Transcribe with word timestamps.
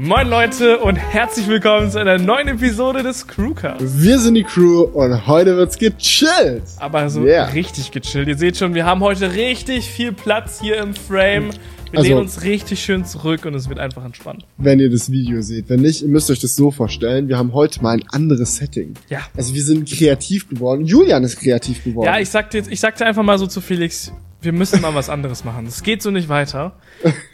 Moin 0.00 0.28
Leute 0.28 0.78
und 0.78 0.94
herzlich 0.94 1.48
willkommen 1.48 1.90
zu 1.90 1.98
einer 1.98 2.18
neuen 2.18 2.46
Episode 2.46 3.02
des 3.02 3.26
Crewcasts. 3.26 4.00
Wir 4.00 4.20
sind 4.20 4.34
die 4.34 4.44
Crew 4.44 4.82
und 4.82 5.26
heute 5.26 5.56
wird's 5.56 5.76
gechillt. 5.76 6.62
Aber 6.78 7.10
so 7.10 7.24
Yeah. 7.24 7.46
richtig 7.46 7.90
gechillt. 7.90 8.28
Ihr 8.28 8.36
seht 8.38 8.56
schon, 8.56 8.74
wir 8.74 8.86
haben 8.86 9.00
heute 9.00 9.32
richtig 9.34 9.88
viel 9.90 10.12
Platz 10.12 10.60
hier 10.60 10.76
im 10.76 10.94
Frame. 10.94 11.50
Wir 11.90 11.98
Also- 12.00 12.08
lehnen 12.10 12.20
uns 12.20 12.42
richtig 12.42 12.80
schön 12.82 13.04
zurück 13.04 13.44
und 13.46 13.54
es 13.54 13.68
wird 13.68 13.78
einfach 13.78 14.04
entspannt. 14.04 14.44
Wenn 14.58 14.78
ihr 14.80 14.90
das 14.90 15.10
Video 15.10 15.40
seht. 15.42 15.68
Wenn 15.68 15.80
nicht, 15.80 16.02
ihr 16.02 16.08
müsst 16.08 16.30
euch 16.30 16.40
das 16.40 16.54
so 16.56 16.70
vorstellen. 16.70 17.28
Wir 17.28 17.38
haben 17.38 17.52
heute 17.54 17.82
mal 17.82 17.92
ein 17.96 18.04
anderes 18.10 18.56
Setting. 18.56 18.94
Ja. 19.08 19.20
Also 19.36 19.54
wir 19.54 19.62
sind 19.62 19.88
kreativ 19.88 20.48
geworden. 20.48 20.84
Julian 20.84 21.24
ist 21.24 21.38
kreativ 21.40 21.82
geworden. 21.84 22.06
Ja, 22.06 22.18
ich 22.18 22.28
sagte 22.28 22.58
jetzt, 22.58 22.70
ich 22.70 22.80
sagte 22.80 23.06
einfach 23.06 23.22
mal 23.22 23.38
so 23.38 23.46
zu 23.46 23.60
Felix, 23.60 24.12
wir 24.42 24.52
müssen 24.52 24.80
mal 24.82 24.94
was 24.94 25.08
anderes 25.08 25.44
machen. 25.44 25.66
Es 25.66 25.82
geht 25.82 26.02
so 26.02 26.10
nicht 26.10 26.28
weiter. 26.28 26.72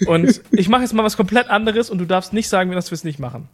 Und 0.06 0.41
ich 0.52 0.68
mache 0.68 0.82
jetzt 0.82 0.95
mal 0.95 1.02
was 1.05 1.16
komplett 1.16 1.48
anderes 1.50 1.91
und 1.91 1.98
du 1.98 2.05
darfst 2.07 2.32
nicht 2.32 2.48
sagen, 2.48 2.71
dass 2.73 2.91
wir 2.91 2.96
es 2.96 3.05
nicht 3.05 3.18
machen. 3.18 3.48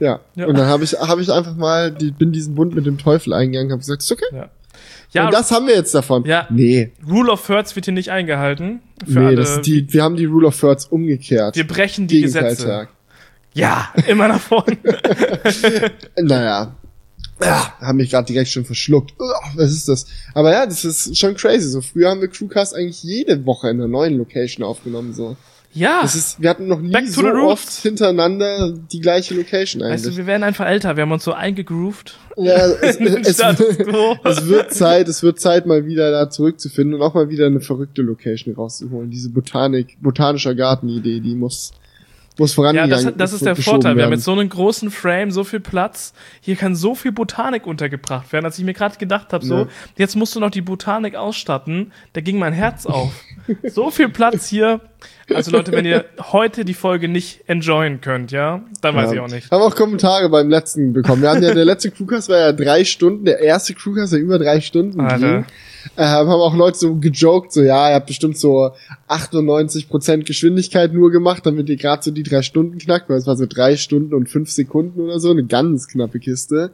ja. 0.00 0.20
Ja. 0.34 0.46
Und 0.46 0.56
dann 0.58 0.66
habe 0.66 0.84
ich, 0.84 0.92
hab 0.92 1.18
ich 1.18 1.30
einfach 1.32 1.56
mal, 1.56 1.90
die, 1.90 2.10
bin 2.10 2.32
diesen 2.32 2.54
Bund 2.54 2.74
mit 2.74 2.86
dem 2.86 2.98
Teufel 2.98 3.32
eingegangen, 3.32 3.70
habe 3.72 3.80
gesagt, 3.80 4.02
ist 4.02 4.12
okay. 4.12 4.24
Ja. 4.32 4.50
Ja, 5.12 5.26
und 5.26 5.34
das 5.34 5.50
haben 5.50 5.66
wir 5.66 5.74
jetzt 5.74 5.94
davon. 5.94 6.24
Ja. 6.24 6.46
Nee. 6.50 6.92
Rule 7.08 7.30
of 7.30 7.46
Thirds 7.46 7.76
wird 7.76 7.84
hier 7.84 7.94
nicht 7.94 8.10
eingehalten. 8.10 8.80
Für 9.06 9.20
Nee, 9.20 9.26
alle. 9.26 9.36
das 9.36 9.50
ist 9.56 9.66
die, 9.66 9.92
wir 9.92 10.02
haben 10.02 10.16
die 10.16 10.24
Rule 10.24 10.46
of 10.48 10.58
Thirds 10.58 10.86
umgekehrt. 10.86 11.54
wir 11.56 11.66
brechen 11.66 12.06
die 12.06 12.22
Gesetze. 12.22 12.88
Ja, 13.54 13.92
immer 14.06 14.28
nach 14.28 14.40
vorne. 14.40 14.78
Naja. 16.20 16.76
Ja, 17.40 17.74
haben 17.80 17.96
mich 17.96 18.10
gerade 18.10 18.26
direkt 18.26 18.50
schon 18.50 18.64
verschluckt. 18.64 19.14
Was 19.56 19.72
ist 19.72 19.88
das? 19.88 20.06
Aber 20.32 20.52
ja, 20.52 20.64
das 20.64 20.84
ist 20.84 21.18
schon 21.18 21.34
crazy. 21.34 21.68
So 21.68 21.80
früher 21.80 22.08
haben 22.10 22.20
wir 22.20 22.28
Crewcast 22.28 22.74
eigentlich 22.74 23.02
jede 23.02 23.44
Woche 23.46 23.68
in 23.68 23.78
einer 23.78 23.88
neuen 23.88 24.16
Location 24.16 24.64
aufgenommen. 24.64 25.12
So. 25.12 25.36
Ja. 25.74 26.02
Das 26.02 26.14
ist, 26.14 26.40
wir 26.40 26.50
hatten 26.50 26.68
noch 26.68 26.80
nie 26.80 27.06
so 27.06 27.24
oft 27.26 27.70
hintereinander 27.70 28.72
die 28.92 29.00
gleiche 29.00 29.34
Location 29.34 29.82
Weißt 29.82 30.04
eigentlich. 30.04 30.14
du, 30.14 30.16
wir 30.18 30.26
werden 30.26 30.42
einfach 30.42 30.66
älter. 30.66 30.96
Wir 30.96 31.02
haben 31.02 31.12
uns 31.12 31.24
so 31.24 31.32
eingegroovt. 31.32 32.18
ja, 32.36 32.66
es, 32.66 32.96
es, 33.00 33.40
es 33.40 34.46
wird 34.48 34.74
Zeit, 34.74 35.08
es 35.08 35.22
wird 35.22 35.40
Zeit, 35.40 35.66
mal 35.66 35.86
wieder 35.86 36.10
da 36.10 36.28
zurückzufinden 36.28 36.94
und 36.94 37.02
auch 37.02 37.14
mal 37.14 37.30
wieder 37.30 37.46
eine 37.46 37.60
verrückte 37.60 38.02
Location 38.02 38.54
rauszuholen. 38.54 39.10
Diese 39.10 39.30
Botanik, 39.30 39.96
botanischer 40.00 40.54
Gartenidee, 40.54 41.20
die 41.20 41.34
muss, 41.34 41.72
muss 42.38 42.52
Ja, 42.52 42.54
vorangegangen 42.56 42.90
das, 43.04 43.14
das 43.16 43.32
ist 43.34 43.44
der 43.46 43.56
Vorteil. 43.56 43.82
Wir 43.96 44.04
haben 44.04 44.10
werden. 44.10 44.12
jetzt 44.12 44.24
so 44.24 44.32
einen 44.32 44.48
großen 44.48 44.90
Frame, 44.90 45.30
so 45.30 45.44
viel 45.44 45.60
Platz. 45.60 46.12
Hier 46.40 46.56
kann 46.56 46.74
so 46.74 46.94
viel 46.94 47.12
Botanik 47.12 47.66
untergebracht 47.66 48.32
werden, 48.32 48.44
als 48.46 48.58
ich 48.58 48.64
mir 48.64 48.74
gerade 48.74 48.96
gedacht 48.96 49.32
habe, 49.32 49.44
so, 49.44 49.58
Ja. 49.58 49.66
jetzt 49.96 50.16
musst 50.16 50.34
du 50.34 50.40
noch 50.40 50.50
die 50.50 50.62
Botanik 50.62 51.14
ausstatten. 51.14 51.92
Da 52.14 52.20
ging 52.20 52.38
mein 52.38 52.52
Herz 52.52 52.86
auf. 52.86 53.12
so 53.64 53.90
viel 53.90 54.08
Platz 54.08 54.46
hier. 54.48 54.80
Also 55.32 55.50
Leute, 55.50 55.72
wenn 55.72 55.84
ihr 55.84 56.04
heute 56.32 56.64
die 56.64 56.74
Folge 56.74 57.08
nicht 57.08 57.44
enjoyen 57.48 58.00
könnt, 58.00 58.30
ja, 58.32 58.62
dann 58.80 58.94
weiß 58.94 59.08
Ja. 59.08 59.14
ich 59.14 59.20
auch 59.20 59.28
nicht. 59.30 59.50
Haben 59.50 59.62
auch 59.62 59.74
Kommentare 59.74 60.28
beim 60.28 60.48
letzten 60.50 60.92
bekommen. 60.92 61.22
Wir 61.22 61.30
hatten 61.30 61.42
ja, 61.42 61.54
der 61.54 61.64
letzte 61.64 61.90
Crewcast 61.90 62.28
war 62.28 62.38
ja 62.38 62.52
drei 62.52 62.84
Stunden, 62.84 63.24
der 63.24 63.40
erste 63.40 63.74
Crewcast, 63.74 64.12
der 64.12 64.20
über 64.20 64.38
drei 64.38 64.60
Stunden 64.60 65.00
Alter. 65.00 65.18
ging. 65.36 65.44
Äh, 65.96 66.04
haben 66.04 66.28
auch 66.30 66.54
Leute 66.56 66.78
so 66.78 66.94
gejoked, 66.96 67.52
so, 67.52 67.62
ja, 67.62 67.88
ihr 67.90 67.94
habt 67.96 68.06
bestimmt 68.06 68.36
so 68.38 68.70
98% 69.08 70.24
Geschwindigkeit 70.24 70.92
nur 70.92 71.10
gemacht, 71.10 71.44
damit 71.46 71.68
ihr 71.68 71.76
gerade 71.76 72.02
so 72.02 72.10
die 72.10 72.22
drei 72.22 72.42
Stunden 72.42 72.78
knackt, 72.78 73.08
weil 73.08 73.16
es 73.18 73.26
war 73.26 73.36
so 73.36 73.46
drei 73.46 73.76
Stunden 73.76 74.14
und 74.14 74.28
fünf 74.28 74.50
Sekunden 74.50 75.00
oder 75.00 75.18
so, 75.20 75.30
eine 75.30 75.44
ganz 75.44 75.88
knappe 75.88 76.18
Kiste. 76.18 76.70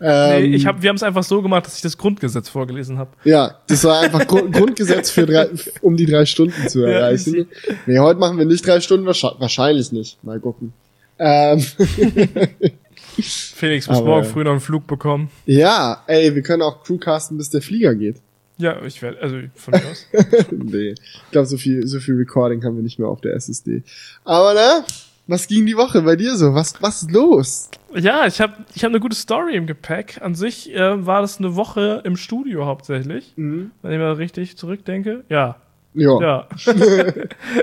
Ähm, 0.00 0.50
Nee, 0.50 0.56
ich 0.56 0.66
hab, 0.66 0.82
wir 0.82 0.88
haben 0.88 0.96
es 0.96 1.02
einfach 1.04 1.22
so 1.22 1.40
gemacht, 1.40 1.66
dass 1.66 1.76
ich 1.76 1.82
das 1.82 1.96
Grundgesetz 1.96 2.48
vorgelesen 2.48 2.98
habe. 2.98 3.10
ja, 3.24 3.58
das 3.68 3.84
war 3.84 4.00
einfach 4.00 4.26
Grund, 4.26 4.52
Grundgesetz 4.56 5.10
für 5.10 5.24
drei, 5.24 5.48
um 5.82 5.96
die 5.96 6.06
drei 6.06 6.26
Stunden 6.26 6.68
zu 6.68 6.80
Ja, 6.80 6.88
erreichen. 6.88 7.46
nee, 7.86 7.98
heute 7.98 8.18
machen 8.18 8.36
wir 8.38 8.44
nicht 8.44 8.66
drei 8.66 8.80
Stunden, 8.80 9.06
wahrscheinlich, 9.06 9.92
nicht. 9.92 10.22
Mal 10.24 10.40
gucken. 10.40 10.72
Ähm, 11.18 11.60
Felix 13.20 13.86
muss 13.88 14.00
morgen 14.02 14.24
früh 14.26 14.42
noch 14.42 14.50
einen 14.52 14.60
Flug 14.60 14.86
bekommen. 14.86 15.30
ja, 15.46 16.02
ey, 16.08 16.34
wir 16.34 16.42
können 16.42 16.62
auch 16.62 16.82
Crewcasten, 16.82 17.36
bis 17.38 17.50
der 17.50 17.62
Flieger 17.62 17.94
geht. 17.94 18.16
Ja, 18.56 18.82
ich 18.82 19.02
werde, 19.02 19.20
also 19.20 19.36
von 19.54 19.72
mir 19.72 19.90
aus. 19.90 20.06
nee, 20.50 20.90
ich 20.90 21.30
glaube, 21.30 21.46
so 21.46 21.56
viel, 21.56 21.86
so 21.86 21.98
viel 21.98 22.14
Recording 22.14 22.64
haben 22.64 22.76
wir 22.76 22.82
nicht 22.82 22.98
mehr 22.98 23.08
auf 23.08 23.20
der 23.20 23.34
SSD. 23.34 23.82
Aber 24.24 24.54
ne, 24.54 24.84
was 25.26 25.46
ging 25.46 25.64
die 25.64 25.76
Woche 25.76 26.02
bei 26.02 26.16
dir 26.16 26.36
so? 26.36 26.54
Was, 26.54 26.80
was 26.82 27.02
ist 27.02 27.10
los? 27.10 27.70
Ja, 27.94 28.26
ich 28.26 28.40
habe 28.40 28.54
ich 28.74 28.84
hab 28.84 28.90
eine 28.90 29.00
gute 29.00 29.16
Story 29.16 29.56
im 29.56 29.66
Gepäck. 29.66 30.20
An 30.20 30.34
sich 30.34 30.72
äh, 30.74 31.06
war 31.06 31.22
das 31.22 31.38
eine 31.38 31.56
Woche 31.56 32.02
im 32.04 32.16
Studio 32.16 32.66
hauptsächlich. 32.66 33.32
Mhm. 33.36 33.70
Wenn 33.82 33.92
ich 33.92 33.98
mal 33.98 34.12
richtig 34.12 34.58
zurückdenke. 34.58 35.24
Ja. 35.28 35.56
Ja. 35.94 36.20
Ja. 36.20 36.48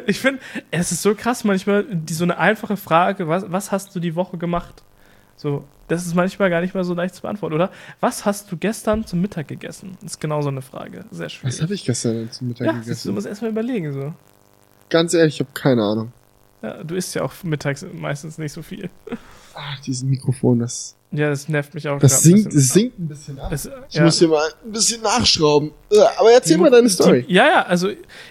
ich 0.08 0.20
finde, 0.20 0.40
es 0.72 0.92
ist 0.92 1.02
so 1.02 1.14
krass 1.14 1.44
manchmal, 1.44 1.84
die, 1.84 2.14
so 2.14 2.24
eine 2.24 2.38
einfache 2.38 2.78
Frage, 2.78 3.28
was, 3.28 3.52
was 3.52 3.72
hast 3.72 3.96
du 3.96 4.00
die 4.00 4.16
Woche 4.16 4.38
gemacht? 4.38 4.84
So, 5.42 5.64
das 5.88 6.06
ist 6.06 6.14
manchmal 6.14 6.52
gar 6.52 6.62
nicht 6.62 6.76
mal 6.76 6.84
so 6.84 6.94
leicht 6.94 7.16
zu 7.16 7.24
beantworten, 7.24 7.56
oder? 7.56 7.72
Was 8.00 8.26
hast 8.26 8.52
du 8.52 8.58
gestern 8.58 9.08
zum 9.08 9.22
Mittag 9.22 9.48
gegessen? 9.48 9.98
Das 10.00 10.12
ist 10.12 10.20
genau 10.20 10.44
so 10.44 10.50
eine 10.50 10.62
Frage. 10.62 11.06
Sehr 11.10 11.30
schwierig. 11.30 11.56
Was 11.56 11.62
habe 11.64 11.74
ich 11.74 11.84
gestern 11.84 12.30
zum 12.30 12.50
Mittag 12.50 12.68
ja, 12.68 12.74
siehst 12.74 12.84
du, 12.84 12.84
du 12.84 12.92
gegessen? 12.92 13.14
musst 13.16 13.26
erstmal 13.26 13.50
überlegen. 13.50 13.92
So. 13.92 14.14
Ganz 14.92 15.16
ehrlich, 15.16 15.34
ich 15.34 15.40
habe 15.40 15.50
keine 15.56 15.82
Ahnung. 15.82 16.14
Ja, 16.62 16.84
du 16.84 16.94
isst 16.94 17.16
ja 17.16 17.24
auch 17.24 17.34
mittags 17.42 17.84
meistens 17.92 18.38
nicht 18.38 18.54
so 18.54 18.62
viel. 18.62 18.92
Ah, 19.56 19.74
dieses 19.84 20.04
Mikrofon, 20.04 20.60
das, 20.60 20.96
Ja, 21.14 21.30
das 21.30 21.50
nervt 21.50 21.74
mich 21.74 21.88
auch. 21.90 22.00
das 22.00 22.24
sinkt, 22.24 22.54
es 22.54 22.70
sinkt 22.70 22.98
ein 22.98 23.08
bisschen 23.10 23.38
ab. 23.40 23.52
Es, 23.52 23.70
Ich 23.90 23.96
ja. 23.96 24.04
muss 24.06 24.18
hier 24.20 24.30
mal 24.30 24.48
ein 24.66 24.72
bisschen 24.72 25.02
nachschrauben. 25.02 25.72
Aber 26.18 26.32
erzähl 26.32 26.56
Die- 26.56 26.62
mal 26.62 26.70
deine 26.72 26.90
Story. 26.90 27.26
Die, 27.28 27.34
ja, 27.34 27.46
ja, 27.48 27.62
also 27.66 27.90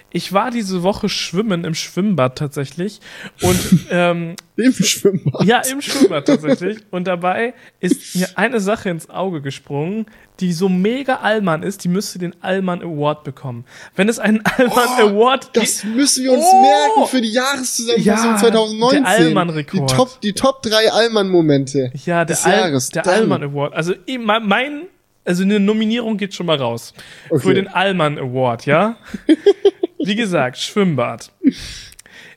ich 0.09 0.33
war 0.33 0.49
diese 0.49 0.81
Woche 0.81 1.07
schwimmen 1.07 1.63
im 1.63 1.75
Schwimmbad 1.75 2.37
tatsächlich. 2.39 2.99
Und 3.43 3.59
ähm, 3.91 4.35
Im 4.55 4.73
Schwimmbad. 4.73 5.43
ja, 5.45 5.59
im 5.59 5.79
Schwimmbad 5.81 6.25
tatsächlich. 6.25 6.79
Und 6.89 7.05
dabei 7.07 7.53
ist 7.79 8.15
mir 8.15 8.27
eine 8.35 8.59
Sache 8.59 8.89
ins 8.89 9.09
Auge 9.11 9.41
gesprungen, 9.41 10.07
die 10.39 10.51
so 10.53 10.67
mega 10.69 11.17
Allmann 11.17 11.61
ist, 11.61 11.83
die 11.83 11.87
müsste 11.87 12.17
den 12.17 12.33
Allmann 12.41 12.81
Award 12.81 13.23
bekommen. 13.23 13.63
Wenn 13.95 14.09
es 14.09 14.17
einen 14.17 14.41
Allmann 14.43 14.87
Oh, 15.03 15.09
Award 15.09 15.49
Das 15.55 15.83
müssen 15.83 16.23
wir 16.23 16.31
uns 16.33 16.43
Oh! 16.51 16.61
merken 16.61 17.07
für 17.11 17.21
die 17.21 17.31
Jahreszusammenfassung 17.31 18.31
Ja, 18.31 18.37
2019. 18.39 19.03
der 19.03 19.11
Allmann-Rekord. 19.11 19.91
Die 19.91 19.95
Top, 19.95 20.21
die 20.21 20.33
Top 20.33 20.63
3 20.63 20.91
Allmann-Momente. 20.91 21.91
Ja, 22.05 22.25
der, 22.25 22.35
des 22.35 22.43
Al 22.45 22.70
Jahres. 22.71 22.89
der 22.89 23.03
Dein- 23.03 23.13
Allmann 23.21 23.43
Award. 23.43 23.73
Also 23.73 23.93
eh, 24.07 24.17
mein- 24.17 24.83
also 25.23 25.43
eine 25.43 25.59
Nominierung 25.59 26.17
geht 26.17 26.33
schon 26.33 26.47
mal 26.47 26.57
raus. 26.57 26.93
Okay. 27.29 27.41
Für 27.47 27.53
den 27.53 27.67
Allmann 27.67 28.17
Award, 28.17 28.65
ja? 28.65 28.97
Wie 30.03 30.15
gesagt, 30.15 30.57
Schwimmbad. 30.57 31.31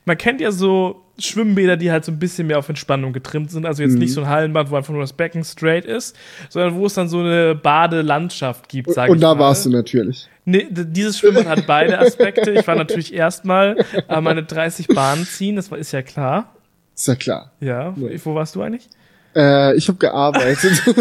Man 0.04 0.18
kennt 0.18 0.40
ja 0.42 0.52
so 0.52 1.00
Schwimmbäder, 1.18 1.76
die 1.78 1.90
halt 1.90 2.04
so 2.04 2.12
ein 2.12 2.18
bisschen 2.18 2.46
mehr 2.48 2.58
auf 2.58 2.68
Entspannung 2.68 3.12
getrimmt 3.14 3.50
sind. 3.50 3.64
Also 3.64 3.82
jetzt 3.82 3.94
nicht 3.94 4.10
Mhm. 4.10 4.14
so 4.14 4.20
ein 4.22 4.28
Hallenbad, 4.28 4.70
wo 4.70 4.76
einfach 4.76 4.92
nur 4.92 5.00
das 5.00 5.12
Becken 5.14 5.44
straight 5.44 5.84
ist, 5.86 6.14
sondern 6.50 6.74
wo 6.74 6.84
es 6.86 6.94
dann 6.94 7.08
so 7.08 7.20
eine 7.20 7.54
Badelandschaft 7.54 8.68
gibt, 8.68 8.92
sag 8.92 9.08
Und 9.08 9.16
ich 9.16 9.20
da 9.22 9.34
mal. 9.34 9.40
warst 9.44 9.64
du 9.64 9.70
natürlich. 9.70 10.28
Nee, 10.44 10.66
dieses 10.70 11.18
Schwimmbad 11.18 11.46
hat 11.46 11.66
beide 11.66 11.98
Aspekte. 11.98 12.50
Ich 12.50 12.66
war 12.66 12.74
natürlich 12.74 13.14
erstmal 13.14 13.78
äh, 14.08 14.20
meine 14.20 14.42
30 14.42 14.88
Bahnen 14.88 15.24
ziehen, 15.24 15.56
das 15.56 15.70
war, 15.70 15.78
ist 15.78 15.92
ja 15.92 16.02
klar. 16.02 16.52
Ist 16.94 17.08
ja 17.08 17.14
klar. 17.14 17.52
Ja, 17.60 17.94
Ja. 17.96 18.24
wo 18.24 18.34
warst 18.34 18.54
du 18.56 18.60
eigentlich? 18.62 18.88
Äh, 19.34 19.76
ich 19.76 19.88
habe 19.88 19.98
gearbeitet. 19.98 20.82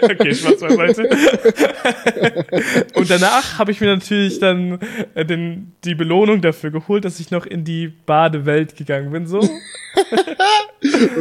Okay, 0.00 0.34
Spaß 0.34 0.60
beiseite. 0.60 1.08
Und 2.94 3.10
danach 3.10 3.58
habe 3.58 3.72
ich 3.72 3.80
mir 3.80 3.88
natürlich 3.88 4.38
dann 4.38 4.78
äh, 5.14 5.24
den, 5.24 5.72
die 5.84 5.94
Belohnung 5.94 6.40
dafür 6.40 6.70
geholt, 6.70 7.04
dass 7.04 7.20
ich 7.20 7.30
noch 7.30 7.46
in 7.46 7.64
die 7.64 7.88
Badewelt 7.88 8.76
gegangen 8.76 9.10
bin. 9.10 9.26
So. 9.26 9.38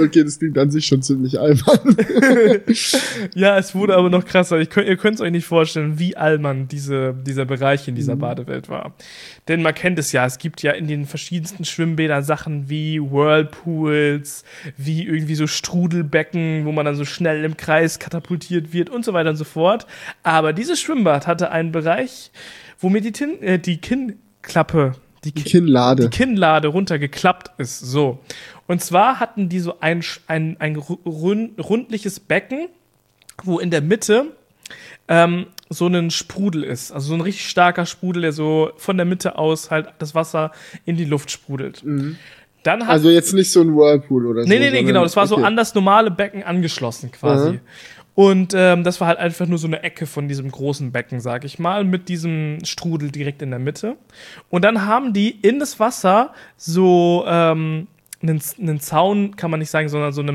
okay, 0.03 0.23
das 0.23 0.39
klingt 0.39 0.57
an 0.57 0.71
sich 0.71 0.85
schon 0.85 1.01
ziemlich 1.01 1.39
albern. 1.39 1.97
Ja, 3.35 3.57
es 3.57 3.75
wurde 3.75 3.95
aber 3.95 4.09
noch 4.09 4.25
krasser. 4.25 4.59
Ich 4.59 4.69
könnt, 4.69 4.87
ihr 4.87 4.97
könnt 4.97 5.15
es 5.15 5.21
euch 5.21 5.31
nicht 5.31 5.45
vorstellen, 5.45 5.99
wie 5.99 6.15
allmann 6.15 6.67
diese, 6.67 7.15
dieser 7.25 7.45
Bereich 7.45 7.87
in 7.87 7.95
dieser 7.95 8.15
Badewelt 8.15 8.69
war. 8.69 8.95
Denn 9.47 9.62
man 9.62 9.74
kennt 9.74 9.97
es 10.00 10.12
ja, 10.12 10.25
es 10.25 10.38
gibt 10.38 10.62
ja 10.62 10.72
in 10.74 10.88
den 10.88 11.06
verschiedensten 11.06 11.63
Schwimmbädern 11.66 12.24
Sachen 12.24 12.69
wie 12.69 13.00
Whirlpools, 13.02 14.44
wie 14.78 15.03
irgendwie 15.06 15.35
so 15.35 15.47
Strudelbecken, 15.47 16.66
wo 16.66 16.72
man 16.72 16.85
dann 16.85 16.96
so 16.96 17.05
schnell 17.05 17.44
im 17.44 17.58
Kreis 17.58 17.99
katapultiert 17.99 18.73
wird 18.73 18.90
und 18.90 19.05
so 19.05 19.14
weiter 19.14 19.29
und 19.29 19.35
so 19.38 19.44
fort. 19.46 19.88
Aber 20.23 20.53
dieses 20.53 20.79
Schwimmbad 20.82 21.28
hatte 21.28 21.52
einen 21.52 21.72
Bereich, 21.72 22.32
wo 22.79 22.90
mir 22.90 23.02
die, 23.02 23.11
Tin 23.11 23.41
äh, 23.41 23.58
die 23.59 23.78
Kinnklappe, 23.78 24.94
die, 25.23 25.32
Die 25.34 25.44
Ki- 25.44 25.50
Kinnlade. 25.50 26.03
die 26.03 26.09
Kinnlade 26.16 26.67
runtergeklappt 26.67 27.59
ist. 27.59 27.79
So. 27.79 28.20
Und 28.67 28.82
zwar 28.82 29.20
hatten 29.20 29.50
die 29.50 29.59
so 29.59 29.79
ein, 29.79 30.03
ein, 30.28 30.58
ein 30.59 30.76
ru- 30.78 31.00
rund, 31.05 31.59
rundliches 31.59 32.20
Becken, 32.20 32.67
wo 33.43 33.59
in 33.59 33.72
der 33.72 33.82
Mitte 33.82 34.35
ähm, 35.07 35.47
so 35.69 35.87
ein 35.87 36.11
Sprudel 36.11 36.63
ist. 36.63 36.91
Also 36.91 37.09
so 37.09 37.13
ein 37.13 37.21
richtig 37.21 37.49
starker 37.49 37.85
Sprudel, 37.85 38.21
der 38.21 38.31
so 38.31 38.71
von 38.77 38.97
der 38.97 39.05
Mitte 39.05 39.37
aus 39.37 39.71
halt 39.71 39.87
das 39.99 40.15
Wasser 40.15 40.51
in 40.85 40.97
die 40.97 41.05
Luft 41.05 41.31
sprudelt. 41.31 41.83
Dann 42.63 42.83
hat 42.83 42.89
Also 42.89 43.09
jetzt 43.09 43.33
nicht 43.33 43.51
so 43.51 43.61
ein 43.61 43.75
Whirlpool 43.75 44.27
oder 44.27 44.43
so. 44.43 44.49
Nee, 44.49 44.59
nee, 44.59 44.71
nee, 44.71 44.83
genau. 44.83 45.03
Das 45.03 45.15
war 45.15 45.27
so 45.27 45.35
okay. 45.35 45.45
an 45.45 45.55
das 45.55 45.75
normale 45.75 46.11
Becken 46.11 46.43
angeschlossen 46.43 47.11
quasi. 47.11 47.53
Mhm. 47.53 47.59
Und 48.15 48.53
ähm, 48.55 48.83
das 48.83 48.99
war 48.99 49.07
halt 49.07 49.19
einfach 49.19 49.45
nur 49.45 49.59
so 49.59 49.67
eine 49.67 49.83
Ecke 49.83 50.07
von 50.07 50.27
diesem 50.27 50.49
großen 50.49 50.91
Becken, 50.91 51.19
sag 51.19 51.45
ich 51.45 51.59
mal, 51.59 51.83
mit 51.83 52.09
diesem 52.09 52.57
Strudel 52.63 53.11
direkt 53.11 53.43
in 53.43 53.51
der 53.51 53.59
Mitte. 53.59 53.95
Und 54.49 54.65
dann 54.65 54.87
haben 54.87 55.13
die 55.13 55.29
in 55.29 55.59
das 55.59 55.79
Wasser 55.79 56.33
so, 56.57 57.25
ähm, 57.27 57.87
einen, 58.21 58.41
einen 58.59 58.79
Zaun, 58.79 59.35
kann 59.35 59.51
man 59.51 59.59
nicht 59.59 59.69
sagen, 59.69 59.89
sondern 59.89 60.11
so 60.11 60.21
eine 60.21 60.31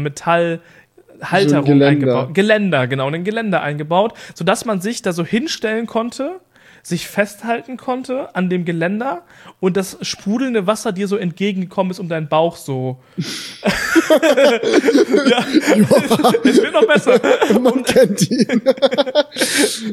Metallhalterung 1.22 1.66
So 1.66 1.72
ein 1.72 1.82
eingebaut. 1.82 2.34
Geländer, 2.34 2.86
genau, 2.86 3.08
ein 3.08 3.24
Geländer 3.24 3.62
eingebaut, 3.62 4.14
sodass 4.34 4.64
man 4.64 4.80
sich 4.80 5.02
da 5.02 5.12
so 5.12 5.24
hinstellen 5.24 5.86
konnte, 5.86 6.40
sich 6.84 7.06
festhalten 7.06 7.76
konnte 7.76 8.34
an 8.34 8.50
dem 8.50 8.64
Geländer 8.64 9.22
und 9.60 9.76
das 9.76 9.98
sprudelnde 10.02 10.66
Wasser 10.66 10.90
dir 10.90 11.06
so 11.06 11.16
entgegengekommen 11.16 11.92
ist 11.92 12.00
um 12.00 12.08
deinen 12.08 12.26
Bauch 12.28 12.56
so. 12.56 12.98
ja, 15.30 15.44
es 16.44 16.60
wird 16.62 16.72
noch 16.72 16.86
besser. 16.86 17.20
Man 17.60 17.84
kennt 17.84 18.28
ihn. 18.28 18.62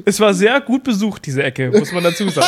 Es 0.06 0.20
war 0.20 0.34
sehr 0.34 0.60
gut 0.62 0.84
besucht, 0.84 1.26
diese 1.28 1.44
Ecke, 1.44 1.70
muss 1.72 1.92
man 1.92 2.04
dazu 2.04 2.28
sagen. 2.30 2.48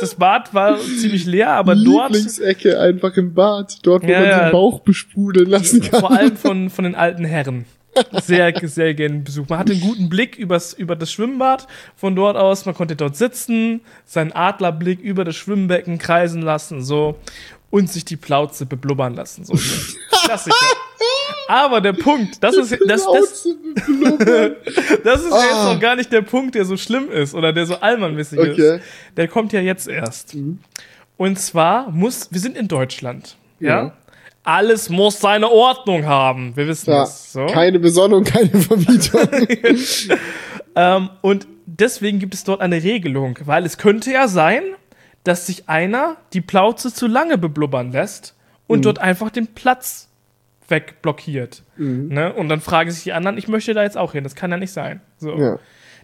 Das 0.00 0.14
Bad 0.14 0.54
war 0.54 0.78
ziemlich 0.80 1.26
leer, 1.26 1.50
aber 1.50 1.74
dort 1.74 2.12
Lieblingsecke 2.12 2.80
einfach 2.80 3.14
im 3.18 3.34
Bad. 3.34 3.78
Dort, 3.82 4.04
wo 4.04 4.06
Ja, 4.08 4.20
man 4.20 4.44
den 4.44 4.52
Bauch 4.52 4.80
besprudeln 4.80 5.48
lassen 5.50 5.82
kann. 5.82 6.00
vor 6.00 6.10
allem 6.12 6.36
von, 6.36 6.70
von 6.70 6.84
den 6.84 6.94
alten 6.94 7.24
Herren. 7.26 7.66
Sehr, 8.22 8.52
sehr 8.68 8.94
gerne 8.94 9.18
besucht. 9.18 9.50
Man 9.50 9.58
hatte 9.58 9.72
einen 9.72 9.80
guten 9.80 10.08
Blick 10.08 10.36
übers, 10.36 10.72
über 10.72 10.94
das 10.96 11.10
Schwimmbad 11.12 11.66
von 11.96 12.14
dort 12.14 12.36
aus. 12.36 12.64
Man 12.64 12.74
konnte 12.74 12.94
dort 12.96 13.16
sitzen, 13.16 13.80
seinen 14.04 14.32
Adlerblick 14.32 15.00
über 15.00 15.24
das 15.24 15.36
Schwimmbecken 15.36 15.98
kreisen 15.98 16.42
lassen, 16.42 16.82
so. 16.82 17.18
Und 17.70 17.90
sich 17.90 18.04
die 18.04 18.16
Plauze 18.16 18.66
beblubbern 18.66 19.14
lassen, 19.14 19.44
so. 19.44 19.54
Klassiker. 20.24 20.56
Aber 21.48 21.80
der 21.80 21.92
Punkt, 21.92 22.42
das 22.42 22.56
ist, 22.56 22.72
das, 22.86 23.04
das, 23.04 23.48
das 25.04 25.20
ist 25.22 25.30
ja 25.30 25.42
jetzt 25.44 25.54
Ah. 25.54 25.72
noch 25.74 25.80
gar 25.80 25.96
nicht 25.96 26.12
der 26.12 26.22
Punkt, 26.22 26.54
der 26.54 26.64
so 26.64 26.76
schlimm 26.76 27.10
ist 27.10 27.34
oder 27.34 27.52
der 27.52 27.66
so 27.66 27.76
allmannmäßig 27.76 28.38
Okay. 28.38 28.76
ist. 28.76 28.84
Der 29.16 29.28
kommt 29.28 29.52
ja 29.52 29.60
jetzt 29.60 29.88
erst. 29.88 30.36
Und 31.16 31.38
zwar 31.38 31.90
muss, 31.90 32.28
wir 32.30 32.40
sind 32.40 32.56
in 32.56 32.68
Deutschland. 32.68 33.36
Ja. 33.58 33.68
Ja. 33.84 33.92
Alles 34.42 34.88
muss 34.88 35.20
seine 35.20 35.50
Ordnung 35.50 36.06
haben. 36.06 36.56
Wir 36.56 36.66
wissen 36.66 36.90
Ja, 36.90 37.00
das. 37.00 37.32
So. 37.32 37.46
keine 37.46 37.78
Besonnung, 37.78 38.24
keine 38.24 38.48
Vermietung. 38.50 39.28
Ähm, 40.76 41.10
und 41.20 41.48
deswegen 41.66 42.20
gibt 42.20 42.32
es 42.32 42.44
dort 42.44 42.60
eine 42.60 42.80
Regelung, 42.80 43.36
weil 43.44 43.66
es 43.66 43.76
könnte 43.76 44.12
ja 44.12 44.28
sein, 44.28 44.62
dass 45.24 45.46
sich 45.48 45.68
einer 45.68 46.16
die 46.32 46.40
Plauze 46.40 46.94
zu 46.94 47.08
lange 47.08 47.38
beblubbern 47.38 47.90
lässt 47.90 48.36
und 48.68 48.78
Mhm. 48.78 48.82
dort 48.82 48.98
einfach 49.00 49.30
den 49.30 49.48
Platz 49.48 50.08
wegblockiert. 50.68 51.64
Ne? 51.76 52.32
Und 52.32 52.48
dann 52.48 52.60
fragen 52.60 52.90
sich 52.92 53.02
die 53.02 53.12
anderen, 53.12 53.36
ich 53.36 53.48
möchte 53.48 53.74
da 53.74 53.82
jetzt 53.82 53.98
auch 53.98 54.12
hin. 54.12 54.22
Das 54.22 54.36
kann 54.36 54.52
ja 54.52 54.56
nicht 54.58 54.72
sein. 54.72 55.00
So. 55.18 55.36
ja. 55.36 55.58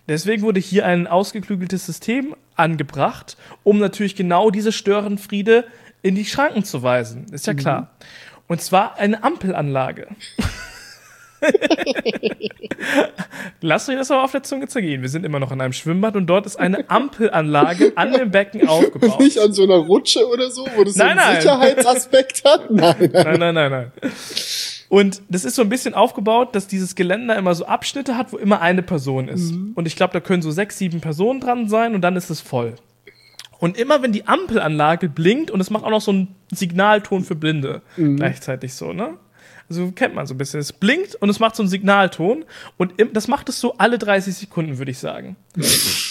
Deswegen 0.08 0.42
wurde 0.42 0.58
hier 0.58 0.84
ein 0.84 1.06
ausgeklügeltes 1.06 1.86
System 1.86 2.34
angebracht, 2.56 3.36
um 3.62 3.78
natürlich 3.78 4.16
genau 4.16 4.50
diese 4.50 4.72
Störenfriede 4.72 5.64
in 6.02 6.14
die 6.16 6.24
Schranken 6.24 6.64
zu 6.64 6.82
weisen. 6.82 7.26
Ist 7.32 7.46
ja 7.46 7.54
klar. 7.54 7.90
Und 8.48 8.60
zwar 8.60 8.96
eine 8.98 9.22
Ampelanlage. 9.22 10.08
Lasst 13.60 13.88
euch 13.88 13.96
das 13.96 14.10
aber 14.10 14.24
auf 14.24 14.32
der 14.32 14.42
Zunge 14.42 14.68
zergehen. 14.68 15.02
Wir 15.02 15.08
sind 15.08 15.24
immer 15.24 15.38
noch 15.38 15.52
in 15.52 15.60
einem 15.60 15.72
Schwimmbad 15.72 16.16
und 16.16 16.26
dort 16.26 16.46
ist 16.46 16.56
eine 16.58 16.88
Ampelanlage 16.88 17.92
an 17.96 18.12
dem 18.12 18.30
Becken 18.30 18.68
aufgebaut. 18.68 19.20
Nicht 19.20 19.38
an 19.38 19.52
so 19.52 19.64
einer 19.64 19.76
Rutsche 19.76 20.26
oder 20.28 20.50
so, 20.50 20.66
wo 20.76 20.84
das 20.84 20.94
so 20.94 21.04
Nein, 21.04 21.18
einen 21.18 21.32
nein. 21.32 21.42
Sicherheitsaspekt 21.42 22.44
hat. 22.44 22.70
Nein, 22.70 22.96
nein. 22.98 23.10
Nein, 23.12 23.38
nein, 23.40 23.54
nein, 23.54 23.70
nein. 23.70 23.92
Und 24.88 25.22
das 25.28 25.44
ist 25.44 25.56
so 25.56 25.62
ein 25.62 25.68
bisschen 25.68 25.94
aufgebaut, 25.94 26.54
dass 26.54 26.68
dieses 26.68 26.94
Geländer 26.94 27.36
immer 27.36 27.54
so 27.54 27.66
Abschnitte 27.66 28.16
hat, 28.16 28.32
wo 28.32 28.36
immer 28.36 28.60
eine 28.60 28.82
Person 28.82 29.26
ist. 29.26 29.52
Und 29.74 29.86
ich 29.86 29.96
glaube, 29.96 30.12
da 30.12 30.20
können 30.20 30.42
so 30.42 30.52
sechs, 30.52 30.78
sieben 30.78 31.00
Personen 31.00 31.40
dran 31.40 31.68
sein 31.68 31.96
und 31.96 32.02
dann 32.02 32.14
ist 32.14 32.30
es 32.30 32.40
voll. 32.40 32.74
Und 33.58 33.76
immer 33.78 34.02
wenn 34.02 34.12
die 34.12 34.26
Ampelanlage 34.26 35.08
blinkt 35.08 35.50
und 35.50 35.60
es 35.60 35.70
macht 35.70 35.84
auch 35.84 35.90
noch 35.90 36.00
so 36.00 36.10
einen 36.10 36.34
Signalton 36.52 37.24
für 37.24 37.34
Blinde 37.34 37.82
gleichzeitig 37.96 38.74
so, 38.74 38.92
ne? 38.92 39.14
Also 39.68 39.90
kennt 39.90 40.14
man 40.14 40.26
so 40.26 40.34
ein 40.34 40.38
bisschen. 40.38 40.60
Es 40.60 40.72
blinkt 40.72 41.16
und 41.16 41.28
es 41.28 41.40
macht 41.40 41.56
so 41.56 41.62
einen 41.62 41.68
Signalton 41.70 42.44
und 42.76 42.92
das 43.12 43.26
macht 43.26 43.48
es 43.48 43.58
so 43.60 43.74
alle 43.78 43.98
30 43.98 44.34
Sekunden, 44.34 44.78
würde 44.78 44.92
ich 44.92 44.98
sagen. 44.98 45.36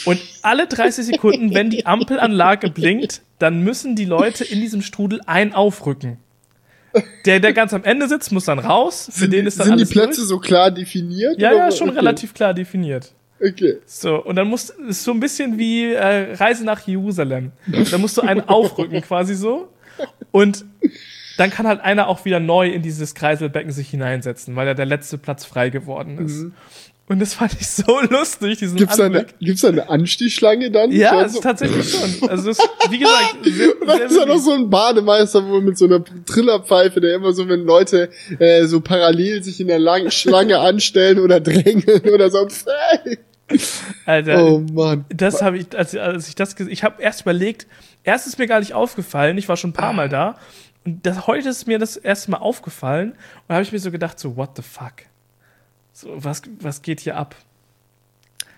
Und 0.06 0.20
alle 0.42 0.68
30 0.68 1.06
Sekunden, 1.06 1.54
wenn 1.54 1.70
die 1.70 1.86
Ampelanlage 1.86 2.70
blinkt, 2.70 3.22
dann 3.40 3.62
müssen 3.62 3.96
die 3.96 4.06
Leute 4.06 4.44
in 4.44 4.60
diesem 4.60 4.82
Strudel 4.82 5.22
ein 5.26 5.54
aufrücken. 5.54 6.18
Der, 7.26 7.40
der 7.40 7.54
ganz 7.54 7.74
am 7.74 7.84
Ende 7.84 8.08
sitzt, 8.08 8.32
muss 8.32 8.46
dann 8.46 8.60
raus. 8.60 9.10
Für 9.12 9.28
den 9.28 9.46
ist 9.46 9.60
dann 9.60 9.68
Sind 9.68 9.80
die 9.80 9.86
Plätze 9.86 10.22
durch. 10.22 10.30
so 10.30 10.40
klar 10.40 10.72
definiert? 10.72 11.40
Ja, 11.40 11.50
oder 11.50 11.58
ja, 11.58 11.72
schon 11.72 11.90
okay. 11.90 12.00
relativ 12.00 12.34
klar 12.34 12.54
definiert. 12.54 13.14
Okay. 13.42 13.78
So, 13.86 14.24
und 14.24 14.36
dann 14.36 14.48
musst 14.48 14.70
ist 14.72 15.04
so 15.04 15.12
ein 15.12 15.20
bisschen 15.20 15.58
wie 15.58 15.94
äh, 15.94 16.34
Reise 16.36 16.64
nach 16.64 16.88
Jerusalem. 16.88 17.52
Da 17.92 17.98
musst 17.98 18.18
du 18.18 18.22
einen 18.22 18.42
aufrücken, 18.48 19.02
quasi 19.02 19.36
so. 19.36 19.70
Und 20.32 20.66
dann 21.38 21.50
kann 21.50 21.68
halt 21.68 21.82
einer 21.82 22.08
auch 22.08 22.24
wieder 22.26 22.40
neu 22.40 22.70
in 22.70 22.82
dieses 22.82 23.14
Kreiselbecken 23.14 23.72
sich 23.72 23.90
hineinsetzen, 23.90 24.56
weil 24.56 24.68
ja 24.68 24.74
der 24.74 24.86
letzte 24.86 25.18
Platz 25.18 25.46
frei 25.46 25.70
geworden 25.70 26.18
ist. 26.18 26.46
Und 27.08 27.20
das 27.20 27.36
fand 27.36 27.54
ich 27.60 27.68
so 27.68 28.02
lustig, 28.10 28.58
diesen. 28.58 28.78
Gibt's 28.78 28.98
da, 28.98 29.06
eine, 29.06 29.20
Anblick. 29.20 29.40
gibt's 29.40 29.62
da 29.62 29.68
eine 29.68 29.90
Anstichschlange 29.90 30.72
dann? 30.72 30.92
Ja, 30.92 31.10
Schon 31.12 31.24
es 31.26 31.32
so- 31.34 31.38
ist 31.38 31.44
tatsächlich 31.44 31.90
schon. 31.92 32.30
Also, 32.30 32.50
ist, 32.50 32.68
wie 32.90 32.98
gesagt, 33.00 33.36
sehr, 33.44 33.80
Und 33.80 33.88
dann 33.88 34.02
ist 34.02 34.18
da 34.18 34.26
noch 34.26 34.40
so 34.40 34.54
ein 34.54 34.70
Bademeister, 34.72 35.48
wo 35.48 35.62
mit 35.62 35.78
so 35.78 35.86
einer 35.86 36.04
Trillerpfeife, 36.26 37.00
der 37.02 37.14
immer 37.16 37.32
so, 37.34 37.48
wenn 37.48 37.60
Leute 37.64 38.10
äh, 38.40 38.66
so 38.66 38.82
parallel 38.82 39.44
sich 39.44 39.60
in 39.60 39.68
der 39.68 39.78
Lang 39.78 40.10
Schlange 40.10 40.58
anstellen 40.62 41.20
oder 41.20 41.40
drängeln 41.40 42.02
oder 42.10 42.32
so. 42.32 42.48
Hey. 43.04 43.20
Alter, 44.08 44.44
Oh 44.44 44.60
Mann. 44.74 45.06
Das 45.10 45.44
habe 45.44 45.60
ich, 45.60 45.78
als, 45.78 45.96
als 45.96 46.28
ich 46.28 46.34
das, 46.34 46.56
ich 46.60 46.84
habe 46.84 47.04
erst 47.04 47.22
überlegt, 47.22 47.68
erst 48.04 48.26
ist 48.26 48.40
mir 48.40 48.48
gar 48.48 48.60
nicht 48.60 48.74
aufgefallen, 48.74 49.38
ich 49.38 49.48
war 49.48 49.58
schon 49.58 49.70
ein 49.70 49.74
paar 49.74 49.94
Mal 49.94 50.10
da, 50.10 50.40
und 50.84 51.06
das, 51.06 51.28
heute 51.28 51.50
ist 51.50 51.68
mir 51.68 51.78
das 51.78 51.98
erste 51.98 52.32
Mal 52.32 52.38
aufgefallen, 52.38 53.12
und 53.12 53.18
da 53.50 53.54
habe 53.56 53.64
ich 53.64 53.72
mir 53.72 53.78
so 53.80 53.92
gedacht, 53.92 54.20
so, 54.20 54.36
what 54.36 54.52
the 54.56 54.64
fuck? 54.64 54.94
So, 55.96 56.10
was, 56.14 56.42
was 56.60 56.82
geht 56.82 57.00
hier 57.00 57.16
ab? 57.16 57.36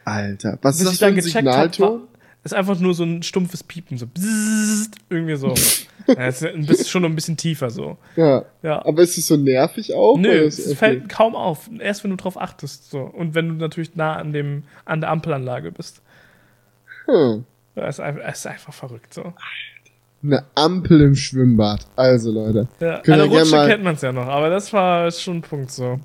Alter, 0.06 0.58
was 0.64 0.80
Bis 0.80 0.88
ist 0.88 0.94
ich 0.94 0.98
das 0.98 0.98
für 0.98 1.06
dann 1.06 1.14
ein 1.14 1.16
gecheckt 1.16 1.48
habe, 1.48 1.70
Signalton? 1.72 2.08
ist 2.44 2.54
einfach 2.56 2.80
nur 2.80 2.96
so 2.96 3.04
ein 3.04 3.22
stumpfes 3.22 3.64
Piepen, 3.64 4.00
so, 4.00 4.08
bzzzt, 4.08 4.96
irgendwie 5.08 5.36
so. 5.36 5.54
ja, 6.08 6.28
ist 6.28 6.44
ein 6.44 6.66
bisschen, 6.66 6.88
schon 6.88 7.06
ein 7.06 7.14
bisschen 7.14 7.38
tiefer 7.38 7.70
so. 7.70 7.98
Ja. 8.16 8.46
Ja. 8.64 8.84
Aber 8.84 9.04
ist 9.04 9.20
es 9.20 9.28
so 9.28 9.38
nervig 9.38 9.94
auch? 9.94 10.18
Nö, 10.18 10.48
es 10.48 10.66
okay. 10.66 10.76
fällt 10.76 11.10
kaum 11.10 11.36
auf. 11.36 11.70
Erst 11.78 12.04
wenn 12.04 12.10
du 12.10 12.18
drauf 12.18 12.42
achtest, 12.42 12.90
so. 12.90 13.02
Und 13.02 13.36
wenn 13.36 13.50
du 13.50 13.54
natürlich 13.54 13.96
nah 13.96 14.16
an 14.16 14.34
dem, 14.34 14.64
an 14.86 15.02
der 15.02 15.12
Ampelanlage 15.12 15.72
bist. 15.72 16.02
Hm. 17.06 17.46
Ja, 17.76 17.88
ist 17.88 18.00
einfach, 18.00 18.28
ist 18.28 18.48
einfach 18.48 18.74
verrückt, 18.74 19.14
so. 19.14 19.34
Eine 20.24 20.44
Ampel 20.56 21.02
im 21.02 21.14
Schwimmbad. 21.14 21.86
Also 21.96 22.32
Leute, 22.32 22.68
Ja, 22.80 22.96
an 22.96 23.04
der 23.06 23.26
Rutsche 23.26 23.68
kennt 23.68 23.84
man 23.84 23.94
es 23.94 24.02
ja 24.02 24.12
noch, 24.12 24.26
aber 24.26 24.50
das 24.50 24.74
war 24.74 25.12
schon 25.12 25.38
ein 25.38 25.42
Punkt 25.44 25.70
so. 25.70 26.00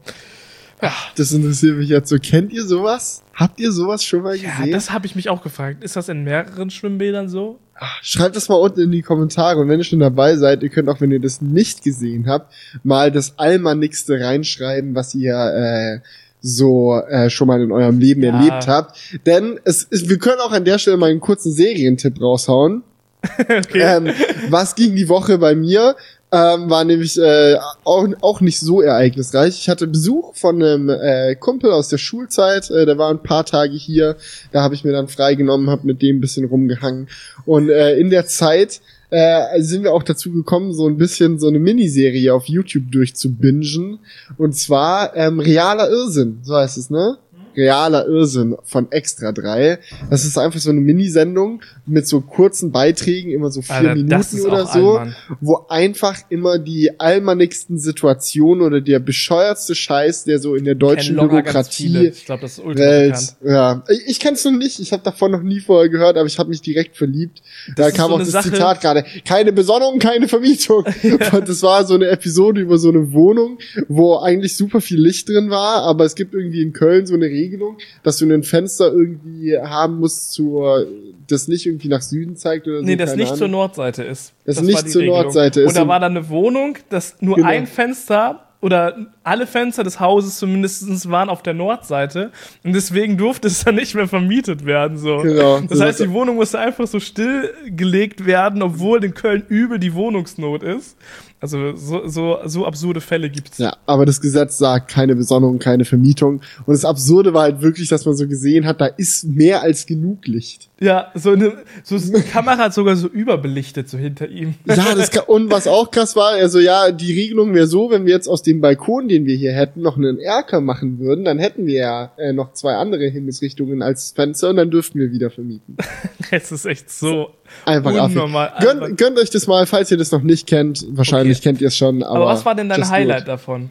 Das 1.17 1.33
interessiert 1.33 1.77
mich 1.79 1.89
jetzt 1.89 2.09
so. 2.09 2.17
Kennt 2.19 2.53
ihr 2.53 2.65
sowas? 2.65 3.23
Habt 3.35 3.61
ihr 3.61 3.73
sowas 3.73 4.05
schon 4.05 4.23
mal 4.23 4.35
Ja, 4.37 4.51
gesehen? 4.59 4.73
das 4.73 4.91
habe 4.93 5.07
ich 5.07 5.15
mich 5.17 5.29
auch 5.29 5.43
gefragt. 5.43 5.83
Ist 5.85 5.97
das 5.97 6.09
in 6.09 6.25
mehreren 6.25 6.71
Schwimmbädern 6.71 7.29
so? 7.29 7.59
Schreibt 8.03 8.37
das 8.37 8.49
mal 8.49 8.57
unten 8.57 8.81
in 8.81 8.91
die 8.93 9.03
Kommentare 9.03 9.59
und 9.61 9.69
wenn 9.69 9.79
ihr 9.81 9.85
schon 9.85 9.99
dabei 10.01 10.37
seid, 10.37 10.63
ihr 10.63 10.69
könnt 10.69 10.89
auch, 10.89 11.01
wenn 11.01 11.11
ihr 11.11 11.21
das 11.21 11.41
nicht 11.41 11.83
gesehen 11.83 12.29
habt, 12.29 12.53
mal 12.85 13.11
das 13.11 13.39
Allmannigste 13.39 14.21
reinschreiben, 14.21 14.95
was 14.95 15.15
ihr 15.15 15.35
äh, 15.35 16.01
so 16.41 17.01
äh, 17.09 17.31
schon 17.31 17.49
mal 17.49 17.61
in 17.61 17.73
eurem 17.73 17.99
Leben 17.99 18.23
Ja. 18.23 18.31
erlebt 18.37 18.69
habt. 18.69 18.97
Denn 19.27 19.59
es 19.65 19.83
ist, 19.85 20.09
wir 20.09 20.19
können 20.19 20.41
auch 20.41 20.53
an 20.53 20.65
der 20.65 20.79
Stelle 20.79 20.97
mal 20.97 21.11
einen 21.11 21.21
kurzen 21.21 21.53
Serientipp 21.53 22.21
raushauen. 22.21 22.83
Okay. 23.49 23.81
ähm, 23.81 24.09
was 24.51 24.75
ging 24.75 24.97
die 24.97 25.09
Woche 25.09 25.39
bei 25.39 25.55
mir? 25.55 25.95
Ähm, 26.35 26.71
war 26.71 26.85
nämlich 26.85 27.19
äh, 27.19 27.59
auch, 27.85 28.09
auch 28.23 28.41
nicht 28.41 28.59
so 28.59 28.81
ereignisreich. 28.81 29.59
Ich 29.59 29.69
hatte 29.69 29.87
Besuch 29.87 30.35
von 30.35 30.63
einem 30.63 30.89
äh, 30.89 31.37
Kumpel 31.37 31.71
aus 31.71 31.89
der 31.89 31.99
Schulzeit, 31.99 32.71
äh, 32.71 32.87
der 32.87 32.97
war 32.97 33.11
ein 33.11 33.23
paar 33.23 33.45
Tage 33.45 33.75
hier. 33.75 34.17
Da 34.51 34.63
habe 34.63 34.75
ich 34.75 34.83
mir 34.83 34.93
dann 34.93 35.09
freigenommen, 35.09 35.69
habe 35.69 35.87
mit 35.87 36.01
dem 36.01 36.17
ein 36.17 36.21
bisschen 36.23 36.47
rumgehangen. 36.47 37.09
Und 37.45 37.69
äh, 37.69 37.99
in 37.99 38.09
der 38.09 38.27
Zeit 38.27 38.81
äh, 39.11 39.61
sind 39.61 39.83
wir 39.83 39.93
auch 39.93 40.03
dazu 40.03 40.33
gekommen, 40.33 40.73
so 40.73 40.89
ein 40.89 40.97
bisschen 40.97 41.39
so 41.39 41.49
eine 41.49 41.59
Miniserie 41.59 42.33
auf 42.33 42.47
YouTube 42.47 42.91
durchzubingen. 42.91 43.99
Und 44.39 44.57
zwar 44.57 45.15
ähm, 45.15 45.39
Realer 45.39 45.91
Irrsinn, 45.91 46.39
so 46.43 46.57
heißt 46.57 46.79
es, 46.79 46.89
ne? 46.89 47.19
Realer 47.57 48.07
Irrsinn 48.07 48.57
von 48.65 48.91
Extra 48.91 49.33
3. 49.33 49.79
Das 50.11 50.25
ist 50.25 50.39
einfach 50.39 50.61
so 50.61 50.71
eine 50.71 50.81
Minisendung 50.81 51.63
mit 51.87 52.07
so 52.07 52.21
kurzen 52.21 52.73
Beiträgen, 52.73 53.31
immer 53.31 53.51
so 53.51 53.63
vier 53.63 53.75
Alter, 53.77 53.89
Minuten 53.95 54.09
das 54.11 54.45
oder 54.45 54.67
so, 54.67 54.99
Allmann. 54.99 55.17
wo 55.41 55.67
einfach 55.69 56.19
immer 56.29 56.59
die 56.59 56.99
allmannigsten 57.01 57.79
Situationen 57.79 58.65
oder 58.65 58.81
der 58.81 58.99
bescheuertste 58.99 59.75
Scheiß, 59.75 60.25
der 60.25 60.39
so 60.39 60.55
in 60.55 60.65
der 60.65 60.75
deutschen. 60.75 61.17
Bürokratie 61.17 62.09
Ich 62.09 62.25
glaube, 62.25 62.43
das 62.43 62.53
ist 62.59 62.65
ultra 62.65 62.81
Welt, 62.83 63.17
ja. 63.45 63.85
Ich, 63.89 64.07
ich 64.07 64.21
kenn's 64.21 64.45
noch 64.45 64.53
nicht, 64.53 64.81
ich 64.81 64.93
habe 64.93 65.03
davon 65.03 65.31
noch 65.33 65.43
nie 65.43 65.61
vorher 65.61 65.89
gehört, 65.89 66.17
aber 66.17 66.27
ich 66.27 66.39
habe 66.39 66.49
mich 66.49 66.63
direkt 66.63 66.97
verliebt. 66.97 67.43
da 67.77 67.89
ist 67.89 67.97
kam 67.97 68.09
so 68.09 68.15
auch 68.15 68.19
das 68.19 68.31
Sache- 68.31 68.51
Zitat 68.51 68.81
gerade, 68.81 69.05
keine 69.25 69.53
Besonnung, 69.53 69.99
keine 69.99 70.29
Vermietung. 70.29 70.85
Und 71.33 71.49
das 71.49 71.63
war 71.63 71.85
so 71.87 71.95
eine 71.95 72.07
Episode 72.09 72.61
über 72.61 72.79
so 72.79 72.89
eine 72.91 73.13
Wohnung, 73.13 73.59
wo 73.89 74.19
eigentlich 74.19 74.57
super 74.57 74.81
viel 74.81 75.01
Licht 75.01 75.29
drin 75.29 75.51
war, 75.51 75.83
aber 75.83 76.05
es 76.05 76.15
gibt 76.15 76.35
irgendwie 76.35 76.63
in 76.63 76.73
Köln 76.73 77.07
so 77.07 77.15
eine 77.15 77.27
Regelung, 77.43 77.79
dass 78.03 78.17
du 78.19 78.31
ein 78.33 78.43
Fenster 78.43 78.93
irgendwie 78.93 79.59
haben 79.59 79.99
musst, 80.01 80.33
zur, 80.33 80.87
das 81.29 81.49
nicht 81.49 81.67
irgendwie 81.67 81.89
nach 81.89 82.03
Süden 82.03 82.37
zeigt 82.37 82.67
oder 82.67 82.79
so. 82.79 82.85
Nee, 82.85 82.97
das 82.97 83.17
nicht 83.17 83.27
Ahnung. 83.27 83.39
zur 83.39 83.49
Nordseite 83.49 84.03
ist. 84.05 84.33
Das 84.45 84.57
war 84.57 84.65
nicht 84.65 84.89
zur 84.91 85.03
Regelung. 85.03 85.23
Nordseite 85.23 85.61
ist 85.63 85.69
Und 85.69 85.77
da 85.77 85.87
war 85.89 86.01
dann 86.01 86.17
eine 86.17 86.29
Wohnung, 86.29 86.79
dass 86.89 87.17
nur 87.21 87.37
Genau. 87.37 87.49
ein 87.49 87.67
Fenster 87.67 88.47
oder 88.61 88.97
alle 89.25 89.49
Fenster 89.49 89.83
des 89.83 89.99
Hauses 89.99 90.39
zumindest 90.39 91.11
waren 91.11 91.29
auf 91.29 91.43
der 91.43 91.53
Nordseite 91.53 92.31
und 92.63 92.73
deswegen 92.75 93.17
durfte 93.19 93.49
es 93.49 93.65
dann 93.65 93.75
nicht 93.75 93.95
mehr 93.97 94.07
vermietet 94.07 94.65
werden. 94.65 94.97
So. 94.99 95.19
Genau. 95.19 95.61
Das 95.63 95.81
heißt, 95.81 95.99
die 96.01 96.13
Wohnung 96.13 96.37
musste 96.37 96.61
einfach 96.61 96.87
so 96.87 97.01
stillgelegt 97.01 98.25
werden, 98.25 98.63
obwohl 98.63 99.05
in 99.05 99.15
Köln 99.15 99.45
übel 99.49 99.79
die 99.81 99.95
Wohnungsnot 99.95 100.63
ist. 100.63 100.97
Also 101.43 101.75
so, 101.75 102.07
so, 102.07 102.39
so 102.45 102.67
absurde 102.67 103.01
Fälle 103.01 103.29
gibt's. 103.29 103.59
Ja, 103.59 103.77
aber 103.85 104.07
das 104.07 104.21
Gesetz 104.21 104.59
sagt 104.59 104.89
keine 104.89 105.17
Besonderung, 105.17 105.59
keine 105.59 105.85
Vermietung. 105.85 106.41
Und 106.67 106.73
das 106.73 106.85
Absurde 106.85 107.35
war 107.35 107.43
halt 107.43 107.63
wirklich, 107.63 107.89
dass 107.89 108.07
man 108.07 108.15
so 108.15 108.29
gesehen 108.29 108.65
hat, 108.65 108.81
da 108.81 108.87
ist 108.87 109.25
mehr 109.25 109.61
als 109.61 109.87
genug 109.87 110.29
Licht. 110.29 110.71
Ja, 110.79 111.11
so 111.17 111.33
eine, 111.33 111.65
so 111.83 111.97
eine 111.97 112.23
Kamera 112.23 112.59
hat 112.59 112.75
sogar 112.75 112.95
so 112.95 113.09
überbelichtet, 113.09 113.89
so 113.89 113.99
hinter 113.99 114.29
ihm. 114.29 114.55
Ja, 114.67 114.95
das 114.95 115.11
kann, 115.11 115.25
und 115.27 115.51
was 115.51 115.67
auch 115.67 115.91
krass 115.91 116.15
war, 116.15 116.35
also 116.35 116.61
ja, 116.61 116.93
die 116.93 117.13
Regelung 117.13 117.55
wäre 117.55 117.67
so, 117.67 117.91
wenn 117.91 118.07
wir 118.07 118.15
jetzt 118.15 118.29
aus 118.29 118.45
dem 118.45 118.61
Balkon, 118.61 119.09
den 119.09 119.27
wir 119.27 119.35
hier 119.35 119.53
hätten, 119.53 119.83
noch 119.83 119.97
einen 119.97 120.21
Erker 120.21 120.61
machen 120.61 121.01
würden, 121.01 121.25
dann 121.25 121.41
hätten 121.41 121.67
wir 121.67 121.75
ja 121.75 122.13
äh, 122.19 122.33
noch 122.33 122.53
zwei 122.53 122.75
andere 122.75 123.07
Himmelsrichtungen 123.09 123.83
als 123.83 124.13
Fenster 124.13 124.51
und 124.51 124.57
dann 124.57 124.71
dürften 124.71 125.01
wir 125.01 125.11
wieder 125.11 125.31
vermieten. 125.31 125.77
Es 126.31 126.51
ist 126.51 126.65
echt 126.65 126.89
so 126.89 127.29
Einfach 127.65 127.93
unnormal. 128.05 128.53
Gönnt, 128.61 128.97
gönnt 128.99 129.19
euch 129.19 129.31
das 129.31 129.47
mal, 129.47 129.67
falls 129.67 129.91
ihr 129.91 129.97
das 129.97 130.11
noch 130.13 130.23
nicht 130.23 130.47
kennt. 130.47 130.85
Wahrscheinlich 130.91 131.39
Okay. 131.39 131.51
kennt 131.51 131.61
ihr 131.61 131.69
es 131.69 131.77
schon. 131.77 132.03
Aber, 132.03 132.17
Aber 132.17 132.27
was 132.27 132.45
war 132.45 132.55
denn 132.55 132.69
dein 132.69 132.89
Highlight 132.89 133.29
davon? 133.29 133.71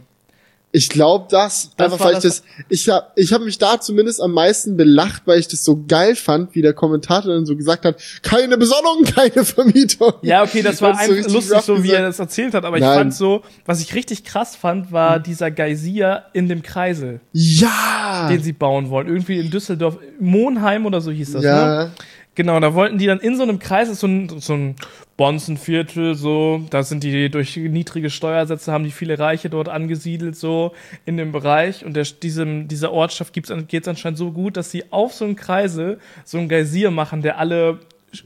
Ich 0.74 0.88
glaube, 0.88 1.28
das, 1.30 1.72
Das 1.76 1.92
einfach 1.92 2.06
weil 2.06 2.14
ich 2.14 2.20
das- 2.20 2.44
das, 2.44 2.66
ich 2.70 2.88
habe 2.88 3.06
ich 3.18 3.34
hab 3.34 3.42
mich 3.42 3.58
da 3.58 3.82
zumindest 3.82 4.22
am 4.22 4.32
meisten 4.32 4.78
belacht, 4.78 5.24
weil 5.26 5.38
ich 5.38 5.50
das 5.50 5.66
so 5.66 5.84
geil 5.86 6.16
fand, 6.16 6.56
wie 6.56 6.62
der 6.62 6.72
Kommentator 6.72 7.34
dann 7.34 7.46
so 7.46 7.58
gesagt 7.58 7.84
hat, 7.84 7.98
keine 8.22 8.58
Besonnung, 8.58 9.04
keine 9.16 9.44
Vermietung. 9.44 10.14
Ja, 10.22 10.44
okay, 10.44 10.62
das 10.62 10.82
war 10.82 10.94
so 10.96 11.12
einfach 11.12 11.30
lustig, 11.34 11.60
so 11.60 11.78
wie 11.80 11.82
gesagt. 11.90 12.00
er 12.00 12.06
das 12.08 12.20
erzählt 12.20 12.54
hat, 12.54 12.64
aber 12.64 12.78
ich 12.78 12.84
Nein. 12.84 12.98
fand 13.00 13.14
so, 13.14 13.42
was 13.66 13.82
ich 13.82 13.94
richtig 13.96 14.24
krass 14.24 14.56
fand, 14.56 14.94
war 14.94 15.20
dieser 15.20 15.52
Geysir 15.52 16.24
in 16.32 16.48
dem 16.48 16.62
Kreisel, 16.62 17.20
Ja! 17.34 18.30
den 18.30 18.42
sie 18.42 18.54
bauen 18.54 18.90
wollen. 18.90 19.08
Irgendwie 19.08 19.40
in 19.40 19.52
Düsseldorf, 19.52 19.98
Monheim 20.22 20.86
oder 20.86 21.02
so 21.02 21.12
hieß 21.12 21.34
das, 21.34 21.44
ne? 21.44 21.92
Genau, 22.42 22.60
da 22.60 22.74
wollten 22.74 22.98
die 22.98 23.06
dann 23.06 23.20
in 23.20 23.36
so 23.38 23.44
einem 23.44 23.60
Kreis, 23.60 23.88
ist 23.88 24.00
so 24.00 24.08
ein, 24.08 24.40
so 24.40 24.54
ein 24.54 24.76
Bonzenviertel, 25.16 26.16
so, 26.16 26.66
da 26.72 26.82
sind 26.82 27.04
die 27.04 27.30
durch 27.30 27.56
niedrige 27.56 28.10
Steuersätze, 28.10 28.72
haben 28.72 28.84
die 28.84 28.90
viele 28.90 29.20
Reiche 29.20 29.52
dort 29.52 29.70
angesiedelt, 29.70 30.36
so 30.36 30.74
in 31.06 31.18
dem 31.18 31.32
Bereich. 31.32 31.86
Und 31.86 31.94
der, 31.94 32.04
diesem, 32.04 32.68
dieser 32.68 32.94
Ortschaft 32.94 33.36
geht 33.36 33.48
es 33.48 33.88
anscheinend 33.88 34.18
so 34.18 34.32
gut, 34.32 34.58
dass 34.58 34.72
sie 34.72 34.92
auf 34.92 35.14
so 35.14 35.26
einem 35.26 35.36
Kreisel 35.36 36.00
so 36.26 36.40
einen 36.40 36.50
Geysir 36.50 36.90
machen, 36.90 37.22
der 37.22 37.38
alle, 37.38 37.78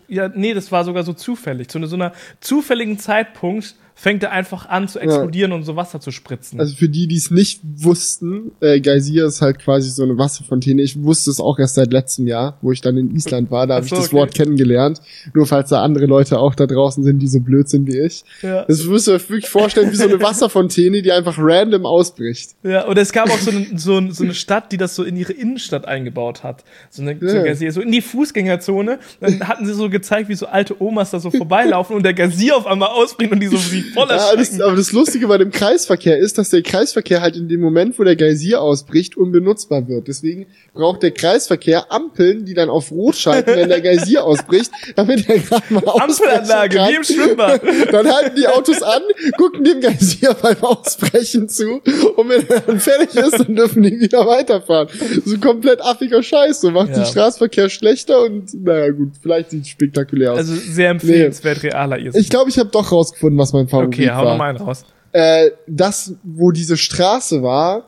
ja, 0.07 0.29
nee, 0.29 0.53
das 0.53 0.72
war 0.72 0.86
sogar 0.86 1.03
so 1.03 1.12
zufällig. 1.12 1.67
Zu 1.67 1.86
so 1.86 1.98
einer 1.98 2.13
zufälligen 2.39 2.98
Zeitpunkt 2.98 3.75
fängt 3.98 4.24
er 4.24 4.32
einfach 4.32 4.68
an 4.68 4.88
zu 4.90 5.00
explodieren 5.00 5.54
und 5.54 5.64
so 5.64 5.78
Wasser 5.78 6.02
zu 6.02 6.12
spritzen. 6.12 6.60
Also 6.60 6.75
für 6.75 6.90
die, 6.90 7.08
die 7.08 7.16
es 7.16 7.32
nicht 7.32 7.62
wussten, 7.64 8.52
äh, 8.60 8.82
Geysir 8.82 9.25
ist 9.25 9.42
halt 9.42 9.60
quasi 9.60 9.90
so 9.90 10.04
eine 10.04 10.18
Wasserfontäne. 10.18 10.82
Ich 10.82 11.02
wusste 11.02 11.32
es 11.32 11.40
auch 11.40 11.58
erst 11.60 11.75
seit 11.75 11.94
letztem 11.94 12.28
Jahr, 12.28 12.58
wo 12.62 12.74
ich 12.74 12.82
dann 12.82 12.98
in 12.98 13.16
Island 13.16 13.52
war. 13.52 13.66
Da 13.68 13.75
habe 13.75 13.86
ich 13.86 13.92
das 13.92 14.08
okay. 14.08 14.16
Wort 14.18 14.34
kennengelernt. 14.36 15.02
Nur 15.34 15.48
falls 15.48 15.70
da 15.70 15.82
andere 15.82 16.08
Leute 16.08 16.40
auch 16.40 16.56
da 16.56 16.68
draußen 16.68 17.04
sind, 17.06 17.20
die 17.20 17.28
so 17.28 17.40
blöd 17.40 17.70
sind 17.70 17.88
wie 17.88 17.98
ich. 18.00 18.24
ja. 18.42 18.66
Das 18.66 18.84
müsst 18.84 19.08
ihr 19.08 19.14
euch 19.14 19.30
wirklich 19.30 19.50
vorstellen, 19.50 19.90
wie 19.92 19.96
so 19.96 20.04
eine 20.04 20.22
Wasserfontäne, 20.22 21.02
die 21.02 21.12
einfach 21.14 21.36
random 21.38 21.86
ausbricht. 21.86 22.52
Ja, 22.64 22.86
und 22.86 22.98
es 22.98 23.14
gab 23.14 23.30
auch 23.30 23.40
so 23.40 23.52
eine, 23.52 23.66
so, 23.78 24.12
so 24.12 24.24
eine 24.25 24.34
Stadt, 24.34 24.74
die 24.74 24.78
das 24.78 24.94
so 24.96 25.04
in 25.04 25.16
ihre 25.16 25.32
Innenstadt 25.32 25.88
eingebaut 25.88 26.44
hat. 26.44 26.66
So 26.90 27.02
eine, 27.02 27.14
Ja. 27.22 27.44
Gazier, 27.44 27.72
so 27.72 27.80
in 27.80 27.92
die 27.94 28.02
Fußgängerzone. 28.02 29.00
Dann 29.22 29.48
hatten 29.48 29.66
sie 29.66 29.74
so 29.74 29.90
gezeigt, 29.90 30.28
wie 30.28 30.36
so 30.36 30.48
alte 30.48 30.82
Omas 30.82 31.12
da 31.12 31.20
so 31.20 31.32
vorbeilaufen 31.32 31.96
und 31.96 32.04
der 32.04 32.14
Gazier 32.14 32.58
auf 32.58 32.68
einmal 32.68 32.90
ausbringt 32.90 33.32
und 33.32 33.40
die 33.40 33.48
so 33.48 33.58
wie 33.72 33.85
voller 33.94 34.15
Ja, 34.18 34.36
das, 34.36 34.60
aber 34.60 34.75
das 34.75 34.92
Lustige 34.92 35.27
bei 35.27 35.38
dem 35.38 35.51
Kreisverkehr 35.51 36.18
ist, 36.18 36.38
dass 36.38 36.50
der 36.50 36.62
Kreisverkehr 36.62 37.22
halt 37.22 37.36
in 37.36 37.48
dem 37.48 37.62
Moment, 37.62 37.98
wo 38.00 38.04
der 38.04 38.15
Geysir 38.15 38.62
ausbricht, 38.62 39.18
unbenutzbar 39.18 39.88
wird. 39.88 40.08
Deswegen 40.08 40.48
braucht 40.74 41.04
der 41.04 41.12
Kreisverkehr 41.12 41.92
Ampeln, 41.92 42.46
die 42.46 42.54
dann 42.54 42.70
auf 42.70 42.92
Rot 42.92 43.15
schalten, 43.15 43.51
wenn 43.56 43.70
der 43.70 43.82
Geysir 43.82 44.24
ausbricht, 44.24 44.72
damit 44.96 45.30
er 45.30 45.39
gerade 45.39 45.74
mal 45.74 45.84
Ampelanlage, 46.00 46.82
ausbrechen 46.82 46.92
wie 46.92 46.96
im 46.96 47.04
Schwimmbad. 47.04 47.62
Dann 47.92 48.08
halten 48.13 48.36
die 48.36 48.48
Autos 48.48 48.82
an, 48.82 49.01
gucken 49.38 49.63
dem 49.63 49.82
Geysir 49.82 50.36
beim 50.42 50.62
Ausbrechen 50.63 51.48
zu 51.50 51.82
und 52.15 52.30
wenn 52.30 52.48
er 52.50 52.62
dann 52.62 52.80
fertig 52.80 53.15
ist, 53.15 53.39
dann 53.39 53.56
dürfen 53.56 53.84
die 53.84 54.00
wieder 54.00 54.25
weiterfahren. 54.25 54.88
So 55.25 55.38
komplett 55.38 55.82
affiger 55.82 56.22
Scheiß. 56.24 56.62
So 56.62 56.72
macht 56.72 56.89
Ja. 56.89 56.96
den 56.96 57.06
Straßenverkehr 57.06 57.70
schlechter 57.70 58.24
und 58.24 58.54
naja 58.63 58.92
gut, 58.92 59.12
vielleicht 59.22 59.51
sieht 59.51 59.63
es 59.63 59.70
spektakulär 59.70 60.34
aus. 60.34 60.39
Also 60.39 60.56
sehr 60.56 60.89
empfehlenswert, 60.89 61.63
realer 61.63 61.98
ihr 61.98 62.15
ich 62.15 62.30
glaube, 62.30 62.50
ich 62.50 62.58
habe 62.60 62.70
doch 62.70 62.92
rausgefunden, 62.92 63.38
was 63.38 63.54
mein 63.54 63.68
Favorit 63.75 63.94
Okay, 63.94 64.10
hau 64.12 64.24
war 64.24 64.32
noch 64.32 64.38
mal 64.38 64.50
einen 64.50 64.58
raus. 64.58 64.86
äh, 65.12 65.51
das, 65.67 66.13
wo 66.24 66.51
diese 66.51 66.77
Straße 66.77 67.41
war, 67.44 67.88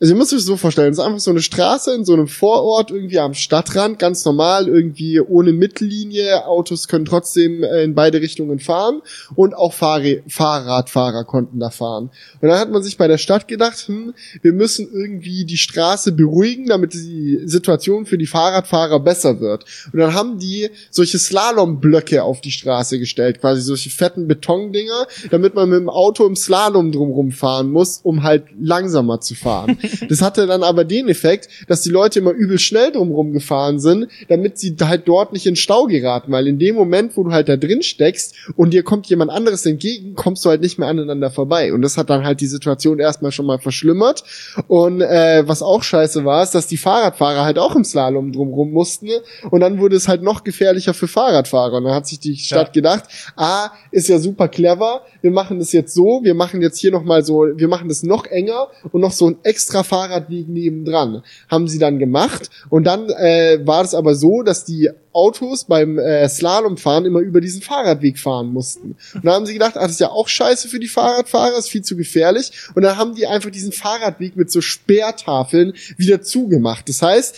also 0.00 0.14
ihr 0.14 0.18
müsst 0.18 0.32
euch 0.32 0.44
so 0.44 0.56
vorstellen, 0.56 0.92
es 0.92 0.98
ist 0.98 1.04
einfach 1.04 1.18
so 1.18 1.32
eine 1.32 1.42
Straße 1.42 1.92
in 1.92 2.04
so 2.04 2.12
einem 2.12 2.28
Vorort, 2.28 2.92
irgendwie 2.92 3.18
am 3.18 3.34
Stadtrand, 3.34 3.98
ganz 3.98 4.24
normal, 4.24 4.68
irgendwie 4.68 5.20
ohne 5.20 5.52
Mittellinie, 5.52 6.46
Autos 6.46 6.86
können 6.86 7.04
trotzdem 7.04 7.64
äh, 7.64 7.82
in 7.82 7.96
beide 7.96 8.20
Richtungen 8.20 8.60
fahren 8.60 9.02
und 9.34 9.54
auch 9.54 9.72
Fahrrä 9.72 10.22
Fahrradfahrer 10.28 11.24
konnten 11.24 11.58
da 11.58 11.70
fahren. 11.70 12.10
Und 12.40 12.48
dann 12.48 12.60
hat 12.60 12.70
man 12.70 12.82
sich 12.82 12.96
bei 12.96 13.08
der 13.08 13.18
Stadt 13.18 13.48
gedacht, 13.48 13.88
hm, 13.88 14.14
wir 14.40 14.52
müssen 14.52 14.88
irgendwie 14.92 15.44
die 15.44 15.56
Straße 15.56 16.12
beruhigen, 16.12 16.66
damit 16.66 16.94
die 16.94 17.40
Situation 17.44 18.06
für 18.06 18.18
die 18.18 18.26
Fahrradfahrer 18.26 19.00
besser 19.00 19.40
wird. 19.40 19.64
Und 19.92 19.98
dann 19.98 20.14
haben 20.14 20.38
die 20.38 20.70
solche 20.90 21.18
Slalomblöcke 21.18 22.22
auf 22.22 22.40
die 22.40 22.52
Straße 22.52 23.00
gestellt, 23.00 23.40
quasi 23.40 23.62
solche 23.62 23.90
fetten 23.90 24.28
Betondinger, 24.28 25.08
damit 25.32 25.56
man 25.56 25.70
mit 25.70 25.80
dem 25.80 25.88
Auto 25.88 26.24
im 26.24 26.36
Slalom 26.36 26.92
drumrum 26.92 27.32
fahren 27.32 27.72
muss, 27.72 27.98
um 28.04 28.22
halt 28.22 28.44
langsamer 28.60 29.20
zu 29.20 29.34
fahren. 29.34 29.76
Das 30.08 30.22
hatte 30.22 30.46
dann 30.46 30.62
aber 30.62 30.84
den 30.84 31.08
Effekt, 31.08 31.48
dass 31.68 31.82
die 31.82 31.90
Leute 31.90 32.18
immer 32.20 32.32
übel 32.32 32.58
schnell 32.58 32.92
drumrum 32.92 33.32
gefahren 33.32 33.78
sind, 33.80 34.08
damit 34.28 34.58
sie 34.58 34.76
halt 34.80 35.06
dort 35.06 35.32
nicht 35.32 35.46
in 35.46 35.56
Stau 35.56 35.84
geraten, 35.86 36.32
weil 36.32 36.46
in 36.46 36.58
dem 36.58 36.74
Moment, 36.74 37.16
wo 37.16 37.24
du 37.24 37.32
halt 37.32 37.48
da 37.48 37.56
drin 37.56 37.82
steckst 37.82 38.34
und 38.56 38.72
dir 38.72 38.82
kommt 38.82 39.06
jemand 39.06 39.30
anderes 39.30 39.64
entgegen, 39.66 40.14
kommst 40.14 40.44
du 40.44 40.50
halt 40.50 40.60
nicht 40.60 40.78
mehr 40.78 40.88
aneinander 40.88 41.30
vorbei. 41.30 41.72
Und 41.72 41.82
das 41.82 41.96
hat 41.96 42.10
dann 42.10 42.24
halt 42.24 42.40
die 42.40 42.46
Situation 42.46 42.98
erstmal 42.98 43.32
schon 43.32 43.46
mal 43.46 43.58
verschlimmert. 43.58 44.24
Und 44.66 45.00
äh, 45.00 45.46
was 45.46 45.62
auch 45.62 45.82
scheiße 45.82 46.24
war, 46.24 46.42
ist, 46.42 46.54
dass 46.54 46.66
die 46.66 46.76
Fahrradfahrer 46.76 47.44
halt 47.44 47.58
auch 47.58 47.76
im 47.76 47.84
Slalom 47.84 48.32
drumrum 48.32 48.70
mussten. 48.70 49.08
Und 49.50 49.60
dann 49.60 49.78
wurde 49.78 49.96
es 49.96 50.08
halt 50.08 50.22
noch 50.22 50.44
gefährlicher 50.44 50.94
für 50.94 51.08
Fahrradfahrer. 51.08 51.78
Und 51.78 51.84
dann 51.84 51.94
hat 51.94 52.06
sich 52.06 52.20
die 52.20 52.36
Stadt 52.36 52.68
Ja. 52.68 52.72
gedacht, 52.72 53.04
ah, 53.36 53.70
ist 53.90 54.08
ja 54.08 54.18
super 54.18 54.48
clever, 54.48 55.02
wir 55.20 55.30
machen 55.30 55.58
das 55.58 55.72
jetzt 55.72 55.94
so, 55.94 56.20
wir 56.22 56.34
machen 56.34 56.62
jetzt 56.62 56.78
hier 56.78 56.90
nochmal 56.90 57.24
so, 57.24 57.46
wir 57.54 57.68
machen 57.68 57.88
das 57.88 58.02
noch 58.02 58.26
enger 58.26 58.68
und 58.92 59.00
noch 59.00 59.12
so 59.12 59.28
ein 59.28 59.36
extra 59.42 59.82
Fahrradweg 59.82 60.48
nebendran. 60.48 61.22
Haben 61.48 61.68
sie 61.68 61.78
dann 61.78 61.98
gemacht 61.98 62.50
und 62.70 62.84
dann 62.84 63.08
äh, 63.10 63.60
war 63.64 63.84
es 63.84 63.94
aber 63.94 64.14
so, 64.14 64.42
dass 64.42 64.64
die 64.64 64.90
Autos 65.12 65.64
beim 65.64 65.98
äh, 65.98 66.28
Slalomfahren 66.28 67.04
immer 67.04 67.20
über 67.20 67.40
diesen 67.40 67.60
Fahrradweg 67.60 68.18
fahren 68.18 68.52
mussten. 68.52 68.96
Und 69.14 69.24
dann 69.24 69.34
haben 69.34 69.46
sie 69.46 69.54
gedacht, 69.54 69.76
ah, 69.76 69.82
das 69.82 69.92
ist 69.92 70.00
ja 70.00 70.10
auch 70.10 70.28
scheiße 70.28 70.68
für 70.68 70.78
die 70.78 70.86
Fahrradfahrer, 70.86 71.58
ist 71.58 71.70
viel 71.70 71.82
zu 71.82 71.96
gefährlich. 71.96 72.52
Und 72.74 72.82
dann 72.82 72.96
haben 72.96 73.14
die 73.14 73.26
einfach 73.26 73.50
diesen 73.50 73.72
Fahrradweg 73.72 74.36
mit 74.36 74.50
so 74.50 74.60
Sperrtafeln 74.60 75.72
wieder 75.96 76.22
zugemacht. 76.22 76.88
Das 76.88 77.02
heißt, 77.02 77.36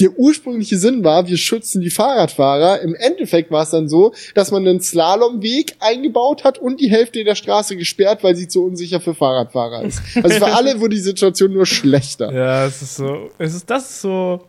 der 0.00 0.18
ursprüngliche 0.18 0.78
Sinn 0.78 1.04
war, 1.04 1.28
wir 1.28 1.36
schützen 1.36 1.80
die 1.80 1.90
Fahrradfahrer. 1.90 2.80
Im 2.80 2.94
Endeffekt 2.94 3.50
war 3.50 3.62
es 3.62 3.70
dann 3.70 3.88
so, 3.88 4.12
dass 4.34 4.50
man 4.50 4.66
einen 4.66 4.80
Slalomweg 4.80 5.74
eingebaut 5.80 6.44
hat 6.44 6.58
und 6.58 6.80
die 6.80 6.90
Hälfte 6.90 7.24
der 7.24 7.34
Straße 7.34 7.76
gesperrt, 7.76 8.22
weil 8.22 8.36
sie 8.36 8.48
zu 8.48 8.64
unsicher 8.64 9.00
für 9.00 9.14
Fahrradfahrer 9.14 9.84
ist. 9.84 10.00
Also 10.16 10.38
für 10.38 10.46
alle 10.56 10.80
wurde 10.80 10.96
die 10.96 11.02
Situation 11.02 11.52
nur 11.52 11.66
schlechter. 11.66 12.32
Ja, 12.32 12.66
es 12.66 12.82
ist 12.82 12.96
so, 12.96 13.30
es 13.38 13.54
ist 13.54 13.68
das 13.68 13.90
ist 13.90 14.00
so. 14.02 14.40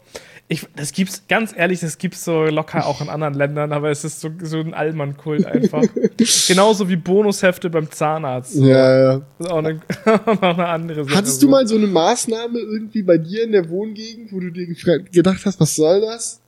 Ich, 0.51 0.65
das 0.75 0.93
gibt's, 0.93 1.21
ganz 1.29 1.53
ehrlich, 1.55 1.79
das 1.79 1.99
gibt's 1.99 2.25
so 2.25 2.45
locker 2.45 2.87
auch 2.87 3.01
in 3.01 3.09
anderen 3.09 3.35
Ländern, 3.35 3.71
aber 3.71 3.91
es 3.91 4.03
ist 4.03 4.19
so, 4.19 4.29
so 4.41 4.57
ein 4.57 4.73
Allmann-Kult 4.73 5.45
einfach. 5.45 5.83
Genauso 6.47 6.89
wie 6.89 6.95
Bonushefte 6.95 7.69
beim 7.69 7.91
Zahnarzt. 7.91 8.53
So. 8.53 8.65
Ja, 8.65 8.99
ja. 8.99 9.21
Das 9.37 9.45
ist 9.47 9.51
auch 9.53 9.57
eine, 9.59 9.75
noch 10.25 10.41
eine 10.57 10.67
andere 10.67 11.03
Sache. 11.05 11.15
Hattest 11.15 11.43
du 11.43 11.49
mal 11.49 11.67
so 11.67 11.75
eine 11.75 11.85
Maßnahme 11.85 12.57
irgendwie 12.57 13.03
bei 13.03 13.19
dir 13.19 13.43
in 13.43 13.51
der 13.51 13.69
Wohngegend, 13.69 14.31
wo 14.33 14.39
du 14.39 14.49
dir 14.49 14.65
gedacht 15.11 15.45
hast, 15.45 15.59
was 15.59 15.75
soll 15.75 16.01
das? 16.01 16.41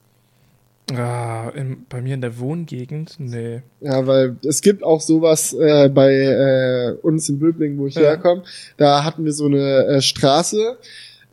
Ah, 0.94 1.50
in, 1.56 1.86
bei 1.88 2.02
mir 2.02 2.16
in 2.16 2.22
der 2.22 2.38
Wohngegend? 2.40 3.16
Nee. 3.20 3.62
Ja, 3.82 4.06
weil 4.08 4.36
es 4.44 4.62
gibt 4.62 4.84
auch 4.84 5.00
sowas 5.00 5.54
äh, 5.54 5.90
bei 5.90 6.12
äh, 6.12 6.92
uns 7.04 7.30
in 7.30 7.38
Böblingen, 7.40 7.78
wo 7.78 7.86
ich 7.88 7.96
Ja. 7.96 8.02
herkomme. 8.02 8.44
Da 8.78 9.04
hatten 9.04 9.24
wir 9.24 9.32
so 9.32 9.46
eine 9.46 9.86
äh, 9.86 10.02
Straße, 10.02 10.78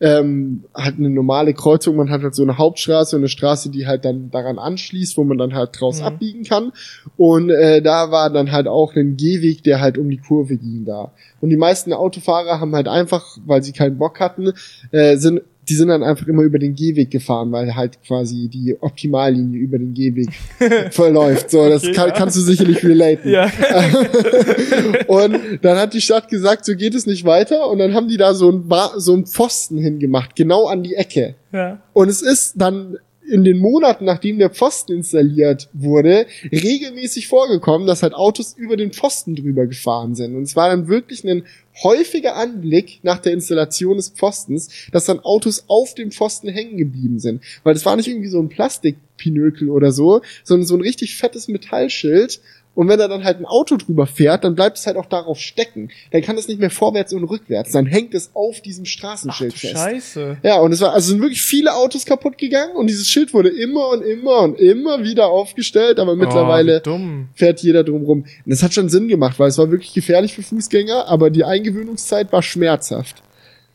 ähm, 0.01 0.63
halt 0.73 0.97
eine 0.97 1.09
normale 1.09 1.53
Kreuzung. 1.53 1.95
Man 1.97 2.09
hat 2.09 2.21
halt 2.23 2.35
so 2.35 2.43
eine 2.43 2.57
Hauptstraße 2.57 3.15
und 3.15 3.21
eine 3.21 3.29
Straße, 3.29 3.69
die 3.69 3.85
halt 3.87 4.05
dann 4.05 4.31
daran 4.31 4.57
anschließt, 4.57 5.17
wo 5.17 5.23
man 5.23 5.37
dann 5.37 5.53
halt 5.53 5.79
draus 5.79 5.99
Mhm. 5.99 6.05
abbiegen 6.05 6.43
kann. 6.43 6.71
Und 7.17 7.49
äh, 7.49 7.81
da 7.81 8.11
war 8.11 8.29
dann 8.29 8.51
halt 8.51 8.67
auch 8.67 8.95
ein 8.95 9.17
Gehweg, 9.17 9.63
der 9.63 9.81
halt 9.81 9.97
um 9.97 10.09
die 10.09 10.17
Kurve 10.17 10.57
ging 10.57 10.85
da. 10.85 11.11
Und 11.41 11.49
die 11.49 11.57
meisten 11.57 11.93
Autofahrer 11.93 12.59
haben 12.59 12.75
halt 12.75 12.87
einfach, 12.87 13.37
weil 13.45 13.63
sie 13.63 13.71
keinen 13.73 13.97
Bock 13.97 14.19
hatten, 14.19 14.53
äh, 14.91 15.17
sind 15.17 15.41
die 15.69 15.75
sind 15.75 15.87
dann 15.89 16.03
einfach 16.03 16.27
immer 16.27 16.41
über 16.41 16.57
den 16.59 16.73
Gehweg 16.75 17.11
gefahren, 17.11 17.51
weil 17.51 17.75
halt 17.75 18.01
quasi 18.03 18.47
die 18.47 18.75
Optimallinie 18.79 19.59
über 19.59 19.77
den 19.77 19.93
Gehweg 19.93 20.29
verläuft. 20.91 21.51
So, 21.51 21.69
das 21.69 21.83
Okay, 21.83 21.93
kann, 21.93 22.09
ja. 22.09 22.15
kannst 22.15 22.35
du 22.37 22.41
sicherlich 22.41 22.83
relaten. 22.83 23.29
Ja. 23.29 23.45
und 25.07 25.39
dann 25.61 25.77
hat 25.77 25.93
die 25.93 26.01
Stadt 26.01 26.27
gesagt, 26.29 26.65
so 26.65 26.75
geht 26.75 26.95
es 26.95 27.05
nicht 27.05 27.25
weiter. 27.25 27.69
Und 27.69 27.79
dann 27.79 27.93
haben 27.93 28.07
die 28.07 28.17
da 28.17 28.33
so 28.33 28.49
ein, 28.51 28.67
Ba- 28.67 28.93
so 28.97 29.13
ein 29.15 29.25
Pfosten 29.25 29.77
hingemacht, 29.77 30.35
genau 30.35 30.67
an 30.67 30.83
die 30.83 30.95
Ecke. 30.95 31.35
ja. 31.51 31.79
Und 31.93 32.09
es 32.09 32.21
ist 32.21 32.53
dann 32.57 32.97
in 33.29 33.43
den 33.43 33.59
Monaten, 33.59 34.05
nachdem 34.05 34.39
der 34.39 34.49
Pfosten 34.49 34.93
installiert 34.93 35.69
wurde, 35.73 36.25
regelmäßig 36.51 37.27
vorgekommen, 37.27 37.87
dass 37.87 38.03
halt 38.03 38.13
Autos 38.13 38.55
über 38.57 38.75
den 38.75 38.91
Pfosten 38.91 39.35
drüber 39.35 39.67
gefahren 39.67 40.15
sind. 40.15 40.35
Und 40.35 40.43
es 40.43 40.55
war 40.55 40.69
dann 40.69 40.87
wirklich 40.87 41.23
ein 41.23 41.43
häufiger 41.83 42.35
Anblick 42.35 42.99
nach 43.03 43.19
der 43.19 43.33
Installation 43.33 43.97
des 43.97 44.09
Pfostens, 44.09 44.69
dass 44.91 45.05
dann 45.05 45.19
Autos 45.19 45.65
auf 45.67 45.95
dem 45.95 46.11
Pfosten 46.11 46.49
hängen 46.49 46.77
geblieben 46.77 47.19
sind. 47.19 47.43
Weil 47.63 47.73
das 47.73 47.85
war 47.85 47.95
nicht 47.95 48.07
irgendwie 48.07 48.29
so 48.29 48.39
ein 48.39 48.49
Plastikpinökel 48.49 49.69
oder 49.69 49.91
so, 49.91 50.21
sondern 50.43 50.67
so 50.67 50.75
ein 50.75 50.81
richtig 50.81 51.15
fettes 51.15 51.47
Metallschild. 51.47 52.41
Und 52.79 52.87
wenn 52.87 52.97
da 52.97 53.09
dann 53.09 53.25
halt 53.25 53.39
ein 53.39 53.45
Auto 53.45 53.75
drüber 53.75 54.07
fährt, 54.07 54.45
dann 54.45 54.55
bleibt 54.55 54.77
es 54.77 54.87
halt 54.87 54.95
auch 54.95 55.07
darauf 55.07 55.37
stecken. 55.37 55.89
Dann 56.11 56.21
kann 56.21 56.37
es 56.37 56.47
nicht 56.47 56.61
mehr 56.61 56.69
vorwärts 56.69 57.11
und 57.11 57.25
rückwärts. 57.25 57.73
Dann 57.73 57.85
hängt 57.85 58.13
es 58.13 58.31
auf 58.33 58.61
diesem 58.61 58.85
Ach 58.85 58.89
Straßenschild 58.89 59.53
fest. 59.53 59.73
Scheiße. 59.73 60.37
Ja, 60.43 60.59
und 60.61 60.71
es 60.71 60.79
war, 60.79 60.93
also 60.93 61.09
sind 61.09 61.19
wirklich 61.21 61.41
viele 61.41 61.75
Autos 61.75 62.05
kaputt 62.05 62.37
gegangen 62.37 62.77
und 62.77 62.87
dieses 62.87 63.09
Schild 63.09 63.33
wurde 63.33 63.49
immer 63.49 63.89
und 63.89 64.01
immer 64.03 64.39
und 64.43 64.57
immer 64.57 65.03
wieder 65.03 65.27
aufgestellt, 65.27 65.99
aber 65.99 66.13
Oh, 66.13 66.15
mittlerweile 66.15 66.79
dumm. 66.79 67.27
fährt 67.35 67.59
jeder 67.61 67.83
drum 67.83 68.03
rum. 68.05 68.19
Und 68.21 68.49
das 68.49 68.63
hat 68.63 68.73
schon 68.73 68.87
Sinn 68.87 69.09
gemacht, 69.09 69.37
weil 69.39 69.49
es 69.49 69.57
war 69.57 69.69
wirklich 69.71 69.93
gefährlich 69.93 70.33
für 70.33 70.41
Fußgänger, 70.43 71.05
aber 71.09 71.31
die 71.31 71.43
Eingewöhnungszeit 71.43 72.31
war 72.31 72.41
schmerzhaft. 72.41 73.21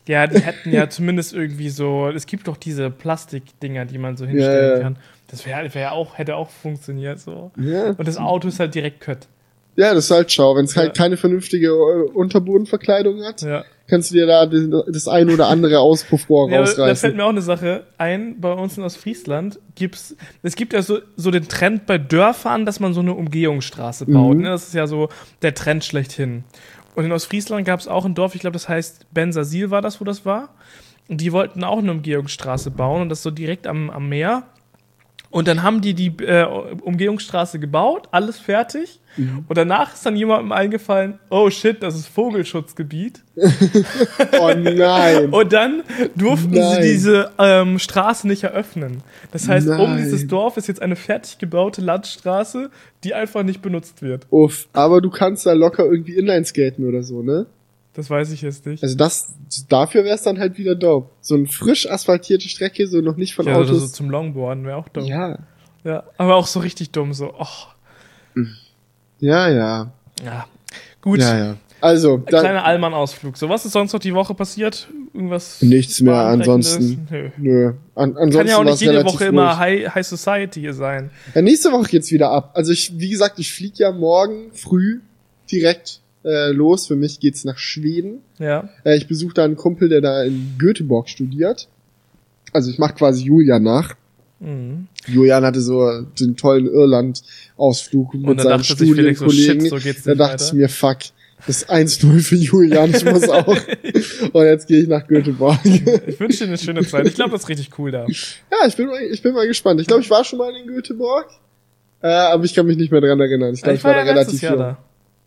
Ja, 0.07 0.27
die 0.27 0.39
hätten 0.39 0.71
ja 0.71 0.89
zumindest 0.89 1.33
irgendwie 1.33 1.69
so. 1.69 2.07
Es 2.09 2.25
gibt 2.25 2.47
doch 2.47 2.57
diese 2.57 2.89
Plastikdinger, 2.89 3.85
die 3.85 3.97
man 3.97 4.17
so 4.17 4.25
hinstellen 4.25 4.69
Ja, 4.69 4.75
ja. 4.77 4.81
kann. 4.81 4.97
Das 5.27 5.45
wäre 5.45 5.73
wär 5.73 5.93
auch, 5.93 6.17
hätte 6.17 6.35
auch 6.35 6.49
funktioniert 6.49 7.19
so. 7.19 7.51
Ja, 7.57 7.89
Und 7.97 8.07
das 8.07 8.17
Auto 8.17 8.47
ist 8.47 8.59
halt 8.59 8.75
direkt 8.75 9.01
kött. 9.01 9.27
ja 9.75 9.93
das 9.93 10.05
ist 10.05 10.11
halt 10.11 10.31
schau. 10.31 10.55
Wenn 10.55 10.65
es 10.65 10.75
halt 10.77 10.95
Ja. 10.97 11.03
keine 11.03 11.17
vernünftige 11.17 11.67
äh, 11.67 12.09
Unterbodenverkleidung 12.13 13.23
hat, 13.23 13.41
Ja. 13.41 13.63
kannst 13.87 14.11
du 14.11 14.15
dir 14.15 14.27
da 14.27 14.45
das 14.45 15.07
ein 15.07 15.29
oder 15.29 15.47
andere 15.47 15.79
Auspuffrohr 15.79 16.49
Ja, 16.49 16.57
aber 16.59 16.65
da 16.65 16.71
fällt 16.73 16.79
rausreißen. 16.89 17.15
mir 17.17 17.25
auch 17.25 17.29
eine 17.29 17.41
Sache 17.41 17.85
ein. 17.97 18.39
Bei 18.39 18.51
uns 18.53 18.77
in 18.77 18.83
Ostfriesland 18.83 19.59
gibt's, 19.75 20.15
es 20.43 20.55
gibt 20.55 20.73
ja 20.73 20.81
so, 20.81 20.99
so 21.17 21.31
den 21.31 21.47
Trend 21.47 21.85
bei 21.87 21.97
Dörfern, 21.97 22.65
dass 22.65 22.79
man 22.79 22.93
so 22.93 23.01
eine 23.01 23.13
Umgehungsstraße 23.13 24.05
baut. 24.05 24.35
Mhm. 24.37 24.43
Ne? 24.43 24.49
Das 24.49 24.67
ist 24.67 24.73
ja 24.75 24.85
so 24.87 25.09
der 25.41 25.53
Trend 25.55 25.83
schlechthin. 25.83 26.43
Und 26.95 27.03
in 27.05 27.11
Ostfriesland 27.11 27.65
gab 27.65 27.79
es 27.79 27.87
auch 27.87 28.05
ein 28.05 28.15
Dorf, 28.15 28.35
ich 28.35 28.41
glaube, 28.41 28.53
das 28.53 28.69
heißt 28.69 29.07
Bensasil 29.13 29.69
war 29.71 29.81
das, 29.81 29.99
wo 29.99 30.05
das 30.05 30.25
war. 30.25 30.49
Und 31.09 31.19
die 31.21 31.31
wollten 31.33 31.63
auch 31.63 31.79
eine 31.79 31.91
Umgehungsstraße 31.91 32.71
bauen 32.71 33.01
und 33.03 33.09
das 33.09 33.21
so 33.21 33.31
direkt 33.31 33.67
am, 33.67 33.89
am 33.89 34.07
Meer. 34.09 34.43
Und 35.35 35.49
dann 35.49 35.63
haben 35.63 35.81
die 35.81 35.93
die 35.93 36.15
äh, 36.23 36.45
Umgehungsstraße 36.45 37.59
gebaut, 37.59 38.07
alles 38.11 38.39
fertig. 38.39 39.01
Mhm. 39.17 39.43
Und 39.49 39.57
danach 39.57 39.93
ist 39.93 40.05
dann 40.05 40.15
jemandem 40.15 40.53
eingefallen, 40.53 41.19
oh 41.29 41.49
shit, 41.49 41.83
das 41.83 41.95
ist 41.95 42.07
Vogelschutzgebiet. 42.07 43.21
Oh 44.39 44.53
nein. 44.55 45.31
Und 45.31 45.51
dann 45.51 45.83
durften 46.15 46.51
Nein. 46.51 46.81
sie 46.81 46.89
diese 46.89 47.31
ähm, 47.37 47.79
Straße 47.79 48.25
nicht 48.29 48.43
eröffnen. 48.43 49.03
Das 49.33 49.49
heißt, 49.49 49.67
um 49.67 49.75
Nein. 49.75 49.97
dieses 49.97 50.25
Dorf 50.27 50.55
ist 50.55 50.67
jetzt 50.67 50.81
eine 50.81 50.95
fertig 50.95 51.37
gebaute 51.37 51.81
Landstraße, 51.81 52.69
die 53.03 53.13
einfach 53.13 53.43
nicht 53.43 53.61
benutzt 53.61 54.01
wird. 54.01 54.27
Uff. 54.29 54.69
Aber 54.71 55.01
du 55.01 55.09
kannst 55.09 55.45
da 55.45 55.51
locker 55.51 55.83
irgendwie 55.83 56.15
Inlineskaten 56.15 56.87
oder 56.87 57.03
so, 57.03 57.21
ne? 57.21 57.45
Das 57.95 58.09
weiß 58.09 58.31
ich 58.31 58.41
jetzt 58.41 58.65
nicht. 58.65 58.83
Also 58.83 58.95
das, 58.95 59.33
dafür 59.69 60.03
wär's 60.03 60.23
dann 60.23 60.37
halt 60.37 60.57
wieder 60.57 60.75
dope. 60.75 61.11
So 61.21 61.35
eine 61.35 61.47
frisch 61.47 61.89
asphaltierte 61.89 62.49
Strecke, 62.49 62.87
so 62.87 62.99
noch 62.99 63.15
nicht 63.15 63.33
von 63.35 63.47
ja, 63.47 63.57
oder 63.57 63.65
so 63.65 63.75
Autos. 63.75 63.93
zum 63.93 64.09
Longboarden 64.09 64.65
wäre 64.65 64.75
auch 64.75 64.89
dumm. 64.89 65.05
Ja. 65.05 65.39
ja, 65.85 66.03
aber 66.17 66.35
auch 66.35 66.47
so 66.47 66.59
richtig 66.59 66.91
dumm, 66.91 67.13
so, 67.13 67.33
oh. 67.33 68.41
ja, 69.19 69.49
ja, 69.49 69.91
Ja. 70.23 70.45
Gut. 70.99 71.19
ja, 71.19 71.37
ja. 71.37 71.57
Also, 71.79 72.17
dann, 72.17 72.41
kleiner 72.41 72.65
Allmann-Ausflug. 72.65 73.37
So, 73.37 73.47
was 73.47 73.65
ist 73.65 73.73
sonst 73.73 73.93
noch 73.93 73.99
die 73.99 74.13
Woche 74.13 74.33
passiert? 74.33 74.87
Irgendwas? 75.13 75.61
Nichts 75.61 76.01
mehr, 76.01 76.15
ansonsten. 76.15 77.07
Nö. 77.09 77.29
nö. 77.37 77.67
An, 77.93 78.17
ansonsten 78.17 78.37
Kann 78.37 78.47
ja 78.47 78.57
auch 78.57 78.63
nicht 78.63 78.81
jede 78.81 79.05
Woche 79.05 79.25
immer. 79.25 79.57
High, 79.57 79.93
High 79.93 80.05
Society 80.05 80.61
hier 80.61 80.73
sein. 80.73 81.11
Ja, 81.33 81.41
nächste 81.41 81.71
Woche 81.71 81.87
geht's 81.87 82.11
wieder 82.11 82.31
ab. 82.31 82.51
Also 82.55 82.71
ich, 82.71 82.97
wie 82.97 83.09
gesagt, 83.09 83.39
ich 83.39 83.53
fliege 83.53 83.75
ja 83.77 83.91
morgen 83.91 84.51
früh 84.51 85.01
direkt 85.51 86.01
äh, 86.25 86.51
los. 86.51 86.87
Für 86.87 86.95
mich 86.95 87.19
geht's 87.19 87.45
nach 87.45 87.57
Schweden. 87.57 88.19
Ja. 88.39 88.67
Äh, 88.83 88.97
ich 88.97 89.07
besuche 89.07 89.33
da 89.35 89.45
einen 89.45 89.55
Kumpel, 89.55 89.87
der 89.89 90.01
da 90.01 90.23
in 90.23 90.55
Göteborg 90.57 91.07
studiert. 91.07 91.67
Also 92.51 92.69
ich 92.71 92.79
mache 92.79 92.95
quasi 92.95 93.23
Julian 93.23 93.63
nach. 93.63 93.95
Mhm. 94.39 94.87
Julian 95.07 95.45
hatte 95.45 95.61
so 95.61 96.01
den 96.19 96.35
tollen 96.35 96.67
Irland-Ausflug 96.67 98.13
mit 98.15 98.41
so, 98.41 98.59
Studienkollegen. 98.63 99.69
so 99.69 99.77
geht's 99.77 100.03
da 100.03 100.15
dachte 100.15 100.33
weiter. 100.33 100.45
ich 100.45 100.53
mir, 100.53 100.69
fuck, 100.69 100.97
das 101.47 101.61
ist 101.63 101.69
1-0 101.71 102.19
für 102.21 102.35
Julian, 102.35 102.89
ich 102.93 103.05
muss 103.05 103.29
auch. 103.29 103.47
Und 104.33 104.45
jetzt 104.45 104.67
gehe 104.67 104.81
ich 104.81 104.87
nach 104.87 105.07
Göteborg. 105.07 105.59
Ich 105.63 106.19
wünsche 106.19 106.39
dir 106.39 106.47
eine 106.47 106.57
schöne 106.57 106.85
Zeit. 106.85 107.07
Ich 107.07 107.15
glaube, 107.15 107.31
das 107.31 107.41
ist 107.43 107.49
richtig 107.49 107.69
cool 107.77 107.91
da. 107.91 108.05
ja, 108.07 108.67
ich 108.67 108.75
bin, 108.75 108.87
mal- 108.87 109.01
ich 109.01 109.21
bin 109.21 109.33
mal 109.33 109.47
gespannt. 109.47 109.79
Ich 109.81 109.87
glaube, 109.87 110.01
ich 110.01 110.09
war 110.09 110.23
schon 110.23 110.39
mal 110.39 110.51
in 110.55 110.67
Göteborg. 110.67 111.27
Äh, 112.01 112.07
aber 112.07 112.43
ich 112.43 112.53
kann 112.53 112.65
mich 112.65 112.77
nicht 112.77 112.91
mehr 112.91 113.01
dran 113.01 113.19
erinnern. 113.19 113.53
Ich 113.53 113.61
glaube, 113.61 113.77
ich, 113.77 113.83
war 113.83 113.93
da 113.93 114.05
ja 114.05 114.13
letztes 114.13 114.41
relativ 114.41 114.49
jung. 114.49 114.59
da. 114.59 114.77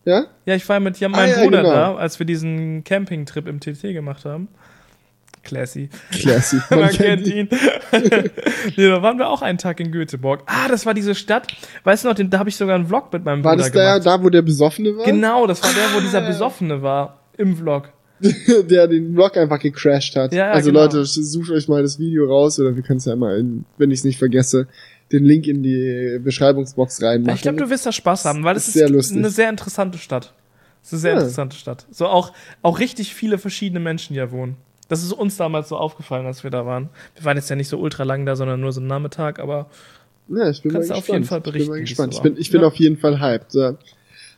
Ja? 0.08 0.26
Ja, 0.46 0.54
ich 0.54 0.66
war 0.68 0.80
mit 0.80 0.98
ja, 1.00 1.08
Ah, 1.08 1.10
meinem 1.10 1.30
ja, 1.30 1.42
Bruder 1.44 1.62
genau. 1.62 1.72
da, 1.74 1.94
als 1.96 2.18
wir 2.18 2.24
diesen 2.26 2.82
Campingtrip 2.82 3.46
im 3.46 3.60
TT 3.60 3.82
gemacht 3.92 4.24
haben. 4.24 4.48
Classy. 5.44 5.88
Classy. 6.10 6.56
Man, 6.70 6.80
Man 6.80 6.90
kennt 6.90 7.26
ihn. 7.26 7.48
nee, 8.76 8.88
da 8.88 9.02
waren 9.02 9.18
wir 9.18 9.28
auch 9.28 9.42
einen 9.42 9.58
Tag 9.58 9.80
in 9.80 9.92
Göteborg. 9.92 10.42
Ah, 10.46 10.68
das 10.68 10.84
war 10.86 10.94
diese 10.94 11.14
Stadt. 11.14 11.46
Weißt 11.84 12.04
du 12.04 12.08
noch, 12.08 12.14
da 12.16 12.38
habe 12.38 12.48
ich 12.48 12.56
sogar 12.56 12.74
einen 12.74 12.86
Vlog 12.86 13.12
mit 13.12 13.24
meinem 13.24 13.44
War 13.44 13.52
Bruder 13.52 13.64
das 13.64 13.72
der, 13.72 13.98
gemacht. 14.00 14.06
da, 14.06 14.22
wo 14.24 14.30
der 14.30 14.42
Besoffene 14.42 14.96
war? 14.96 15.04
Genau, 15.04 15.46
das 15.46 15.62
war 15.62 15.70
der, 15.72 15.94
wo 15.94 16.00
dieser 16.00 16.22
Ah. 16.22 16.26
Besoffene 16.26 16.82
war. 16.82 17.20
Im 17.36 17.56
Vlog. 17.56 17.90
der 18.68 18.88
den 18.88 19.14
Vlog 19.14 19.36
einfach 19.36 19.60
gecrashed 19.60 20.16
hat. 20.16 20.32
Ja, 20.32 20.46
ja, 20.46 20.52
also 20.52 20.70
genau. 20.70 20.82
Leute, 20.82 21.04
sucht 21.04 21.50
euch 21.50 21.68
mal 21.68 21.82
das 21.82 21.98
Video 22.00 22.26
raus 22.26 22.58
oder 22.58 22.74
wir 22.74 22.82
können 22.82 22.98
es 22.98 23.04
ja 23.04 23.14
mal, 23.14 23.38
in, 23.38 23.64
wenn 23.76 23.90
ich 23.92 24.00
es 24.00 24.04
nicht 24.04 24.18
vergesse, 24.18 24.66
den 25.12 25.24
Link 25.24 25.46
in 25.46 25.62
die 25.62 26.18
Beschreibungsbox 26.22 27.02
reinmachen. 27.02 27.34
Ich 27.36 27.42
glaube, 27.42 27.58
du 27.58 27.70
wirst 27.70 27.86
da 27.86 27.92
Spaß 27.92 28.24
haben, 28.26 28.44
weil 28.44 28.56
es 28.56 28.68
Ist 28.68 28.76
ist, 28.76 29.12
eine 29.16 29.30
sehr 29.30 29.48
interessante 29.48 29.98
Stadt. 29.98 30.34
Es 30.82 30.88
ist 30.88 30.92
eine 30.94 31.00
sehr 31.00 31.12
Ja. 31.12 31.18
interessante 31.18 31.56
Stadt. 31.56 31.86
So 31.90 32.06
auch, 32.06 32.32
auch 32.62 32.78
richtig 32.78 33.14
viele 33.14 33.38
verschiedene 33.38 33.80
Menschen, 33.80 34.12
die 34.14 34.20
da 34.20 34.30
wohnen. 34.30 34.56
Das 34.88 35.02
ist 35.02 35.12
uns 35.12 35.36
damals 35.36 35.68
so 35.68 35.76
aufgefallen, 35.76 36.26
als 36.26 36.44
wir 36.44 36.50
da 36.50 36.64
waren. 36.64 36.88
Wir 37.14 37.24
waren 37.24 37.36
jetzt 37.36 37.50
ja 37.50 37.56
nicht 37.56 37.68
so 37.68 37.78
ultra 37.78 38.04
lang 38.04 38.24
da, 38.26 38.36
sondern 38.36 38.60
nur 38.60 38.72
so 38.72 38.80
einen 38.80 38.88
Nachmittag, 38.88 39.38
aber 39.38 39.68
Ja, 40.28 40.50
ich 40.50 40.60
bin 40.62 40.72
Kannst 40.72 40.88
mal 40.90 40.94
du 40.94 40.98
auf 40.98 41.06
gespannt. 41.06 41.16
jeden 41.18 41.24
Fall 41.26 41.38
ich 41.38 41.42
bin 41.44 41.52
berichten, 41.52 41.74
wie 41.74 41.82
es 41.82 41.88
gespannt. 41.88 42.14
Ich 42.14 42.20
bin, 42.22 42.36
ich 42.38 42.50
bin 42.50 42.60
Ja. 42.60 42.66
auf 42.66 42.74
jeden 42.76 42.96
Fall 42.98 43.18
hyped. 43.20 43.54
Ja. 43.54 43.76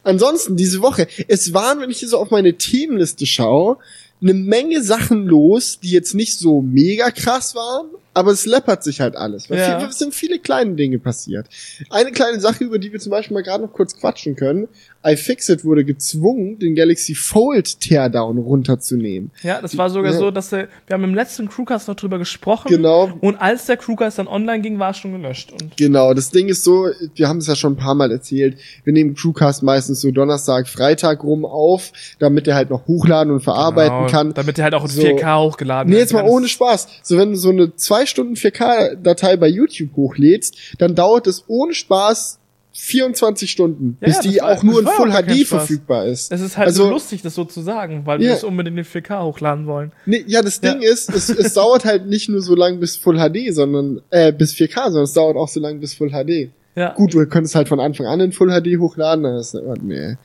Ansonsten, 0.03 0.57
diese 0.57 0.81
Woche, 0.83 1.07
es 1.29 1.53
waren, 1.53 1.81
wenn 1.81 1.91
ich 1.91 1.99
hier 1.99 2.09
so 2.09 2.19
auf 2.19 2.31
meine 2.31 2.55
Themenliste 2.55 3.27
schaue, 3.27 3.77
eine 4.23 4.35
Menge 4.35 4.83
Sachen 4.83 5.27
los, 5.27 5.81
die 5.81 5.91
jetzt 5.91 6.15
nicht 6.15 6.39
so 6.39 6.63
mega 6.63 7.11
krass 7.11 7.55
waren, 7.55 7.87
aber 8.15 8.33
es 8.33 8.47
läppert 8.47 8.83
sich 8.83 9.01
halt 9.01 9.17
alles. 9.17 9.49
Weil 9.51 9.59
Ja. 9.59 9.79
viel, 9.81 9.89
es 9.89 9.99
sind 9.99 10.15
viele 10.15 10.39
kleine 10.39 10.75
Dinge 10.75 10.99
passiert. 10.99 11.47
Eine 11.91 12.11
kleine 12.13 12.41
Sache, 12.41 12.65
über 12.65 12.79
die 12.79 12.93
wir 12.93 12.99
zum 13.01 13.11
Beispiel 13.11 13.35
mal 13.35 13.43
gerade 13.43 13.65
noch 13.65 13.73
kurz 13.73 13.97
quatschen 13.99 14.37
können. 14.37 14.69
iFixit 15.03 15.65
wurde 15.65 15.83
gezwungen, 15.85 16.59
den 16.59 16.75
Galaxy 16.75 17.15
Fold 17.15 17.81
Teardown 17.81 18.37
runterzunehmen. 18.37 19.31
ja, 19.43 19.61
das 19.63 19.77
war 19.79 19.89
sogar 19.89 20.13
Ja. 20.13 20.19
so, 20.19 20.31
dass 20.31 20.51
der, 20.51 20.69
wir 20.87 20.95
haben 20.95 21.05
im 21.05 21.15
letzten 21.15 21.49
Crewcast 21.49 21.89
noch 21.89 21.95
drüber 21.97 22.19
gesprochen. 22.19 22.69
Genau. 22.69 23.11
Und 23.23 23.37
als 23.41 23.65
der 23.67 23.79
Crewcast 23.79 24.19
dann 24.19 24.29
online 24.29 24.61
ging, 24.61 24.79
war 24.79 24.91
es 24.91 24.99
schon 24.99 25.13
gelöscht. 25.13 25.53
Und 25.53 25.77
Genau, 25.79 26.13
das 26.13 26.31
Ding 26.31 26.49
ist 26.49 26.65
so, 26.65 26.87
wir 27.15 27.29
haben 27.29 27.39
es 27.39 27.47
ja 27.47 27.57
schon 27.57 27.73
ein 27.73 27.77
paar 27.77 27.95
Mal 27.95 28.11
erzählt, 28.13 28.59
wir 28.85 28.93
nehmen 28.93 29.15
Crewcast 29.15 29.63
meistens 29.63 30.03
so 30.03 30.11
Donnerstag, 30.11 30.69
Freitag 30.69 31.25
rum 31.25 31.47
auf, 31.47 31.93
damit 32.19 32.47
er 32.47 32.55
halt 32.57 32.69
noch 32.69 32.87
hochladen 32.87 33.33
und 33.33 33.41
verarbeiten 33.41 33.97
Genau, 33.97 34.11
kann. 34.11 34.35
Damit 34.35 34.59
der 34.59 34.65
halt 34.65 34.75
auch 34.75 34.85
in 34.85 34.91
So. 34.91 35.01
4K 35.03 35.39
hochgeladen 35.41 35.89
Nee, 35.89 35.97
werden 35.97 36.03
jetzt 36.03 36.13
mal 36.13 36.25
ohne 36.25 36.47
Spaß. 36.49 36.89
So, 37.03 37.17
wenn 37.17 37.31
du 37.31 37.37
so 37.39 37.49
eine 37.51 37.75
zwei 37.77 38.00
Stunden 38.07 38.35
4K-Datei 38.35 39.37
bei 39.37 39.49
YouTube 39.49 39.95
hochlädst, 39.97 40.57
dann 40.79 40.95
dauert 40.95 41.27
es 41.27 41.45
ohne 41.49 41.75
Spaß 41.75 42.39
24 42.73 43.51
Stunden, 43.51 43.97
Ja, 44.01 44.07
bis 44.09 44.21
die 44.21 44.39
war- 44.39 44.53
auch 44.53 44.63
nur 44.63 44.81
in 44.81 44.87
Full 44.87 45.11
HD 45.11 45.45
verfügbar 45.45 46.07
ist. 46.07 46.31
Es 46.33 46.41
ist 46.41 46.57
halt 46.57 46.69
Also- 46.69 46.85
so 46.85 46.91
lustig, 46.91 47.21
das 47.21 47.35
so 47.35 47.45
zu 47.45 47.61
sagen, 47.63 48.03
weil 48.07 48.21
wir 48.21 48.29
Ja. 48.29 48.35
es 48.35 48.45
unbedingt 48.45 48.79
in 48.79 48.85
4K 48.85 49.23
hochladen 49.25 49.67
wollen. 49.67 49.91
Nee, 50.07 50.25
ja, 50.29 50.41
das 50.41 50.61
Ja. 50.63 50.73
Ding 50.75 50.83
ist, 50.83 51.13
es, 51.13 51.29
es 51.31 51.55
dauert 51.55 51.85
halt 51.85 52.07
nicht 52.07 52.29
nur 52.29 52.41
so 52.43 52.55
lang 52.55 52.79
bis 52.79 52.97
Full 52.97 53.17
HD, 53.19 53.51
sondern 53.53 54.01
äh, 54.11 54.33
bis 54.33 54.53
4K, 54.55 54.85
sondern 54.85 55.05
es 55.05 55.13
dauert 55.15 55.37
auch 55.37 55.49
so 55.49 55.59
lang 55.61 55.81
bis 55.81 55.95
Full 55.95 56.11
HD. 56.11 56.51
Ja. 56.77 56.95
Gut, 56.95 57.13
du 57.13 57.27
könntest 57.27 57.57
halt 57.57 57.69
von 57.69 57.81
Anfang 57.81 58.07
an 58.07 58.21
in 58.21 58.31
Full 58.33 58.51
HD 58.51 58.79
hochladen, 58.79 59.25
dann 59.25 59.37
ist 59.37 59.55
nee, 59.83 60.17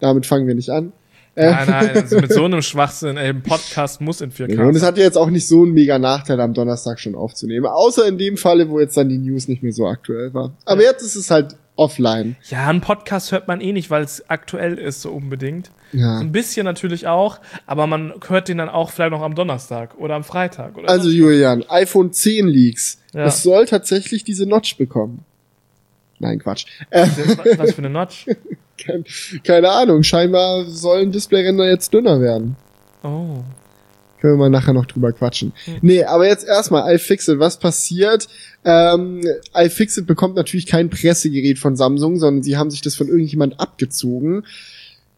damit 0.00 0.24
fangen 0.24 0.46
wir 0.46 0.54
nicht 0.54 0.70
an. 0.70 0.92
Äh, 1.40 1.50
Nein, 1.50 1.68
nein, 1.70 1.90
also 1.96 2.16
mit 2.20 2.32
so 2.32 2.44
einem 2.44 2.60
Schwachsinn, 2.62 3.16
ey, 3.16 3.28
ein 3.30 3.42
Podcast 3.42 4.00
muss 4.00 4.20
in 4.20 4.30
4K. 4.30 4.62
und 4.66 4.76
es 4.76 4.82
hat 4.82 4.98
ja 4.98 5.04
jetzt 5.04 5.16
auch 5.16 5.30
nicht 5.30 5.46
so 5.46 5.62
einen 5.62 5.72
mega 5.72 5.98
Nachteil, 5.98 6.40
am 6.40 6.52
Donnerstag 6.54 7.00
schon 7.00 7.14
aufzunehmen. 7.14 7.66
Außer 7.66 8.06
in 8.06 8.18
dem 8.18 8.36
Falle, 8.36 8.68
wo 8.68 8.78
jetzt 8.80 8.96
dann 8.96 9.08
die 9.08 9.18
News 9.18 9.48
nicht 9.48 9.62
mehr 9.62 9.72
so 9.72 9.86
aktuell 9.86 10.34
war. 10.34 10.52
Aber 10.66 10.82
jetzt 10.82 11.02
ist 11.02 11.16
es 11.16 11.30
halt 11.30 11.56
offline. 11.76 12.36
Ja, 12.50 12.68
einen 12.68 12.82
Podcast 12.82 13.32
hört 13.32 13.48
man 13.48 13.62
eh 13.62 13.72
nicht, 13.72 13.88
weil 13.88 14.02
es 14.02 14.28
aktuell 14.28 14.76
ist, 14.78 15.00
so 15.00 15.10
unbedingt. 15.10 15.70
Ja. 15.92 16.18
Ein 16.18 16.30
bisschen 16.30 16.64
natürlich 16.64 17.06
auch, 17.06 17.38
aber 17.66 17.86
man 17.86 18.12
hört 18.28 18.48
den 18.48 18.58
dann 18.58 18.68
auch 18.68 18.90
vielleicht 18.90 19.12
noch 19.12 19.22
am 19.22 19.34
Donnerstag 19.34 19.96
oder 19.98 20.14
am 20.14 20.24
Freitag. 20.24 20.76
Oder 20.76 20.90
Also 20.90 21.08
so. 21.08 21.14
Julian, 21.16 21.64
iPhone 21.70 22.12
10 22.12 22.48
Leaks. 22.48 22.98
Ja. 23.14 23.24
Es 23.24 23.42
soll 23.42 23.64
tatsächlich 23.66 24.24
diese 24.24 24.46
Notch 24.46 24.76
bekommen. 24.76 25.24
Nein, 26.18 26.38
Quatsch. 26.38 26.66
Äh, 26.90 27.06
Was 27.56 27.72
für 27.72 27.78
eine 27.78 27.88
Notch. 27.90 28.26
kein, 28.84 29.04
keine 29.44 29.70
Ahnung, 29.70 30.02
scheinbar 30.02 30.64
sollen 30.66 31.12
Displayränder 31.12 31.68
jetzt 31.68 31.92
dünner 31.92 32.20
werden. 32.20 32.56
Oh. 33.02 33.42
Können 34.20 34.34
wir 34.34 34.38
mal 34.38 34.50
nachher 34.50 34.74
noch 34.74 34.84
drüber 34.84 35.12
quatschen. 35.12 35.52
Hm. 35.64 35.78
Nee, 35.80 36.04
aber 36.04 36.26
jetzt 36.26 36.46
erstmal 36.46 36.94
iFixit. 36.94 37.38
Was 37.38 37.58
passiert? 37.58 38.28
Ähm, 38.64 39.22
iFixit 39.54 40.06
bekommt 40.06 40.36
natürlich 40.36 40.66
kein 40.66 40.90
Pressegerät 40.90 41.58
von 41.58 41.74
Samsung, 41.74 42.18
sondern 42.18 42.42
sie 42.42 42.58
haben 42.58 42.70
sich 42.70 42.82
das 42.82 42.96
von 42.96 43.08
irgendjemand 43.08 43.58
abgezogen. 43.58 44.44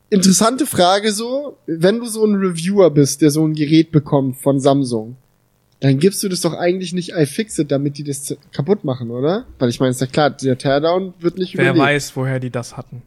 Interessante 0.08 0.66
Frage 0.66 1.10
so, 1.10 1.56
wenn 1.66 1.98
du 1.98 2.06
so 2.06 2.24
ein 2.24 2.34
Reviewer 2.34 2.90
bist, 2.90 3.22
der 3.22 3.30
so 3.30 3.44
ein 3.44 3.54
Gerät 3.54 3.90
bekommt 3.90 4.36
von 4.36 4.60
Samsung, 4.60 5.16
dann 5.80 5.98
gibst 5.98 6.22
du 6.22 6.28
das 6.28 6.42
doch 6.42 6.54
eigentlich 6.54 6.92
nicht 6.92 7.10
iFixit, 7.10 7.72
damit 7.72 7.98
die 7.98 8.04
das 8.04 8.36
kaputt 8.52 8.84
machen, 8.84 9.10
oder? 9.10 9.46
Weil 9.58 9.68
ich 9.68 9.80
meine, 9.80 9.90
ist 9.90 10.00
ja 10.00 10.06
klar, 10.06 10.30
der 10.30 10.56
Teardown 10.56 11.14
wird 11.18 11.38
nicht 11.38 11.56
Wer 11.56 11.70
überlebt. 11.70 11.84
weiß, 11.86 12.12
woher 12.14 12.38
die 12.38 12.50
das 12.50 12.76
hatten. 12.76 13.02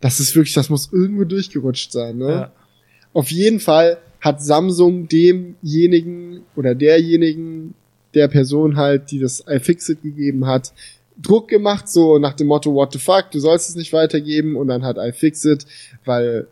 Das 0.00 0.20
ist 0.20 0.34
wirklich, 0.36 0.54
das 0.54 0.70
muss 0.70 0.92
irgendwo 0.92 1.24
durchgerutscht 1.24 1.92
sein, 1.92 2.18
ne? 2.18 2.28
Ja. 2.28 2.52
Auf 3.12 3.30
jeden 3.30 3.60
Fall 3.60 3.98
hat 4.20 4.42
Samsung 4.42 5.08
demjenigen 5.08 6.42
oder 6.56 6.74
derjenigen, 6.74 7.74
der 8.14 8.28
Person 8.28 8.76
halt, 8.76 9.10
die 9.10 9.18
das 9.18 9.44
iFixit 9.46 10.02
gegeben 10.02 10.46
hat, 10.46 10.72
Druck 11.20 11.48
gemacht, 11.48 11.88
so 11.88 12.18
nach 12.18 12.34
dem 12.34 12.46
Motto, 12.46 12.72
what 12.74 12.92
the 12.92 12.98
fuck, 12.98 13.30
du 13.32 13.40
sollst 13.40 13.68
es 13.68 13.74
nicht 13.74 13.92
weitergeben 13.92 14.56
und 14.56 14.68
dann 14.68 14.84
hat 14.84 14.98
iFixit, 14.98 15.66
weil 16.04 16.46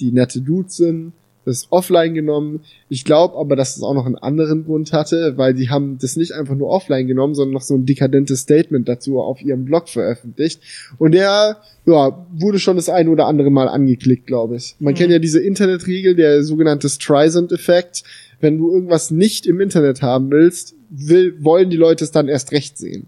die 0.00 0.12
nette 0.12 0.40
Dudes 0.40 0.76
sind, 0.76 1.12
das 1.44 1.66
offline 1.70 2.14
genommen. 2.14 2.60
Ich 2.88 3.04
glaube 3.04 3.36
aber, 3.36 3.56
dass 3.56 3.76
es 3.76 3.82
auch 3.82 3.94
noch 3.94 4.06
einen 4.06 4.16
anderen 4.16 4.64
Grund 4.64 4.92
hatte, 4.92 5.34
weil 5.36 5.54
die 5.54 5.70
haben 5.70 5.98
das 6.00 6.16
nicht 6.16 6.32
einfach 6.32 6.54
nur 6.54 6.68
offline 6.68 7.06
genommen, 7.06 7.34
sondern 7.34 7.54
noch 7.54 7.62
so 7.62 7.74
ein 7.74 7.86
dekadentes 7.86 8.40
Statement 8.40 8.88
dazu 8.88 9.20
auf 9.20 9.42
ihrem 9.42 9.64
Blog 9.64 9.88
veröffentlicht. 9.88 10.60
Und 10.98 11.12
der 11.12 11.56
ja, 11.84 12.26
wurde 12.32 12.58
schon 12.58 12.76
das 12.76 12.88
ein 12.88 13.08
oder 13.08 13.26
andere 13.26 13.50
Mal 13.50 13.68
angeklickt, 13.68 14.26
glaube 14.26 14.56
ich. 14.56 14.76
Man 14.78 14.94
Mhm. 14.94 14.98
kennt 14.98 15.10
ja 15.12 15.18
diese 15.18 15.40
Internetregel, 15.40 16.14
der 16.14 16.44
sogenannte 16.44 16.88
Streisand-Effekt. 16.88 18.04
Wenn 18.40 18.58
du 18.58 18.72
irgendwas 18.72 19.10
nicht 19.10 19.46
im 19.46 19.60
Internet 19.60 20.02
haben 20.02 20.30
willst, 20.30 20.74
will, 20.90 21.34
wollen 21.42 21.70
die 21.70 21.76
Leute 21.76 22.04
es 22.04 22.10
dann 22.12 22.28
erst 22.28 22.52
recht 22.52 22.78
sehen. 22.78 23.06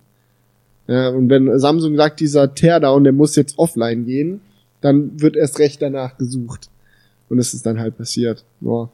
Ja, 0.86 1.08
und 1.08 1.30
wenn 1.30 1.58
Samsung 1.58 1.96
sagt, 1.96 2.20
dieser 2.20 2.54
Teardown, 2.54 3.04
der 3.04 3.12
muss 3.12 3.36
jetzt 3.36 3.58
offline 3.58 4.04
gehen, 4.04 4.40
dann 4.80 5.20
wird 5.20 5.36
erst 5.36 5.58
recht 5.58 5.80
danach 5.80 6.18
gesucht. 6.18 6.68
Und 7.34 7.40
es 7.40 7.52
ist 7.52 7.66
dann 7.66 7.80
halt 7.80 7.98
passiert. 7.98 8.44
Ja. 8.60 8.88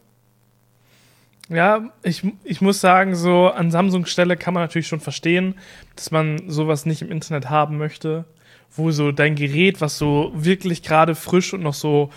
Ja, 1.51 1.91
ich, 2.03 2.23
ich 2.43 2.63
muss 2.63 2.81
sagen, 2.81 3.15
so 3.15 3.49
an 3.49 3.71
Samsung 3.71 4.07
Stelle 4.07 4.39
kann 4.39 4.55
man 4.55 4.63
natürlich 4.63 4.89
schon 4.89 5.01
verstehen, 5.01 5.57
dass 5.95 6.11
man 6.11 6.49
sowas 6.49 6.87
nicht 6.87 7.03
im 7.03 7.11
Internet 7.11 7.51
haben 7.51 7.77
möchte, 7.77 8.25
wo 8.75 8.93
so 8.93 9.13
dein 9.13 9.35
Gerät, 9.35 9.83
was 9.83 9.99
so 9.99 10.33
wirklich 10.35 10.83
gerade 10.83 11.15
frisch 11.15 11.53
und 11.53 11.63
noch 11.63 11.75
so, 11.75 12.09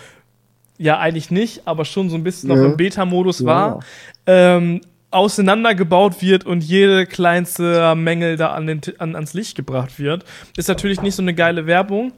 ja 0.78 0.98
eigentlich 0.98 1.30
nicht, 1.30 1.66
aber 1.68 1.84
schon 1.84 2.08
so 2.08 2.16
ein 2.16 2.24
bisschen 2.24 2.48
noch 2.48 2.56
Ja. 2.56 2.64
im 2.64 2.76
Beta-Modus 2.78 3.40
Ja. 3.40 3.46
war, 3.46 3.80
ähm, 4.26 4.80
auseinandergebaut 5.10 6.22
wird 6.22 6.46
und 6.46 6.64
jede 6.64 7.04
kleinste 7.04 7.94
Mängel 7.96 8.38
da 8.38 8.52
an 8.54 8.66
den, 8.66 8.80
an, 8.96 9.14
ans 9.14 9.34
Licht 9.34 9.56
gebracht 9.56 9.98
wird, 9.98 10.24
ist 10.56 10.68
natürlich 10.68 11.02
nicht 11.02 11.16
so 11.16 11.22
eine 11.22 11.34
geile 11.34 11.66
Werbung. 11.66 12.12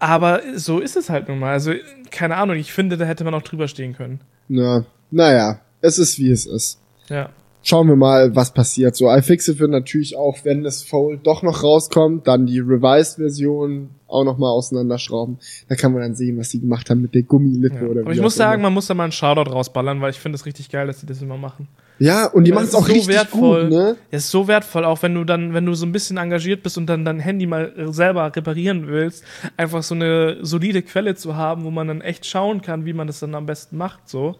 Aber 0.00 0.40
so 0.56 0.80
ist 0.80 0.96
es 0.96 1.08
halt 1.10 1.28
nun 1.28 1.38
mal. 1.38 1.52
Also, 1.52 1.72
keine 2.10 2.36
Ahnung, 2.36 2.56
ich 2.56 2.72
finde, 2.72 2.96
da 2.96 3.04
hätte 3.04 3.22
man 3.22 3.34
auch 3.34 3.42
drüber 3.42 3.68
stehen 3.68 3.94
können. 3.94 4.20
Na, 4.48 4.84
naja, 5.10 5.60
es 5.80 5.98
ist 5.98 6.18
wie 6.18 6.30
es 6.30 6.46
ist. 6.46 6.80
Ja. 7.08 7.28
Schauen 7.62 7.88
wir 7.88 7.96
mal, 7.96 8.34
was 8.34 8.52
passiert. 8.54 8.96
So, 8.96 9.10
iFixit 9.12 9.58
wird 9.58 9.70
natürlich 9.70 10.16
auch, 10.16 10.38
wenn 10.44 10.62
das 10.64 10.82
Fold 10.82 11.26
doch 11.26 11.42
noch 11.42 11.62
rauskommt, 11.62 12.26
dann 12.26 12.46
die 12.46 12.58
Revised-Version 12.60 13.90
auch 14.08 14.24
noch 14.24 14.38
mal 14.38 14.48
auseinanderschrauben. 14.48 15.38
Da 15.68 15.74
kann 15.74 15.92
man 15.92 16.00
dann 16.00 16.14
sehen, 16.14 16.38
was 16.38 16.50
sie 16.50 16.60
gemacht 16.60 16.88
haben 16.88 17.02
mit 17.02 17.14
der 17.14 17.22
Gummilippe 17.22 17.76
Ja. 17.84 17.90
oder 17.90 18.00
Aber 18.00 18.12
ich 18.12 18.20
muss 18.22 18.34
sagen, 18.36 18.60
immer. 18.60 18.68
man 18.70 18.74
muss 18.74 18.86
da 18.86 18.94
mal 18.94 19.04
einen 19.04 19.12
Shoutout 19.12 19.50
rausballern, 19.50 20.00
weil 20.00 20.10
ich 20.10 20.18
finde 20.18 20.36
es 20.36 20.46
richtig 20.46 20.70
geil, 20.70 20.86
dass 20.86 21.00
die 21.00 21.06
das 21.06 21.20
immer 21.20 21.36
machen. 21.36 21.68
Ja, 22.00 22.26
und 22.26 22.44
die 22.44 22.52
machen 22.52 22.64
es 22.64 22.74
auch 22.74 22.86
so 22.86 22.92
richtig 22.92 23.08
wertvoll. 23.08 23.64
gut, 23.64 23.72
ne? 23.72 23.96
Das 24.10 24.24
ist 24.24 24.30
so 24.30 24.48
wertvoll, 24.48 24.86
auch 24.86 25.02
wenn 25.02 25.14
du 25.14 25.24
dann, 25.24 25.52
wenn 25.52 25.66
du 25.66 25.74
so 25.74 25.84
ein 25.84 25.92
bisschen 25.92 26.16
engagiert 26.16 26.62
bist 26.62 26.78
und 26.78 26.86
dann 26.86 27.04
dein 27.04 27.20
Handy 27.20 27.46
mal 27.46 27.72
selber 27.92 28.34
reparieren 28.34 28.86
willst, 28.86 29.22
einfach 29.58 29.82
so 29.82 29.94
eine 29.94 30.38
solide 30.40 30.80
Quelle 30.82 31.14
zu 31.14 31.36
haben, 31.36 31.64
wo 31.64 31.70
man 31.70 31.88
dann 31.88 32.00
echt 32.00 32.24
schauen 32.24 32.62
kann, 32.62 32.86
wie 32.86 32.94
man 32.94 33.06
das 33.06 33.20
dann 33.20 33.34
am 33.34 33.44
besten 33.44 33.76
macht, 33.76 34.08
so. 34.08 34.36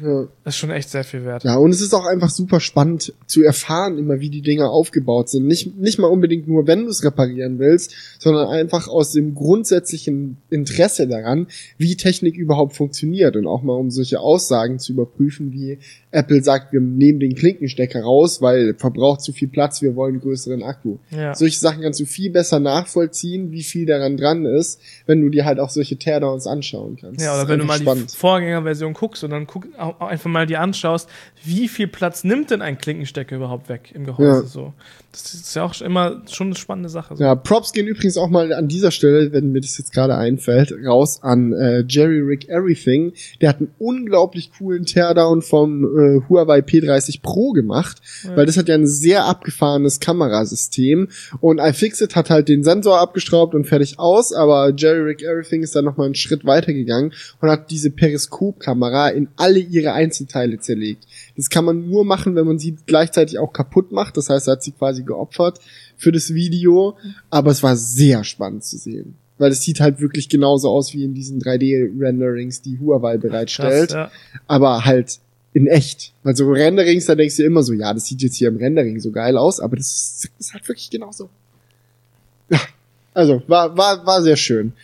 Ja. 0.00 0.28
Das 0.44 0.54
ist 0.54 0.58
schon 0.58 0.70
echt 0.70 0.90
sehr 0.90 1.04
viel 1.04 1.24
wert. 1.24 1.44
Ja, 1.44 1.56
und 1.56 1.70
es 1.70 1.80
ist 1.80 1.94
auch 1.94 2.06
einfach 2.06 2.30
super 2.30 2.60
spannend 2.60 3.14
zu 3.26 3.42
erfahren, 3.42 3.98
immer 3.98 4.20
wie 4.20 4.30
die 4.30 4.42
Dinger 4.42 4.70
aufgebaut 4.70 5.28
sind. 5.28 5.46
Nicht, 5.46 5.76
nicht 5.76 5.98
mal 5.98 6.08
unbedingt 6.08 6.46
nur, 6.46 6.66
wenn 6.66 6.84
du 6.84 6.90
es 6.90 7.02
reparieren 7.02 7.58
willst, 7.58 7.94
sondern 8.18 8.48
einfach 8.48 8.88
aus 8.88 9.12
dem 9.12 9.34
grundsätzlichen 9.34 10.36
Interesse 10.50 11.08
daran, 11.08 11.48
wie 11.78 11.96
Technik 11.96 12.36
überhaupt 12.36 12.76
funktioniert 12.76 13.36
und 13.36 13.46
auch 13.46 13.62
mal 13.62 13.74
um 13.74 13.90
solche 13.90 14.20
Aussagen 14.20 14.78
zu 14.78 14.92
überprüfen, 14.92 15.52
wie 15.52 15.78
Apple 16.10 16.42
sagt, 16.42 16.72
wir 16.72 16.80
nehmen 16.80 17.20
den 17.20 17.34
Klinkenstecker 17.34 18.02
raus, 18.02 18.40
weil 18.40 18.74
verbraucht 18.74 19.22
zu 19.22 19.32
viel 19.32 19.48
Platz, 19.48 19.82
wir 19.82 19.96
wollen 19.96 20.14
einen 20.14 20.22
größeren 20.22 20.62
Akku. 20.62 20.98
Ja. 21.10 21.34
Solche 21.34 21.58
Sachen 21.58 21.82
kannst 21.82 22.00
du 22.00 22.06
viel 22.06 22.30
besser 22.30 22.60
nachvollziehen, 22.60 23.50
wie 23.50 23.62
viel 23.62 23.86
daran 23.86 24.16
dran 24.16 24.44
ist, 24.46 24.80
wenn 25.06 25.20
du 25.20 25.28
dir 25.28 25.44
halt 25.44 25.58
auch 25.58 25.70
solche 25.70 25.96
Teardowns 25.96 26.46
anschauen 26.46 26.96
kannst. 27.00 27.20
Ja, 27.20 27.34
oder 27.34 27.48
wenn 27.48 27.58
du 27.58 27.64
mal 27.64 27.78
spannend. 27.78 28.12
die 28.12 28.16
Vorgängerversion 28.16 28.92
guckst 28.94 29.24
und 29.24 29.30
dann 29.30 29.46
guck, 29.46 29.66
auch 29.76 29.85
auch 29.85 29.85
einfach 30.00 30.30
mal 30.30 30.46
die 30.46 30.56
anschaust, 30.56 31.08
wie 31.44 31.68
viel 31.68 31.86
Platz 31.88 32.24
nimmt 32.24 32.50
denn 32.50 32.62
ein 32.62 32.78
Klinkenstecker 32.78 33.36
überhaupt 33.36 33.68
weg 33.68 33.90
im 33.94 34.04
Gehäuse 34.04 34.42
Ja. 34.42 34.46
so. 34.46 34.72
Das 35.12 35.32
ist 35.32 35.56
ja 35.56 35.64
auch 35.64 35.80
immer 35.80 36.22
schon 36.30 36.48
eine 36.48 36.56
spannende 36.56 36.90
Sache. 36.90 37.16
So. 37.16 37.24
Ja, 37.24 37.34
Props 37.34 37.72
gehen 37.72 37.86
übrigens 37.86 38.18
auch 38.18 38.28
mal 38.28 38.52
an 38.52 38.68
dieser 38.68 38.90
Stelle, 38.90 39.32
wenn 39.32 39.50
mir 39.50 39.62
das 39.62 39.78
jetzt 39.78 39.94
gerade 39.94 40.14
einfällt, 40.14 40.74
raus 40.84 41.22
an 41.22 41.54
äh, 41.54 41.84
Jerry 41.88 42.20
Rick 42.20 42.50
Everything. 42.50 43.14
Der 43.40 43.48
hat 43.48 43.58
einen 43.58 43.70
unglaublich 43.78 44.50
coolen 44.58 44.84
Teardown 44.84 45.40
vom 45.40 45.84
äh, 45.84 46.20
Huawei 46.28 46.58
P30 46.58 47.22
Pro 47.22 47.52
gemacht, 47.52 48.02
Ja. 48.24 48.36
weil 48.36 48.44
das 48.46 48.58
hat 48.58 48.68
ja 48.68 48.74
ein 48.74 48.86
sehr 48.86 49.24
abgefahrenes 49.24 50.00
Kamerasystem 50.00 51.08
und 51.40 51.60
iFixit 51.60 52.14
hat 52.14 52.28
halt 52.28 52.48
den 52.48 52.62
Sensor 52.62 53.00
abgestraubt 53.00 53.54
und 53.54 53.64
fertig 53.66 53.98
aus, 53.98 54.34
aber 54.34 54.72
Jerry 54.76 55.00
Rick 55.00 55.22
Everything 55.22 55.62
ist 55.62 55.74
dann 55.74 55.86
nochmal 55.86 56.06
einen 56.06 56.14
Schritt 56.14 56.44
weiter 56.44 56.74
gegangen 56.74 57.12
und 57.40 57.48
hat 57.48 57.70
diese 57.70 57.90
Periskopkamera 57.90 59.08
in 59.10 59.28
alle 59.36 59.60
ihre 59.60 59.75
Einzelteile 59.84 60.58
zerlegt. 60.58 61.06
Das 61.36 61.50
kann 61.50 61.64
man 61.64 61.88
nur 61.88 62.04
machen, 62.04 62.34
wenn 62.34 62.46
man 62.46 62.58
sie 62.58 62.76
gleichzeitig 62.86 63.38
auch 63.38 63.52
kaputt 63.52 63.92
macht. 63.92 64.16
Das 64.16 64.30
heißt, 64.30 64.48
er 64.48 64.52
hat 64.52 64.62
sie 64.62 64.72
quasi 64.72 65.02
geopfert 65.02 65.60
für 65.96 66.12
das 66.12 66.32
Video. 66.34 66.96
Aber 67.30 67.50
es 67.50 67.62
war 67.62 67.76
sehr 67.76 68.24
spannend 68.24 68.64
zu 68.64 68.78
sehen. 68.78 69.16
Weil 69.38 69.52
es 69.52 69.62
sieht 69.62 69.80
halt 69.80 70.00
wirklich 70.00 70.28
genauso 70.28 70.70
aus 70.70 70.94
wie 70.94 71.04
in 71.04 71.12
diesen 71.12 71.40
3D-Renderings, 71.40 72.62
die 72.62 72.78
Huawei 72.78 73.18
bereitstellt. 73.18 73.90
Krass, 73.90 74.10
ja. 74.10 74.40
Aber 74.46 74.84
halt 74.84 75.18
in 75.52 75.66
echt. 75.66 76.12
Weil 76.22 76.36
so 76.36 76.50
Renderings, 76.50 77.06
da 77.06 77.14
denkst 77.14 77.36
du 77.36 77.42
immer 77.42 77.62
so, 77.62 77.72
ja, 77.72 77.94
das 77.94 78.06
sieht 78.06 78.22
jetzt 78.22 78.36
hier 78.36 78.48
im 78.48 78.56
Rendering 78.56 79.00
so 79.00 79.10
geil 79.10 79.38
aus, 79.38 79.60
aber 79.60 79.76
das 79.76 79.86
ist, 79.86 80.30
ist 80.38 80.52
halt 80.52 80.68
wirklich 80.68 80.90
genauso. 80.90 81.30
Ja, 82.50 82.60
also 83.14 83.42
war, 83.46 83.76
war, 83.76 84.06
war 84.06 84.22
sehr 84.22 84.36
schön. 84.36 84.74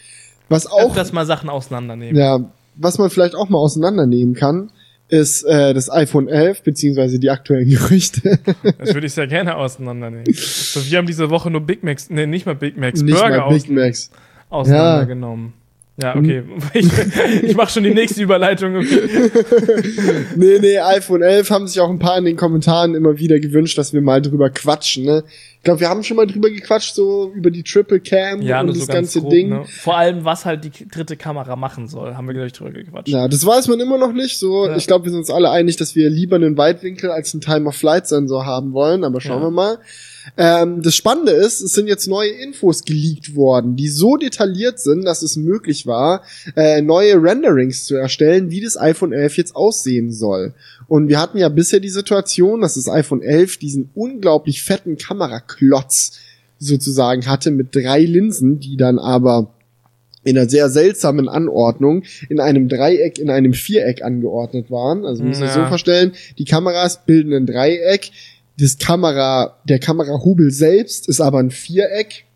Was 0.48 0.66
auch 0.66 0.90
Öfters 0.90 1.12
mal 1.12 1.26
Sachen 1.26 1.50
auseinandernehmen. 1.50 2.16
ja, 2.16 2.50
was 2.76 2.98
man 2.98 3.11
vielleicht 3.11 3.35
auch 3.35 3.48
mal 3.48 3.59
auseinandernehmen 3.59 4.35
kann, 4.35 4.70
ist 5.12 5.42
äh, 5.44 5.75
das 5.75 5.90
iPhone 5.90 6.27
11 6.27 6.62
beziehungsweise 6.62 7.18
die 7.18 7.29
aktuellen 7.29 7.68
Gerüchte. 7.70 8.38
Das 8.79 8.94
würde 8.94 9.07
ich 9.07 9.12
sehr 9.12 9.27
gerne 9.27 9.57
auseinandernehmen. 9.57 10.25
So, 10.33 10.81
wir 10.90 10.96
haben 10.98 11.07
diese 11.07 11.29
Woche 11.29 11.51
nur 11.51 11.61
Big 11.61 11.83
Macs, 11.83 12.09
nee, 12.09 12.27
nicht 12.27 12.46
mal 12.46 12.55
Big 12.55 12.79
Macs, 12.79 13.03
Nicht 13.03 13.14
Burger 13.14 13.40
mal 13.40 13.48
Big 13.51 13.62
aus, 13.64 13.68
Macs. 13.68 14.11
auseinandergenommen. 14.48 15.53
Ja, 15.55 15.62
okay. 16.00 16.42
Ich, 16.74 16.88
ich 17.42 17.57
mache 17.57 17.70
schon 17.70 17.83
die 17.83 17.92
nächste 17.94 18.22
Überleitung. 18.22 18.76
Okay. 18.76 19.31
Nee, 20.37 20.59
nee, 20.61 20.78
iPhone 20.78 21.22
11 21.22 21.50
haben 21.50 21.66
sich 21.68 21.78
auch 21.81 21.90
ein 21.90 21.98
paar 21.98 22.16
in 22.18 22.24
den 22.24 22.37
Kommentaren 22.37 22.94
immer 22.94 23.18
wieder 23.18 23.38
gewünscht, 23.38 23.76
dass 23.78 23.92
wir 23.92 24.00
mal 24.00 24.22
drüber 24.22 24.50
quatschen. 24.50 25.05
Ne? 25.05 25.24
Ich 25.59 25.62
glaube, 25.64 25.81
wir 25.81 25.88
haben 25.88 26.02
schon 26.02 26.16
mal 26.16 26.26
drüber 26.26 26.50
gequatscht, 26.50 26.94
so 26.94 27.31
über 27.35 27.50
die 27.50 27.62
Triple 27.62 28.00
Cam 28.00 28.40
Ja, 28.42 28.61
und 28.61 28.68
das 28.68 28.78
so 28.78 28.87
ganz 28.87 28.94
ganze 28.94 29.20
grob, 29.20 29.31
Ding. 29.31 29.48
Ne? 29.50 29.64
Vor 29.66 29.96
allem, 29.96 30.24
was 30.24 30.44
halt 30.44 30.64
die 30.64 30.88
dritte 30.88 31.16
Kamera 31.16 31.55
machen 31.57 31.87
soll, 31.88 32.14
haben 32.14 32.26
wir 32.26 32.35
gleich 32.35 32.52
drüber 32.52 32.70
gequatscht. 32.72 33.09
Ja, 33.09 33.28
das 33.28 33.44
weiß 33.46 33.68
man 33.68 33.78
immer 33.81 33.98
noch 33.98 34.12
nicht. 34.12 34.38
So, 34.38 34.66
Ja. 34.66 34.76
ich 34.76 34.87
glaube, 34.87 35.05
wir 35.05 35.11
sind 35.11 35.20
uns 35.20 35.31
alle 35.31 35.50
einig, 35.50 35.76
dass 35.76 35.94
wir 35.94 36.09
lieber 36.11 36.37
einen 36.37 36.57
Weitwinkel 36.57 37.11
als 37.11 37.35
einen 37.35 37.42
Time-of-Flight-Sensor 37.42 38.46
haben 38.46 38.72
wollen. 38.72 39.05
Aber 39.05 39.20
schauen 39.20 39.42
Ja. 39.42 39.46
wir 39.48 39.50
mal. 39.50 39.78
Ähm, 40.37 40.83
das 40.83 40.95
Spannende 40.95 41.33
ist, 41.33 41.61
es 41.61 41.73
sind 41.73 41.89
jetzt 41.89 42.07
neue 42.07 42.31
Infos 42.31 42.85
geleakt 42.85 43.35
worden, 43.35 43.77
die 43.77 43.89
so 43.89 44.17
detailliert 44.17 44.79
sind, 44.81 45.05
dass 45.05 45.23
es 45.23 45.37
möglich 45.37 45.87
war, 45.87 46.23
äh, 46.57 46.81
neue 46.81 47.15
Renderings 47.23 47.85
zu 47.85 47.97
erstellen, 47.97 48.51
wie 48.51 48.61
das 48.61 48.77
iPhone 48.79 49.13
11 49.13 49.37
jetzt 49.37 49.57
aussehen 49.57 50.13
soll. 50.13 50.55
Und 50.89 51.09
wir 51.09 51.19
hatten 51.21 51.39
ja 51.39 51.49
bisher 51.49 51.81
die 51.81 51.89
Situation, 51.89 52.61
dass 52.61 52.75
das 52.75 52.89
iPhone 52.89 53.23
11 53.23 53.57
diesen 53.59 53.91
unglaublich 53.95 54.63
fetten 54.63 54.97
Kameraklotz 54.97 56.19
sozusagen 56.59 57.27
hatte 57.27 57.51
mit 57.51 57.75
drei 57.75 58.01
Linsen, 58.01 58.61
die 58.61 58.77
dann 58.77 58.99
aber 58.99 59.53
in 60.25 60.39
einer 60.39 60.49
sehr 60.49 60.69
seltsamen 60.69 61.29
Anordnung 61.29 62.05
in 62.29 62.39
einem 62.39 62.69
Dreieck, 62.69 63.19
in 63.19 63.29
einem 63.29 63.55
Viereck 63.55 64.05
angeordnet 64.05 64.71
waren. 64.71 65.05
Also 65.05 65.25
müssen 65.25 65.41
wir 65.41 65.49
Ja. 65.49 65.55
so 65.55 65.65
vorstellen, 65.67 66.13
die 66.39 66.45
Kameras 66.45 67.05
bilden 67.05 67.33
ein 67.33 67.47
Dreieck, 67.47 68.13
das 68.62 68.79
Kamera, 68.79 69.59
der 69.64 69.81
Kamerahubel 69.81 70.53
selbst 70.53 71.09
ist 71.09 71.20
aber 71.20 71.40
ein 71.40 71.51
Viereck 71.51 72.27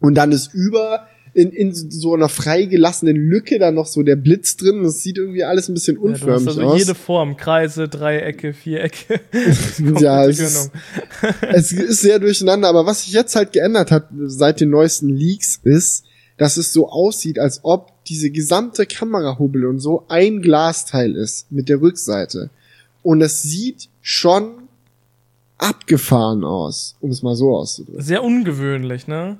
und 0.00 0.14
dann 0.14 0.32
ist 0.32 0.54
über 0.54 1.06
in, 1.34 1.50
in 1.50 1.74
so 1.74 2.14
einer 2.14 2.30
freigelassenen 2.30 3.14
Lücke 3.14 3.58
dann 3.58 3.74
noch 3.74 3.86
so 3.86 4.02
der 4.02 4.16
Blitz 4.16 4.56
drin. 4.56 4.82
Das 4.82 5.02
sieht 5.02 5.18
irgendwie 5.18 5.44
alles 5.44 5.68
ein 5.68 5.74
bisschen 5.74 5.96
Ja, 5.96 6.02
du 6.02 6.12
hast 6.12 6.22
unförmig 6.22 6.48
also 6.48 6.62
aus. 6.62 6.78
jede 6.78 6.94
Form, 6.94 7.36
Kreise, 7.36 7.88
Dreiecke, 7.88 8.54
Vierecke. 8.54 9.20
ja, 10.00 10.26
es 10.26 10.40
ist, 10.40 10.70
es 11.52 11.72
ist 11.72 12.00
sehr 12.00 12.18
durcheinander, 12.18 12.68
aber 12.68 12.86
was 12.86 13.04
sich 13.04 13.12
jetzt 13.12 13.36
halt 13.36 13.52
geändert 13.52 13.90
hat 13.90 14.08
seit 14.26 14.60
den 14.60 14.70
neuesten 14.70 15.10
Leaks 15.10 15.60
ist, 15.62 16.04
dass 16.38 16.56
es 16.56 16.72
so 16.72 16.88
aussieht, 16.88 17.38
als 17.38 17.60
ob 17.64 17.92
diese 18.06 18.30
gesamte 18.30 18.86
Kamerahubbel 18.86 19.66
und 19.66 19.78
so 19.78 20.06
ein 20.08 20.40
Glasteil 20.40 21.14
ist 21.16 21.52
mit 21.52 21.68
der 21.68 21.82
Rückseite. 21.82 22.48
Und 23.02 23.20
es 23.20 23.42
sieht 23.42 23.90
schon 24.00 24.59
abgefahren 25.60 26.44
aus, 26.44 26.96
um 27.00 27.10
es 27.10 27.22
mal 27.22 27.34
so 27.34 27.56
auszudrücken. 27.56 28.02
Sehr 28.02 28.22
ungewöhnlich, 28.24 29.06
ne? 29.06 29.38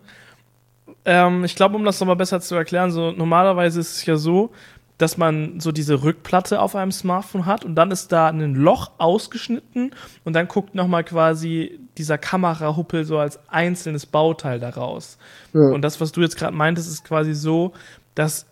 Ähm, 1.04 1.44
ich 1.44 1.56
glaube, 1.56 1.76
um 1.76 1.84
das 1.84 1.98
nochmal 2.00 2.16
besser 2.16 2.40
zu 2.40 2.54
erklären, 2.54 2.90
so 2.90 3.10
normalerweise 3.10 3.80
ist 3.80 3.96
es 3.96 4.06
ja 4.06 4.16
so, 4.16 4.50
dass 4.98 5.16
man 5.16 5.60
so 5.60 5.72
diese 5.72 6.02
Rückplatte 6.02 6.60
auf 6.60 6.76
einem 6.76 6.92
Smartphone 6.92 7.46
hat 7.46 7.64
und 7.64 7.74
dann 7.74 7.90
ist 7.90 8.12
da 8.12 8.28
ein 8.28 8.54
Loch 8.54 8.90
ausgeschnitten 8.98 9.92
und 10.24 10.34
dann 10.34 10.46
guckt 10.46 10.74
nochmal 10.74 11.04
quasi 11.04 11.80
dieser 11.96 12.18
Kamerahuppel 12.18 13.06
so 13.06 13.18
als 13.18 13.38
einzelnes 13.48 14.04
Bauteil 14.04 14.60
daraus. 14.60 15.16
Ja. 15.54 15.70
Und 15.70 15.80
das, 15.82 16.02
was 16.02 16.12
du 16.12 16.20
jetzt 16.20 16.36
gerade 16.36 16.54
meintest, 16.54 16.90
ist 16.90 17.04
quasi 17.04 17.32
so, 17.32 17.72
dass 18.14 18.44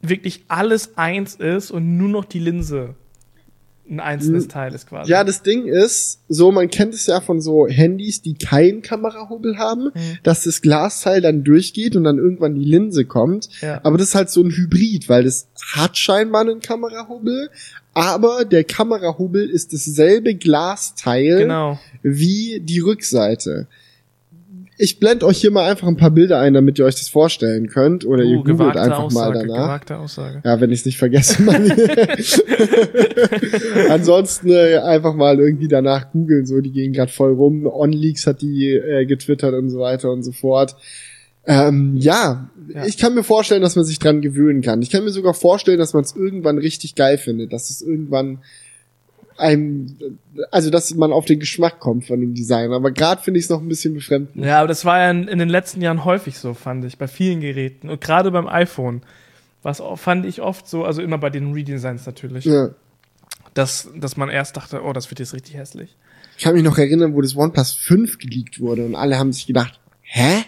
wirklich 0.00 0.44
alles 0.48 0.98
eins 0.98 1.36
ist 1.36 1.70
und 1.70 1.96
nur 1.96 2.08
noch 2.08 2.24
die 2.24 2.40
Linse 2.40 2.96
ein 3.92 4.00
einzelnes 4.00 4.48
Teil 4.48 4.74
ist 4.74 4.88
quasi. 4.88 5.10
Ja, 5.10 5.22
das 5.22 5.42
Ding 5.42 5.66
ist, 5.66 6.20
so, 6.28 6.50
man 6.50 6.68
kennt 6.70 6.94
es 6.94 7.06
ja 7.06 7.20
von 7.20 7.40
so 7.42 7.68
Handys, 7.68 8.22
die 8.22 8.34
keinen 8.34 8.80
Kamerahubbel 8.82 9.58
haben, 9.58 9.90
Mhm. 9.94 10.18
dass 10.22 10.44
das 10.44 10.62
Glasteil 10.62 11.20
dann 11.20 11.44
durchgeht 11.44 11.94
und 11.94 12.04
dann 12.04 12.16
irgendwann 12.18 12.54
die 12.54 12.64
Linse 12.64 13.04
kommt. 13.04 13.48
Ja. 13.60 13.80
Aber 13.84 13.98
das 13.98 14.08
ist 14.08 14.14
halt 14.14 14.30
so 14.30 14.42
ein 14.42 14.50
Hybrid, 14.50 15.08
weil 15.10 15.24
das 15.24 15.46
hat 15.74 15.96
scheinbar 15.98 16.40
einen 16.40 16.60
Kamerahubbel, 16.60 17.50
aber 17.92 18.46
der 18.46 18.64
Kamerahubbel 18.64 19.48
ist 19.50 19.72
dasselbe 19.74 20.34
Glasteil 20.34 21.38
Genau. 21.38 21.78
wie 22.02 22.60
die 22.64 22.80
Rückseite. 22.80 23.66
Ich 24.84 24.98
blende 24.98 25.26
euch 25.26 25.38
hier 25.38 25.52
mal 25.52 25.70
einfach 25.70 25.86
ein 25.86 25.96
paar 25.96 26.10
Bilder 26.10 26.40
ein, 26.40 26.54
damit 26.54 26.76
ihr 26.76 26.84
euch 26.84 26.96
das 26.96 27.08
vorstellen 27.08 27.68
könnt. 27.68 28.04
Oder 28.04 28.24
ihr 28.24 28.38
Uh, 28.38 28.42
googelt 28.42 28.76
einfach 28.76 29.04
Aussage, 29.04 29.38
mal 29.38 29.46
danach. 29.46 29.64
gewagte 29.66 29.96
Aussage. 29.98 30.42
Ja, 30.44 30.60
wenn 30.60 30.72
ich 30.72 30.80
es 30.80 30.86
nicht 30.86 30.98
vergesse. 30.98 31.40
Ansonsten 33.88 34.50
äh, 34.50 34.78
einfach 34.78 35.14
mal 35.14 35.38
irgendwie 35.38 35.68
danach 35.68 36.10
googeln, 36.10 36.46
so, 36.46 36.60
die 36.60 36.72
gehen 36.72 36.92
gerade 36.92 37.12
voll 37.12 37.32
rum. 37.32 37.66
OnLeaks 37.66 38.26
hat 38.26 38.42
die 38.42 38.72
äh, 38.74 39.06
getwittert 39.06 39.54
und 39.54 39.70
so 39.70 39.78
weiter 39.78 40.10
und 40.10 40.24
so 40.24 40.32
fort. 40.32 40.74
Ähm, 41.46 41.96
ja, 41.96 42.50
Ja. 42.72 42.86
ich 42.86 42.98
kann 42.98 43.14
mir 43.14 43.24
vorstellen, 43.24 43.62
dass 43.62 43.76
man 43.76 43.84
sich 43.84 43.98
dran 43.98 44.20
gewöhnen 44.20 44.62
kann. 44.62 44.82
Ich 44.82 44.90
kann 44.90 45.04
mir 45.04 45.10
sogar 45.10 45.34
vorstellen, 45.34 45.78
dass 45.78 45.92
man 45.94 46.02
es 46.04 46.14
irgendwann 46.16 46.58
richtig 46.58 46.94
geil 46.94 47.18
findet, 47.18 47.52
dass 47.52 47.70
es 47.70 47.82
irgendwann 47.82 48.38
einem, 49.38 49.96
also 50.50 50.70
dass 50.70 50.94
man 50.94 51.12
auf 51.12 51.24
den 51.24 51.40
Geschmack 51.40 51.80
kommt 51.80 52.06
von 52.06 52.20
dem 52.20 52.34
Design. 52.34 52.72
Aber 52.72 52.90
gerade 52.90 53.22
finde 53.22 53.38
ich 53.38 53.44
es 53.46 53.50
noch 53.50 53.60
ein 53.60 53.68
bisschen 53.68 53.94
befremdend. 53.94 54.44
Ja, 54.44 54.58
aber 54.58 54.68
das 54.68 54.84
war 54.84 54.98
ja 54.98 55.10
in, 55.10 55.28
in 55.28 55.38
den 55.38 55.48
letzten 55.48 55.80
Jahren 55.82 56.04
häufig 56.04 56.38
so, 56.38 56.54
fand 56.54 56.84
ich, 56.84 56.98
bei 56.98 57.08
vielen 57.08 57.40
Geräten. 57.40 57.88
Und 57.90 58.00
gerade 58.00 58.30
beim 58.30 58.46
iPhone. 58.48 59.02
Was 59.64 59.80
fand 59.96 60.26
ich 60.26 60.42
oft 60.42 60.66
so, 60.66 60.84
also 60.84 61.02
immer 61.02 61.18
bei 61.18 61.30
den 61.30 61.52
Redesigns 61.52 62.04
natürlich, 62.04 62.44
Ja. 62.46 62.70
dass, 63.54 63.88
dass 63.96 64.16
man 64.16 64.28
erst 64.28 64.56
dachte, 64.56 64.82
oh, 64.82 64.92
das 64.92 65.08
wird 65.10 65.20
jetzt 65.20 65.34
richtig 65.34 65.54
hässlich. 65.56 65.94
Ich 66.36 66.42
kann 66.44 66.54
mich 66.54 66.64
noch 66.64 66.78
erinnern, 66.78 67.14
wo 67.14 67.20
das 67.20 67.36
OnePlus 67.36 67.72
5 67.74 68.18
geleakt 68.18 68.58
wurde 68.58 68.84
und 68.84 68.96
alle 68.96 69.18
haben 69.18 69.32
sich 69.32 69.46
gedacht, 69.46 69.78
hä? 70.00 70.41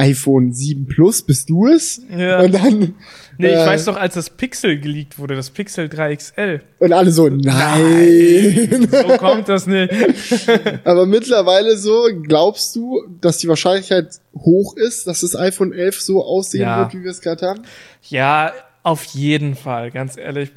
iPhone 0.00 0.52
7 0.52 0.86
Plus, 0.86 1.22
bist 1.22 1.50
du 1.50 1.66
es? 1.66 2.00
Ja. 2.16 2.40
Und 2.40 2.52
dann, 2.54 2.94
Nee, 3.38 3.48
ich 3.48 3.54
äh, 3.54 3.66
weiß 3.66 3.86
doch, 3.86 3.96
als 3.96 4.14
das 4.14 4.28
Pixel 4.30 4.78
geleakt 4.80 5.18
wurde, 5.18 5.34
das 5.34 5.48
Pixel 5.50 5.86
3XL. 5.86 6.60
und 6.78 6.92
alle 6.92 7.10
so, 7.10 7.28
nein. 7.28 8.88
So 8.90 9.16
kommt 9.16 9.48
das 9.48 9.66
nicht. 9.66 9.92
Aber 10.84 11.06
mittlerweile 11.06 11.76
so, 11.76 12.08
glaubst 12.22 12.76
du, 12.76 13.02
dass 13.20 13.38
die 13.38 13.48
Wahrscheinlichkeit 13.48 14.08
hoch 14.36 14.76
ist, 14.76 15.06
dass 15.06 15.20
das 15.20 15.36
iPhone 15.36 15.72
11 15.72 16.00
so 16.00 16.24
aussehen 16.24 16.62
Ja. 16.62 16.78
wird, 16.80 16.94
wie 16.94 17.04
wir 17.04 17.10
es 17.10 17.20
gerade 17.20 17.46
haben? 17.46 17.62
Ja, 18.08 18.52
auf 18.82 19.04
jeden 19.04 19.54
Fall, 19.54 19.90
ganz 19.90 20.16
ehrlich. 20.16 20.50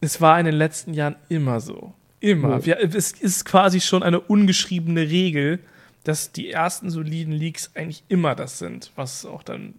Es 0.00 0.20
war 0.20 0.38
in 0.38 0.46
den 0.46 0.54
letzten 0.56 0.94
Jahren 0.94 1.16
immer 1.28 1.60
so. 1.60 1.92
Immer. 2.20 2.60
Ja. 2.64 2.66
Wir, 2.66 2.94
es 2.94 3.12
ist 3.12 3.44
quasi 3.44 3.80
schon 3.80 4.02
eine 4.02 4.20
ungeschriebene 4.20 5.00
Regel, 5.10 5.58
dass 6.04 6.32
die 6.32 6.50
ersten 6.50 6.90
soliden 6.90 7.32
Leaks 7.32 7.70
eigentlich 7.74 8.04
immer 8.08 8.34
das 8.34 8.58
sind, 8.58 8.92
was 8.94 9.24
auch 9.26 9.42
dann 9.42 9.74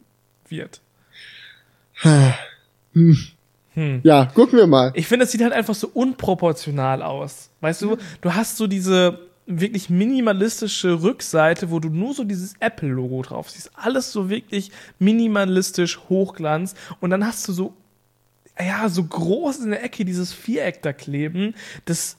wird. 0.50 0.82
Hm. 2.94 4.02
Ja, 4.04 4.26
gucken 4.26 4.58
wir 4.58 4.68
mal. 4.68 4.92
Ich 4.96 5.08
finde, 5.08 5.26
es 5.26 5.32
sieht 5.32 5.42
halt 5.42 5.54
einfach 5.54 5.76
so 5.76 5.90
unproportional 5.94 7.02
aus. 7.02 7.50
Weißt 7.62 7.82
du, 7.82 7.98
du 8.22 8.34
hast 8.34 8.58
so 8.58 8.68
diese 8.68 9.20
wirklich 9.46 9.90
minimalistische 9.90 11.04
Rückseite, 11.04 11.70
wo 11.70 11.80
du 11.80 11.90
nur 11.90 12.14
so 12.14 12.24
dieses 12.24 12.54
Apple-Logo 12.60 13.22
drauf 13.22 13.50
siehst. 13.50 13.72
Alles 13.76 14.12
so 14.12 14.30
wirklich 14.30 14.72
minimalistisch 14.98 16.00
Hochglanz. 16.10 16.74
Und 17.00 17.12
dann 17.12 17.26
hast 17.26 17.48
du 17.48 17.54
so, 17.54 17.74
ja, 18.60 18.90
so 18.90 19.04
groß 19.04 19.60
in 19.60 19.72
der 19.72 19.84
Ecke 19.84 20.06
dieses 20.06 20.34
Viereck 20.34 20.82
da 20.82 20.94
kleben. 20.94 21.54
Das 21.84 22.18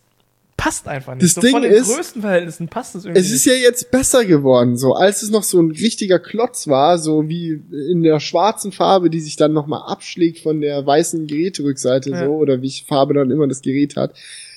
passt 0.57 0.89
einfach 0.89 1.15
nicht. 1.15 1.25
Das 1.25 1.35
so 1.35 1.41
Ding 1.43 1.51
von 1.53 1.63
den 1.63 1.73
ist, 1.73 1.95
Größenverhältnissen 1.95 2.69
passt 2.69 2.95
es 2.95 3.05
irgendwie 3.05 3.21
Es 3.21 3.31
ist 3.31 3.45
ja 3.45 3.53
jetzt 3.53 3.91
besser 3.91 4.25
geworden, 4.25 4.77
so 4.77 4.95
als 4.95 5.23
es 5.23 5.31
noch 5.31 5.43
so 5.43 5.61
ein 5.61 5.71
richtiger 5.71 6.19
Klotz 6.19 6.67
war, 6.67 6.99
so 6.99 7.29
wie 7.29 7.63
in 7.91 8.03
der 8.03 8.21
schwarzen 8.21 8.73
Farbe, 8.73 9.11
die 9.11 9.21
sich 9.21 9.37
dann 9.37 9.53
nochmal 9.53 9.83
abschlägt 9.91 10.41
von 10.41 10.61
der 10.61 10.85
weißen 10.87 11.27
Geräterückseite 11.27 12.11
Ja. 12.11 12.25
so 12.25 12.33
oder 12.37 12.63
welche 12.63 12.85
Farbe 12.85 13.15
dann 13.15 13.31
immer 13.31 13.47
das 13.47 13.61
Gerät 13.63 13.97
hat. 13.97 14.15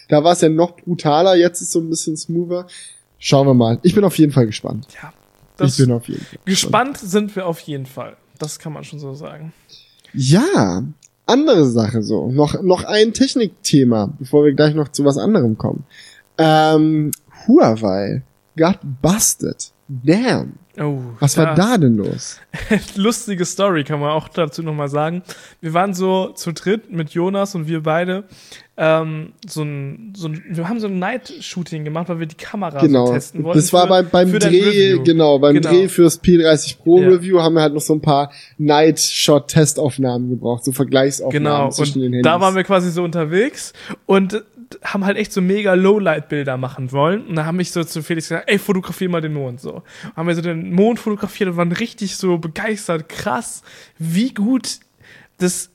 Da 0.08 0.24
war 0.24 0.34
es 0.34 0.42
ja 0.42 0.50
noch 0.50 0.76
brutaler, 0.78 1.36
jetzt 1.36 1.62
ist 1.62 1.68
es 1.68 1.74
so 1.74 1.80
ein 1.80 1.90
bisschen 1.90 2.18
smoother. 2.18 2.68
Schauen 3.20 3.48
wir 3.48 3.54
mal. 3.54 3.80
Ich 3.84 3.94
bin 3.94 4.04
auf 4.06 4.18
jeden 4.18 4.32
Fall 4.32 4.46
gespannt. 4.46 4.88
Ja, 5.02 5.12
Ich 5.54 5.58
das, 5.58 5.78
bin 5.78 5.92
auf 5.92 6.08
jeden 6.08 6.24
Fall 6.24 6.40
gespannt 6.46 6.98
sind 6.98 7.36
wir 7.36 7.46
auf 7.46 7.60
jeden 7.60 7.86
Fall. 7.86 8.16
Das 8.40 8.58
kann 8.60 8.72
man 8.72 8.86
schon 8.86 9.00
so 9.00 9.14
sagen. 9.14 9.52
Ja, 10.14 10.84
andere 11.30 11.66
Sache 11.66 12.02
so. 12.02 12.30
Noch, 12.30 12.62
noch 12.62 12.84
ein 12.84 13.14
Technikthema, 13.14 14.14
bevor 14.20 14.46
wir 14.46 14.54
gleich 14.54 14.76
noch 14.76 14.90
zu 14.90 15.06
was 15.06 15.18
anderem 15.18 15.58
kommen. 15.58 15.84
Ähm, 16.38 17.12
Huawei 17.48 18.24
got 18.58 18.80
busted. 19.02 19.72
Damn. 19.88 20.54
Oh, 20.82 21.02
Was 21.20 21.36
war 21.38 21.56
da 21.56 21.78
denn 21.78 21.98
los? 21.98 22.40
lustige 22.96 23.44
Story, 23.46 23.84
kann 23.84 24.00
man 24.00 24.12
auch 24.12 24.30
dazu 24.30 24.64
nochmal 24.64 24.88
sagen. 24.88 25.24
Wir 25.60 25.74
waren 25.74 25.94
so 25.94 26.30
zu 26.30 26.54
dritt 26.54 26.90
mit 26.92 27.10
Jonas 27.12 27.54
und 27.56 27.68
wir 27.68 27.84
beide. 27.84 28.24
Ähm, 28.78 29.34
so 29.46 29.62
ein, 29.64 30.14
so 30.16 30.30
ein, 30.30 30.42
wir 30.50 30.70
haben 30.70 30.80
so 30.80 30.88
ein 30.88 30.98
Night-Shooting 31.00 31.84
gemacht, 31.84 32.08
weil 32.08 32.20
wir 32.22 32.28
die 32.28 32.38
Kamera 32.38 32.80
Genau. 32.80 33.08
so 33.08 33.12
testen 33.14 33.44
wollten. 33.44 33.60
Das 33.60 33.74
war 33.74 33.84
für- 33.84 33.90
beim, 33.90 34.10
beim 34.10 34.32
Dreh, 34.40 34.98
genau, 35.04 35.38
beim 35.40 35.56
Genau. 35.56 35.70
Dreh 35.70 35.90
fürs 35.90 36.24
P30 36.24 36.78
Pro 36.78 37.02
Ja. 37.02 37.10
Review 37.10 37.40
haben 37.42 37.56
wir 37.56 37.62
halt 37.62 37.74
noch 37.74 37.82
so 37.82 37.94
ein 37.94 38.02
paar 38.02 38.32
Night-Shot-Testaufnahmen 38.58 40.30
gebraucht, 40.30 40.64
so 40.64 40.72
Vergleichsaufnahmen 40.72 41.44
Genau, 41.44 41.70
zwischen 41.72 42.00
den 42.02 42.08
und 42.10 42.14
Handys. 42.14 42.32
da 42.32 42.40
waren 42.40 42.56
wir 42.56 42.64
quasi 42.64 42.90
so 42.92 43.04
unterwegs 43.04 43.74
und 44.06 44.44
haben 44.84 45.06
halt 45.06 45.18
echt 45.18 45.32
so 45.34 45.42
mega 45.42 45.74
Lowlight-Bilder 45.74 46.58
machen 46.58 46.92
wollen. 46.92 47.28
Und 47.28 47.36
da 47.36 47.46
haben 47.46 47.58
mich 47.58 47.72
so 47.72 47.84
zu 47.84 48.04
Felix 48.04 48.30
gesagt, 48.30 48.50
ey, 48.50 48.60
fotografier 48.60 49.10
mal 49.10 49.22
den 49.22 49.34
Mond 49.34 49.62
so. 49.62 49.84
Haben 50.16 50.28
wir 50.28 50.36
so 50.36 50.42
den 50.42 50.72
Mond 50.72 51.00
fotografiert 51.00 51.50
und 51.50 51.58
waren 51.58 51.72
richtig 51.72 52.16
so 52.16 52.38
begeistert, 52.38 53.10
krass, 53.10 53.64
wie 53.98 54.34
gut 54.34 54.80
das 55.38 55.72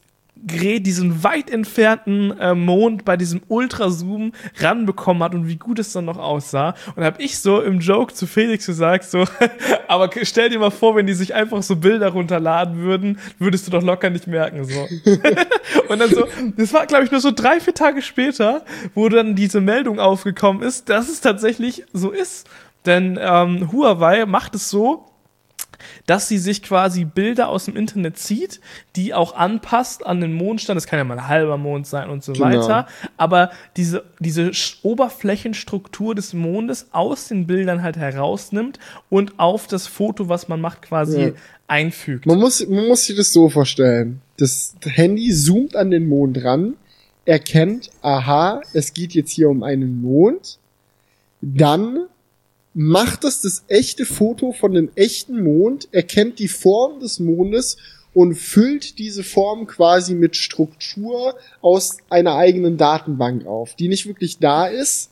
Gerät 0.46 0.86
diesen 0.86 1.24
weit 1.24 1.50
entfernten 1.50 2.38
äh, 2.38 2.54
Mond 2.54 3.04
bei 3.04 3.16
diesem 3.16 3.42
Ultrazoom 3.48 4.32
ranbekommen 4.58 5.22
hat 5.22 5.34
und 5.34 5.48
wie 5.48 5.56
gut 5.56 5.78
es 5.78 5.92
dann 5.92 6.04
noch 6.04 6.18
aussah. 6.18 6.74
Und 6.96 7.04
habe 7.04 7.22
ich 7.22 7.38
so 7.38 7.60
im 7.60 7.80
Joke 7.80 8.12
zu 8.14 8.26
Felix 8.26 8.66
gesagt, 8.66 9.04
so, 9.04 9.24
aber 9.88 10.10
stell 10.22 10.50
dir 10.50 10.58
mal 10.58 10.70
vor, 10.70 10.96
wenn 10.96 11.06
die 11.06 11.14
sich 11.14 11.34
einfach 11.34 11.62
so 11.62 11.76
Bilder 11.76 12.08
runterladen 12.08 12.78
würden, 12.78 13.18
würdest 13.38 13.66
du 13.66 13.70
doch 13.70 13.82
locker 13.82 14.10
nicht 14.10 14.26
merken. 14.26 14.64
So. 14.64 14.80
und 15.88 15.98
dann 15.98 16.10
so, 16.10 16.26
das 16.56 16.72
war, 16.72 16.86
glaube 16.86 17.04
ich, 17.04 17.10
nur 17.10 17.20
so 17.20 17.30
drei, 17.30 17.60
vier 17.60 17.74
Tage 17.74 18.02
später, 18.02 18.64
wo 18.94 19.08
dann 19.08 19.34
diese 19.34 19.60
Meldung 19.60 19.98
aufgekommen 19.98 20.62
ist, 20.62 20.88
dass 20.88 21.08
es 21.08 21.20
tatsächlich 21.20 21.84
so 21.92 22.10
ist. 22.10 22.48
Denn 22.86 23.18
ähm, 23.20 23.72
Huawei 23.72 24.26
macht 24.26 24.54
es 24.54 24.68
so, 24.68 25.06
dass 26.06 26.28
sie 26.28 26.38
sich 26.38 26.62
quasi 26.62 27.04
Bilder 27.04 27.48
aus 27.48 27.64
dem 27.66 27.76
Internet 27.76 28.18
zieht, 28.18 28.60
die 28.96 29.14
auch 29.14 29.34
anpasst 29.34 30.04
an 30.06 30.20
den 30.20 30.32
Mondstand. 30.32 30.76
Das 30.76 30.86
kann 30.86 30.98
ja 30.98 31.04
mal 31.04 31.18
ein 31.18 31.28
halber 31.28 31.56
Mond 31.58 31.86
sein 31.86 32.10
und 32.10 32.22
so 32.24 32.32
Genau. 32.32 32.44
weiter. 32.46 32.86
Aber 33.16 33.50
diese, 33.76 34.04
diese 34.20 34.50
Oberflächenstruktur 34.82 36.14
des 36.14 36.32
Mondes 36.34 36.88
aus 36.92 37.28
den 37.28 37.46
Bildern 37.46 37.82
halt 37.82 37.96
herausnimmt 37.96 38.78
und 39.10 39.38
auf 39.38 39.66
das 39.66 39.86
Foto, 39.86 40.28
was 40.28 40.48
man 40.48 40.60
macht, 40.60 40.82
quasi 40.82 41.20
Ja. 41.22 41.32
einfügt. 41.68 42.26
Man 42.26 42.38
muss, 42.38 42.66
man 42.66 42.86
muss 42.88 43.04
sich 43.06 43.16
das 43.16 43.32
so 43.32 43.48
vorstellen. 43.48 44.20
Das 44.36 44.74
Handy 44.82 45.32
zoomt 45.32 45.76
an 45.76 45.90
den 45.90 46.08
Mond 46.08 46.42
ran, 46.44 46.74
erkennt, 47.24 47.90
aha, 48.02 48.60
es 48.72 48.92
geht 48.92 49.14
jetzt 49.14 49.30
hier 49.30 49.48
um 49.48 49.62
einen 49.62 50.02
Mond. 50.02 50.58
Dann 51.40 52.06
macht 52.74 53.24
es 53.24 53.40
das 53.40 53.64
echte 53.68 54.04
Foto 54.04 54.52
von 54.52 54.74
dem 54.74 54.90
echten 54.96 55.42
Mond, 55.42 55.88
erkennt 55.92 56.40
die 56.40 56.48
Form 56.48 56.98
des 57.00 57.20
Mondes 57.20 57.76
und 58.12 58.34
füllt 58.34 58.98
diese 58.98 59.22
Form 59.22 59.66
quasi 59.66 60.14
mit 60.14 60.36
Struktur 60.36 61.36
aus 61.60 61.98
einer 62.10 62.34
eigenen 62.34 62.76
Datenbank 62.76 63.46
auf, 63.46 63.74
die 63.74 63.88
nicht 63.88 64.06
wirklich 64.06 64.38
da 64.38 64.66
ist, 64.66 65.10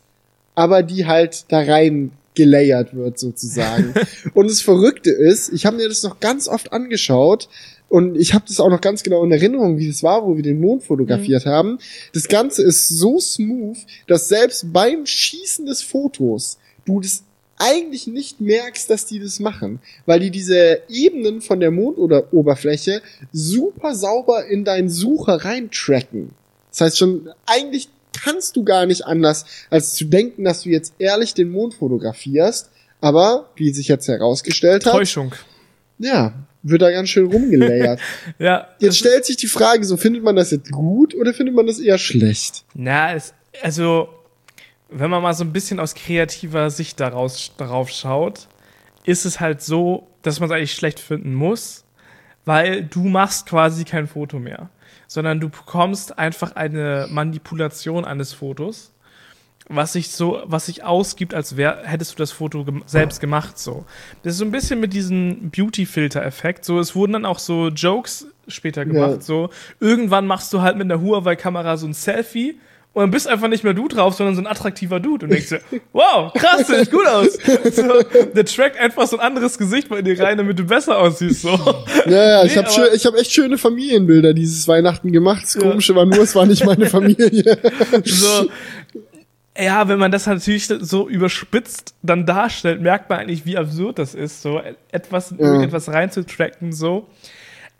aber 0.54 0.82
die 0.82 1.06
halt 1.06 1.46
da 1.48 1.60
rein 1.60 2.12
gelayert 2.34 2.94
wird 2.94 3.18
sozusagen. 3.18 3.94
und 4.34 4.50
das 4.50 4.60
Verrückte 4.60 5.10
ist, 5.10 5.52
ich 5.52 5.66
habe 5.66 5.76
mir 5.76 5.88
das 5.88 6.02
noch 6.02 6.20
ganz 6.20 6.48
oft 6.48 6.72
angeschaut 6.72 7.48
und 7.88 8.16
ich 8.16 8.34
habe 8.34 8.44
das 8.48 8.58
auch 8.58 8.70
noch 8.70 8.80
ganz 8.80 9.02
genau 9.02 9.22
in 9.22 9.32
Erinnerung, 9.32 9.76
wie 9.78 9.88
das 9.88 10.02
war, 10.02 10.24
wo 10.24 10.34
wir 10.36 10.42
den 10.42 10.60
Mond 10.60 10.82
fotografiert 10.82 11.44
haben. 11.44 11.78
Das 12.14 12.26
Ganze 12.26 12.62
ist 12.62 12.88
so 12.88 13.20
smooth, 13.20 13.76
dass 14.06 14.28
selbst 14.28 14.72
beim 14.72 15.04
Schießen 15.04 15.66
des 15.66 15.82
Fotos 15.82 16.58
du 16.86 17.00
das 17.00 17.24
eigentlich 17.62 18.06
nicht 18.06 18.40
merkst, 18.40 18.90
dass 18.90 19.06
die 19.06 19.20
das 19.20 19.38
machen, 19.38 19.80
weil 20.04 20.20
die 20.20 20.30
diese 20.30 20.82
Ebenen 20.88 21.40
von 21.40 21.60
der 21.60 21.70
Mondoberfläche 21.70 23.02
super 23.32 23.94
sauber 23.94 24.46
in 24.46 24.64
deinen 24.64 24.88
Sucher 24.88 25.44
reintracken. 25.44 26.30
Das 26.70 26.80
heißt 26.80 26.98
schon, 26.98 27.30
eigentlich 27.46 27.88
kannst 28.12 28.56
du 28.56 28.64
gar 28.64 28.86
nicht 28.86 29.06
anders, 29.06 29.46
als 29.70 29.94
zu 29.94 30.06
denken, 30.06 30.44
dass 30.44 30.62
du 30.62 30.70
jetzt 30.70 30.94
ehrlich 30.98 31.34
den 31.34 31.50
Mond 31.50 31.74
fotografierst. 31.74 32.70
Aber, 33.00 33.50
wie 33.56 33.72
sich 33.72 33.88
jetzt 33.88 34.06
herausgestellt 34.06 34.86
hat, 34.86 34.92
Täuschung. 34.92 35.34
ja, 35.98 36.34
wird 36.62 36.82
da 36.82 36.90
ganz 36.90 37.08
schön 37.08 37.26
rumgelayert. 37.26 38.00
Ja, 38.38 38.68
jetzt 38.78 38.98
stellt 38.98 39.24
sich 39.24 39.36
die 39.36 39.48
Frage, 39.48 39.84
so 39.84 39.96
findet 39.96 40.22
man 40.22 40.36
das 40.36 40.52
jetzt 40.52 40.70
gut 40.70 41.14
oder 41.14 41.34
findet 41.34 41.54
man 41.54 41.66
das 41.66 41.78
eher 41.80 41.98
schlecht? 41.98 42.64
Na, 42.74 43.14
es, 43.14 43.34
also, 43.60 44.08
wenn 44.94 45.10
man 45.10 45.22
mal 45.22 45.34
so 45.34 45.44
ein 45.44 45.52
bisschen 45.52 45.80
aus 45.80 45.94
kreativer 45.94 46.70
Sicht 46.70 47.00
daraus, 47.00 47.52
darauf 47.56 47.90
schaut, 47.90 48.48
ist 49.04 49.24
es 49.24 49.40
halt 49.40 49.62
so, 49.62 50.06
dass 50.22 50.40
man 50.40 50.48
es 50.50 50.54
eigentlich 50.56 50.74
schlecht 50.74 51.00
finden 51.00 51.34
muss, 51.34 51.84
weil 52.44 52.82
du 52.84 53.04
machst 53.04 53.46
quasi 53.46 53.84
kein 53.84 54.06
Foto 54.06 54.38
mehr, 54.38 54.68
sondern 55.06 55.40
du 55.40 55.48
bekommst 55.48 56.18
einfach 56.18 56.54
eine 56.56 57.08
Manipulation 57.10 58.04
eines 58.04 58.32
Fotos, 58.32 58.92
was 59.68 59.92
sich 59.92 60.10
so, 60.10 60.42
was 60.44 60.66
sich 60.66 60.84
ausgibt, 60.84 61.34
als 61.34 61.56
wär, 61.56 61.82
hättest 61.84 62.12
du 62.12 62.16
das 62.16 62.32
Foto 62.32 62.64
gem 62.64 62.82
selbst 62.86 63.20
gemacht, 63.20 63.58
so. 63.58 63.84
Das 64.22 64.32
ist 64.34 64.38
so 64.38 64.44
ein 64.44 64.50
bisschen 64.50 64.80
mit 64.80 64.92
diesem 64.92 65.50
Beauty-Filter-Effekt, 65.50 66.64
so, 66.64 66.78
es 66.78 66.94
wurden 66.94 67.12
dann 67.12 67.24
auch 67.24 67.38
so 67.38 67.68
Jokes 67.68 68.26
später 68.48 68.84
gemacht, 68.84 69.10
Ja. 69.10 69.20
so, 69.20 69.50
irgendwann 69.80 70.26
machst 70.26 70.52
du 70.52 70.62
halt 70.62 70.76
mit 70.76 70.90
einer 70.90 71.00
Huawei-Kamera 71.00 71.76
so 71.76 71.86
ein 71.86 71.94
Selfie 71.94 72.58
und 72.94 73.02
dann 73.02 73.10
bist 73.10 73.26
einfach 73.26 73.48
nicht 73.48 73.64
mehr 73.64 73.72
du 73.74 73.88
drauf, 73.88 74.14
sondern 74.14 74.34
so 74.34 74.42
ein 74.42 74.46
attraktiver 74.46 75.00
Dude 75.00 75.24
und 75.26 75.32
denkst 75.32 75.48
dir, 75.48 75.60
wow, 75.92 76.32
krass, 76.34 76.66
sieht 76.66 76.90
gut 76.90 77.06
aus. 77.06 77.38
So, 77.72 78.02
der 78.34 78.44
trackt 78.44 78.78
einfach 78.78 79.06
so 79.06 79.18
ein 79.18 79.26
anderes 79.26 79.56
Gesicht 79.56 79.88
bei 79.88 80.02
dir 80.02 80.18
rein, 80.20 80.36
damit 80.38 80.58
du 80.58 80.64
besser 80.64 80.98
aussiehst, 80.98 81.42
so. 81.42 81.58
Ja, 82.06 82.10
ja, 82.10 82.44
ich 82.44 82.54
Nee, 82.56 82.62
habe 82.62 82.90
ich 82.94 83.06
hab 83.06 83.14
echt 83.16 83.32
schöne 83.32 83.56
Familienbilder 83.56 84.34
dieses 84.34 84.68
Weihnachten 84.68 85.10
gemacht. 85.12 85.42
Das 85.44 85.56
Komische 85.58 85.94
war 85.94 86.04
nur, 86.04 86.18
es 86.20 86.34
war 86.34 86.44
nicht 86.46 86.64
meine 86.66 86.86
Familie. 86.90 87.58
So. 88.04 88.48
Ja, 89.58 89.86
wenn 89.86 89.98
man 89.98 90.10
das 90.10 90.26
natürlich 90.26 90.66
so 90.66 91.08
überspitzt 91.08 91.94
dann 92.02 92.24
darstellt, 92.24 92.80
merkt 92.80 93.10
man 93.10 93.20
eigentlich, 93.20 93.44
wie 93.44 93.56
absurd 93.58 93.98
das 93.98 94.14
ist, 94.14 94.40
so 94.40 94.60
etwas 94.90 95.30
in 95.30 95.38
Ja. 95.38 95.46
irgendetwas 95.46 95.88
reinzutracken, 95.90 96.72
so. 96.72 97.06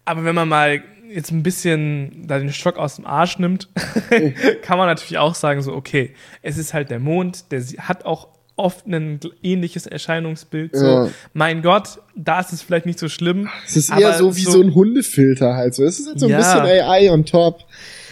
Aber 0.04 0.24
wenn 0.24 0.34
man 0.34 0.48
mal 0.48 0.82
jetzt 1.14 1.30
ein 1.30 1.42
bisschen 1.42 2.24
da 2.26 2.38
den 2.38 2.52
Stock 2.52 2.76
aus 2.78 2.96
dem 2.96 3.06
Arsch 3.06 3.38
nimmt, 3.38 3.68
kann 4.62 4.78
man 4.78 4.86
natürlich 4.88 5.18
auch 5.18 5.34
sagen, 5.34 5.62
so, 5.62 5.72
okay, 5.74 6.12
es 6.42 6.58
ist 6.58 6.74
halt 6.74 6.90
der 6.90 6.98
Mond, 6.98 7.50
der 7.52 7.60
hat 7.78 8.04
auch 8.04 8.28
oft 8.56 8.86
ein 8.86 9.18
ähnliches 9.42 9.86
Erscheinungsbild, 9.86 10.76
so. 10.76 10.84
Ja. 10.84 11.08
Mein 11.32 11.62
Gott, 11.62 12.00
da 12.14 12.40
ist 12.40 12.52
es 12.52 12.60
vielleicht 12.62 12.84
nicht 12.86 12.98
so 12.98 13.08
schlimm. 13.08 13.48
Es 13.66 13.76
ist 13.76 13.90
eher 13.90 14.12
so 14.14 14.36
wie 14.36 14.42
so, 14.42 14.60
ein 14.60 14.74
Hundefilter 14.74 15.54
halt 15.54 15.74
so. 15.74 15.84
Es 15.84 15.98
ist 15.98 16.06
halt 16.08 16.20
so 16.20 16.26
ein 16.26 16.32
Ja. 16.32 16.36
bisschen 16.38 16.60
AI 16.60 17.10
on 17.10 17.24
top. 17.24 17.60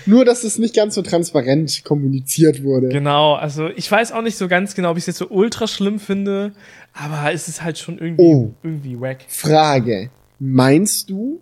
Nur, 0.07 0.25
dass 0.25 0.43
es 0.45 0.59
nicht 0.59 0.75
ganz 0.75 0.95
so 0.95 1.03
transparent 1.03 1.85
kommuniziert 1.85 2.63
wurde. 2.65 2.89
Genau, 2.89 3.35
also 3.35 3.69
ich 3.69 3.91
weiß 3.93 4.13
auch 4.13 4.23
nicht 4.23 4.39
so 4.39 4.49
ganz 4.49 4.75
genau, 4.75 4.93
ob 4.93 4.97
ich 4.97 5.03
es 5.03 5.09
jetzt 5.09 5.19
so 5.19 5.29
ultra 5.29 5.67
schlimm 5.67 5.99
finde, 6.01 6.53
aber 6.95 7.33
es 7.35 7.47
ist 7.47 7.63
halt 7.63 7.77
schon 7.79 7.99
irgendwie, 7.99 8.23
Oh. 8.25 8.55
irgendwie 8.63 8.99
wack. 8.99 9.19
Frage. 9.29 10.09
Meinst 10.39 11.11
du, 11.11 11.41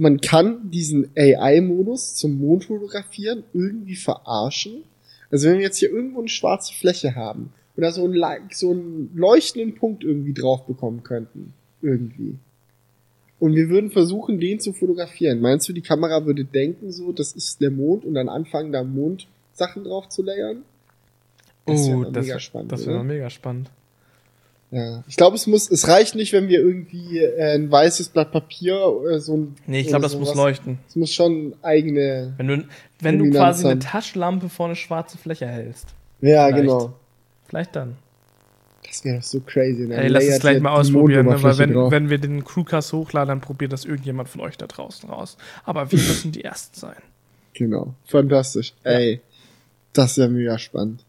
man 0.00 0.20
kann 0.20 0.70
diesen 0.70 1.10
AI-Modus 1.16 2.14
zum 2.16 2.38
Mond 2.38 2.64
fotografieren 2.64 3.44
irgendwie 3.52 3.96
verarschen? 3.96 4.82
Also 5.30 5.48
wenn 5.48 5.56
wir 5.58 5.64
jetzt 5.64 5.76
hier 5.78 5.90
irgendwo 5.90 6.20
eine 6.20 6.28
schwarze 6.28 6.72
Fläche 6.74 7.14
haben 7.14 7.52
oder 7.76 7.92
so 7.92 8.04
einen, 8.04 8.18
so 8.50 8.70
einen 8.70 9.10
leuchtenden 9.14 9.74
Punkt 9.74 10.02
irgendwie 10.02 10.32
drauf 10.32 10.66
bekommen 10.66 11.02
könnten. 11.02 11.52
Irgendwie. 11.82 12.36
Und 13.38 13.54
wir 13.54 13.68
würden 13.68 13.90
versuchen, 13.90 14.40
den 14.40 14.58
zu 14.60 14.72
fotografieren. 14.72 15.40
Meinst 15.40 15.68
du, 15.68 15.72
die 15.72 15.80
Kamera 15.82 16.26
würde 16.26 16.44
denken 16.44 16.92
so, 16.92 17.12
das 17.12 17.32
ist 17.32 17.60
der 17.60 17.70
Mond 17.70 18.04
und 18.04 18.14
dann 18.14 18.28
anfangen, 18.28 18.72
da 18.72 18.82
Mondsachen 18.82 19.84
drauf 19.84 20.08
zu 20.08 20.22
layern? 20.22 20.62
Das 21.66 21.86
Oh, 21.88 21.96
mal 21.96 22.12
das, 22.12 22.26
wär- 22.26 22.38
spannend, 22.40 22.72
das 22.72 22.86
wäre 22.86 23.04
mega 23.04 23.30
spannend. 23.30 23.70
Ja, 24.72 25.02
ich 25.08 25.16
glaube, 25.16 25.34
es 25.34 25.48
muss, 25.48 25.68
es 25.68 25.88
reicht 25.88 26.14
nicht, 26.14 26.32
wenn 26.32 26.48
wir 26.48 26.60
irgendwie 26.60 27.18
äh, 27.18 27.54
ein 27.54 27.70
weißes 27.72 28.10
Blatt 28.10 28.30
Papier 28.30 28.86
oder 28.86 29.18
so 29.18 29.36
ein. 29.36 29.56
Nee, 29.66 29.80
ich 29.80 29.88
glaube, 29.88 30.02
das 30.02 30.16
muss 30.16 30.34
leuchten. 30.34 30.78
Es 30.88 30.94
muss 30.94 31.12
schon 31.12 31.54
eigene. 31.62 32.34
Wenn 32.36 32.46
du, 32.46 32.64
wenn 33.00 33.18
du 33.18 33.30
quasi 33.30 33.64
eine 33.64 33.72
haben. 33.72 33.80
Taschenlampe 33.80 34.48
vor 34.48 34.66
eine 34.66 34.76
schwarze 34.76 35.18
Fläche 35.18 35.46
hältst. 35.48 35.88
Ja, 36.20 36.46
Vielleicht. 36.46 36.62
genau. 36.62 36.92
Vielleicht 37.48 37.74
dann. 37.74 37.96
Das 38.86 39.04
wäre 39.04 39.16
doch 39.16 39.22
so 39.24 39.40
crazy. 39.40 39.86
Ne? 39.86 39.96
Ey, 39.96 40.08
lass 40.08 40.24
es 40.24 40.40
gleich 40.40 40.60
mal 40.60 40.72
ausprobieren, 40.72 41.26
ne? 41.26 41.42
weil 41.42 41.58
wenn, 41.58 41.72
drauf. 41.72 41.90
wenn 41.90 42.08
wir 42.10 42.18
den 42.18 42.44
Crewcast 42.44 42.92
hochladen, 42.92 43.28
dann 43.28 43.40
probiert 43.40 43.72
das 43.72 43.84
irgendjemand 43.84 44.28
von 44.28 44.40
euch 44.40 44.56
da 44.56 44.66
draußen 44.66 45.08
raus. 45.10 45.36
Aber 45.64 45.90
wir 45.90 45.98
müssen 45.98 46.32
die 46.32 46.44
Ersten 46.44 46.78
sein. 46.78 46.96
Genau. 47.54 47.94
Fantastisch. 48.06 48.72
Ja. 48.84 48.90
Ey. 48.92 49.20
Das 49.92 50.12
ist 50.12 50.16
ja 50.18 50.28
mega 50.28 50.58
spannend. 50.58 51.04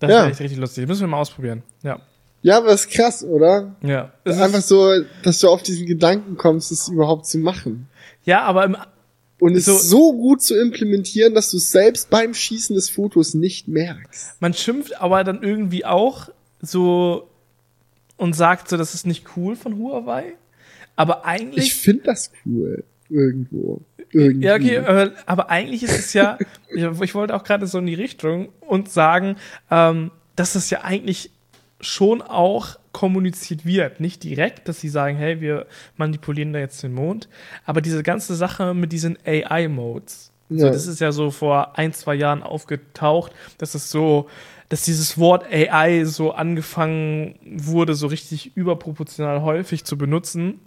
Das 0.00 0.10
Ja. 0.10 0.16
wäre 0.18 0.30
echt 0.30 0.40
richtig 0.40 0.58
lustig. 0.58 0.86
Müssen 0.88 1.02
wir 1.02 1.08
mal 1.08 1.20
ausprobieren. 1.20 1.62
Ja. 1.82 2.00
Ja, 2.44 2.58
aber 2.58 2.72
ist 2.74 2.90
krass, 2.90 3.24
oder? 3.24 3.74
Ja. 3.82 4.12
Es 4.22 4.38
Einfach 4.38 4.60
so, 4.60 4.92
dass 5.22 5.38
du 5.40 5.48
auf 5.48 5.62
diesen 5.62 5.86
Gedanken 5.86 6.36
kommst, 6.36 6.70
das 6.70 6.88
überhaupt 6.88 7.26
zu 7.26 7.38
machen. 7.38 7.88
ja, 8.24 8.42
aber 8.42 8.64
im, 8.64 8.76
Und 9.40 9.56
es 9.56 9.64
So- 9.64 9.78
so 9.78 10.12
gut 10.12 10.42
zu 10.42 10.54
implementieren, 10.54 11.34
dass 11.34 11.50
du 11.50 11.56
es 11.56 11.70
selbst 11.70 12.10
beim 12.10 12.34
Schießen 12.34 12.76
des 12.76 12.90
Fotos 12.90 13.32
nicht 13.34 13.66
merkst. 13.66 14.40
man 14.40 14.52
schimpft 14.52 15.00
aber 15.00 15.24
dann 15.24 15.42
irgendwie 15.42 15.84
auch 15.86 16.28
so 16.60 17.28
und 18.18 18.34
sagt 18.36 18.68
so, 18.68 18.76
das 18.76 18.94
ist 18.94 19.06
nicht 19.06 19.24
cool 19.36 19.56
von 19.56 19.78
Huawei. 19.78 20.34
Aber 20.96 21.24
eigentlich. 21.24 21.64
Ich 21.66 21.74
finde 21.74 22.04
das 22.04 22.30
cool. 22.46 22.84
Irgendwo. 23.10 23.80
Irgendwie. 24.12 24.46
Ja, 24.46 24.54
okay, 24.54 24.78
aber 25.26 25.50
eigentlich 25.50 25.82
ist 25.82 25.98
es 25.98 26.12
ja, 26.12 26.38
ich, 26.74 26.84
ich 27.02 27.14
wollte 27.14 27.34
auch 27.34 27.42
gerade 27.42 27.66
so 27.66 27.78
in 27.78 27.86
die 27.86 27.94
Richtung 27.94 28.50
und 28.60 28.88
sagen, 28.90 29.36
ähm, 29.70 30.10
dass 30.36 30.54
es 30.56 30.68
ja 30.70 30.82
eigentlich 30.82 31.30
schon 31.84 32.22
auch 32.22 32.78
kommuniziert 32.92 33.64
wird. 33.64 34.00
Nicht 34.00 34.22
direkt, 34.24 34.68
dass 34.68 34.80
sie 34.80 34.88
sagen, 34.88 35.16
hey, 35.16 35.40
wir 35.40 35.66
manipulieren 35.96 36.52
da 36.52 36.58
jetzt 36.58 36.82
den 36.82 36.94
Mond, 36.94 37.28
aber 37.64 37.80
diese 37.80 38.02
ganze 38.02 38.34
Sache 38.34 38.74
mit 38.74 38.92
diesen 38.92 39.18
AI-Modes. 39.26 40.32
So, 40.50 40.66
Ja. 40.66 40.70
das 40.72 40.86
ist 40.86 41.00
ja 41.00 41.10
so 41.12 41.30
vor 41.30 41.78
ein, 41.78 41.92
zwei 41.92 42.14
Jahren 42.14 42.42
aufgetaucht, 42.42 43.32
dass 43.58 43.74
es 43.74 43.90
so, 43.90 44.28
dass 44.68 44.82
dieses 44.82 45.18
Wort 45.18 45.44
AI 45.50 46.04
so 46.04 46.32
angefangen 46.32 47.36
wurde, 47.44 47.94
so 47.94 48.06
richtig 48.06 48.56
überproportional 48.56 49.42
häufig 49.42 49.84
zu 49.84 49.96
benutzen. 49.96 50.60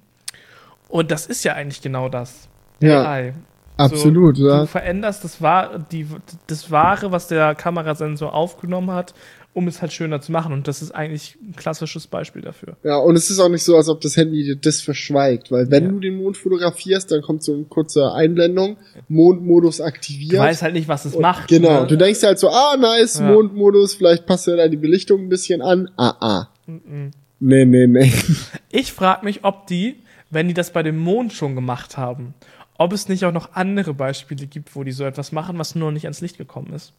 Und 0.90 1.12
das 1.12 1.26
ist 1.28 1.44
ja 1.44 1.54
eigentlich 1.54 1.82
genau 1.82 2.10
das. 2.10 2.48
Ja, 2.82 3.04
AI. 3.06 3.34
absolut, 3.78 4.38
so, 4.38 4.48
ja. 4.48 4.62
Du 4.62 4.68
veränderst 4.68 5.24
das, 5.24 5.42
Wahr, 5.42 5.80
die, 5.92 6.08
das 6.48 6.72
Wahre, 6.72 7.12
was 7.12 7.28
der 7.28 7.56
Kamerasensor 7.56 8.34
aufgenommen 8.34 8.92
hat, 8.92 9.14
um 9.54 9.68
es 9.68 9.82
halt 9.82 9.92
schöner 9.92 10.22
zu 10.22 10.32
machen. 10.32 10.54
Und 10.54 10.68
das 10.68 10.82
ist 10.84 10.92
eigentlich 10.92 11.36
ein 11.42 11.56
klassisches 11.56 12.06
Beispiel 12.06 12.44
dafür. 12.44 12.78
Ja, 12.84 12.98
und 12.98 13.16
es 13.16 13.30
ist 13.32 13.40
auch 13.40 13.50
nicht 13.50 13.64
so, 13.64 13.76
als 13.76 13.90
ob 13.90 14.02
das 14.02 14.16
Handy 14.16 14.44
dir 14.44 14.56
das 14.56 14.82
verschweigt, 14.82 15.52
weil 15.52 15.72
wenn 15.72 15.84
Ja. 15.86 15.90
du 15.90 16.00
den 16.00 16.18
Mond 16.18 16.38
fotografierst, 16.38 17.12
dann 17.12 17.22
kommt 17.24 17.44
so 17.44 17.54
eine 17.54 17.64
kurze 17.64 18.14
Einblendung, 18.14 18.78
Mondmodus 19.08 19.82
aktiviert. 19.82 20.34
Du 20.34 20.38
weißt 20.38 20.62
halt 20.62 20.74
nicht, 20.76 20.88
was 20.88 21.06
es 21.06 21.16
Und 21.16 21.22
macht. 21.24 21.48
Genau, 21.48 21.82
ne? 21.82 21.88
du 21.88 21.98
denkst 21.98 22.22
halt 22.24 22.38
so, 22.38 22.50
ah, 22.50 22.78
nice, 22.78 23.20
Ja. 23.20 23.32
Mondmodus, 23.32 23.96
vielleicht 23.96 24.26
passt 24.28 24.46
ja 24.48 24.56
da 24.56 24.68
die 24.68 24.78
Belichtung 24.78 25.22
ein 25.22 25.30
bisschen 25.30 25.62
an. 25.64 25.90
Ah, 25.98 26.14
ah. 26.20 26.50
Mhm. 26.68 27.12
Nee, 27.40 27.66
nee, 27.66 27.88
nee. 27.88 28.12
Ich 28.70 28.94
frage 28.94 29.26
mich, 29.26 29.44
ob 29.44 29.66
die, 29.68 29.96
wenn 30.30 30.48
die 30.48 30.54
das 30.54 30.72
bei 30.72 30.84
dem 30.84 30.98
Mond 31.00 31.34
schon 31.34 31.56
gemacht 31.56 31.98
haben, 31.98 32.34
ob 32.78 32.94
es 32.94 33.10
nicht 33.10 33.26
auch 33.26 33.32
noch 33.32 33.54
andere 33.54 33.94
Beispiele 33.96 34.46
gibt, 34.46 34.76
wo 34.76 34.84
die 34.84 34.92
so 34.92 35.04
etwas 35.04 35.32
machen, 35.32 35.58
was 35.58 35.74
nur 35.74 35.88
noch 35.88 35.94
nicht 35.94 36.06
ans 36.06 36.22
Licht 36.22 36.38
gekommen 36.38 36.74
ist. 36.74 36.94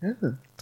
Ja, 0.00 0.12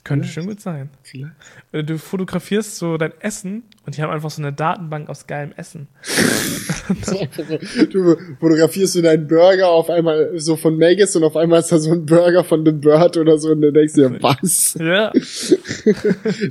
Könnte 0.05 0.29
schon 0.29 0.47
gut 0.47 0.61
sein. 0.61 0.91
vielleicht. 1.03 1.33
Du 1.73 1.99
fotografierst 1.99 2.77
so 2.77 2.99
dein 2.99 3.13
Essen 3.21 3.65
und 3.87 3.97
die 3.97 4.03
haben 4.03 4.11
einfach 4.11 4.31
so 4.31 4.43
eine 4.43 4.53
Datenbank 4.53 5.09
aus 5.09 5.27
geilem 5.27 5.53
Essen. 5.53 5.89
Du 7.91 8.17
fotografierst 8.41 8.95
du 8.97 9.03
deinen 9.03 9.27
Burger 9.27 9.69
auf 9.69 9.89
einmal 9.89 10.33
so 10.37 10.57
von 10.57 10.77
Maggis 10.77 11.17
und 11.17 11.25
auf 11.25 11.37
einmal 11.37 11.61
ist 11.61 11.73
da 11.73 11.79
so 11.79 11.93
ein 11.93 12.05
Burger 12.05 12.45
von 12.45 12.65
The 12.65 12.73
Bird 12.73 13.17
oder 13.17 13.39
so 13.39 13.51
und 13.51 13.63
dann 13.63 13.73
denkst 13.73 13.95
du 13.95 14.09
dir, 14.09 14.23
was? 14.23 14.77
Ja. 14.79 15.11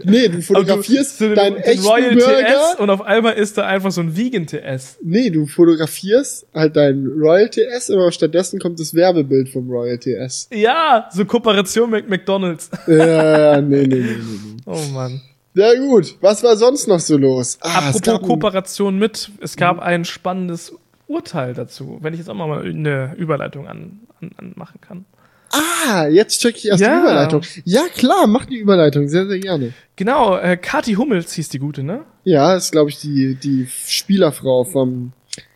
Nee, 0.06 0.28
du 0.30 0.42
fotografierst 0.42 1.22
den- 1.22 1.36
deinen 1.36 1.56
den 1.56 1.64
echten 1.64 1.86
Royal 1.86 2.16
Burger. 2.16 2.46
TS 2.74 2.80
und 2.80 2.90
auf 2.90 3.02
einmal 3.02 3.34
ist 3.36 3.58
da 3.58 3.66
einfach 3.68 3.92
so 3.92 4.02
ein 4.02 4.16
Vegan 4.16 4.48
TS. 4.48 4.98
Nee, 5.04 5.30
du 5.30 5.46
fotografierst 5.46 6.48
halt 6.54 6.76
deinen 6.76 7.08
Royal 7.20 7.50
TS, 7.50 7.90
aber 7.92 8.12
stattdessen 8.12 8.60
kommt 8.60 8.80
das 8.80 8.94
Werbebild 8.94 9.50
vom 9.50 9.70
Royal 9.70 9.98
TS. 9.98 10.50
Ja, 10.54 11.10
so 11.14 11.26
Kooperation 11.26 11.90
mit 11.90 12.10
McDonalds. 12.10 12.70
Ja, 12.88 13.62
nee, 13.62 13.82
nee, 13.82 13.88
nee, 13.88 14.02
nee, 14.02 14.06
nee. 14.06 14.58
Oh 14.66 14.80
Mann. 14.94 15.22
Ja 15.56 15.74
gut, 15.80 16.18
was 16.22 16.44
war 16.44 16.56
sonst 16.58 16.88
noch 16.88 17.00
so 17.00 17.18
los? 17.18 17.58
Ah, 17.62 17.90
Apropos 17.90 18.28
Kooperation 18.28 18.98
mit, 18.98 19.30
es 19.42 19.56
gab 19.56 19.80
ein 19.80 20.04
spannendes 20.06 20.74
Urteil 21.08 21.54
dazu, 21.54 22.00
wenn 22.02 22.14
ich 22.14 22.20
jetzt 22.20 22.30
auch 22.30 22.34
mal 22.34 22.62
eine 22.66 23.14
Überleitung 23.18 23.68
an, 23.68 24.00
an, 24.22 24.32
an 24.38 24.54
machen 24.56 24.80
kann. 24.82 25.06
Ah, 25.52 26.08
jetzt 26.08 26.40
check 26.42 26.56
ich 26.58 26.68
erst 26.68 26.82
Ja. 26.82 26.96
die 26.96 27.02
Überleitung. 27.02 27.42
Ja, 27.66 27.82
klar, 27.94 28.26
mach 28.26 28.46
die 28.46 28.58
Überleitung, 28.58 29.08
sehr, 29.08 29.28
sehr 29.28 29.38
gerne. 29.38 29.74
Genau, 29.96 30.36
äh, 30.38 30.58
Kati 30.58 30.94
Hummels 30.96 31.34
hieß 31.34 31.50
die 31.50 31.60
gute, 31.60 31.84
ne? 31.84 32.02
Ja, 32.24 32.56
ist, 32.56 32.72
glaube 32.72 32.90
ich, 32.90 33.00
die, 33.00 33.36
die 33.36 33.68
Spielerfrau 33.86 34.64
vom, 34.64 35.12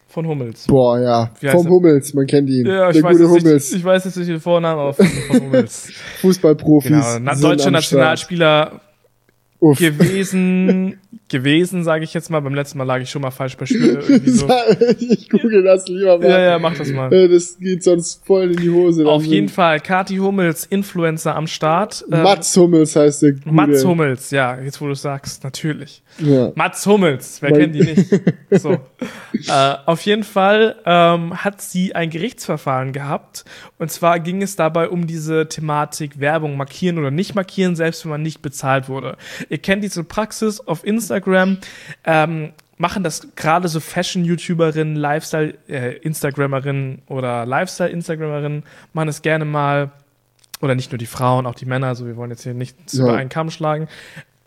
Von 0.07 0.27
Hummels. 0.27 0.67
boah, 0.67 0.99
ja, 0.99 1.31
vom 1.49 1.65
er? 1.65 1.71
Hummels, 1.71 2.13
man 2.13 2.27
kennt 2.27 2.47
ihn. 2.51 2.67
Ja, 2.67 2.89
ich 2.89 2.97
Der 2.97 3.03
weiß, 3.03 3.17
gute 3.17 3.23
jetzt 3.23 3.31
Hummels, 3.43 3.69
nicht, 3.71 3.79
ich 3.79 3.83
weiß 3.85 4.05
jetzt 4.05 4.17
nicht 4.17 4.29
den 4.29 4.39
Vornamen, 4.39 4.79
aber 4.79 4.93
von, 4.93 5.07
von 5.07 5.41
Hummels. 5.41 5.89
Fußballprofis. 6.21 6.89
genau, 6.91 7.17
na, 7.19 7.33
deutscher 7.33 7.71
Nationalspieler 7.71 8.81
Uff. 9.59 9.79
gewesen, 9.79 10.99
gewesen, 11.29 11.83
sage 11.83 12.03
ich 12.03 12.13
jetzt 12.13 12.29
mal. 12.29 12.39
Beim 12.41 12.53
letzten 12.53 12.77
Mal 12.77 12.83
lag 12.85 12.99
ich 12.99 13.09
schon 13.09 13.21
mal 13.21 13.31
falsch 13.31 13.57
bei 13.57 13.65
Spiel. 13.65 13.99
Irgendwie 14.07 14.29
so. 14.31 14.47
ich 14.99 15.29
google 15.29 15.63
das 15.63 15.87
lieber 15.87 16.17
mal. 16.19 16.29
Ja, 16.29 16.39
ja, 16.39 16.59
mach 16.59 16.75
das 16.77 16.89
mal. 16.91 17.11
Äh, 17.13 17.27
Das 17.27 17.57
geht 17.59 17.83
sonst 17.83 18.25
voll 18.25 18.51
in 18.51 18.57
die 18.57 18.69
Hose. 18.69 19.05
Auf 19.05 19.23
jeden 19.23 19.49
Fall, 19.49 19.79
Kati 19.79 20.17
Hummels, 20.17 20.65
Influencer 20.65 21.35
am 21.35 21.47
Start. 21.47 22.05
Ähm, 22.11 22.23
Mats 22.23 22.55
Hummels 22.55 22.95
heißt 22.95 23.21
der 23.23 23.31
gute. 23.33 23.51
Mats 23.51 23.83
Hummels, 23.85 24.31
ja, 24.31 24.59
jetzt 24.59 24.79
wo 24.81 24.87
du 24.87 24.95
sagst, 24.95 25.43
natürlich. 25.43 26.03
Ja. 26.19 26.51
Mats 26.55 26.85
Hummels, 26.85 27.41
wer 27.41 27.51
Weil- 27.51 27.59
kennt 27.59 27.75
die 27.75 27.83
nicht? 27.83 28.07
So. 28.49 28.71
äh, 28.71 29.75
auf 29.85 30.01
jeden 30.03 30.23
Fall 30.23 30.77
ähm, 30.85 31.43
hat 31.43 31.61
sie 31.61 31.93
ein 31.93 32.09
Gerichtsverfahren 32.09 32.93
gehabt. 32.93 33.43
Und 33.77 33.91
zwar 33.91 34.19
ging 34.21 34.41
es 34.41 34.55
dabei 34.55 34.87
um 34.89 35.05
diese 35.05 35.47
Thematik 35.49 36.19
Werbung 36.19 36.55
markieren 36.57 36.97
oder 36.97 37.11
nicht 37.11 37.35
markieren, 37.35 37.75
selbst 37.75 38.05
wenn 38.05 38.11
man 38.11 38.21
nicht 38.23 38.41
bezahlt 38.41 38.87
wurde. 38.87 39.17
Ihr 39.49 39.57
kennt 39.57 39.83
diese 39.83 40.03
Praxis 40.05 40.59
auf 40.61 40.83
Instagram. 40.85 40.96
Ähm, 42.05 42.51
machen 42.77 43.03
das 43.03 43.35
gerade 43.35 43.67
so 43.67 43.79
Fashion-YouTuberinnen, 43.79 44.95
Lifestyle, 44.95 45.55
äh, 45.67 45.99
oder 47.07 47.45
Lifestyle-Instagrammerinnen, 47.45 48.63
machen 48.93 49.09
es 49.09 49.21
gerne 49.21 49.45
mal 49.45 49.91
oder 50.61 50.75
nicht 50.75 50.91
nur 50.91 50.97
die 50.97 51.05
Frauen, 51.05 51.45
auch 51.45 51.55
die 51.55 51.65
Männer, 51.65 51.87
also 51.87 52.05
wir 52.07 52.15
wollen 52.17 52.31
jetzt 52.31 52.43
hier 52.43 52.53
nichts 52.53 52.93
Ja. 52.93 53.03
über 53.03 53.17
einen 53.17 53.29
Kamm 53.29 53.51
schlagen, 53.51 53.87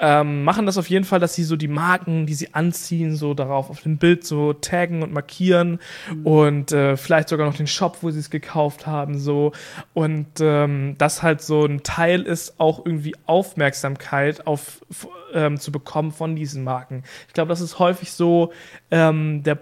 ähm, 0.03 0.45
machen 0.45 0.65
das 0.65 0.79
auf 0.79 0.89
jeden 0.89 1.05
Fall, 1.05 1.21
dass 1.21 1.35
sie 1.35 1.45
so 1.45 1.57
die 1.57 1.69
Marken, 1.69 2.25
die 2.27 2.33
sie 2.35 2.55
anziehen, 2.55 3.15
so 3.17 3.35
darauf 3.35 3.69
auf 3.69 3.83
dem 3.83 3.99
Bild 3.99 4.25
so 4.25 4.55
taggen 4.55 5.03
und 5.03 5.13
markieren 5.13 5.79
und 6.25 6.73
äh, 6.73 6.97
vielleicht 6.97 7.29
sogar 7.29 7.47
noch 7.47 7.55
den 7.57 7.67
Shop, 7.67 7.99
wo 8.01 8.11
sie 8.11 8.19
es 8.19 8.31
gekauft 8.31 8.87
haben, 8.87 9.19
so 9.19 9.53
und 9.93 10.27
ähm, 10.41 10.95
das 10.99 11.23
halt 11.23 11.43
so 11.43 11.65
ein 11.67 11.83
Teil 11.83 12.23
ist, 12.23 12.59
auch 12.59 12.85
irgendwie 12.87 13.15
Aufmerksamkeit 13.27 14.47
auf 14.47 14.81
ähm, 15.35 15.59
zu 15.59 15.73
bekommen 15.73 16.13
von 16.13 16.37
diesen 16.37 16.65
Marken. 16.65 17.05
Ich 17.29 17.35
glaube, 17.35 17.49
das 17.49 17.61
ist 17.61 17.79
häufig 17.79 18.13
so 18.13 18.53
ähm, 18.91 19.43
der 19.43 19.59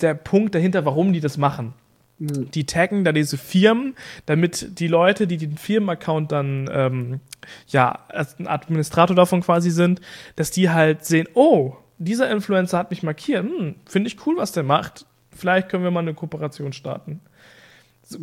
der 0.00 0.12
Punkt 0.12 0.54
dahinter, 0.54 0.84
warum 0.84 1.14
die 1.14 1.20
das 1.20 1.38
machen 1.38 1.72
Mhm. 2.18 2.50
die 2.52 2.64
taggen 2.64 3.04
da 3.04 3.12
diese 3.12 3.36
Firmen, 3.36 3.94
damit 4.24 4.80
die 4.80 4.88
Leute, 4.88 5.26
die 5.26 5.36
den 5.36 5.58
Firmenaccount 5.58 6.32
dann 6.32 6.70
ähm, 6.72 7.20
ja 7.68 8.00
als 8.08 8.38
ein 8.38 8.46
Administrator 8.46 9.14
davon 9.14 9.42
quasi 9.42 9.70
sind, 9.70 10.00
dass 10.34 10.50
die 10.50 10.70
halt 10.70 11.04
sehen, 11.04 11.28
oh, 11.34 11.74
dieser 11.98 12.30
Influencer 12.30 12.78
hat 12.78 12.90
mich 12.90 13.02
markiert, 13.02 13.44
hm, 13.44 13.76
finde 13.84 14.08
ich 14.08 14.26
cool, 14.26 14.36
was 14.36 14.52
der 14.52 14.62
macht. 14.62 15.06
Vielleicht 15.30 15.68
können 15.68 15.84
wir 15.84 15.90
mal 15.90 16.00
eine 16.00 16.14
Kooperation 16.14 16.72
starten. 16.72 17.20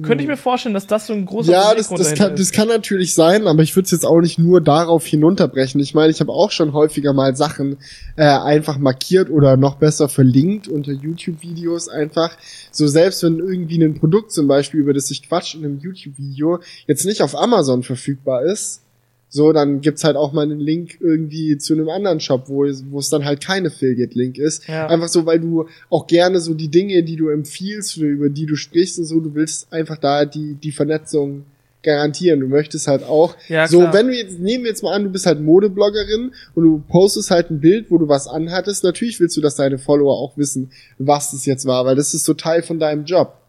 Könnte 0.01 0.23
ich 0.23 0.29
mir 0.29 0.37
vorstellen, 0.37 0.73
dass 0.73 0.87
das 0.87 1.07
so 1.07 1.13
ein 1.13 1.25
großer 1.25 1.51
Ja, 1.51 1.75
das, 1.75 1.89
das, 1.89 2.13
kann, 2.13 2.31
das 2.31 2.39
ist. 2.39 2.53
kann 2.53 2.69
natürlich 2.69 3.13
sein, 3.13 3.47
aber 3.47 3.63
ich 3.63 3.75
würde 3.75 3.83
es 3.83 3.91
jetzt 3.91 4.05
auch 4.05 4.21
nicht 4.21 4.39
nur 4.39 4.61
darauf 4.61 5.05
hinunterbrechen. 5.05 5.81
Ich 5.81 5.93
meine, 5.93 6.09
ich 6.09 6.21
habe 6.21 6.31
auch 6.31 6.51
schon 6.51 6.71
häufiger 6.71 7.11
mal 7.11 7.35
Sachen 7.35 7.77
äh, 8.15 8.23
einfach 8.23 8.77
markiert 8.77 9.29
oder 9.29 9.57
noch 9.57 9.75
besser 9.75 10.07
verlinkt 10.07 10.69
unter 10.69 10.93
YouTube-Videos 10.93 11.89
einfach. 11.89 12.37
So 12.71 12.87
selbst 12.87 13.23
wenn 13.23 13.39
irgendwie 13.39 13.83
ein 13.83 13.95
Produkt 13.95 14.31
zum 14.31 14.47
Beispiel, 14.47 14.79
über 14.79 14.93
das 14.93 15.11
ich 15.11 15.27
quatsch 15.27 15.55
in 15.55 15.65
einem 15.65 15.79
YouTube-Video, 15.79 16.59
jetzt 16.87 17.05
nicht 17.05 17.21
auf 17.21 17.37
Amazon 17.37 17.83
verfügbar 17.83 18.43
ist, 18.43 18.82
so, 19.33 19.51
dann 19.51 19.81
gibt's 19.81 20.03
halt 20.03 20.15
auch 20.15 20.31
mal 20.31 20.43
einen 20.43 20.59
Link 20.59 20.99
irgendwie 20.99 21.57
zu 21.57 21.73
einem 21.73 21.89
anderen 21.89 22.19
Shop, 22.19 22.49
wo 22.49 22.65
es, 22.65 22.83
wo 22.91 22.99
es 22.99 23.09
dann 23.09 23.25
halt 23.25 23.43
kein 23.43 23.65
Affiliate-Link 23.65 24.37
ist. 24.37 24.67
Ja. 24.67 24.85
Einfach 24.85 25.07
so, 25.07 25.25
weil 25.25 25.39
du 25.39 25.65
auch 25.89 26.05
gerne 26.05 26.39
so 26.39 26.53
die 26.53 26.67
Dinge, 26.67 27.01
die 27.01 27.15
du 27.15 27.29
empfiehlst 27.29 27.97
oder 27.97 28.09
über 28.09 28.29
die 28.29 28.45
du 28.45 28.55
sprichst 28.55 28.99
und 28.99 29.05
so, 29.05 29.19
du 29.19 29.33
willst 29.33 29.73
einfach 29.73 29.97
da 29.97 30.25
die, 30.25 30.53
die 30.53 30.71
Vernetzung 30.71 31.45
garantieren. 31.81 32.41
Du 32.41 32.47
möchtest 32.47 32.87
halt 32.87 33.01
auch, 33.01 33.35
Ja, 33.47 33.67
so, 33.67 33.79
wenn 33.91 34.09
du 34.09 34.13
jetzt, 34.13 34.37
nehmen 34.37 34.65
wir 34.65 34.69
jetzt 34.69 34.83
mal 34.83 34.93
an, 34.93 35.03
du 35.03 35.09
bist 35.09 35.25
halt 35.25 35.41
Modebloggerin 35.41 36.31
und 36.53 36.63
du 36.63 36.83
postest 36.87 37.31
halt 37.31 37.49
ein 37.49 37.59
Bild, 37.59 37.89
wo 37.89 37.97
du 37.97 38.07
was 38.07 38.27
anhattest. 38.27 38.83
Natürlich 38.83 39.19
willst 39.19 39.35
du, 39.35 39.41
dass 39.41 39.55
deine 39.55 39.79
Follower 39.79 40.13
auch 40.13 40.37
wissen, 40.37 40.69
was 40.99 41.31
das 41.31 41.47
jetzt 41.47 41.65
war, 41.65 41.85
weil 41.85 41.95
das 41.95 42.13
ist 42.13 42.25
so 42.25 42.35
Teil 42.35 42.61
von 42.61 42.77
deinem 42.77 43.05
Job. 43.05 43.39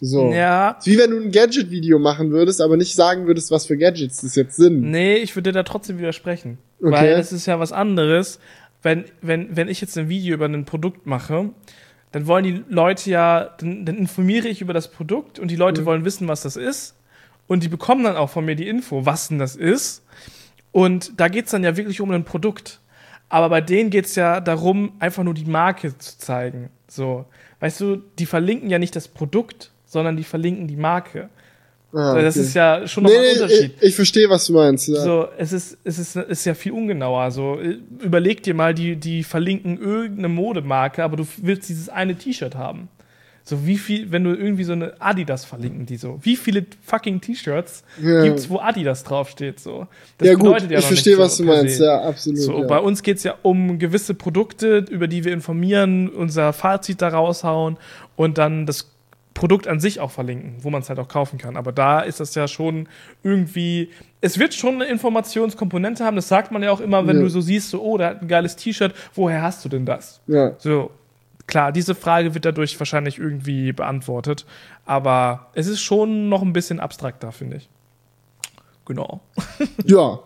So. 0.00 0.32
Ja, 0.32 0.78
wie 0.84 0.96
wenn 0.98 1.10
du 1.10 1.18
ein 1.20 1.30
Gadget-Video 1.30 1.98
machen 1.98 2.30
würdest, 2.30 2.60
aber 2.60 2.76
nicht 2.76 2.94
sagen 2.94 3.26
würdest, 3.26 3.50
was 3.50 3.66
für 3.66 3.76
Gadgets 3.76 4.22
das 4.22 4.34
jetzt 4.34 4.56
sind. 4.56 4.80
Nee, 4.82 5.16
ich 5.16 5.36
würde 5.36 5.50
dir 5.50 5.58
da 5.58 5.62
trotzdem 5.62 5.98
widersprechen. 5.98 6.58
Okay. 6.80 6.90
Weil 6.92 7.16
das 7.16 7.32
ist 7.32 7.46
ja 7.46 7.60
was 7.60 7.72
anderes. 7.72 8.40
Wenn, 8.82 9.04
wenn, 9.20 9.54
wenn 9.56 9.68
ich 9.68 9.80
jetzt 9.82 9.98
ein 9.98 10.08
Video 10.08 10.34
über 10.34 10.46
ein 10.46 10.64
Produkt 10.64 11.06
mache, 11.06 11.50
dann 12.12 12.26
wollen 12.26 12.44
die 12.44 12.64
Leute 12.68 13.10
ja, 13.10 13.54
dann, 13.58 13.84
dann 13.84 13.98
informiere 13.98 14.48
ich 14.48 14.62
über 14.62 14.72
das 14.72 14.88
Produkt 14.90 15.38
und 15.38 15.50
die 15.50 15.56
Leute 15.56 15.82
Mhm. 15.82 15.86
wollen 15.86 16.04
wissen, 16.06 16.28
was 16.28 16.42
das 16.42 16.56
ist. 16.56 16.94
Und 17.46 17.62
die 17.62 17.68
bekommen 17.68 18.04
dann 18.04 18.16
auch 18.16 18.30
von 18.30 18.44
mir 18.44 18.56
die 18.56 18.68
Info, 18.68 19.04
was 19.04 19.28
denn 19.28 19.38
das 19.38 19.54
ist. 19.56 20.02
Und 20.72 21.20
da 21.20 21.28
geht's 21.28 21.50
dann 21.50 21.64
ja 21.64 21.76
wirklich 21.76 22.00
um 22.00 22.10
ein 22.12 22.24
Produkt. 22.24 22.80
Aber 23.28 23.48
bei 23.48 23.60
denen 23.60 23.90
geht's 23.90 24.14
ja 24.14 24.40
darum, 24.40 24.92
einfach 24.98 25.24
nur 25.24 25.34
die 25.34 25.44
Marke 25.44 25.96
zu 25.98 26.16
zeigen. 26.18 26.70
So, 26.88 27.26
weißt 27.60 27.80
du, 27.80 27.96
die 28.18 28.26
verlinken 28.26 28.70
ja 28.70 28.78
nicht 28.78 28.96
das 28.96 29.08
Produkt, 29.08 29.70
sondern 29.90 30.16
die 30.16 30.24
verlinken 30.24 30.68
die 30.68 30.76
Marke. 30.76 31.28
Ah, 31.92 32.14
Das 32.22 32.36
okay. 32.36 32.46
ist 32.46 32.54
ja 32.54 32.86
schon 32.86 33.02
noch 33.02 33.10
nee, 33.10 33.16
ein 33.18 33.32
Unterschied. 33.42 33.72
ich, 33.80 33.88
ich 33.88 33.94
verstehe, 33.96 34.30
was 34.30 34.46
du 34.46 34.52
meinst. 34.52 34.86
Ja. 34.88 35.00
So, 35.02 35.26
es 35.36 35.52
ist, 35.52 35.76
es 35.82 35.98
ist, 35.98 36.14
ist 36.14 36.44
ja 36.44 36.54
viel 36.54 36.70
ungenauer. 36.70 37.32
So, 37.32 37.58
überleg 38.00 38.44
dir 38.44 38.54
mal, 38.54 38.72
die, 38.74 38.94
die 38.94 39.24
verlinken 39.24 39.76
irgendeine 39.80 40.28
Modemarke, 40.28 41.02
aber 41.02 41.16
du 41.16 41.26
willst 41.38 41.68
dieses 41.68 41.88
eine 41.88 42.14
T-Shirt 42.14 42.54
haben. 42.54 42.88
So, 43.42 43.66
wie 43.66 43.78
viel, 43.78 44.12
wenn 44.12 44.22
du 44.22 44.30
irgendwie 44.34 44.62
so 44.62 44.72
eine 44.74 44.92
Adidas 45.00 45.44
verlinken, 45.44 45.84
die 45.86 45.96
so, 45.96 46.20
wie 46.22 46.36
viele 46.36 46.64
fucking 46.82 47.20
T-Shirts 47.20 47.82
Ja. 48.00 48.22
gibt's, 48.22 48.48
wo 48.48 48.58
Adidas 48.60 49.02
draufsteht, 49.02 49.58
so. 49.58 49.88
Das 50.18 50.28
ja 50.28 50.34
gut, 50.34 50.44
bedeutet 50.44 50.70
ja 50.70 50.78
ich 50.78 50.84
verstehe, 50.86 51.18
was 51.18 51.38
so 51.38 51.42
du 51.42 51.48
meinst. 51.48 51.78
se. 51.78 51.86
Ja, 51.86 52.02
absolut. 52.02 52.38
So, 52.38 52.60
ja. 52.60 52.66
bei 52.68 52.78
uns 52.78 53.02
geht's 53.02 53.24
ja 53.24 53.34
um 53.42 53.80
gewisse 53.80 54.14
Produkte, 54.14 54.84
über 54.88 55.08
die 55.08 55.24
wir 55.24 55.32
informieren, 55.32 56.08
unser 56.08 56.52
Fazit 56.52 57.02
da 57.02 57.08
raushauen 57.08 57.78
und 58.14 58.38
dann 58.38 58.66
das 58.66 58.86
Produkt 59.40 59.66
an 59.66 59.80
sich 59.80 60.00
auch 60.00 60.10
verlinken, 60.10 60.56
wo 60.60 60.68
man 60.68 60.82
es 60.82 60.90
halt 60.90 60.98
auch 60.98 61.08
kaufen 61.08 61.38
kann. 61.38 61.56
Aber 61.56 61.72
da 61.72 62.00
ist 62.00 62.20
das 62.20 62.34
ja 62.34 62.46
schon 62.46 62.90
irgendwie, 63.22 63.88
es 64.20 64.38
wird 64.38 64.52
schon 64.52 64.74
eine 64.74 64.84
Informationskomponente 64.84 66.04
haben, 66.04 66.16
das 66.16 66.28
sagt 66.28 66.52
man 66.52 66.62
ja 66.62 66.70
auch 66.70 66.80
immer, 66.80 67.06
wenn 67.06 67.16
Ja. 67.16 67.22
du 67.22 67.30
so 67.30 67.40
siehst, 67.40 67.70
so, 67.70 67.82
oh, 67.82 67.96
der 67.96 68.08
hat 68.08 68.20
ein 68.22 68.28
geiles 68.28 68.56
T-Shirt, 68.56 68.94
woher 69.14 69.40
hast 69.40 69.64
du 69.64 69.70
denn 69.70 69.86
das? 69.86 70.20
ja. 70.26 70.52
So, 70.58 70.90
klar, 71.46 71.72
diese 71.72 71.94
Frage 71.94 72.34
wird 72.34 72.44
dadurch 72.44 72.78
wahrscheinlich 72.78 73.18
irgendwie 73.18 73.72
beantwortet, 73.72 74.44
aber 74.84 75.46
es 75.54 75.66
ist 75.68 75.80
schon 75.80 76.28
noch 76.28 76.42
ein 76.42 76.52
bisschen 76.52 76.78
abstrakter, 76.78 77.32
finde 77.32 77.56
ich. 77.56 77.70
Genau. 78.90 79.20
Ja. 79.84 80.18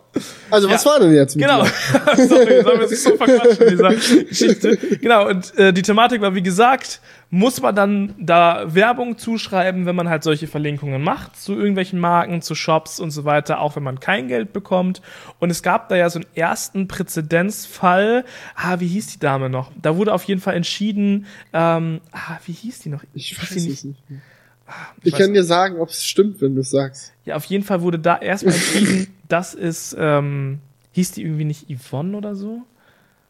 Also 0.49 0.67
was 0.71 0.83
Ja. 0.83 0.91
war 0.91 0.99
denn 0.99 1.13
jetzt? 1.13 1.37
Genau. 1.37 1.63
Sorry, 2.15 2.63
sollen 2.63 2.79
wir 2.79 2.87
sich 2.87 3.03
so 3.03 3.15
verquatschen 3.15 3.61
in 3.67 3.69
dieser 3.77 3.89
Geschichte. 4.25 4.75
Genau, 4.77 5.27
und 5.29 5.55
äh, 5.59 5.71
die 5.71 5.83
Thematik 5.83 6.21
war, 6.21 6.33
wie 6.33 6.41
gesagt, 6.41 6.99
muss 7.29 7.61
man 7.61 7.75
dann 7.75 8.15
da 8.17 8.73
Werbung 8.73 9.19
zuschreiben, 9.19 9.85
wenn 9.85 9.95
man 9.95 10.09
halt 10.09 10.23
solche 10.23 10.47
Verlinkungen 10.47 11.03
macht 11.03 11.35
zu 11.39 11.53
irgendwelchen 11.53 11.99
Marken, 11.99 12.41
zu 12.41 12.55
Shops 12.55 12.99
und 12.99 13.11
so 13.11 13.23
weiter, 13.23 13.59
auch 13.59 13.75
wenn 13.75 13.83
man 13.83 13.99
kein 13.99 14.27
Geld 14.29 14.51
bekommt. 14.51 15.01
Und 15.39 15.51
es 15.51 15.61
gab 15.61 15.87
da 15.89 15.95
ja 15.95 16.09
so 16.09 16.17
einen 16.19 16.27
ersten 16.33 16.87
Präzedenzfall. 16.87 18.25
Ah, 18.55 18.79
wie 18.79 18.87
hieß 18.87 19.07
die 19.07 19.19
Dame 19.19 19.49
noch? 19.49 19.71
Da 19.79 19.95
wurde 19.97 20.11
auf 20.13 20.23
jeden 20.23 20.41
Fall 20.41 20.55
entschieden, 20.55 21.27
ähm, 21.53 22.01
ah, 22.13 22.37
wie 22.45 22.53
hieß 22.53 22.79
die 22.79 22.89
noch? 22.89 23.03
Ich 23.13 23.27
Hieß 23.29 23.41
weiß 23.43 23.49
die 23.49 23.57
es 23.57 23.83
nicht. 23.83 24.09
mehr. 24.09 24.21
Ich 25.03 25.13
Ich 25.13 25.19
kann 25.19 25.33
dir 25.33 25.43
sagen, 25.43 25.79
ob 25.79 25.89
es 25.89 26.03
stimmt, 26.03 26.41
wenn 26.41 26.55
du 26.55 26.61
es 26.61 26.71
sagst. 26.71 27.13
Ja, 27.25 27.35
auf 27.35 27.45
jeden 27.45 27.63
Fall 27.63 27.81
wurde 27.81 27.99
da 27.99 28.17
erstmal 28.17 28.55
entschieden, 28.55 29.07
das 29.27 29.53
ist, 29.53 29.95
ähm, 29.97 30.59
hieß 30.91 31.11
die 31.11 31.23
irgendwie 31.23 31.45
nicht 31.45 31.67
Yvonne 31.69 32.17
oder 32.17 32.35
so? 32.35 32.63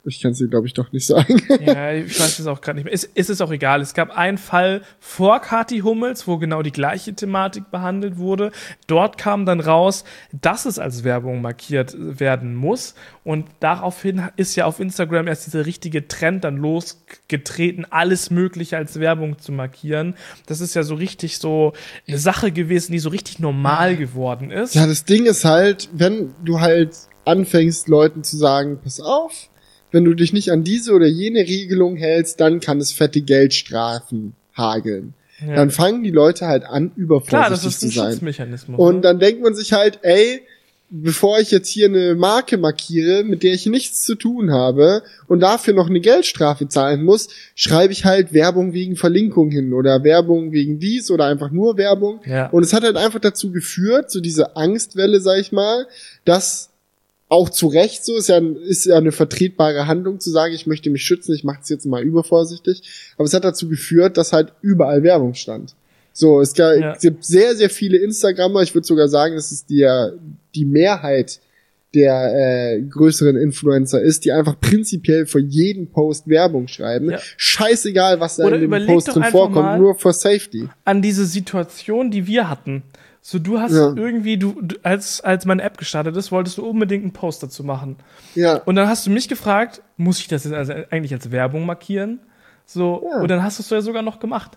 Ich 0.08 0.22
kann 0.22 0.32
es 0.32 0.38
dir, 0.38 0.48
glaube 0.48 0.68
ich, 0.68 0.74
doch 0.74 0.92
nicht 0.92 1.06
sagen. 1.06 1.42
Ja, 1.66 1.94
ich 1.94 2.20
weiß 2.20 2.40
es 2.40 2.48
auch 2.48 2.62
gerade 2.62 2.78
nicht 2.78 2.86
mehr. 2.86 2.94
Es, 2.94 3.10
es 3.16 3.30
ist 3.30 3.42
auch 3.42 3.52
egal. 3.52 3.82
Es 3.82 3.94
gab 3.94 4.16
einen 4.16 4.38
Fall 4.38 4.82
vor 5.00 5.40
Kati 5.40 5.80
Hummels, 5.80 6.28
wo 6.28 6.38
genau 6.38 6.62
die 6.62 6.72
gleiche 6.72 7.14
Thematik 7.14 7.72
behandelt 7.72 8.18
wurde. 8.18 8.52
Dort 8.88 9.18
kam 9.18 9.46
dann 9.46 9.60
raus, 9.60 10.04
dass 10.32 10.66
es 10.66 10.78
als 10.78 11.04
Werbung 11.04 11.42
markiert 11.42 11.96
werden 11.98 12.56
muss. 12.56 12.94
Und 13.24 13.48
daraufhin 13.60 14.30
ist 14.36 14.56
ja 14.56 14.66
auf 14.66 14.80
Instagram 14.80 15.28
erst 15.28 15.48
dieser 15.48 15.66
richtige 15.66 16.08
Trend 16.08 16.44
dann 16.44 16.58
losgetreten, 16.58 17.86
alles 17.90 18.30
Mögliche 18.30 18.78
als 18.78 19.00
Werbung 19.00 19.40
zu 19.40 19.52
markieren. 19.52 20.16
Das 20.46 20.62
ist 20.62 20.76
ja 20.76 20.84
so 20.84 20.96
richtig 20.96 21.40
so 21.40 21.74
eine 22.08 22.20
Sache 22.20 22.52
gewesen, 22.52 22.92
die 22.92 23.00
so 23.00 23.10
richtig 23.10 23.40
normal 23.40 23.96
geworden 23.98 24.52
ist. 24.52 24.76
Ja, 24.76 24.86
das 24.86 25.06
Ding 25.06 25.26
ist 25.26 25.46
halt, 25.46 25.90
wenn 25.94 26.36
du 26.44 26.60
halt 26.60 26.96
anfängst, 27.26 27.88
Leuten 27.88 28.24
zu 28.24 28.38
sagen, 28.38 28.80
pass 28.84 29.00
auf, 29.00 29.50
wenn 29.96 30.04
du 30.04 30.14
dich 30.14 30.34
nicht 30.34 30.52
an 30.52 30.66
diese 30.66 30.92
oder 30.92 31.08
jene 31.08 31.40
Regelung 31.40 31.96
hältst, 31.96 32.42
dann 32.42 32.60
kann 32.60 32.80
es 32.80 32.92
fette 32.92 33.22
Geldstrafen 33.22 34.34
hageln. 34.54 35.14
Ja. 35.40 35.56
Dann 35.56 35.72
fangen 35.72 36.04
die 36.04 36.12
Leute 36.12 36.48
halt 36.48 36.66
an, 36.66 36.92
übervorsichtig 36.98 37.30
Klar, 37.30 37.50
das 37.50 37.64
ist 37.64 37.80
zu 37.80 37.86
ein 37.86 37.92
sein. 37.92 38.12
Schutzmechanismus. 38.12 38.78
Und 38.78 38.96
ne? 38.96 39.02
dann 39.02 39.20
denkt 39.20 39.42
man 39.42 39.56
sich 39.56 39.72
halt, 39.72 40.00
ey, 40.02 40.42
bevor 40.90 41.40
ich 41.40 41.50
jetzt 41.52 41.70
hier 41.70 41.88
eine 41.88 42.14
Marke 42.14 42.58
markiere, 42.58 43.24
mit 43.24 43.42
der 43.42 43.54
ich 43.54 43.68
nichts 43.68 44.04
zu 44.04 44.16
tun 44.16 44.52
habe 44.52 45.02
und 45.28 45.40
dafür 45.40 45.74
noch 45.74 45.90
eine 45.90 46.02
Geldstrafe 46.02 46.68
zahlen 46.68 47.02
muss, 47.02 47.30
schreibe 47.56 47.94
ich 47.94 48.04
halt 48.04 48.34
Werbung 48.34 48.74
wegen 48.74 48.98
Verlinkung 48.98 49.50
hin 49.50 49.72
oder 49.72 50.04
Werbung 50.04 50.52
wegen 50.52 50.78
dies 50.78 51.10
oder 51.10 51.24
einfach 51.24 51.52
nur 51.52 51.78
Werbung. 51.78 52.20
Ja. 52.26 52.50
Und 52.50 52.64
es 52.64 52.74
hat 52.74 52.84
halt 52.84 52.98
einfach 52.98 53.20
dazu 53.20 53.54
geführt, 53.54 54.12
so 54.12 54.20
diese 54.20 54.58
Angstwelle, 54.58 55.22
sag 55.22 55.40
ich 55.40 55.54
mal, 55.54 55.88
dass 56.26 56.75
auch 57.28 57.50
zu 57.50 57.68
Recht 57.68 58.06
so 58.06 58.16
ist 58.16 58.30
ja, 58.30 58.38
ist 58.38 58.86
ja 58.86 58.98
eine 58.98 59.12
vertretbare 59.12 59.88
Handlung 59.88 60.20
zu 60.20 60.30
sagen, 60.30 60.54
ich 60.54 60.68
möchte 60.68 60.90
mich 60.90 61.04
schützen, 61.04 61.34
ich 61.34 61.44
mache 61.44 61.60
es 61.64 61.70
jetzt 61.70 61.86
mal 61.86 62.04
übervorsichtig. 62.04 62.84
Aber 63.18 63.26
es 63.26 63.34
hat 63.34 63.44
dazu 63.44 63.68
geführt, 63.68 64.18
dass 64.18 64.32
halt 64.32 64.54
überall 64.62 65.02
Werbung 65.04 65.34
stand. 65.34 65.76
So, 66.14 66.40
es 66.40 66.54
gab, 66.54 66.78
Ja. 66.80 66.96
gibt 66.96 67.26
sehr, 67.26 67.56
sehr 67.56 67.70
viele 67.70 67.98
Instagrammer. 67.98 68.62
Ich 68.62 68.74
würde 68.74 68.88
sogar 68.88 69.08
sagen, 69.08 69.36
dass 69.36 69.52
es 69.52 69.66
die, 69.66 69.86
die 70.54 70.66
Mehrheit 70.66 71.40
der 71.94 72.76
äh, 72.76 72.82
größeren 72.82 73.38
Influencer 73.38 74.02
ist, 74.02 74.26
die 74.26 74.32
einfach 74.32 74.60
prinzipiell 74.60 75.26
für 75.26 75.40
jeden 75.40 75.88
Post 75.92 76.28
Werbung 76.28 76.68
schreiben. 76.68 77.10
Ja. 77.10 77.20
Scheißegal, 77.38 78.20
was 78.20 78.36
da 78.36 78.46
Oder 78.46 78.58
in 78.60 78.70
dem 78.70 78.86
Post 78.86 79.16
drin 79.16 79.24
vorkommt, 79.24 79.80
nur 79.80 79.96
for 79.96 80.14
safety. 80.14 80.68
an 80.84 81.02
diese 81.02 81.26
Situation, 81.26 82.12
die 82.12 82.28
wir 82.28 82.50
hatten. 82.50 82.84
So, 83.28 83.40
du 83.40 83.60
hast 83.60 83.72
Ja. 83.74 83.92
irgendwie, 83.96 84.38
du, 84.38 84.54
als, 84.84 85.20
als 85.20 85.46
meine 85.46 85.64
App 85.64 85.80
gestartet 85.80 86.16
ist, 86.16 86.32
wolltest 86.32 86.60
du 86.60 86.64
unbedingt 86.64 87.02
einen 87.06 87.12
Post 87.12 87.42
dazu 87.42 87.64
machen. 87.64 87.96
Ja. 88.36 88.58
Und 88.66 88.76
dann 88.76 88.88
hast 88.88 89.08
du 89.08 89.10
mich 89.10 89.28
gefragt, 89.28 89.82
muss 89.98 90.20
ich 90.20 90.28
das 90.28 90.44
jetzt 90.44 90.54
also 90.54 90.74
eigentlich 90.92 91.12
als 91.12 91.32
Werbung 91.32 91.66
markieren? 91.66 92.20
So, 92.68 93.04
Ja. 93.12 93.22
und 93.22 93.28
dann 93.28 93.42
hast 93.42 93.58
du 93.58 93.64
es 93.64 93.70
ja 93.72 93.82
sogar 93.82 94.04
noch 94.04 94.20
gemacht. 94.20 94.52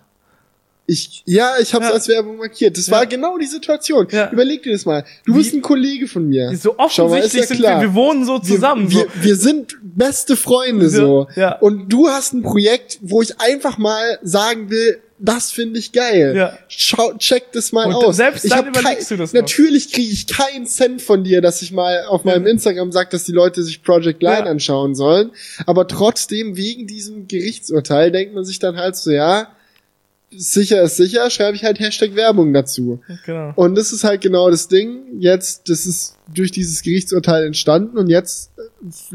Ich, 0.86 1.22
ja, 1.24 1.52
ich 1.62 1.72
habe 1.72 1.84
es 1.84 1.88
Ja. 1.88 1.94
als 1.94 2.08
Werbung 2.08 2.36
markiert. 2.36 2.76
Das 2.76 2.88
Ja. 2.88 2.96
war 2.96 3.06
genau 3.06 3.38
die 3.38 3.46
Situation. 3.46 4.06
Ja. 4.10 4.30
Überleg 4.30 4.62
dir 4.62 4.72
das 4.72 4.84
mal. 4.84 5.02
Du 5.24 5.32
Wie- 5.32 5.38
bist 5.38 5.54
ein 5.54 5.62
Kollege 5.62 6.06
von 6.06 6.28
mir. 6.28 6.54
So 6.54 6.74
mal, 6.76 6.84
offensichtlich 6.84 7.40
ja 7.40 7.46
sind 7.46 7.62
wir, 7.62 7.80
wir 7.80 7.94
wohnen 7.94 8.26
so 8.26 8.38
zusammen. 8.38 8.90
Wir, 8.90 9.00
so. 9.00 9.06
wir, 9.14 9.24
wir 9.24 9.36
sind 9.36 9.76
beste 9.82 10.36
Freunde 10.36 10.90
so. 10.90 11.26
ja. 11.36 11.56
Und 11.58 11.88
du 11.90 12.08
hast 12.08 12.34
ein 12.34 12.42
Projekt, 12.42 12.98
wo 13.00 13.22
ich 13.22 13.40
einfach 13.40 13.78
mal 13.78 14.18
sagen 14.22 14.68
will, 14.68 15.00
das 15.18 15.50
finde 15.50 15.78
ich 15.80 15.92
geil. 15.92 16.34
Ja. 16.36 16.58
Schau, 16.68 17.12
check 17.18 17.50
das 17.52 17.72
mal 17.72 17.86
Und 17.86 17.94
aus. 17.94 18.16
selbst 18.16 18.44
ich 18.44 18.50
dann 18.52 18.68
überlegst 18.68 19.08
kein, 19.08 19.18
du 19.18 19.22
das 19.22 19.32
noch. 19.32 19.40
Natürlich 19.40 19.92
kriege 19.92 20.12
ich 20.12 20.26
keinen 20.26 20.66
Cent 20.66 21.02
von 21.02 21.24
dir, 21.24 21.40
dass 21.40 21.60
ich 21.62 21.72
mal 21.72 22.04
auf 22.04 22.24
meinem 22.24 22.46
Instagram 22.46 22.92
sage, 22.92 23.10
dass 23.10 23.24
die 23.24 23.32
Leute 23.32 23.62
sich 23.62 23.82
Project 23.82 24.22
Line 24.22 24.38
Ja. 24.38 24.44
anschauen 24.44 24.94
sollen. 24.94 25.30
Aber 25.66 25.88
trotzdem, 25.88 26.56
wegen 26.56 26.86
diesem 26.86 27.26
Gerichtsurteil, 27.26 28.12
denkt 28.12 28.34
man 28.34 28.44
sich 28.44 28.58
dann 28.58 28.76
halt 28.76 28.96
so, 28.96 29.10
ja, 29.10 29.48
sicher 30.30 30.82
ist 30.82 30.96
sicher, 30.96 31.30
schreibe 31.30 31.56
ich 31.56 31.64
halt 31.64 31.80
Hashtag 31.80 32.14
Werbung 32.14 32.52
dazu. 32.52 33.00
Genau. 33.24 33.52
Und 33.56 33.74
das 33.76 33.92
ist 33.92 34.04
halt 34.04 34.20
genau 34.20 34.50
das 34.50 34.68
Ding. 34.68 35.20
Jetzt, 35.20 35.68
das 35.70 35.86
ist 35.86 36.16
durch 36.32 36.50
dieses 36.50 36.82
Gerichtsurteil 36.82 37.44
entstanden 37.46 37.96
und 37.96 38.08
jetzt, 38.08 38.50
äh, 38.58 38.62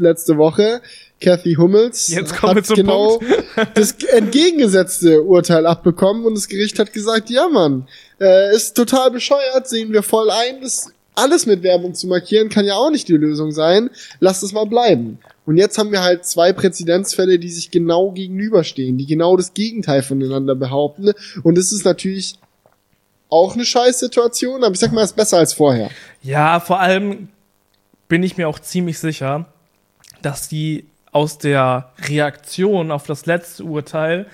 letzte 0.00 0.36
Woche, 0.36 0.82
Kathy 1.20 1.54
Hummels 1.54 2.08
Jetzt 2.08 2.36
kommen 2.36 2.56
wir 2.56 2.62
hat 2.62 2.66
zum 2.66 2.76
genau 2.76 3.20
das 3.74 3.92
entgegengesetzte 3.92 5.22
Urteil 5.22 5.66
abbekommen 5.66 6.24
und 6.24 6.34
das 6.34 6.48
Gericht 6.48 6.78
hat 6.78 6.92
gesagt, 6.92 7.30
ja 7.30 7.48
Mann, 7.48 7.86
äh, 8.20 8.54
ist 8.54 8.76
total 8.76 9.10
bescheuert, 9.10 9.68
sehen 9.68 9.92
wir 9.92 10.02
voll 10.02 10.30
ein, 10.30 10.60
das 10.60 10.92
alles 11.14 11.46
mit 11.46 11.62
Werbung 11.62 11.94
zu 11.94 12.08
markieren 12.08 12.48
kann 12.48 12.64
ja 12.64 12.74
auch 12.74 12.90
nicht 12.90 13.08
die 13.08 13.16
Lösung 13.16 13.52
sein, 13.52 13.90
lass 14.20 14.42
es 14.42 14.52
mal 14.52 14.66
bleiben. 14.66 15.18
Und 15.46 15.58
jetzt 15.58 15.78
haben 15.78 15.92
wir 15.92 16.02
halt 16.02 16.24
zwei 16.24 16.52
Präzedenzfälle, 16.52 17.38
die 17.38 17.50
sich 17.50 17.70
genau 17.70 18.10
gegenüberstehen, 18.12 18.98
die 18.98 19.06
genau 19.06 19.36
das 19.36 19.54
Gegenteil 19.54 20.02
voneinander 20.02 20.54
behaupten. 20.54 21.12
Und 21.42 21.58
das 21.58 21.70
ist 21.70 21.84
natürlich 21.84 22.34
auch 23.28 23.54
eine 23.54 23.64
Scheißsituation, 23.64 24.64
aber 24.64 24.74
ich 24.74 24.80
sag 24.80 24.92
mal, 24.92 25.02
es 25.02 25.10
ist 25.10 25.16
besser 25.16 25.38
als 25.38 25.52
vorher. 25.52 25.90
Ja, 26.22 26.60
vor 26.60 26.80
allem 26.80 27.28
bin 28.08 28.22
ich 28.22 28.36
mir 28.36 28.48
auch 28.48 28.58
ziemlich 28.58 28.98
sicher, 28.98 29.46
dass 30.22 30.48
die 30.48 30.86
aus 31.14 31.38
der 31.38 31.92
Reaktion 32.08 32.90
auf 32.90 33.06
das 33.06 33.24
letzte 33.24 33.62
Urteil 33.64 34.26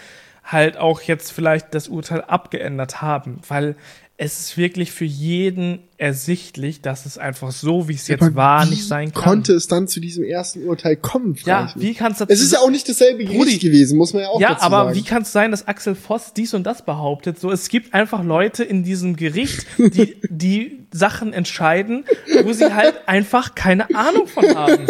halt 0.42 0.78
auch 0.78 1.02
jetzt 1.02 1.30
vielleicht 1.30 1.74
das 1.74 1.88
Urteil 1.88 2.22
abgeändert 2.22 3.02
haben, 3.02 3.42
weil 3.46 3.76
es 4.22 4.38
ist 4.38 4.58
wirklich 4.58 4.92
für 4.92 5.06
jeden 5.06 5.78
ersichtlich, 5.96 6.82
dass 6.82 7.06
es 7.06 7.16
einfach 7.16 7.52
so, 7.52 7.88
wie 7.88 7.94
es 7.94 8.06
jetzt 8.06 8.20
Aber 8.20 8.34
war, 8.34 8.66
nicht 8.66 8.86
sein 8.86 9.14
kann. 9.14 9.22
konnte 9.22 9.54
es 9.54 9.66
dann 9.66 9.88
zu 9.88 9.98
diesem 9.98 10.24
ersten 10.24 10.64
Urteil 10.64 10.96
kommen? 10.96 11.38
ja, 11.46 11.72
wie 11.74 11.94
kannst 11.94 12.20
du 12.20 12.26
es 12.28 12.42
ist 12.42 12.52
ja 12.52 12.58
auch 12.58 12.68
nicht 12.68 12.86
dasselbe 12.86 13.24
Gericht 13.24 13.38
Brudi. 13.38 13.58
gewesen, 13.58 13.96
muss 13.96 14.12
man 14.12 14.24
ja 14.24 14.28
auch 14.28 14.38
ja, 14.38 14.50
dazu 14.50 14.64
aber 14.64 14.84
sagen. 14.84 14.96
wie 14.96 15.04
kann 15.04 15.22
es 15.22 15.32
sein, 15.32 15.50
dass 15.50 15.66
Axel 15.66 15.94
Voss 15.94 16.34
dies 16.34 16.52
und 16.52 16.64
das 16.64 16.84
behauptet? 16.84 17.40
So, 17.40 17.50
es 17.50 17.70
gibt 17.70 17.94
einfach 17.94 18.22
Leute 18.22 18.62
in 18.62 18.84
diesem 18.84 19.16
Gericht, 19.16 19.66
die 19.78 20.16
die 20.28 20.86
Sachen 20.92 21.32
entscheiden, 21.32 22.04
wo 22.44 22.52
sie 22.52 22.74
halt 22.74 23.08
einfach 23.08 23.54
keine 23.54 23.88
Ahnung 23.94 24.26
von 24.26 24.54
haben. 24.54 24.86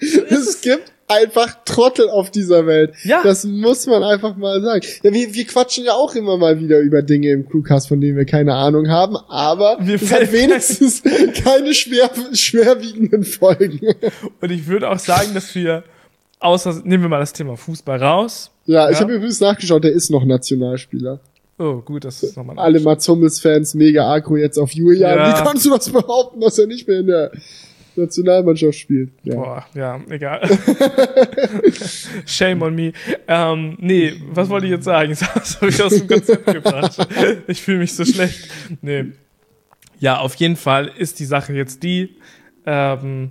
es 0.00 0.60
gibt 0.60 0.92
einfach 1.08 1.56
Trottel 1.64 2.08
auf 2.08 2.30
dieser 2.30 2.66
Welt. 2.66 2.94
Ja. 3.04 3.22
Das 3.22 3.44
muss 3.44 3.86
man 3.86 4.02
einfach 4.02 4.36
mal 4.36 4.60
sagen. 4.62 4.84
Ja, 5.02 5.12
wir, 5.12 5.34
wir 5.34 5.44
quatschen 5.46 5.84
ja 5.84 5.92
auch 5.92 6.14
immer 6.14 6.36
mal 6.38 6.58
wieder 6.60 6.78
über 6.80 7.02
Dinge 7.02 7.28
im 7.30 7.48
Crewcast, 7.48 7.88
von 7.88 8.00
denen 8.00 8.16
wir 8.16 8.24
keine 8.24 8.54
Ahnung 8.54 8.88
haben, 8.88 9.16
aber 9.28 9.80
Mir 9.80 9.96
es 9.96 10.12
hat 10.12 10.32
wenigstens 10.32 11.02
keine 11.44 11.74
schwer, 11.74 12.10
schwerwiegenden 12.32 13.24
Folgen. 13.24 13.80
Und 14.40 14.50
ich 14.50 14.66
würde 14.66 14.88
auch 14.88 14.98
sagen, 14.98 15.34
dass 15.34 15.54
wir, 15.54 15.84
außer, 16.40 16.80
nehmen 16.84 17.02
wir 17.04 17.08
mal 17.10 17.20
das 17.20 17.32
Thema 17.32 17.56
Fußball 17.56 18.02
raus. 18.02 18.50
Ja, 18.66 18.88
ich 18.88 18.94
Ja. 18.96 19.02
habe 19.02 19.14
übrigens 19.14 19.40
nachgeschaut, 19.40 19.84
der 19.84 19.92
ist 19.92 20.10
noch 20.10 20.24
Nationalspieler. 20.24 21.20
Oh, 21.58 21.76
gut, 21.82 22.04
das 22.04 22.22
ist 22.22 22.36
nochmal 22.36 22.58
Alle 22.58 22.80
Mats 22.80 23.06
Hummels-Fans 23.08 23.74
mega 23.74 24.10
aggro 24.12 24.36
jetzt 24.36 24.58
auf 24.58 24.72
Julian. 24.72 25.16
Ja. 25.18 25.28
Wie 25.38 25.44
kannst 25.44 25.64
du 25.66 25.70
das 25.70 25.88
behaupten, 25.90 26.40
dass 26.40 26.58
er 26.58 26.66
nicht 26.66 26.88
mehr 26.88 26.98
in 27.00 27.06
der 27.06 27.30
Nationalmannschaft 27.96 28.78
spielt? 28.78 29.10
Ja. 29.22 29.34
Boah, 29.34 29.66
ja, 29.74 30.00
egal. 30.08 30.40
Shame 32.26 32.62
on 32.62 32.74
me. 32.74 32.92
Ähm, 33.28 33.76
nee, 33.80 34.14
was 34.30 34.48
wollte 34.48 34.66
ich 34.66 34.72
jetzt 34.72 34.84
sagen? 34.84 35.16
Das 35.34 35.60
habe 35.60 35.68
ich 35.68 35.82
aus 35.82 35.94
dem 35.94 36.06
Konzept 36.06 36.46
gebracht. 36.46 37.06
Ich 37.46 37.62
fühle 37.62 37.78
mich 37.78 37.94
so 37.94 38.04
schlecht. 38.04 38.48
Nee. 38.82 39.06
Ja, 39.98 40.18
auf 40.18 40.34
jeden 40.36 40.56
Fall 40.56 40.90
ist 40.98 41.20
die 41.20 41.24
Sache 41.24 41.52
jetzt 41.52 41.82
die, 41.82 42.16
ähm, 42.66 43.30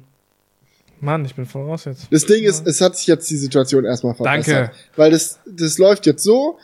Mann, 1.03 1.26
ich 1.26 1.36
bin 1.36 1.45
voraus 1.45 1.86
jetzt. 1.86 2.07
Das 2.11 2.26
Ding 2.26 2.43
ist, 2.43 2.66
es 2.66 2.80
hat 2.80 2.97
sich 2.97 3.07
jetzt 3.07 3.30
die 3.30 3.38
Situation 3.38 3.84
erstmal 3.84 4.16
verbessert. 4.16 4.47
Danke. 4.47 4.72
Weil 4.95 5.11
das, 5.11 5.39
das 5.45 5.78
läuft 5.78 6.05
jetzt 6.05 6.24
so, 6.24 6.57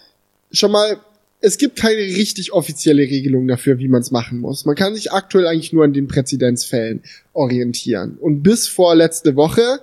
schon 0.52 0.72
mal, 0.72 0.98
es 1.42 1.58
gibt 1.58 1.78
keine 1.78 2.02
richtig 2.02 2.52
offizielle 2.52 3.04
Regelung 3.04 3.48
dafür, 3.48 3.80
wie 3.80 3.88
man 3.88 4.02
es 4.02 4.12
machen 4.12 4.40
muss. 4.40 4.66
Man 4.66 4.76
kann 4.76 4.96
sich 4.96 5.12
aktuell 5.12 5.48
eigentlich 5.48 5.72
nur 5.72 5.86
an 5.86 5.94
den 5.94 6.08
Präzedenzfällen 6.08 7.02
orientieren. 7.34 8.18
Und 8.20 8.44
bis 8.44 8.68
vor 8.68 8.96
letzte 8.96 9.36
Woche 9.36 9.80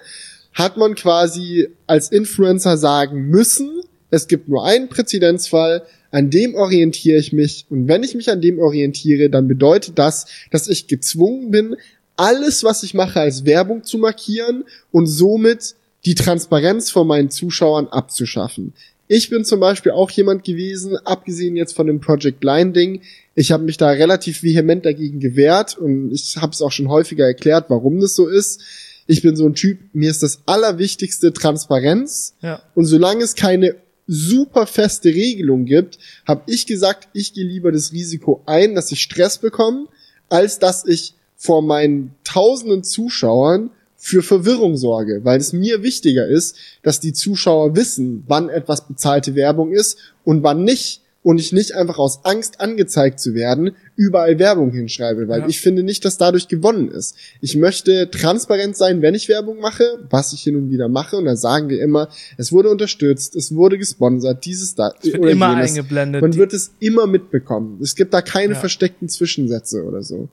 hat 0.52 0.76
man 0.76 0.94
quasi 0.94 1.68
als 1.86 2.10
Influencer 2.10 2.76
sagen 2.76 3.28
müssen, 3.28 3.80
es 4.10 4.28
gibt 4.28 4.48
nur 4.48 4.64
einen 4.64 4.88
Präzedenzfall, 4.88 5.82
An 6.12 6.30
dem 6.30 6.54
orientiere 6.54 7.18
ich 7.18 7.32
mich. 7.32 7.66
Und 7.68 7.88
wenn 7.88 8.02
ich 8.02 8.14
mich 8.14 8.30
an 8.30 8.40
dem 8.40 8.58
orientiere, 8.58 9.28
dann 9.28 9.48
bedeutet 9.48 9.98
das, 9.98 10.26
dass 10.50 10.68
ich 10.68 10.86
gezwungen 10.86 11.50
bin, 11.50 11.76
alles, 12.16 12.64
was 12.64 12.82
ich 12.84 12.94
mache, 12.94 13.20
als 13.20 13.44
Werbung 13.44 13.84
zu 13.84 13.98
markieren 13.98 14.64
und 14.92 15.06
somit 15.06 15.74
die 16.06 16.14
Transparenz 16.14 16.90
von 16.90 17.06
meinen 17.06 17.30
Zuschauern 17.30 17.88
abzuschaffen. 17.88 18.72
Ich 19.08 19.30
bin 19.30 19.44
zum 19.44 19.60
Beispiel 19.60 19.92
auch 19.92 20.10
jemand 20.10 20.44
gewesen, 20.44 20.96
abgesehen 21.04 21.56
jetzt 21.56 21.74
von 21.74 21.86
dem 21.86 22.00
Project 22.00 22.42
Line 22.42 22.72
Ding. 22.72 23.02
Ich 23.34 23.52
habe 23.52 23.64
mich 23.64 23.76
da 23.76 23.90
relativ 23.90 24.42
vehement 24.42 24.84
dagegen 24.84 25.20
gewehrt 25.20 25.78
und 25.78 26.10
ich 26.12 26.36
habe 26.38 26.52
es 26.52 26.62
auch 26.62 26.72
schon 26.72 26.88
häufiger 26.88 27.24
erklärt, 27.24 27.66
warum 27.68 28.00
das 28.00 28.16
so 28.16 28.26
ist. 28.26 28.60
Ich 29.06 29.22
bin 29.22 29.36
so 29.36 29.46
ein 29.46 29.54
Typ, 29.54 29.78
mir 29.92 30.10
ist 30.10 30.22
das 30.22 30.40
Allerwichtigste 30.46 31.32
Transparenz. 31.32 32.34
Ja. 32.42 32.62
Und 32.74 32.86
solange 32.86 33.22
es 33.22 33.36
keine 33.36 33.76
super 34.08 34.66
feste 34.66 35.08
Regelung 35.10 35.64
gibt, 35.64 35.98
habe 36.26 36.42
ich 36.46 36.66
gesagt, 36.66 37.08
ich 37.12 37.32
gehe 37.32 37.44
lieber 37.44 37.72
das 37.72 37.92
Risiko 37.92 38.42
ein, 38.46 38.74
dass 38.74 38.90
ich 38.90 39.00
Stress 39.00 39.38
bekomme, 39.38 39.86
als 40.28 40.58
dass 40.58 40.84
ich 40.84 41.14
vor 41.36 41.62
meinen 41.62 42.14
tausenden 42.24 42.82
Zuschauern 42.82 43.70
für 44.06 44.22
Verwirrung 44.22 44.76
sorge, 44.76 45.22
weil 45.24 45.40
es 45.40 45.52
mir 45.52 45.82
wichtiger 45.82 46.28
ist, 46.28 46.54
dass 46.84 47.00
die 47.00 47.12
Zuschauer 47.12 47.74
wissen, 47.74 48.22
wann 48.28 48.48
etwas 48.48 48.86
bezahlte 48.86 49.34
Werbung 49.34 49.72
ist 49.72 49.98
und 50.22 50.44
wann 50.44 50.62
nicht 50.62 51.00
und 51.24 51.40
ich 51.40 51.52
nicht 51.52 51.74
einfach 51.74 51.98
aus 51.98 52.24
Angst 52.24 52.60
angezeigt 52.60 53.18
zu 53.18 53.34
werden 53.34 53.72
überall 53.96 54.38
Werbung 54.38 54.70
hinschreibe, 54.70 55.26
weil 55.26 55.40
Ja. 55.40 55.48
ich 55.48 55.60
finde 55.60 55.82
nicht, 55.82 56.04
dass 56.04 56.18
dadurch 56.18 56.46
gewonnen 56.46 56.88
ist. 56.88 57.16
Ich 57.40 57.56
möchte 57.56 58.08
transparent 58.08 58.76
sein, 58.76 59.02
wenn 59.02 59.16
ich 59.16 59.28
Werbung 59.28 59.58
mache, 59.58 59.82
was 60.08 60.32
ich 60.32 60.42
hin 60.42 60.54
und 60.54 60.70
wieder 60.70 60.88
mache 60.88 61.16
und 61.16 61.24
da 61.24 61.34
sagen 61.34 61.68
wir 61.68 61.82
immer, 61.82 62.08
es 62.36 62.52
wurde 62.52 62.70
unterstützt, 62.70 63.34
es 63.34 63.56
wurde 63.56 63.76
gesponsert, 63.76 64.44
dieses 64.44 64.76
da 64.76 64.92
Es 65.00 65.06
wird 65.06 65.18
oder 65.18 65.30
immer 65.32 65.50
jenes. 65.56 65.70
eingeblendet. 65.70 66.22
Man 66.22 66.36
wird 66.36 66.52
es 66.52 66.70
immer 66.78 67.08
mitbekommen. 67.08 67.80
Es 67.82 67.96
gibt 67.96 68.14
da 68.14 68.22
keine 68.22 68.52
Ja. 68.54 68.60
versteckten 68.60 69.08
Zwischensätze 69.08 69.82
oder 69.82 70.04
so. 70.04 70.28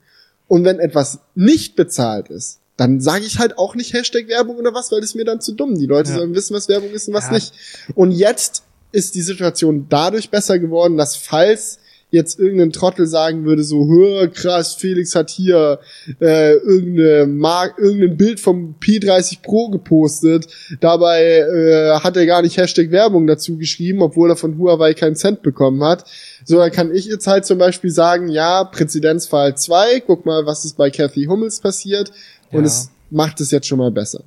Und 0.47 0.63
wenn 0.63 0.77
etwas 0.77 1.17
nicht 1.33 1.75
bezahlt 1.75 2.29
ist, 2.29 2.59
dann 2.83 2.99
sage 2.99 3.25
ich 3.25 3.39
halt 3.39 3.57
auch 3.57 3.75
nicht 3.75 3.93
Hashtag 3.93 4.27
Werbung 4.27 4.57
oder 4.57 4.73
was, 4.73 4.91
weil 4.91 4.99
das 5.01 5.09
ist 5.11 5.15
mir 5.15 5.25
dann 5.25 5.41
zu 5.41 5.53
dumm. 5.53 5.75
Die 5.75 5.85
Leute 5.85 6.09
Ja. 6.11 6.17
sollen 6.17 6.35
wissen, 6.35 6.53
was 6.55 6.67
Werbung 6.69 6.91
ist 6.91 7.07
und 7.07 7.13
was 7.13 7.27
Ja. 7.27 7.33
nicht. 7.33 7.53
Und 7.95 8.11
jetzt 8.11 8.63
ist 8.91 9.15
die 9.15 9.21
Situation 9.21 9.87
dadurch 9.89 10.29
besser 10.29 10.59
geworden, 10.59 10.97
dass 10.97 11.15
falls 11.15 11.79
jetzt 12.11 12.37
irgendein 12.37 12.71
Trottel 12.71 13.07
sagen 13.07 13.43
würde, 13.43 13.63
so, 13.63 13.87
hör, 13.87 14.27
krass, 14.27 14.75
Felix 14.75 15.15
hat 15.15 15.31
hier 15.31 15.79
äh, 16.21 16.53
irgendeine 16.57 17.25
Mark 17.25 17.79
irgendein 17.79 18.17
Bild 18.17 18.39
vom 18.39 18.75
P30 18.79 19.41
Pro 19.41 19.69
gepostet, 19.69 20.45
dabei 20.79 21.23
äh, 21.39 21.89
hat 22.03 22.15
er 22.15 22.27
gar 22.27 22.43
nicht 22.43 22.55
Hashtag 22.57 22.91
Werbung 22.91 23.25
dazu 23.25 23.57
geschrieben, 23.57 24.03
obwohl 24.03 24.29
er 24.29 24.35
von 24.35 24.59
Huawei 24.59 24.93
keinen 24.93 25.15
Cent 25.15 25.41
bekommen 25.41 25.83
hat. 25.83 26.05
So, 26.45 26.57
dann 26.57 26.71
kann 26.71 26.93
ich 26.93 27.05
jetzt 27.05 27.25
halt 27.25 27.45
zum 27.47 27.57
Beispiel 27.57 27.89
sagen, 27.89 28.27
ja, 28.27 28.63
Präzedenzfall 28.65 29.57
2, 29.57 30.01
guck 30.01 30.27
mal, 30.27 30.45
was 30.45 30.65
ist 30.65 30.77
bei 30.77 30.91
Kathy 30.91 31.25
Hummels 31.25 31.61
passiert 31.61 32.11
und 32.53 32.61
Ja. 32.61 32.67
es 32.67 32.89
macht 33.09 33.41
es 33.41 33.51
jetzt 33.51 33.67
schon 33.67 33.77
mal 33.79 33.91
besser. 33.91 34.23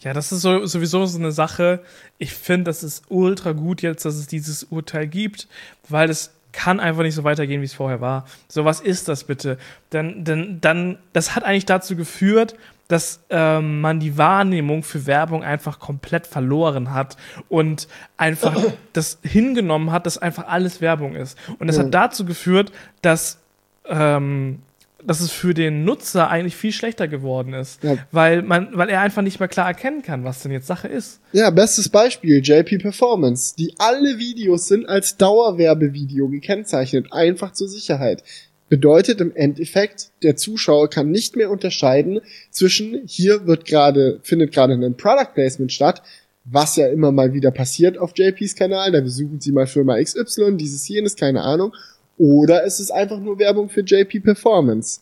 Ja, 0.00 0.12
das 0.12 0.32
ist 0.32 0.42
so, 0.42 0.64
sowieso 0.66 1.06
so 1.06 1.18
eine 1.18 1.32
Sache. 1.32 1.80
Ich 2.18 2.32
finde, 2.34 2.64
das 2.64 2.82
ist 2.82 3.04
ultra 3.08 3.52
gut 3.52 3.82
jetzt, 3.82 4.04
dass 4.04 4.16
es 4.16 4.26
dieses 4.26 4.64
Urteil 4.64 5.06
gibt, 5.06 5.48
weil 5.88 6.10
es 6.10 6.30
kann 6.52 6.80
einfach 6.80 7.02
nicht 7.02 7.14
so 7.14 7.24
weitergehen, 7.24 7.62
wie 7.62 7.66
es 7.66 7.72
vorher 7.72 8.00
war. 8.02 8.26
So, 8.48 8.66
was 8.66 8.80
ist 8.80 9.08
das 9.08 9.24
bitte? 9.24 9.56
Denn, 9.92 10.24
denn, 10.24 10.58
dann, 10.60 10.98
das 11.14 11.34
hat 11.34 11.44
eigentlich 11.44 11.64
dazu 11.64 11.96
geführt, 11.96 12.54
dass 12.88 13.20
ähm, 13.30 13.80
man 13.80 14.00
die 14.00 14.18
Wahrnehmung 14.18 14.82
für 14.82 15.06
Werbung 15.06 15.42
einfach 15.42 15.78
komplett 15.78 16.26
verloren 16.26 16.92
hat 16.92 17.16
und 17.48 17.88
einfach 18.18 18.54
das 18.92 19.18
hingenommen 19.22 19.92
hat, 19.92 20.04
dass 20.04 20.18
einfach 20.18 20.46
alles 20.48 20.82
Werbung 20.82 21.14
ist. 21.16 21.38
Und 21.58 21.68
das 21.68 21.76
Ja. 21.78 21.84
hat 21.84 21.94
dazu 21.94 22.26
geführt, 22.26 22.70
dass 23.00 23.38
ähm, 23.86 24.58
dass 25.06 25.20
es 25.20 25.30
für 25.30 25.54
den 25.54 25.84
Nutzer 25.84 26.28
eigentlich 26.30 26.56
viel 26.56 26.72
schlechter 26.72 27.08
geworden 27.08 27.52
ist, 27.54 27.82
Ja. 27.82 27.96
weil 28.10 28.42
man, 28.42 28.68
weil 28.72 28.88
er 28.88 29.00
einfach 29.00 29.22
nicht 29.22 29.40
mehr 29.40 29.48
klar 29.48 29.66
erkennen 29.66 30.02
kann, 30.02 30.24
was 30.24 30.42
denn 30.42 30.52
jetzt 30.52 30.66
Sache 30.66 30.88
ist. 30.88 31.20
Ja, 31.32 31.50
bestes 31.50 31.88
Beispiel, 31.88 32.40
JP 32.42 32.78
Performance, 32.78 33.54
die 33.56 33.74
alle 33.78 34.18
Videos 34.18 34.68
sind 34.68 34.88
als 34.88 35.16
Dauerwerbevideo 35.16 36.28
gekennzeichnet, 36.28 37.12
einfach 37.12 37.52
zur 37.52 37.68
Sicherheit. 37.68 38.22
Bedeutet 38.68 39.20
im 39.20 39.34
Endeffekt, 39.36 40.10
der 40.22 40.36
Zuschauer 40.36 40.88
kann 40.88 41.10
nicht 41.10 41.36
mehr 41.36 41.50
unterscheiden 41.50 42.20
zwischen 42.50 43.02
hier 43.06 43.46
wird 43.46 43.66
gerade, 43.66 44.18
findet 44.22 44.52
gerade 44.52 44.72
ein 44.74 44.96
Product 44.96 45.34
Placement 45.34 45.72
statt, 45.72 46.02
was 46.44 46.76
ja 46.76 46.88
immer 46.88 47.12
mal 47.12 47.34
wieder 47.34 47.50
passiert 47.50 47.98
auf 47.98 48.12
JPs 48.16 48.56
Kanal, 48.56 48.90
da 48.90 49.00
besuchen 49.00 49.40
sie 49.40 49.52
mal 49.52 49.66
Firma 49.66 50.02
XY, 50.02 50.56
dieses 50.56 50.88
jenes, 50.88 51.14
keine 51.16 51.42
Ahnung, 51.42 51.72
oder 52.18 52.64
es 52.64 52.80
ist 52.80 52.90
einfach 52.90 53.18
nur 53.18 53.38
Werbung 53.38 53.68
für 53.68 53.80
JP 53.82 54.20
Performance. 54.20 55.00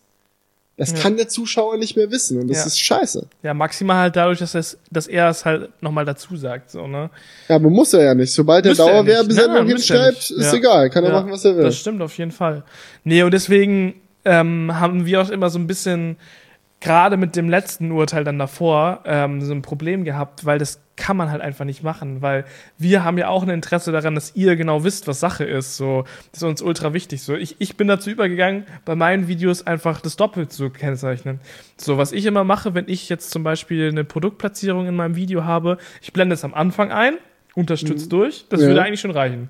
Das 0.77 0.93
Ja. 0.93 0.99
kann 0.99 1.17
der 1.19 1.29
Zuschauer 1.29 1.77
nicht 1.77 1.95
mehr 1.95 2.11
wissen 2.11 2.41
und 2.41 2.49
das 2.49 2.59
Ja. 2.61 2.65
ist 2.67 2.81
scheiße. 2.81 3.27
Ja, 3.43 3.53
maximal 3.53 3.97
halt 3.99 4.17
dadurch, 4.17 4.39
dass, 4.39 4.55
es, 4.55 4.79
dass 4.91 5.07
er 5.09 5.29
es 5.29 5.45
halt 5.45 5.69
nochmal 5.83 6.07
dazu 6.07 6.35
sagt, 6.37 6.71
so, 6.71 6.87
ne? 6.87 7.11
Ja, 7.49 7.57
aber 7.57 7.69
muss 7.69 7.93
er 7.93 8.03
ja 8.05 8.15
nicht. 8.15 8.33
Sobald 8.33 8.65
er 8.65 8.71
Müsste 8.71 8.85
er 8.85 9.03
nicht. 9.03 9.13
Dauerwerbesendung 9.13 9.57
er 9.57 9.65
hinschreibt, 9.67 10.31
ist 10.31 10.53
Ja. 10.53 10.55
egal. 10.55 10.89
Kann 10.89 11.05
er 11.05 11.13
machen, 11.13 11.31
was 11.31 11.45
er 11.45 11.55
will. 11.57 11.65
Das 11.65 11.77
stimmt 11.77 12.01
auf 12.01 12.17
jeden 12.17 12.31
Fall. 12.31 12.63
Nee, 13.05 13.23
und 13.23 13.33
deswegen 13.33 13.95
ähm, 14.25 14.71
haben 14.79 15.05
wir 15.05 15.21
auch 15.21 15.29
immer 15.31 15.51
so 15.51 15.59
ein 15.59 15.67
bisschen, 15.67 16.17
gerade 16.81 17.17
mit 17.17 17.37
dem 17.37 17.49
letzten 17.49 17.91
Urteil 17.93 18.25
dann 18.25 18.39
davor, 18.39 19.01
ähm, 19.05 19.43
so 19.43 19.53
ein 19.53 19.63
Problem 19.63 20.05
gehabt, 20.05 20.47
weil 20.47 20.59
das 20.59 20.81
kann 20.97 21.17
man 21.17 21.31
halt 21.31 21.41
einfach 21.41 21.65
nicht 21.65 21.83
machen, 21.83 22.21
weil 22.23 22.45
wir 22.79 23.05
haben 23.05 23.17
ja 23.19 23.29
auch 23.29 23.43
ein 23.43 23.49
Interesse 23.49 23.93
daran, 23.93 24.15
dass 24.15 24.35
ihr 24.35 24.57
genau 24.57 24.85
wisst, 24.85 25.07
was 25.07 25.21
Sache 25.21 25.45
ist. 25.45 25.77
So, 25.77 26.05
das 26.33 26.43
ist 26.43 26.49
uns 26.49 26.63
ultra 26.63 26.93
wichtig. 26.93 27.23
So, 27.23 27.35
ich, 27.35 27.57
ich 27.59 27.77
bin 27.77 27.89
dazu 27.89 28.11
übergegangen, 28.11 28.65
bei 28.85 28.95
meinen 28.95 29.29
Videos 29.29 29.67
einfach 29.67 30.01
das 30.01 30.17
Doppelt 30.17 30.53
zu 30.53 30.71
kennzeichnen. 30.71 31.41
So, 31.79 31.97
was 31.99 32.13
ich 32.13 32.27
immer 32.27 32.45
mache, 32.45 32.75
wenn 32.75 32.89
ich 32.89 33.09
jetzt 33.09 33.31
zum 33.31 33.43
Beispiel 33.43 33.89
eine 33.89 34.05
Produktplatzierung 34.05 34.87
in 34.87 34.97
meinem 34.97 35.17
Video 35.17 35.45
habe, 35.45 35.79
ich 36.03 36.13
blende 36.13 36.35
es 36.35 36.45
am 36.45 36.55
Anfang 36.55 36.91
ein, 36.93 37.15
unterstützt 37.55 38.13
durch, 38.13 38.47
das 38.49 38.61
Ja. 38.63 38.69
würde 38.69 38.83
eigentlich 38.83 39.01
schon 39.01 39.11
reichen. 39.11 39.49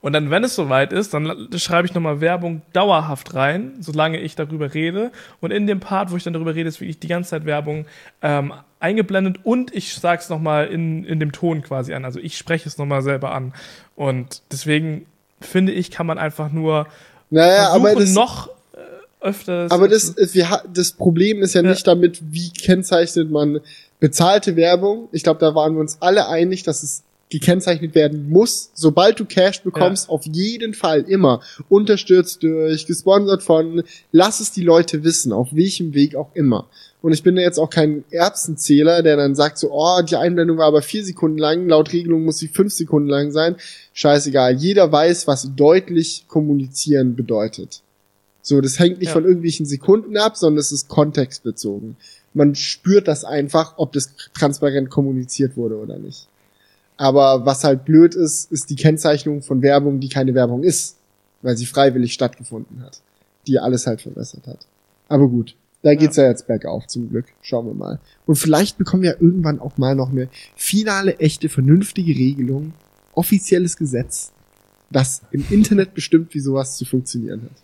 Und 0.00 0.12
dann, 0.12 0.30
wenn 0.30 0.44
es 0.44 0.54
soweit 0.54 0.92
ist, 0.92 1.14
dann 1.14 1.48
schreibe 1.56 1.86
ich 1.86 1.94
nochmal 1.94 2.20
Werbung 2.20 2.62
dauerhaft 2.72 3.34
rein, 3.34 3.72
solange 3.80 4.18
ich 4.20 4.36
darüber 4.36 4.74
rede. 4.74 5.10
Und 5.40 5.50
in 5.50 5.66
dem 5.66 5.80
Part, 5.80 6.10
wo 6.12 6.16
ich 6.16 6.24
dann 6.24 6.32
darüber 6.34 6.54
rede, 6.54 6.68
ist 6.68 6.80
wirklich 6.80 6.98
die 6.98 7.08
ganze 7.08 7.30
Zeit 7.30 7.44
Werbung 7.46 7.86
ähm, 8.22 8.52
eingeblendet 8.80 9.40
und 9.42 9.74
ich 9.74 9.94
sage 9.94 10.20
es 10.22 10.28
nochmal 10.28 10.66
in, 10.68 11.04
in 11.04 11.18
dem 11.18 11.32
Ton 11.32 11.62
quasi 11.62 11.94
an. 11.94 12.04
Also 12.04 12.20
ich 12.20 12.38
spreche 12.38 12.68
es 12.68 12.78
nochmal 12.78 13.02
selber 13.02 13.32
an. 13.34 13.52
Und 13.96 14.42
deswegen 14.52 15.06
finde 15.40 15.72
ich, 15.72 15.90
kann 15.90 16.06
man 16.06 16.18
einfach 16.18 16.52
nur 16.52 16.86
Naja, 17.30 17.70
versuchen, 17.70 17.86
aber 17.86 18.00
das, 18.00 18.14
noch 18.14 18.48
äh, 18.74 19.26
öfter. 19.26 19.66
aber 19.70 19.88
das, 19.88 20.14
wir, 20.34 20.62
das 20.72 20.92
Problem 20.92 21.42
ist 21.42 21.54
ja, 21.54 21.62
Ja. 21.62 21.70
nicht 21.70 21.86
damit, 21.86 22.20
wie 22.32 22.50
kennzeichnet 22.50 23.30
man 23.30 23.60
bezahlte 24.00 24.54
Werbung. 24.54 25.08
Ich 25.10 25.24
glaube, 25.24 25.40
da 25.40 25.54
waren 25.56 25.74
wir 25.74 25.80
uns 25.80 25.98
alle 26.00 26.28
einig, 26.28 26.62
dass 26.62 26.84
es 26.84 27.02
gekennzeichnet 27.30 27.94
werden 27.94 28.30
muss. 28.30 28.70
Sobald 28.74 29.20
du 29.20 29.24
Cash 29.24 29.62
bekommst, 29.62 30.08
auf 30.08 30.24
jeden 30.24 30.74
Fall 30.74 31.02
immer. 31.02 31.40
Unterstützt 31.68 32.42
durch, 32.42 32.86
gesponsert 32.86 33.42
von, 33.42 33.82
lass 34.12 34.40
es 34.40 34.52
die 34.52 34.62
Leute 34.62 35.04
wissen, 35.04 35.32
auf 35.32 35.48
welchem 35.52 35.94
Weg 35.94 36.16
auch 36.16 36.30
immer. 36.34 36.68
Und 37.00 37.12
ich 37.12 37.22
bin 37.22 37.36
ja 37.36 37.42
jetzt 37.42 37.58
auch 37.58 37.70
kein 37.70 38.04
Erbsenzähler, 38.10 39.02
der 39.02 39.16
dann 39.16 39.34
sagt 39.34 39.58
so, 39.58 39.70
oh, 39.70 40.02
die 40.02 40.16
Einblendung 40.16 40.58
war 40.58 40.66
aber 40.66 40.82
vier 40.82 41.04
Sekunden 41.04 41.38
lang, 41.38 41.68
laut 41.68 41.92
Regelung 41.92 42.24
muss 42.24 42.38
sie 42.38 42.48
fünf 42.48 42.72
Sekunden 42.72 43.08
lang 43.08 43.30
sein. 43.30 43.56
Scheißegal. 43.92 44.56
Jeder 44.56 44.90
weiß, 44.90 45.26
was 45.26 45.54
deutlich 45.54 46.24
kommunizieren 46.28 47.14
bedeutet. 47.14 47.82
So, 48.42 48.60
das 48.60 48.78
hängt 48.78 48.98
nicht 48.98 49.08
Ja. 49.08 49.12
von 49.12 49.24
irgendwelchen 49.24 49.66
Sekunden 49.66 50.16
ab, 50.16 50.36
sondern 50.36 50.58
es 50.58 50.72
ist 50.72 50.88
kontextbezogen. 50.88 51.96
Man 52.34 52.54
spürt 52.54 53.06
das 53.06 53.24
einfach, 53.24 53.74
ob 53.76 53.92
das 53.92 54.14
transparent 54.32 54.90
kommuniziert 54.90 55.56
wurde 55.56 55.76
oder 55.76 55.98
nicht. 55.98 56.26
Aber 56.98 57.46
was 57.46 57.64
halt 57.64 57.84
blöd 57.84 58.14
ist, 58.14 58.50
ist 58.50 58.68
die 58.70 58.76
Kennzeichnung 58.76 59.40
von 59.40 59.62
Werbung, 59.62 60.00
die 60.00 60.08
keine 60.08 60.34
Werbung 60.34 60.64
ist, 60.64 60.96
weil 61.42 61.56
sie 61.56 61.64
freiwillig 61.64 62.12
stattgefunden 62.12 62.82
hat, 62.82 63.00
die 63.46 63.58
alles 63.60 63.86
halt 63.86 64.02
verbessert 64.02 64.46
hat. 64.48 64.66
Aber 65.08 65.28
gut, 65.28 65.54
da 65.82 65.94
geht's 65.94 66.16
ja. 66.16 66.26
jetzt 66.26 66.48
bergauf 66.48 66.88
zum 66.88 67.08
Glück. 67.08 67.26
Schauen 67.40 67.66
wir 67.66 67.74
mal. 67.74 68.00
Und 68.26 68.34
vielleicht 68.34 68.78
bekommen 68.78 69.04
wir 69.04 69.22
irgendwann 69.22 69.60
auch 69.60 69.78
mal 69.78 69.94
noch 69.94 70.10
eine 70.10 70.28
finale, 70.56 71.18
echte, 71.20 71.48
vernünftige 71.48 72.12
Regelung, 72.12 72.72
offizielles 73.14 73.76
Gesetz, 73.76 74.32
das 74.90 75.22
im 75.30 75.46
Internet 75.50 75.94
bestimmt, 75.94 76.34
wie 76.34 76.40
sowas 76.40 76.76
zu 76.76 76.84
funktionieren 76.84 77.42
hat. 77.42 77.62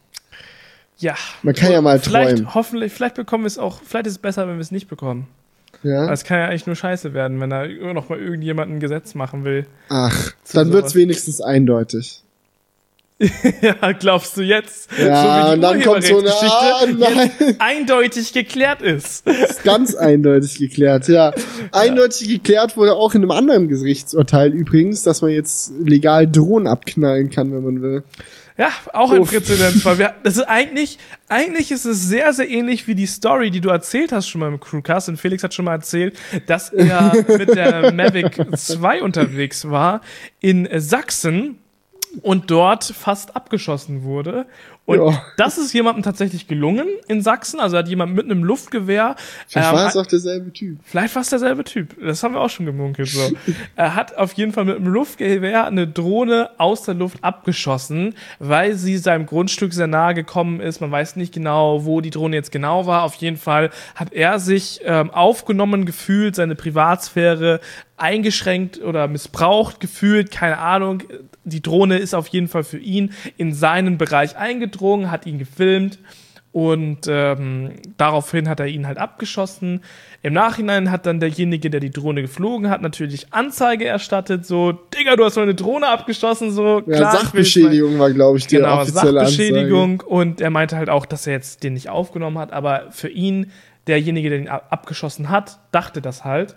ja. 0.98 1.16
Man 1.42 1.56
kann 1.56 1.72
ja 1.72 1.82
mal 1.82 1.98
vielleicht, 1.98 2.36
träumen. 2.36 2.54
Hoffentlich, 2.54 2.92
vielleicht 2.92 3.16
bekommen 3.16 3.42
wir 3.42 3.48
es 3.48 3.58
auch, 3.58 3.82
vielleicht 3.82 4.06
ist 4.06 4.12
es 4.12 4.18
besser, 4.18 4.46
wenn 4.46 4.54
wir 4.54 4.62
es 4.62 4.70
nicht 4.70 4.86
bekommen. 4.86 5.26
Ja? 5.82 6.12
Es 6.12 6.24
kann 6.24 6.38
ja 6.38 6.46
eigentlich 6.46 6.66
nur 6.66 6.76
scheiße 6.76 7.14
werden, 7.14 7.40
wenn 7.40 7.50
da 7.50 7.66
noch 7.66 8.08
mal 8.08 8.18
irgendjemand 8.18 8.70
ein 8.70 8.80
Gesetz 8.80 9.14
machen 9.14 9.44
will. 9.44 9.66
Ach, 9.88 10.32
dann 10.52 10.72
wird's 10.72 10.92
sowas. 10.92 10.94
wenigstens 10.94 11.40
eindeutig. 11.40 12.24
ja, 13.62 13.92
glaubst 13.92 14.36
du 14.36 14.42
jetzt? 14.42 14.90
Ja, 14.98 15.46
so 15.46 15.52
und 15.52 15.60
dann 15.60 15.80
kommt 15.82 16.02
so 16.02 16.18
eine, 16.18 16.30
ah, 16.32 16.86
nein. 16.86 17.30
eindeutig 17.58 18.32
geklärt 18.32 18.82
ist. 18.82 19.26
ist 19.26 19.62
ganz 19.62 19.94
eindeutig 19.94 20.58
geklärt, 20.58 21.06
ja. 21.06 21.32
Eindeutig 21.70 22.28
geklärt 22.28 22.76
wurde 22.76 22.94
auch 22.94 23.14
in 23.14 23.22
einem 23.22 23.30
anderen 23.30 23.68
Gerichtsurteil 23.68 24.52
übrigens, 24.52 25.04
dass 25.04 25.22
man 25.22 25.30
jetzt 25.30 25.72
legal 25.80 26.26
Drohnen 26.26 26.66
abknallen 26.66 27.30
kann, 27.30 27.52
wenn 27.52 27.62
man 27.62 27.82
will. 27.82 28.02
Ja, 28.56 28.70
auch 28.92 29.10
ein 29.10 29.24
Präzedenzfall. 29.24 29.98
Wir, 29.98 30.14
das 30.22 30.36
ist 30.36 30.44
eigentlich, 30.44 30.98
eigentlich 31.28 31.72
ist 31.72 31.86
es 31.86 32.04
sehr, 32.04 32.32
sehr 32.32 32.48
ähnlich 32.48 32.86
wie 32.86 32.94
die 32.94 33.06
Story, 33.06 33.50
die 33.50 33.60
du 33.60 33.68
erzählt 33.68 34.12
hast 34.12 34.28
schon 34.28 34.40
mal 34.40 34.48
im 34.48 34.60
Crewcast. 34.60 35.08
Und 35.08 35.16
Felix 35.16 35.42
hat 35.42 35.52
schon 35.54 35.64
mal 35.64 35.72
erzählt, 35.72 36.16
dass 36.46 36.72
er 36.72 37.12
mit 37.38 37.54
der 37.54 37.92
Mavic 37.92 38.46
2 38.56 39.02
unterwegs 39.02 39.68
war 39.68 40.02
in 40.40 40.68
Sachsen 40.76 41.58
und 42.22 42.50
dort 42.50 42.84
fast 42.84 43.36
abgeschossen 43.36 44.04
wurde. 44.04 44.46
Und 44.86 44.98
ja. 44.98 45.22
das 45.38 45.56
ist 45.56 45.72
jemandem 45.72 46.02
tatsächlich 46.02 46.46
gelungen 46.46 46.86
in 47.08 47.22
Sachsen. 47.22 47.58
Also 47.58 47.78
hat 47.78 47.88
jemand 47.88 48.14
mit 48.14 48.26
einem 48.26 48.44
Luftgewehr. 48.44 49.16
Vielleicht 49.48 49.70
ähm, 49.70 49.76
war 49.76 49.88
es 49.88 49.96
auch 49.96 50.06
derselbe 50.06 50.52
Typ. 50.52 50.78
Vielleicht 50.84 51.14
war 51.14 51.22
es 51.22 51.30
derselbe 51.30 51.64
Typ. 51.64 51.96
Das 52.02 52.22
haben 52.22 52.34
wir 52.34 52.40
auch 52.40 52.50
schon 52.50 52.66
gemunkelt. 52.66 53.08
So. 53.08 53.30
er 53.76 53.94
hat 53.94 54.14
auf 54.16 54.34
jeden 54.34 54.52
Fall 54.52 54.66
mit 54.66 54.76
einem 54.76 54.88
Luftgewehr 54.88 55.66
eine 55.66 55.88
Drohne 55.88 56.50
aus 56.58 56.82
der 56.82 56.94
Luft 56.94 57.24
abgeschossen, 57.24 58.14
weil 58.38 58.74
sie 58.74 58.98
seinem 58.98 59.24
Grundstück 59.24 59.72
sehr 59.72 59.86
nahe 59.86 60.12
gekommen 60.12 60.60
ist. 60.60 60.82
Man 60.82 60.90
weiß 60.90 61.16
nicht 61.16 61.32
genau, 61.32 61.86
wo 61.86 62.02
die 62.02 62.10
Drohne 62.10 62.36
jetzt 62.36 62.52
genau 62.52 62.86
war. 62.86 63.04
Auf 63.04 63.14
jeden 63.14 63.38
Fall 63.38 63.70
hat 63.94 64.12
er 64.12 64.38
sich 64.38 64.80
ähm, 64.84 65.10
aufgenommen 65.10 65.86
gefühlt, 65.86 66.36
seine 66.36 66.56
Privatsphäre 66.56 67.60
eingeschränkt 67.96 68.82
oder 68.82 69.08
missbraucht 69.08 69.80
gefühlt, 69.80 70.30
keine 70.30 70.58
Ahnung. 70.58 71.04
Die 71.44 71.62
Drohne 71.62 71.98
ist 71.98 72.14
auf 72.14 72.28
jeden 72.28 72.48
Fall 72.48 72.64
für 72.64 72.78
ihn 72.78 73.12
in 73.36 73.52
seinen 73.52 73.98
Bereich 73.98 74.36
eingedrungen, 74.36 75.10
hat 75.10 75.26
ihn 75.26 75.38
gefilmt 75.38 75.98
und 76.54 77.08
ähm, 77.08 77.72
daraufhin 77.96 78.48
hat 78.48 78.60
er 78.60 78.68
ihn 78.68 78.86
halt 78.86 78.96
abgeschossen. 78.96 79.80
Im 80.22 80.34
Nachhinein 80.34 80.92
hat 80.92 81.04
dann 81.04 81.18
derjenige, 81.18 81.68
der 81.68 81.80
die 81.80 81.90
Drohne 81.90 82.22
geflogen 82.22 82.70
hat, 82.70 82.80
natürlich 82.80 83.32
Anzeige 83.32 83.86
erstattet, 83.86 84.46
so, 84.46 84.70
Digga, 84.70 85.16
du 85.16 85.24
hast 85.24 85.34
meine 85.34 85.56
Drohne 85.56 85.88
abgeschossen, 85.88 86.52
so, 86.52 86.80
ja, 86.86 86.96
klar. 86.96 87.10
Sachbeschädigung 87.10 87.98
war, 87.98 88.12
glaube 88.12 88.38
ich, 88.38 88.46
die 88.46 88.58
genau, 88.58 88.82
offizielle 88.82 89.18
Sachbeschädigung 89.18 89.94
Anzeige. 89.94 90.06
und 90.06 90.40
er 90.40 90.50
meinte 90.50 90.76
halt 90.76 90.90
auch, 90.90 91.06
dass 91.06 91.26
er 91.26 91.32
jetzt 91.32 91.64
den 91.64 91.74
nicht 91.74 91.88
aufgenommen 91.88 92.38
hat, 92.38 92.52
aber 92.52 92.84
für 92.90 93.08
ihn, 93.08 93.50
derjenige, 93.88 94.30
der 94.30 94.38
ihn 94.38 94.48
abgeschossen 94.48 95.30
hat, 95.30 95.58
dachte 95.72 96.00
das 96.00 96.24
halt. 96.24 96.54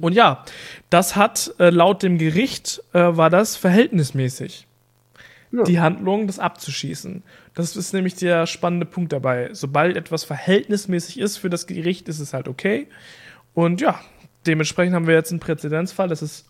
Und 0.00 0.12
ja, 0.12 0.44
das 0.90 1.16
hat 1.16 1.54
äh, 1.58 1.70
laut 1.70 2.02
dem 2.02 2.18
Gericht 2.18 2.82
äh, 2.92 2.98
war 2.98 3.30
das 3.30 3.56
verhältnismäßig. 3.56 4.66
Ja. 5.52 5.62
Die 5.64 5.80
Handlung, 5.80 6.26
das 6.26 6.38
abzuschießen. 6.38 7.22
Das 7.54 7.76
ist 7.76 7.92
nämlich 7.92 8.14
der 8.16 8.46
spannende 8.46 8.86
Punkt 8.86 9.12
dabei. 9.12 9.50
Sobald 9.52 9.96
etwas 9.96 10.24
verhältnismäßig 10.24 11.18
ist 11.18 11.36
für 11.36 11.50
das 11.50 11.66
Gericht, 11.66 12.08
ist 12.08 12.20
es 12.20 12.34
halt 12.34 12.48
okay. 12.48 12.88
Und 13.54 13.80
ja, 13.80 14.00
dementsprechend 14.46 14.94
haben 14.94 15.06
wir 15.06 15.14
jetzt 15.14 15.30
einen 15.30 15.40
Präzedenzfall, 15.40 16.08
dass 16.08 16.22
es 16.22 16.46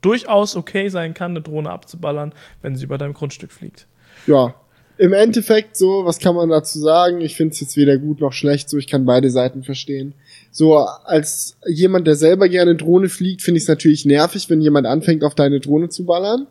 durchaus 0.00 0.56
okay 0.56 0.88
sein 0.88 1.14
kann, 1.14 1.32
eine 1.32 1.42
Drohne 1.42 1.70
abzuballern, 1.70 2.32
wenn 2.62 2.76
sie 2.76 2.84
über 2.84 2.98
deinem 2.98 3.14
Grundstück 3.14 3.52
fliegt. 3.52 3.86
Ja, 4.26 4.54
im 4.98 5.12
Endeffekt 5.12 5.76
so, 5.76 6.04
was 6.04 6.18
kann 6.18 6.34
man 6.34 6.48
dazu 6.48 6.80
sagen? 6.80 7.20
Ich 7.20 7.36
finde 7.36 7.54
es 7.54 7.60
jetzt 7.60 7.76
weder 7.76 7.96
gut 7.98 8.20
noch 8.20 8.32
schlecht, 8.32 8.68
so 8.68 8.76
ich 8.78 8.88
kann 8.88 9.06
beide 9.06 9.30
Seiten 9.30 9.62
verstehen. 9.62 10.14
So 10.50 10.76
als 10.76 11.56
jemand, 11.66 12.06
der 12.08 12.16
selber 12.16 12.48
gerne 12.48 12.74
Drohne 12.74 13.08
fliegt, 13.08 13.42
finde 13.42 13.58
ich 13.58 13.64
es 13.64 13.68
natürlich 13.68 14.04
nervig, 14.04 14.50
wenn 14.50 14.60
jemand 14.60 14.86
anfängt, 14.86 15.22
auf 15.22 15.36
deine 15.36 15.60
Drohne 15.60 15.88
zu 15.88 16.04
ballern. 16.04 16.48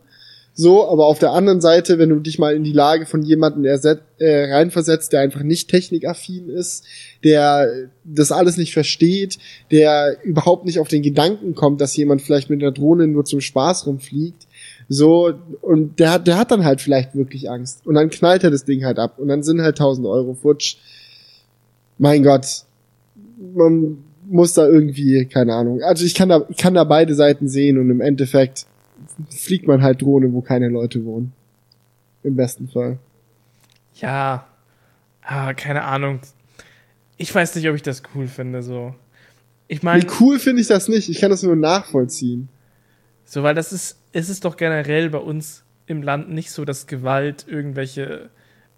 So, 0.53 0.89
aber 0.89 1.05
auf 1.05 1.19
der 1.19 1.33
anderen 1.33 1.61
Seite, 1.61 1.99
wenn 1.99 2.09
du 2.09 2.19
dich 2.19 2.39
mal 2.39 2.55
in 2.55 2.63
die 2.63 2.73
Lage 2.73 3.05
von 3.05 3.21
jemandem 3.21 3.65
äh, 3.65 4.51
reinversetzt, 4.51 5.13
der 5.13 5.19
einfach 5.19 5.43
nicht 5.43 5.69
technikaffin 5.69 6.49
ist, 6.49 6.83
der 7.23 7.89
das 8.03 8.31
alles 8.31 8.57
nicht 8.57 8.73
versteht, 8.73 9.37
der 9.69 10.17
überhaupt 10.23 10.65
nicht 10.65 10.79
auf 10.79 10.87
den 10.87 11.03
Gedanken 11.03 11.53
kommt, 11.53 11.79
dass 11.79 11.95
jemand 11.95 12.23
vielleicht 12.23 12.49
mit 12.49 12.63
einer 12.63 12.71
Drohne 12.71 13.07
nur 13.07 13.23
zum 13.23 13.39
Spaß 13.39 13.85
rumfliegt, 13.85 14.46
so, 14.89 15.33
und 15.61 15.99
der 15.99 16.11
hat, 16.11 16.27
der 16.27 16.37
hat 16.37 16.51
dann 16.51 16.63
halt 16.63 16.81
vielleicht 16.81 17.13
wirklich 17.15 17.49
Angst. 17.49 17.85
Und 17.85 17.95
dann 17.95 18.09
knallt 18.09 18.43
er 18.43 18.51
das 18.51 18.63
Ding 18.63 18.85
halt 18.85 18.99
ab. 18.99 19.19
Und 19.19 19.27
dann 19.27 19.43
sind 19.43 19.61
halt 19.61 19.75
1000 19.75 20.07
Euro 20.07 20.33
futsch. 20.33 20.77
Mein 21.97 22.23
Gott. 22.23 22.63
Man 23.53 24.03
muss 24.27 24.53
da 24.53 24.65
irgendwie, 24.65 25.25
keine 25.25 25.53
Ahnung. 25.55 25.81
Also 25.81 26.05
ich 26.05 26.15
kann 26.15 26.29
da, 26.29 26.45
ich 26.49 26.57
kann 26.57 26.73
da 26.73 26.83
beide 26.83 27.15
Seiten 27.15 27.49
sehen 27.49 27.77
und 27.77 27.89
im 27.89 28.01
Endeffekt 28.01 28.65
fliegt 29.29 29.67
man 29.67 29.81
halt 29.81 30.01
Drohne, 30.01 30.31
wo 30.33 30.41
keine 30.41 30.69
Leute 30.69 31.03
wohnen. 31.05 31.33
Im 32.23 32.35
besten 32.35 32.67
Fall. 32.67 32.97
Ja. 33.95 34.47
Ah, 35.21 35.53
keine 35.53 35.83
Ahnung. 35.83 36.19
Ich 37.17 37.33
weiß 37.33 37.55
nicht, 37.55 37.67
ob 37.67 37.75
ich 37.75 37.83
das 37.83 38.03
cool 38.15 38.27
finde, 38.27 38.63
so. 38.63 38.95
Ich 39.67 39.83
meine. 39.83 40.03
Nee, 40.03 40.09
cool 40.19 40.39
finde 40.39 40.61
ich 40.61 40.67
das 40.67 40.87
nicht. 40.87 41.09
Ich 41.09 41.19
kann 41.19 41.31
das 41.31 41.43
nur 41.43 41.55
nachvollziehen. 41.55 42.47
So, 43.29 43.43
weil 43.43 43.53
das 43.53 43.73
ist, 43.73 43.99
es 44.13 44.29
ist 44.29 44.45
doch 44.45 44.55
generell 44.55 45.09
bei 45.09 45.17
uns 45.17 45.63
im 45.85 46.01
Land 46.01 46.29
nicht 46.31 46.49
so, 46.49 46.63
dass 46.63 46.87
Gewalt 46.87 47.45
irgendwelche, 47.47 48.29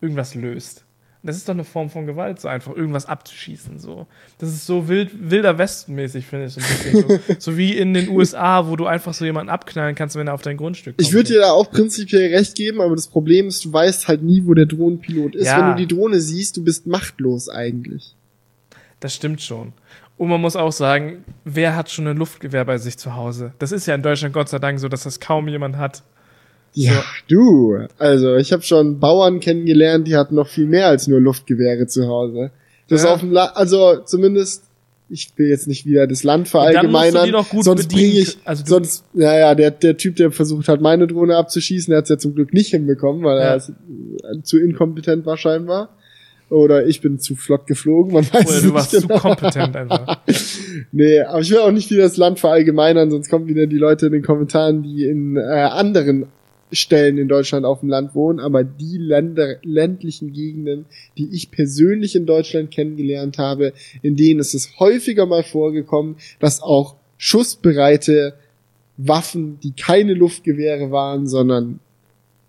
irgendwas 0.02 0.34
löst. 0.34 0.86
Das 1.22 1.36
ist 1.36 1.48
doch 1.48 1.54
eine 1.54 1.66
Form 1.66 1.90
von 1.90 2.06
Gewalt, 2.08 2.40
so 2.40 2.48
einfach 2.48 2.76
irgendwas 2.76 3.06
abzuschießen, 3.06 3.78
so. 3.78 4.08
Das 4.40 4.50
ist 4.50 4.66
so 4.66 4.88
wild, 4.88 5.30
wilder 5.30 5.58
Westenmäßig, 5.58 6.26
finde 6.26 6.46
ich, 6.46 6.54
so 6.54 6.62
ein 6.62 6.68
bisschen. 6.68 7.20
so, 7.28 7.36
so, 7.40 7.58
wie 7.58 7.78
in 7.78 7.94
den 7.94 8.10
USA, 8.10 8.68
wo 8.68 8.76
du 8.76 8.88
einfach 8.88 9.14
so 9.14 9.26
jemanden 9.26 9.50
abknallen 9.50 9.96
kannst, 9.96 10.16
wenn 10.16 10.28
er 10.28 10.34
auf 10.34 10.42
dein 10.42 10.58
Grundstück 10.58 10.98
kommt. 10.98 11.08
Ich 11.08 11.14
würde 11.14 11.34
dir 11.34 11.40
da 11.42 11.52
auch 11.52 11.70
prinzipiell 11.70 12.34
recht 12.34 12.56
geben, 12.56 12.82
aber 12.82 12.96
das 12.96 13.08
Problem 13.08 13.50
ist, 13.50 13.66
du 13.66 13.74
weißt 13.74 14.08
halt 14.08 14.24
nie, 14.24 14.46
wo 14.46 14.54
der 14.54 14.66
Drohnenpilot 14.66 15.36
ist. 15.36 15.46
Ja. 15.46 15.60
Wenn 15.60 15.76
du 15.76 15.86
die 15.86 15.94
Drohne 15.94 16.22
siehst, 16.22 16.58
du 16.58 16.64
bist 16.64 16.88
machtlos 16.88 17.50
eigentlich. 17.50 18.16
Das 19.02 19.14
stimmt 19.14 19.42
schon. 19.42 19.74
Und 20.20 20.28
man 20.28 20.42
muss 20.42 20.58
auch 20.58 20.74
sagen, 20.74 21.24
wer 21.46 21.78
hat 21.78 21.90
schon 21.90 22.06
ein 22.06 22.18
Luftgewehr 22.18 22.66
bei 22.66 22.78
sich 22.78 22.98
zu 22.98 23.16
Hause? 23.16 23.54
Das 23.58 23.72
ist 23.72 23.86
ja 23.86 23.96
in 23.96 24.02
Deutschland 24.02 24.34
Gott 24.34 24.50
sei 24.50 24.60
Dank 24.60 24.78
so, 24.78 24.90
dass 24.90 25.04
das 25.04 25.22
kaum 25.22 25.48
jemand 25.48 25.78
hat. 25.78 26.04
Ja, 26.74 26.92
so. 26.92 27.02
du. 27.30 27.88
Also, 27.98 28.36
ich 28.36 28.52
habe 28.52 28.62
schon 28.62 29.00
Bauern 29.00 29.40
kennengelernt, 29.40 30.08
die 30.08 30.18
hatten 30.18 30.36
noch 30.36 30.50
viel 30.50 30.66
mehr 30.66 30.88
als 30.88 31.08
nur 31.08 31.22
Luftgewehre 31.22 31.88
zu 31.88 32.10
Hause. 32.10 32.52
Das 32.90 33.04
ja. 33.04 33.14
auf 33.14 33.22
dem 33.22 33.32
La 33.32 33.46
also 33.46 34.02
zumindest 34.04 34.66
ich 35.10 35.32
will 35.38 35.48
jetzt 35.48 35.68
nicht 35.68 35.86
wieder 35.86 36.06
das 36.06 36.24
Land 36.24 36.50
verallgemeinern, 36.50 37.34
sonst 37.62 37.88
bringe 37.88 38.20
ich, 38.20 38.38
also 38.46 38.64
sonst, 38.66 39.06
ja, 39.14 39.40
ja, 39.40 39.56
der, 39.56 39.72
der 39.72 39.98
Typ, 39.98 40.18
der 40.18 40.32
versucht 40.32 40.68
hat, 40.68 40.82
meine 40.82 41.08
Drohne 41.08 41.36
abzuschießen, 41.38 41.90
der 41.90 42.00
hat 42.00 42.04
es 42.04 42.10
ja 42.10 42.18
zum 42.20 42.36
Glück 42.36 42.54
nicht 42.54 42.70
hinbekommen, 42.70 43.24
weil 43.24 43.40
ja. 43.40 43.56
er 43.56 44.44
zu 44.44 44.60
inkompetent 44.60 45.26
war 45.26 45.38
scheinbar. 45.38 45.98
Oder 46.50 46.88
ich 46.88 47.02
bin 47.02 47.20
zu 47.20 47.36
flott 47.36 47.68
geflogen, 47.68 48.14
man 48.14 48.26
weiß 48.26 48.48
Oder 48.48 48.62
du 48.62 48.74
warst 48.74 48.92
genau. 48.92 49.16
zu 49.16 49.22
kompetent 49.22 49.76
einfach. 49.76 50.22
nee, 50.92 51.20
aber 51.22 51.42
ich 51.42 51.52
will 51.52 51.60
auch 51.60 51.72
nicht 51.72 51.92
wieder 51.92 52.04
das 52.04 52.18
Land 52.18 52.40
verallgemeinern, 52.40 53.12
sonst 53.12 53.30
kommen 53.30 53.48
wieder 53.48 53.68
die 53.68 53.78
Leute 53.78 54.08
in 54.08 54.14
den 54.14 54.24
Kommentaren, 54.24 54.82
die 54.82 55.06
in 55.06 55.38
äh, 55.38 55.42
anderen 55.42 56.26
Stellen 56.72 57.18
in 57.18 57.28
Deutschland 57.28 57.66
auf 57.66 57.80
dem 57.80 57.90
Land 57.90 58.14
wohnen, 58.16 58.40
aber 58.40 58.64
die 58.64 58.98
Länder, 58.98 59.58
ländlichen 59.64 60.34
Gegenden, 60.34 60.86
die 61.18 61.30
ich 61.32 61.52
persönlich 61.52 62.16
in 62.16 62.26
Deutschland 62.26 62.72
kennengelernt 62.72 63.38
habe, 63.38 63.74
in 64.02 64.16
denen 64.16 64.40
ist 64.40 64.54
es 64.54 64.80
häufiger 64.80 65.26
mal 65.26 65.44
vorgekommen, 65.44 66.18
dass 66.40 66.62
auch 66.62 66.96
schussbereite 67.18 68.36
Waffen, 68.98 69.60
die 69.62 69.72
keine 69.72 70.14
Luftgewehre 70.14 70.92
waren, 70.92 71.28
sondern 71.28 71.80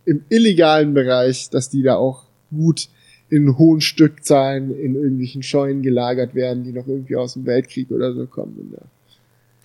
im 0.05 0.25
illegalen 0.29 0.95
Bereich, 0.95 1.49
dass 1.51 1.71
die 1.71 1.83
da 1.83 1.97
auch 1.97 2.25
gut 2.51 2.89
in 3.31 3.57
hohen 3.57 3.81
Stückzahlen 3.81 4.77
in 4.77 4.97
irgendwelchen 4.97 5.43
Scheunen 5.43 5.83
gelagert 5.83 6.35
werden, 6.35 6.65
die 6.65 6.73
noch 6.73 6.87
irgendwie 6.87 7.17
aus 7.17 7.35
dem 7.35 7.47
Weltkrieg 7.47 7.91
oder 7.91 8.13
so 8.13 8.27
kommen. 8.27 8.73
Ja. 8.73 8.83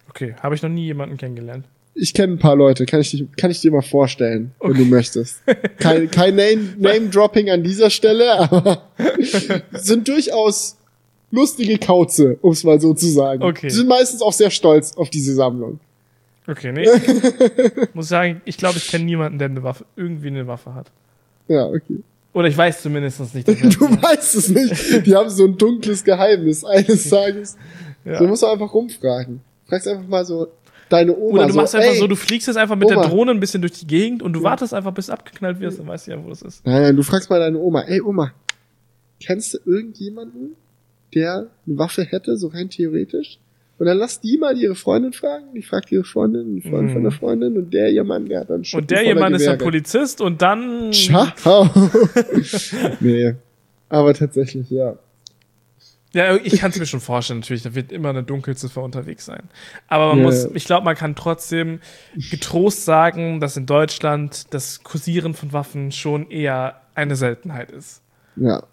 Okay, 0.09 0.36
habe 0.41 0.55
ich 0.55 0.61
noch 0.61 0.70
nie 0.70 0.86
jemanden 0.86 1.18
kennengelernt. 1.18 1.66
Ich 1.95 2.13
kenne 2.13 2.34
ein 2.34 2.39
paar 2.39 2.55
Leute, 2.55 2.86
kann 2.86 2.99
ich, 2.99 3.11
dich, 3.11 3.26
kann 3.38 3.51
ich 3.51 3.61
dir 3.61 3.72
mal 3.72 3.82
vorstellen, 3.82 4.51
okay. 4.59 4.74
wenn 4.74 4.84
du 4.84 4.86
möchtest. 4.86 5.41
Kein, 5.78 6.11
kein 6.11 6.36
Name-Dropping 6.36 7.49
an 7.49 7.63
dieser 7.63 7.89
Stelle, 7.89 8.38
aber 8.38 8.89
sind 9.72 10.07
durchaus 10.07 10.78
lustige 11.32 11.78
Kauze, 11.78 12.38
um 12.41 12.51
es 12.51 12.63
mal 12.63 12.80
so 12.80 12.93
zu 12.93 13.07
sagen. 13.07 13.41
Okay. 13.43 13.68
Die 13.68 13.74
sind 13.74 13.88
meistens 13.88 14.22
auch 14.22 14.34
sehr 14.34 14.51
stolz 14.51 14.95
auf 14.97 15.09
diese 15.09 15.34
Sammlung. 15.34 15.80
Okay, 16.47 16.72
nee. 16.72 16.86
muss 17.93 18.09
sagen, 18.09 18.41
ich 18.45 18.57
glaube, 18.57 18.78
ich 18.78 18.88
kenne 18.88 19.05
niemanden, 19.05 19.39
der 19.39 19.49
eine 19.49 19.63
Waffe, 19.63 19.86
irgendwie 19.95 20.28
eine 20.28 20.45
Waffe 20.47 20.76
hat. 20.76 20.91
Ja, 21.47 21.66
okay. 21.66 22.03
Oder 22.36 22.50
ich 22.50 22.58
weiß 22.58 22.82
zumindest 22.82 23.34
nicht. 23.34 23.48
du 23.48 23.54
weißt 23.54 24.36
es 24.36 24.50
nicht. 24.50 25.06
Die 25.08 25.16
haben 25.16 25.30
so 25.30 25.46
ein 25.46 25.58
dunkles 25.58 26.04
Geheimnis 26.04 26.66
eines 26.66 27.10
Tages. 27.10 27.56
Ja. 28.04 28.20
So 28.20 28.28
musst 28.28 28.44
du 28.44 28.48
einfach 28.48 28.74
rumfragen. 28.74 29.40
Fragst 29.70 29.88
einfach 29.88 30.06
mal 30.06 30.26
so 30.26 30.48
deine 30.90 31.16
Oma. 31.16 31.38
Oder 31.38 31.48
du 31.48 31.54
so, 31.54 31.60
machst 31.62 31.76
einfach 31.76 31.96
so, 31.96 32.08
du 32.08 32.16
fliegst 32.18 32.48
jetzt 32.48 32.58
einfach 32.58 32.76
mit 32.76 32.92
Oma. 32.92 33.04
der 33.04 33.10
Drohne 33.10 33.32
ein 33.32 33.40
bisschen 33.40 33.62
durch 33.62 33.72
die 33.72 33.88
Gegend 33.88 34.22
und 34.22 34.34
du 34.34 34.40
ja. 34.40 34.50
wartest 34.50 34.74
einfach, 34.74 34.94
bis 34.94 35.10
abgeknallt 35.10 35.62
wirst, 35.62 35.80
dann 35.80 35.88
weißt 35.88 36.08
du 36.08 36.12
ja, 36.12 36.22
wo 36.22 36.28
das 36.28 36.42
ist. 36.42 36.66
Nein, 36.66 36.82
nein, 36.82 36.96
du 36.98 37.04
fragst 37.04 37.30
mal 37.30 37.40
deine 37.40 37.58
Oma, 37.58 37.84
ey 37.84 38.02
Oma, 38.02 38.34
kennst 39.22 39.54
du 39.54 39.60
irgendjemanden, 39.66 40.58
der 41.14 41.48
eine 41.66 41.78
Waffe 41.78 42.04
hätte, 42.04 42.36
so 42.36 42.48
rein 42.48 42.70
theoretisch? 42.70 43.40
Und 43.78 43.88
dann 43.88 43.98
lass 43.98 44.22
die 44.22 44.38
mal 44.38 44.58
ihre 44.58 44.76
Freundin 44.76 45.12
fragen, 45.12 45.54
die 45.54 45.62
fragt 45.62 45.92
ihre 45.92 46.06
Freundin, 46.06 46.56
die 46.56 46.62
Freundin 46.62 46.86
Mhm. 46.88 46.94
von 46.94 47.04
der 47.04 47.12
Freundin 47.12 47.58
und 47.58 47.74
der 47.74 47.90
ihr 47.92 48.04
Mann, 48.06 48.26
der 48.28 48.42
hat 48.42 48.50
dann 48.50 48.64
Schuppen 48.64 48.84
Und 48.84 48.92
der 48.92 49.00
voller 49.00 49.10
jemand 49.10 49.36
ist 49.36 49.42
Gewehre. 49.44 49.58
Polizist 49.58 50.22
und 50.22 50.42
dann. 50.42 50.94
Ciao. 50.94 51.28
nee. 53.02 53.36
Aber 53.90 54.14
tatsächlich, 54.14 54.70
ja. 54.70 54.96
Ja, 56.14 56.34
ich 56.38 56.60
kann 56.62 56.72
es 56.72 56.80
mir 56.80 56.86
schon 56.86 57.02
vorstellen, 57.02 57.42
natürlich, 57.42 57.64
da 57.64 57.76
wird 57.76 57.92
immer 57.92 58.10
eine 58.10 58.24
Dunkelziffer 58.24 58.82
unterwegs 58.82 59.26
sein. 59.26 59.44
Aber 59.90 60.08
man 60.10 60.20
Ja, 60.20 60.24
muss, 60.24 60.46
ich 60.54 60.64
glaube, 60.64 60.86
man 60.86 60.96
kann 60.96 61.14
trotzdem 61.16 61.82
getrost 62.32 62.86
sagen, 62.86 63.42
dass 63.42 63.58
in 63.58 63.66
Deutschland 63.66 64.54
das 64.54 64.82
Kursieren 64.84 65.34
von 65.34 65.52
Waffen 65.52 65.92
schon 65.92 66.32
eher 66.32 66.80
eine 66.96 67.18
Seltenheit 67.18 67.70
ist. 67.72 68.02
Ja, 68.38 68.64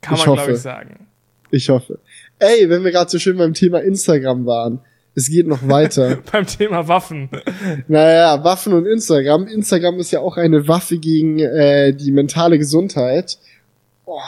Kann 0.00 0.16
Ich 0.16 0.26
man, 0.26 0.34
glaube 0.36 0.52
ich, 0.52 0.58
sagen. 0.58 1.06
Ich 1.50 1.68
hoffe. 1.68 1.98
Ey, 2.38 2.68
wenn 2.68 2.84
wir 2.84 2.92
gerade 2.92 3.10
so 3.10 3.18
schön 3.18 3.36
beim 3.36 3.54
Thema 3.54 3.80
Instagram 3.80 4.46
waren, 4.46 4.80
es 5.14 5.30
geht 5.30 5.46
noch 5.46 5.66
weiter. 5.66 6.18
Beim 6.32 6.46
Thema 6.46 6.88
Waffen. 6.88 7.30
naja, 7.88 8.44
Waffen 8.44 8.74
und 8.74 8.84
Instagram. 8.84 9.46
Instagram 9.46 9.98
ist 9.98 10.10
ja 10.10 10.20
auch 10.20 10.36
eine 10.36 10.68
Waffe 10.68 10.98
gegen 10.98 11.38
äh, 11.38 11.94
die 11.94 12.12
mentale 12.12 12.58
Gesundheit. 12.58 13.38
Boah. 14.04 14.20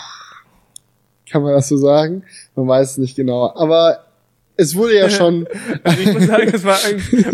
Kann 1.31 1.43
man 1.43 1.53
das 1.53 1.69
so 1.69 1.77
sagen? 1.77 2.25
Man 2.57 2.67
weiß 2.67 2.93
es 2.93 2.99
nicht 2.99 3.17
genau. 3.17 3.53
Aber 3.55 4.07
es 4.59 4.75
wurde 4.75 4.97
ja 4.97 5.09
schon 5.09 5.47
Also 5.85 6.03
ich 6.03 6.13
muss 6.13 6.27
sagen, 6.27 6.51
es 6.53 6.65
war 6.65 6.79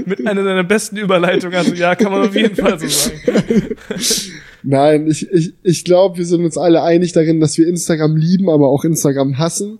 mit 0.07 0.27
einer 0.27 0.45
deiner 0.45 0.62
besten 0.62 0.99
Überleitungen. 0.99 1.57
Also 1.57 1.75
ja, 1.75 1.97
kann 1.97 2.12
man 2.12 2.29
auf 2.29 2.37
jeden 2.37 2.55
Fall 2.55 2.79
so 2.79 2.87
sagen. 2.87 3.77
Nein, 4.62 5.09
ich, 5.09 5.31
ich, 5.33 5.55
ich 5.62 5.85
glaube, 5.85 6.18
wir 6.18 6.27
sind 6.27 6.45
uns 6.45 6.57
alle 6.57 6.83
einig 6.83 7.12
darin, 7.12 7.41
dass 7.41 7.59
wir 7.59 7.66
Instagram 7.66 8.16
lieben, 8.16 8.49
aber 8.49 8.68
auch 8.68 8.85
Instagram 8.85 9.39
hassen. 9.39 9.79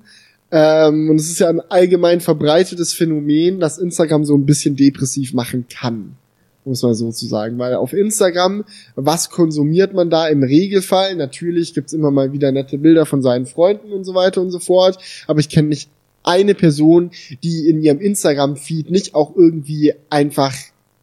Ähm, 0.51 1.11
und 1.11 1.17
es 1.17 1.31
ist 1.31 1.39
ja 1.41 1.49
ein 1.49 1.61
allgemein 1.61 2.21
verbreitetes 2.21 2.93
Phänomen, 2.93 3.61
dass 3.61 3.79
Instagram 3.79 4.25
so 4.25 4.37
ein 4.37 4.47
bisschen 4.47 4.77
depressiv 4.77 5.35
machen 5.35 5.67
kann. 5.69 6.17
Muss 6.65 6.83
man 6.83 6.95
so 6.95 7.13
zu 7.13 7.27
sagen. 7.27 7.59
Weil 7.59 7.75
auf 7.75 7.93
Instagram, 7.93 8.65
was 8.95 9.29
konsumiert 9.29 9.93
man 9.93 10.09
da 10.09 10.29
im 10.29 10.43
Regelfall? 10.43 11.15
Natürlich 11.15 11.75
gibt's 11.75 11.93
immer 11.93 12.11
mal 12.11 12.33
wieder 12.33 12.53
nette 12.53 12.79
Bilder 12.79 13.05
von 13.05 13.21
seinen 13.21 13.45
Freunden 13.45 13.93
und 13.93 14.05
so 14.05 14.15
weiter 14.15 14.41
und 14.41 14.51
so 14.51 14.59
fort. 14.59 14.99
Aber 15.27 15.41
ich 15.41 15.51
kenne 15.51 15.69
nicht 15.69 15.91
eine 16.25 16.55
Person, 16.55 17.11
die 17.43 17.69
in 17.69 17.81
ihrem 17.81 18.01
Instagram-Feed 18.01 18.91
nicht 18.91 19.15
auch 19.15 19.37
irgendwie 19.37 19.95
einfach 20.11 20.55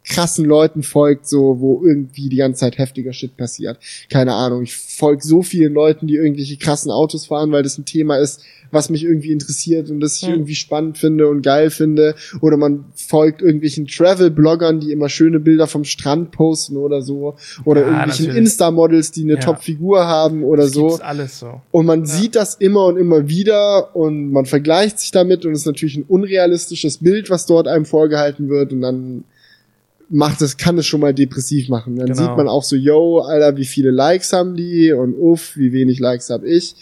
krassen 0.04 0.44
Leuten 0.44 0.82
folgt, 0.82 1.28
so 1.28 1.60
wo 1.60 1.82
irgendwie 1.84 2.28
die 2.28 2.36
ganze 2.36 2.60
Zeit 2.60 2.78
heftiger 2.78 3.12
Shit 3.12 3.36
passiert. 3.36 3.78
Keine 4.10 4.34
Ahnung. 4.34 4.62
Ich 4.64 4.76
folge 4.76 5.22
so 5.22 5.42
vielen 5.42 5.74
Leuten, 5.74 6.06
die 6.06 6.16
irgendwelche 6.16 6.56
krassen 6.56 6.90
Autos 6.90 7.26
fahren, 7.26 7.52
weil 7.52 7.62
das 7.62 7.78
ein 7.78 7.84
Thema 7.84 8.16
ist, 8.18 8.42
was 8.72 8.88
mich 8.88 9.04
irgendwie 9.04 9.32
interessiert 9.32 9.90
und 9.90 10.00
das 10.00 10.16
ich 10.16 10.26
Hm. 10.26 10.34
irgendwie 10.34 10.54
spannend 10.54 10.96
finde 10.98 11.28
und 11.28 11.42
geil 11.42 11.68
finde. 11.70 12.14
Oder 12.40 12.56
man 12.56 12.86
folgt 12.94 13.42
irgendwelchen 13.42 13.86
Travel-Bloggern, 13.86 14.80
die 14.80 14.92
immer 14.92 15.08
schöne 15.10 15.40
Bilder 15.40 15.66
vom 15.66 15.84
Strand 15.84 16.30
posten 16.32 16.76
oder 16.78 17.02
so. 17.02 17.36
Oder 17.66 17.82
Ja, 17.82 17.86
irgendwelchen. 17.88 18.34
Insta-Models, 18.34 19.12
die 19.12 19.22
eine 19.24 19.34
Ja. 19.34 19.40
Top-Figur 19.40 20.06
haben 20.06 20.42
oder 20.42 20.62
Das 20.64 20.72
so. 20.72 20.96
alles 21.02 21.38
so. 21.38 21.60
Und 21.70 21.84
man 21.86 22.06
sieht 22.06 22.34
das 22.34 22.54
immer 22.54 22.86
und 22.86 22.96
immer 22.96 23.28
wieder 23.28 23.94
und 23.94 24.30
man 24.32 24.46
vergleicht 24.46 24.98
sich 25.00 25.10
damit 25.10 25.44
und 25.44 25.52
es 25.52 25.60
ist 25.60 25.66
natürlich 25.66 25.96
ein 25.98 26.04
unrealistisches 26.08 26.98
Bild, 26.98 27.28
was 27.30 27.46
dort 27.46 27.68
einem 27.68 27.84
vorgehalten 27.84 28.48
wird 28.48 28.72
und 28.72 28.80
dann 28.80 29.24
macht 30.12 30.42
es, 30.42 30.56
kann 30.56 30.76
es 30.78 30.86
schon 30.86 31.00
mal 31.00 31.14
depressiv 31.14 31.68
machen. 31.68 31.96
Dann 31.96 32.06
Genau. 32.08 32.18
sieht 32.18 32.36
man 32.36 32.46
auch 32.48 32.62
so, 32.62 32.76
yo, 32.76 33.20
Alter, 33.20 33.56
wie 33.56 33.64
viele 33.64 33.90
Likes 33.90 34.32
haben 34.32 34.54
die 34.54 34.92
und 34.92 35.14
uff, 35.14 35.56
wie 35.56 35.72
wenig 35.72 35.98
Likes 36.00 36.30
habe 36.30 36.46
ich. 36.48 36.74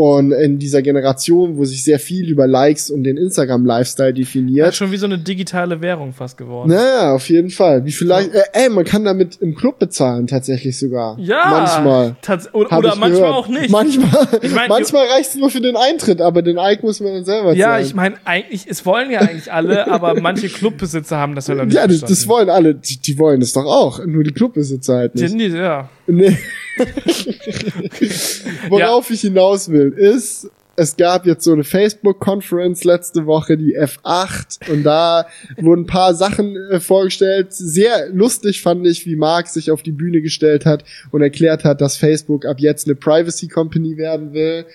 Und 0.00 0.30
in 0.30 0.60
dieser 0.60 0.80
Generation, 0.80 1.56
wo 1.56 1.64
sich 1.64 1.82
sehr 1.82 1.98
viel 1.98 2.28
über 2.28 2.46
Likes 2.46 2.88
und 2.88 3.02
den 3.02 3.16
Instagram-Lifestyle 3.16 4.10
Ja, 4.10 4.12
definiert, 4.14 4.76
schon 4.76 4.92
wie 4.92 4.96
so 4.96 5.06
eine 5.06 5.18
digitale 5.18 5.80
Währung 5.80 6.12
fast 6.12 6.36
geworden. 6.38 6.68
naja, 6.70 7.14
auf 7.14 7.28
jeden 7.28 7.50
Fall. 7.50 7.84
Wie 7.84 7.90
vielleicht, 7.90 8.32
äh, 8.32 8.42
ey, 8.52 8.68
man 8.68 8.84
kann 8.84 9.04
damit 9.04 9.38
im 9.40 9.56
Club 9.56 9.80
bezahlen, 9.80 10.28
tatsächlich 10.28 10.78
sogar. 10.78 11.18
Ja, 11.18 11.46
Manchmal. 11.50 12.16
oder 12.52 12.78
oder 12.78 12.88
manchmal 12.90 13.10
gehört. 13.10 13.32
auch 13.34 13.48
nicht. 13.48 13.70
Manchmal, 13.70 14.28
Ich 14.40 14.54
mein, 14.54 14.68
manchmal 14.68 15.06
reicht 15.08 15.30
es 15.30 15.34
nur 15.34 15.50
für 15.50 15.60
den 15.60 15.74
Eintritt, 15.74 16.20
aber 16.20 16.42
den 16.42 16.58
Ike 16.58 16.82
muss 16.86 17.00
man 17.00 17.14
dann 17.14 17.24
selber 17.24 17.52
ja, 17.54 17.70
zahlen. 17.70 17.84
ich 17.86 17.94
meine, 17.96 18.14
eigentlich, 18.24 18.66
es 18.70 18.86
wollen 18.86 19.10
ja 19.10 19.18
eigentlich 19.18 19.52
alle, 19.52 19.88
aber 19.90 20.20
manche 20.20 20.48
Clubbesitzer 20.48 21.16
haben 21.16 21.34
das 21.34 21.48
halt 21.48 21.58
auch 21.58 21.64
nicht 21.64 21.74
ja, 21.74 21.88
das, 21.88 22.02
das 22.02 22.28
wollen 22.28 22.50
alle, 22.50 22.76
die, 22.76 22.98
die 23.00 23.18
wollen 23.18 23.40
das 23.40 23.52
doch 23.52 23.66
auch, 23.66 24.06
nur 24.06 24.22
die 24.22 24.32
Clubbesitzer 24.32 24.94
halt 24.94 25.16
nicht. 25.16 25.34
Die- 25.34 25.38
die- 25.38 25.56
ja. 25.56 25.88
Nee. 26.08 26.36
Worauf 28.68 29.10
ich 29.10 29.20
hinaus 29.22 29.68
will, 29.70 29.92
ist, 29.92 30.50
es 30.76 30.96
gab 30.96 31.26
jetzt 31.26 31.44
so 31.44 31.52
eine 31.52 31.64
Facebook-Conference 31.64 32.84
letzte 32.84 33.26
Woche, 33.26 33.56
die 33.56 33.76
F8, 33.78 34.70
und 34.70 34.84
da 34.84 35.26
wurden 35.56 35.82
ein 35.82 35.86
paar 35.86 36.14
Sachen 36.14 36.56
äh, 36.70 36.78
vorgestellt. 36.80 37.52
Sehr 37.52 38.08
lustig 38.10 38.62
fand 38.62 38.86
ich, 38.86 39.04
wie 39.04 39.16
Mark 39.16 39.48
sich 39.48 39.70
auf 39.70 39.82
die 39.82 39.92
Bühne 39.92 40.20
gestellt 40.22 40.66
hat 40.66 40.84
und 41.10 41.20
erklärt 41.20 41.64
hat, 41.64 41.80
dass 41.80 41.96
Facebook 41.96 42.46
ab 42.46 42.60
jetzt 42.60 42.86
eine 42.86 42.94
Privacy 42.94 43.48
Company 43.48 43.96
werden 43.96 44.32
will. 44.32 44.66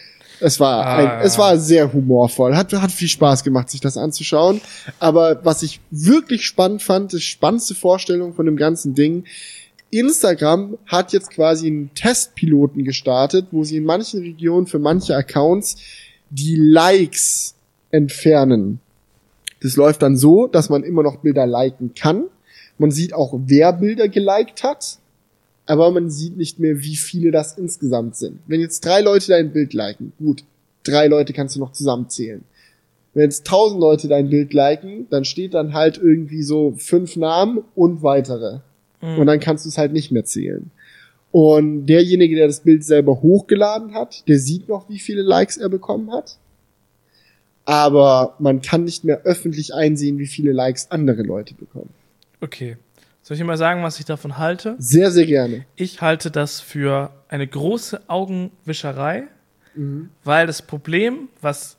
Es 0.41 0.59
war, 0.59 0.85
Ah, 0.85 0.95
ein, 0.97 1.05
ja. 1.05 1.21
es 1.21 1.37
war 1.37 1.57
sehr 1.57 1.93
humorvoll. 1.93 2.53
Hat, 2.53 2.73
hat 2.73 2.91
viel 2.91 3.07
Spaß 3.07 3.45
gemacht, 3.45 3.69
sich 3.69 3.79
das 3.79 3.95
anzuschauen. 3.95 4.59
Aber 4.99 5.39
was 5.45 5.63
ich 5.63 5.79
wirklich 5.89 6.45
spannend 6.45 6.81
fand, 6.81 7.13
die 7.13 7.21
spannendste 7.21 7.75
Vorstellung 7.75 8.33
von 8.33 8.45
dem 8.45 8.57
ganzen 8.57 8.93
Ding, 8.93 9.23
Instagram 9.99 10.77
hat 10.85 11.13
jetzt 11.13 11.31
quasi 11.31 11.67
einen 11.67 11.93
Testpiloten 11.93 12.83
gestartet, 12.83 13.47
wo 13.51 13.63
sie 13.63 13.77
in 13.77 13.85
manchen 13.85 14.21
Regionen 14.21 14.67
für 14.67 14.79
manche 14.79 15.15
Accounts 15.15 15.77
die 16.29 16.55
Likes 16.55 17.55
entfernen. 17.91 18.79
Das 19.61 19.75
läuft 19.75 20.01
dann 20.01 20.17
so, 20.17 20.47
dass 20.47 20.69
man 20.69 20.83
immer 20.83 21.03
noch 21.03 21.17
Bilder 21.17 21.47
liken 21.47 21.93
kann. 21.93 22.25
Man 22.77 22.91
sieht 22.91 23.13
auch, 23.13 23.39
wer 23.45 23.71
Bilder 23.73 24.09
geliked 24.09 24.63
hat, 24.63 24.97
aber 25.65 25.91
man 25.91 26.09
sieht 26.09 26.35
nicht 26.37 26.59
mehr, 26.59 26.81
wie 26.81 26.95
viele 26.95 27.31
das 27.31 27.57
insgesamt 27.57 28.15
sind. 28.15 28.39
Wenn 28.47 28.59
jetzt 28.59 28.85
drei 28.85 29.01
Leute 29.01 29.27
dein 29.27 29.53
Bild 29.53 29.73
liken, 29.73 30.11
gut, 30.17 30.43
drei 30.83 31.07
Leute 31.07 31.33
kannst 31.33 31.55
du 31.55 31.59
noch 31.59 31.71
zusammenzählen. 31.71 32.43
Wenn 33.13 33.23
jetzt 33.23 33.45
tausend 33.45 33.79
Leute 33.79 34.07
dein 34.07 34.29
Bild 34.29 34.53
liken, 34.53 35.07
dann 35.09 35.23
steht 35.23 35.53
dann 35.53 35.73
halt 35.73 35.97
irgendwie 35.97 36.41
so 36.41 36.73
fünf 36.77 37.15
Namen 37.15 37.63
und 37.75 38.01
weitere. 38.01 38.59
Mhm. 39.03 39.19
Und 39.19 39.27
dann 39.27 39.39
kannst 39.39 39.65
du 39.65 39.69
es 39.69 39.77
halt 39.77 39.93
nicht 39.93 40.11
mehr 40.11 40.25
zählen. 40.25 40.71
Und 41.31 41.85
derjenige, 41.87 42.35
der 42.35 42.47
das 42.47 42.61
Bild 42.61 42.83
selber 42.83 43.21
hochgeladen 43.21 43.93
hat, 43.93 44.27
der 44.27 44.39
sieht 44.39 44.69
noch, 44.69 44.87
wie 44.89 44.99
viele 44.99 45.21
Likes 45.23 45.57
er 45.57 45.69
bekommen 45.69 46.11
hat. 46.11 46.37
Aber 47.65 48.35
man 48.39 48.61
kann 48.61 48.83
nicht 48.83 49.03
mehr 49.03 49.21
öffentlich 49.23 49.73
einsehen, 49.73 50.19
wie 50.19 50.27
viele 50.27 50.51
Likes 50.51 50.91
andere 50.91 51.23
Leute 51.23 51.53
bekommen. 51.53 51.89
Okay. 52.41 52.77
Soll 53.21 53.35
ich 53.35 53.41
dir 53.41 53.45
mal 53.45 53.57
sagen, 53.57 53.83
was 53.83 53.99
ich 53.99 54.05
davon 54.05 54.37
halte? 54.37 54.75
Sehr, 54.79 55.09
sehr 55.11 55.25
gerne. 55.25 55.65
Ich 55.77 56.01
halte 56.01 56.29
das 56.29 56.59
für 56.59 57.11
eine 57.29 57.47
große 57.47 58.01
Augenwischerei, 58.09 59.23
Mhm. 59.75 60.09
weil 60.25 60.45
das 60.45 60.61
Problem, 60.61 61.29
was, 61.41 61.77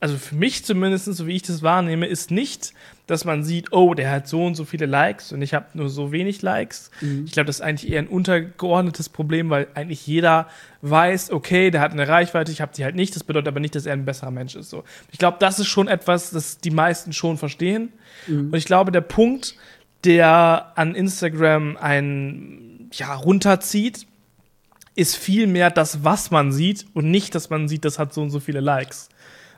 also 0.00 0.16
für 0.16 0.34
mich 0.34 0.64
zumindest, 0.64 1.04
so 1.04 1.26
wie 1.26 1.36
ich 1.36 1.42
das 1.42 1.62
wahrnehme, 1.62 2.06
ist 2.06 2.30
nicht, 2.30 2.72
dass 3.08 3.24
man 3.24 3.42
sieht, 3.42 3.72
oh, 3.72 3.94
der 3.94 4.10
hat 4.10 4.28
so 4.28 4.44
und 4.44 4.54
so 4.54 4.66
viele 4.66 4.84
Likes 4.84 5.32
und 5.32 5.40
ich 5.40 5.54
habe 5.54 5.66
nur 5.72 5.88
so 5.88 6.12
wenig 6.12 6.42
Likes. 6.42 6.90
Mhm. 7.00 7.24
Ich 7.24 7.32
glaube, 7.32 7.46
das 7.46 7.56
ist 7.56 7.62
eigentlich 7.62 7.90
eher 7.90 8.00
ein 8.00 8.06
untergeordnetes 8.06 9.08
Problem, 9.08 9.48
weil 9.48 9.66
eigentlich 9.74 10.06
jeder 10.06 10.46
weiß, 10.82 11.30
okay, 11.32 11.70
der 11.70 11.80
hat 11.80 11.92
eine 11.92 12.06
Reichweite, 12.06 12.52
ich 12.52 12.60
habe 12.60 12.72
die 12.76 12.84
halt 12.84 12.94
nicht. 12.94 13.16
Das 13.16 13.24
bedeutet 13.24 13.48
aber 13.48 13.60
nicht, 13.60 13.74
dass 13.74 13.86
er 13.86 13.94
ein 13.94 14.04
besserer 14.04 14.30
Mensch 14.30 14.54
ist. 14.54 14.68
So. 14.68 14.84
Ich 15.10 15.18
glaube, 15.18 15.38
das 15.40 15.58
ist 15.58 15.68
schon 15.68 15.88
etwas, 15.88 16.30
das 16.30 16.58
die 16.58 16.70
meisten 16.70 17.14
schon 17.14 17.38
verstehen. 17.38 17.92
Und 18.26 18.54
ich 18.54 18.66
glaube, 18.66 18.92
der 18.92 19.00
Punkt, 19.00 19.56
der 20.04 20.72
an 20.74 20.94
Instagram 20.94 21.78
einen 21.78 22.90
ja, 22.92 23.14
runterzieht, 23.14 24.06
ist 24.94 25.16
viel 25.16 25.46
mehr 25.46 25.70
das, 25.70 26.04
was 26.04 26.30
man 26.30 26.52
sieht 26.52 26.84
und 26.92 27.10
nicht, 27.10 27.34
dass 27.34 27.48
man 27.48 27.68
sieht, 27.68 27.86
das 27.86 27.98
hat 27.98 28.12
so 28.12 28.20
und 28.20 28.30
so 28.30 28.38
viele 28.38 28.60
Likes. 28.60 29.08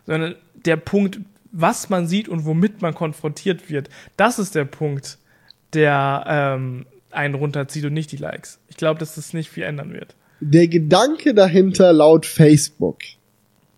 Sondern 0.07 0.37
der 0.55 0.77
Punkt, 0.77 1.19
was 1.53 1.91
man 1.91 2.07
sieht 2.07 2.29
und 2.29 2.45
womit 2.45 2.83
man 2.83 2.95
konfrontiert 2.95 3.71
wird, 3.71 3.89
das 4.17 4.39
ist 4.39 4.55
der 4.55 4.65
Punkt, 4.65 5.19
der 5.73 6.25
ähm, 6.27 6.87
einen 7.11 7.35
runterzieht 7.35 7.85
und 7.85 7.93
nicht 7.93 8.13
die 8.13 8.17
Likes. 8.17 8.59
Ich 8.69 8.77
glaube, 8.77 9.01
dass 9.01 9.15
das 9.15 9.33
nicht 9.33 9.51
viel 9.51 9.65
ändern 9.65 9.93
wird. 9.93 10.15
Der 10.41 10.69
Gedanke 10.69 11.35
dahinter 11.35 11.93
laut 11.93 12.25
Facebook. 12.25 13.03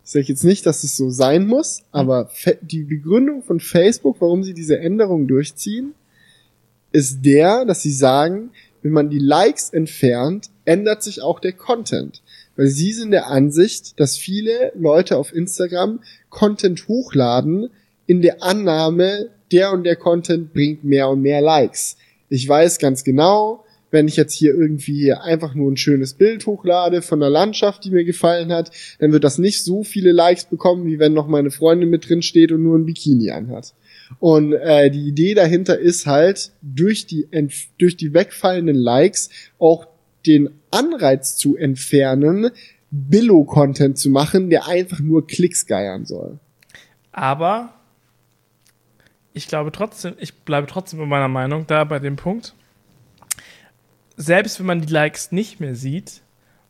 Ich 0.04 0.10
sage 0.10 0.26
jetzt 0.26 0.44
nicht, 0.44 0.66
dass 0.66 0.84
es 0.84 0.96
so 0.96 1.10
sein 1.10 1.46
muss, 1.46 1.82
aber 1.90 2.30
die 2.60 2.84
Begründung 2.84 3.42
von 3.42 3.60
Facebook, 3.60 4.20
warum 4.20 4.42
sie 4.42 4.54
diese 4.54 4.78
Änderung 4.78 5.26
durchziehen, 5.26 5.94
ist 6.92 7.22
der, 7.22 7.64
dass 7.64 7.82
sie 7.82 7.92
sagen, 7.92 8.50
wenn 8.82 8.92
man 8.92 9.10
die 9.10 9.18
Likes 9.18 9.70
entfernt, 9.70 10.50
ändert 10.64 11.02
sich 11.02 11.22
auch 11.22 11.40
der 11.40 11.52
Content. 11.52 12.21
Weil 12.56 12.68
sie 12.68 12.92
sind 12.92 13.10
der 13.12 13.28
Ansicht, 13.28 13.98
dass 13.98 14.16
viele 14.16 14.72
Leute 14.74 15.16
auf 15.16 15.34
Instagram 15.34 16.00
Content 16.28 16.86
hochladen 16.88 17.70
in 18.06 18.22
der 18.22 18.42
Annahme, 18.42 19.30
der 19.50 19.72
und 19.72 19.84
der 19.84 19.96
Content 19.96 20.52
bringt 20.52 20.84
mehr 20.84 21.08
und 21.08 21.22
mehr 21.22 21.40
Likes. 21.40 21.96
Ich 22.28 22.48
weiß 22.48 22.78
ganz 22.78 23.04
genau, 23.04 23.64
wenn 23.92 24.08
ich 24.08 24.16
jetzt 24.16 24.32
hier 24.32 24.54
irgendwie 24.54 25.12
einfach 25.12 25.54
nur 25.54 25.70
ein 25.70 25.76
schönes 25.76 26.14
Bild 26.14 26.46
hochlade 26.46 27.02
von 27.02 27.22
einer 27.22 27.30
Landschaft, 27.30 27.84
die 27.84 27.90
mir 27.90 28.04
gefallen 28.04 28.50
hat, 28.50 28.70
dann 28.98 29.12
wird 29.12 29.22
das 29.22 29.38
nicht 29.38 29.62
so 29.62 29.84
viele 29.84 30.12
Likes 30.12 30.46
bekommen, 30.46 30.86
wie 30.86 30.98
wenn 30.98 31.12
noch 31.12 31.28
meine 31.28 31.50
Freundin 31.50 31.90
mit 31.90 32.08
drin 32.08 32.22
steht 32.22 32.50
und 32.50 32.62
nur 32.62 32.78
ein 32.78 32.86
Bikini 32.86 33.30
anhat. 33.30 33.74
Und 34.18 34.54
äh, 34.54 34.90
die 34.90 35.06
Idee 35.06 35.34
dahinter 35.34 35.78
ist 35.78 36.06
halt, 36.06 36.52
durch 36.62 37.06
die, 37.06 37.28
durch 37.78 37.96
die 37.96 38.14
wegfallenden 38.14 38.76
Likes 38.76 39.28
auch 39.58 39.86
den 40.26 40.50
Anreiz 40.70 41.36
zu 41.36 41.56
entfernen, 41.56 42.50
Billo-Content 42.90 43.98
zu 43.98 44.10
machen, 44.10 44.50
der 44.50 44.68
einfach 44.68 45.00
nur 45.00 45.26
Klicks 45.26 45.66
geiern 45.66 46.04
soll. 46.04 46.38
Aber 47.10 47.74
ich 49.32 49.48
glaube 49.48 49.72
trotzdem, 49.72 50.14
ich 50.18 50.34
bleibe 50.34 50.66
trotzdem 50.66 50.98
bei 50.98 51.06
meiner 51.06 51.28
Meinung 51.28 51.66
da 51.66 51.84
bei 51.84 51.98
dem 51.98 52.16
Punkt. 52.16 52.54
Selbst 54.16 54.58
wenn 54.58 54.66
man 54.66 54.82
die 54.82 54.92
Likes 54.92 55.32
nicht 55.32 55.58
mehr 55.58 55.74
sieht, 55.74 56.20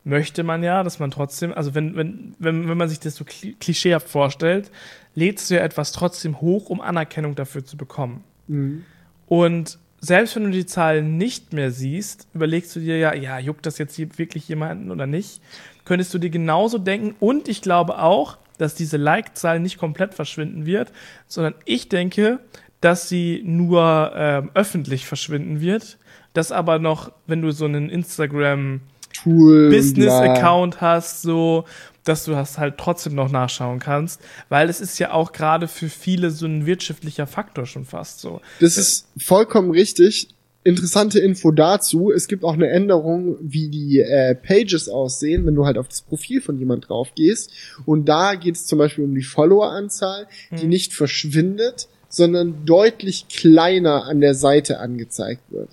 möchte 0.05 0.43
man 0.43 0.63
ja, 0.63 0.83
dass 0.83 0.99
man 0.99 1.11
trotzdem, 1.11 1.53
also 1.53 1.75
wenn, 1.75 1.95
wenn, 1.95 2.35
wenn, 2.39 2.67
wenn 2.69 2.77
man 2.77 2.89
sich 2.89 2.99
das 2.99 3.15
so 3.15 3.25
klischeehaft 3.25 4.07
vorstellt, 4.07 4.71
lädst 5.15 5.49
du 5.49 5.55
ja 5.55 5.61
etwas 5.61 5.91
trotzdem 5.91 6.41
hoch, 6.41 6.69
um 6.69 6.81
Anerkennung 6.81 7.35
dafür 7.35 7.63
zu 7.63 7.77
bekommen. 7.77 8.23
Mhm. 8.47 8.85
Und 9.27 9.77
selbst 10.03 10.35
wenn 10.35 10.43
du 10.43 10.51
die 10.51 10.65
Zahlen 10.65 11.17
nicht 11.17 11.53
mehr 11.53 11.71
siehst, 11.71 12.27
überlegst 12.33 12.75
du 12.75 12.81
dir 12.81 12.97
ja, 12.97 13.15
ja, 13.15 13.39
juckt 13.39 13.65
das 13.65 13.77
jetzt 13.77 13.97
wirklich 14.19 14.49
jemanden 14.49 14.91
oder 14.91 15.07
nicht? 15.07 15.41
Könntest 15.85 16.13
du 16.13 16.17
dir 16.17 16.29
genauso 16.29 16.77
denken. 16.77 17.15
Und 17.21 17.47
ich 17.47 17.61
glaube 17.61 17.97
auch, 17.97 18.37
dass 18.57 18.75
diese 18.75 18.97
Like-Zahl 18.97 19.61
nicht 19.61 19.77
komplett 19.77 20.13
verschwinden 20.13 20.65
wird, 20.65 20.91
sondern 21.27 21.55
ich 21.63 21.87
denke, 21.87 22.39
dass 22.81 23.07
sie 23.07 23.43
nur 23.45 24.11
ähm, 24.13 24.51
öffentlich 24.53 25.05
verschwinden 25.05 25.61
wird. 25.61 25.97
Dass 26.33 26.51
aber 26.51 26.79
noch, 26.79 27.13
wenn 27.25 27.41
du 27.41 27.51
so 27.51 27.63
einen 27.63 27.89
Instagram 27.89 28.81
Business-Account 29.23 30.81
hast, 30.81 31.21
so, 31.21 31.63
dass 32.03 32.25
du 32.25 32.31
das 32.31 32.57
halt 32.57 32.77
trotzdem 32.77 33.15
noch 33.15 33.31
nachschauen 33.31 33.79
kannst, 33.79 34.21
weil 34.49 34.69
es 34.69 34.81
ist 34.81 34.99
ja 34.99 35.11
auch 35.11 35.31
gerade 35.31 35.67
für 35.67 35.89
viele 35.89 36.31
so 36.31 36.45
ein 36.45 36.65
wirtschaftlicher 36.65 37.27
Faktor 37.27 37.65
schon 37.65 37.85
fast 37.85 38.19
so. 38.19 38.41
Das 38.59 38.77
ist 38.77 39.07
vollkommen 39.17 39.71
richtig. 39.71 40.29
Interessante 40.65 41.19
Info 41.19 41.51
dazu. 41.51 42.09
Es 42.09 42.29
gibt 42.29 42.45
auch 42.45 42.53
eine 42.53 42.69
Änderung, 42.69 43.35
wie 43.41 43.67
die 43.67 43.99
äh, 43.99 44.33
Pages 44.33 44.87
aussehen, 44.87 45.45
wenn 45.45 45.55
du 45.55 45.65
halt 45.65 45.77
auf 45.77 45.89
das 45.89 46.01
Profil 46.01 46.41
von 46.41 46.57
jemand 46.57 46.87
drauf 46.87 47.09
gehst. 47.15 47.51
Und 47.85 48.05
da 48.07 48.35
geht 48.35 48.55
es 48.55 48.65
zum 48.65 48.79
Beispiel 48.79 49.03
um 49.03 49.13
die 49.13 49.23
Follower-Anzahl, 49.23 50.27
hm. 50.49 50.57
die 50.57 50.67
nicht 50.67 50.93
verschwindet, 50.93 51.89
sondern 52.07 52.65
deutlich 52.65 53.27
kleiner 53.27 54.05
an 54.05 54.21
der 54.21 54.35
Seite 54.35 54.79
angezeigt 54.79 55.43
wird. 55.49 55.69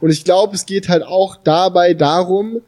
Und 0.00 0.10
ich 0.10 0.24
glaube, 0.24 0.54
es 0.54 0.66
geht 0.66 0.90
halt 0.90 1.04
auch 1.04 1.36
dabei 1.36 1.94
darum, 1.94 2.60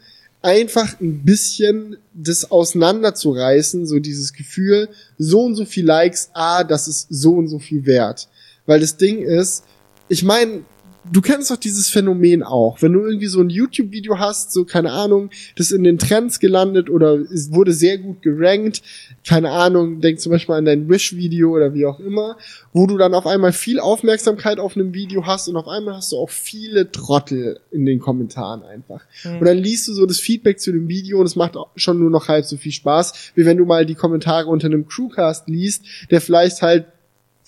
einfach 0.47 1.01
ein 1.01 1.25
bisschen 1.25 1.97
das 2.15 2.53
auseinanderzureißen, 2.53 3.85
so 3.85 3.99
dieses 3.99 4.33
Gefühl, 4.33 4.89
so 5.19 5.43
und 5.43 5.57
so 5.57 5.65
viel 5.65 5.85
Likes, 5.85 6.31
ah, 6.35 6.63
das 6.63 6.87
ist 6.87 7.09
so 7.11 7.33
und 7.33 7.49
so 7.49 7.59
viel 7.59 7.85
wert. 7.85 8.29
Weil 8.65 8.79
das 8.79 8.97
Ding 8.97 9.19
ist, 9.25 9.65
ich 10.09 10.23
meine, 10.23 10.65
du 11.13 11.21
kennst 11.21 11.51
doch 11.51 11.57
dieses 11.57 11.89
Phänomen 11.89 12.43
auch. 12.43 12.81
Wenn 12.83 12.93
du 12.93 13.01
irgendwie 13.01 13.27
so 13.27 13.41
ein 13.41 13.51
YouTube-Video 13.51 14.19
hast, 14.19 14.53
so 14.53 14.65
keine 14.65 14.93
Ahnung, 14.93 15.31
das 15.57 15.71
in 15.71 15.85
den 15.85 15.99
Trends 15.99 16.41
gelandet 16.41 16.91
oder 16.91 17.15
es 17.15 17.53
wurde 17.53 17.73
sehr 17.73 17.99
gut 17.99 18.23
gerankt, 18.23 18.83
keine 19.27 19.51
Ahnung, 19.51 20.01
denk 20.01 20.21
zum 20.21 20.33
Beispiel 20.33 20.55
an 20.55 20.65
dein 20.65 20.89
Wish-Video 20.89 21.51
oder 21.51 21.75
wie 21.75 21.87
auch 21.87 22.01
immer, 22.01 22.37
wo 22.73 22.87
du 22.87 22.97
dann 22.97 23.15
auf 23.15 23.27
einmal 23.27 23.53
viel 23.53 23.81
Aufmerksamkeit 23.81 24.59
auf 24.59 24.77
einem 24.77 24.95
Video 24.95 25.27
hast 25.27 25.49
und 25.49 25.57
auf 25.57 25.69
einmal 25.69 25.97
hast 25.97 26.13
du 26.13 26.17
auch 26.17 26.31
viele 26.31 26.91
Trottel 26.91 27.61
in 27.71 27.87
den 27.87 27.99
Kommentaren 27.99 28.63
einfach. 28.63 29.05
Mhm. 29.25 29.39
Und 29.39 29.47
dann 29.47 29.59
liest 29.59 29.89
du 29.89 29.95
so 29.95 30.07
das 30.07 30.21
Feedback 30.21 30.61
zu 30.61 30.73
dem 30.73 30.89
Video 30.89 31.19
und 31.21 31.27
es 31.27 31.37
macht 31.37 31.55
schon 31.77 31.99
nur 31.99 32.11
noch 32.11 32.29
halb 32.29 32.45
so 32.45 32.57
viel 32.57 32.73
Spaß, 32.73 33.33
wie 33.35 33.45
wenn 33.45 33.59
du 33.59 33.65
mal 33.65 33.87
die 33.87 33.95
Kommentare 33.95 34.49
unter 34.49 34.67
einem 34.67 34.87
Crewcast 34.87 35.49
liest, 35.49 35.85
der 36.11 36.21
vielleicht 36.21 36.63
halt 36.63 36.87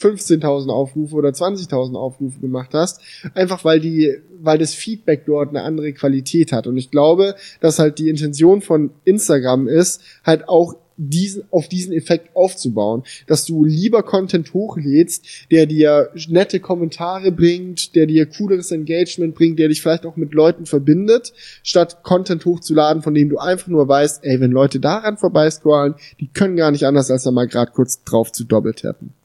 15.000 0.01 0.71
Aufrufe 0.71 1.15
oder 1.15 1.31
20.000 1.31 1.97
Aufrufe 1.97 2.41
gemacht 2.41 2.71
hast, 2.73 3.01
einfach 3.35 3.65
weil 3.65 3.81
die, 3.81 4.17
weil 4.41 4.59
das 4.59 4.75
Feedback 4.75 5.25
dort 5.27 5.51
eine 5.51 5.63
andere 5.63 5.93
Qualität 5.93 6.53
hat. 6.53 6.67
Und 6.67 6.77
ich 6.77 6.91
glaube, 6.91 7.35
dass 7.61 7.79
halt 7.79 7.99
die 7.99 8.09
Intention 8.09 8.63
von 8.63 8.91
Instagram 9.05 9.67
ist, 9.69 10.01
halt 10.25 10.49
auch 10.49 10.75
diesen, 10.99 11.45
auf 11.51 11.69
diesen 11.69 11.93
Effekt 11.93 12.35
aufzubauen, 12.35 13.05
dass 13.27 13.47
du 13.47 13.65
lieber 13.65 14.03
Content 14.03 14.53
hochlädst, 14.53 15.25
der 15.51 15.67
dir 15.67 16.11
nette 16.29 16.61
Kommentare 16.61 17.33
bringt, 17.33 17.95
der 17.95 18.07
dir 18.07 18.27
cooleres 18.27 18.73
Engagement 18.73 19.35
bringt, 19.35 19.59
der 19.59 19.69
dich 19.69 19.81
vielleicht 19.81 20.05
auch 20.05 20.17
mit 20.17 20.35
Leuten 20.35 20.67
verbindet, 20.67 21.33
statt 21.63 22.03
Content 22.03 22.45
hochzuladen, 22.45 23.03
von 23.03 23.15
dem 23.15 23.29
du 23.29 23.39
einfach 23.39 23.69
nur 23.69 23.89
weißt, 23.89 24.25
ey, 24.25 24.41
wenn 24.41 24.51
Leute 24.51 24.81
daran 24.81 25.17
vorbeiscrollen, 25.17 25.95
die 26.21 26.29
können 26.29 26.57
gar 26.57 26.73
nicht 26.73 26.85
anders, 26.85 27.11
als 27.11 27.23
da 27.23 27.31
mal 27.31 27.47
gerade 27.47 27.71
kurz 27.73 28.03
drauf 28.03 28.33
zu 28.33 28.45
doppeltappen. 28.45 29.18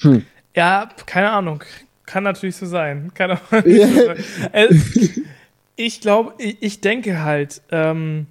Hm. 0.00 0.24
Ja, 0.54 0.88
keine 1.06 1.30
Ahnung. 1.30 1.62
Kann 2.06 2.24
natürlich 2.24 2.56
so 2.56 2.66
sein. 2.66 3.12
Kann 3.14 3.32
auch 3.32 3.52
nicht 3.64 3.82
so 3.82 4.06
sein. 4.06 4.24
Äh, 4.52 4.74
ich 5.76 6.00
glaube, 6.00 6.34
ich, 6.38 6.56
ich, 6.60 6.80
denke 6.80 7.22
halt, 7.22 7.62
ähm, 7.70 8.26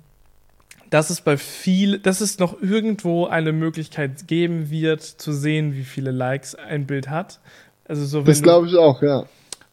dass 0.89 1.09
es 1.09 1.21
bei 1.21 1.37
viel, 1.37 1.99
dass 1.99 2.21
es 2.21 2.39
noch 2.39 2.61
irgendwo 2.61 3.25
eine 3.27 3.51
Möglichkeit 3.51 4.27
geben 4.27 4.69
wird, 4.69 5.01
zu 5.01 5.31
sehen, 5.31 5.73
wie 5.73 5.83
viele 5.83 6.11
Likes 6.11 6.55
ein 6.55 6.85
Bild 6.85 7.09
hat. 7.09 7.39
Also 7.87 8.05
so, 8.05 8.21
das 8.21 8.43
glaube 8.43 8.67
ich 8.67 8.75
auch, 8.75 9.01
ja. 9.01 9.25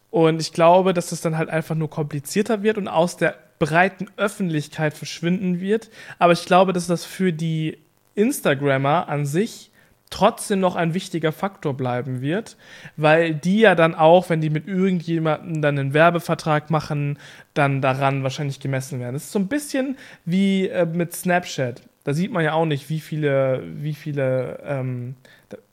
Und 0.09 0.41
ich 0.41 0.53
glaube, 0.53 0.93
dass 0.93 1.11
es 1.11 1.21
dann 1.21 1.37
halt 1.37 1.49
einfach 1.49 1.75
nur 1.75 1.89
komplizierter 1.89 2.63
wird 2.63 2.77
und 2.77 2.87
aus 2.87 3.17
der 3.17 3.35
breiten 3.59 4.07
Öffentlichkeit 4.17 4.93
verschwinden 4.95 5.59
wird. 5.59 5.89
Aber 6.17 6.33
ich 6.33 6.45
glaube, 6.45 6.73
dass 6.73 6.87
das 6.87 7.05
für 7.05 7.33
die 7.33 7.77
Instagrammer 8.15 9.09
an 9.09 9.25
sich 9.25 9.66
trotzdem 10.09 10.59
noch 10.59 10.75
ein 10.75 10.93
wichtiger 10.93 11.31
Faktor 11.31 11.75
bleiben 11.75 12.21
wird, 12.21 12.57
weil 12.95 13.33
die 13.33 13.59
ja 13.59 13.75
dann 13.75 13.95
auch, 13.95 14.29
wenn 14.29 14.41
die 14.41 14.49
mit 14.49 14.67
irgendjemandem 14.67 15.61
dann 15.61 15.77
einen 15.77 15.93
Werbevertrag 15.93 16.69
machen, 16.69 17.19
dann 17.53 17.81
daran 17.81 18.23
wahrscheinlich 18.23 18.59
gemessen 18.59 18.99
werden. 18.99 19.13
Das 19.13 19.25
ist 19.25 19.31
so 19.31 19.39
ein 19.39 19.47
bisschen 19.47 19.97
wie 20.25 20.67
äh, 20.67 20.85
mit 20.85 21.13
Snapchat. 21.13 21.81
Da 22.03 22.13
sieht 22.13 22.31
man 22.31 22.43
ja 22.43 22.53
auch 22.53 22.65
nicht, 22.65 22.89
wie 22.89 23.01
viele, 23.01 23.63
wie 23.65 23.93
viele, 23.93 24.59
ähm, 24.63 25.15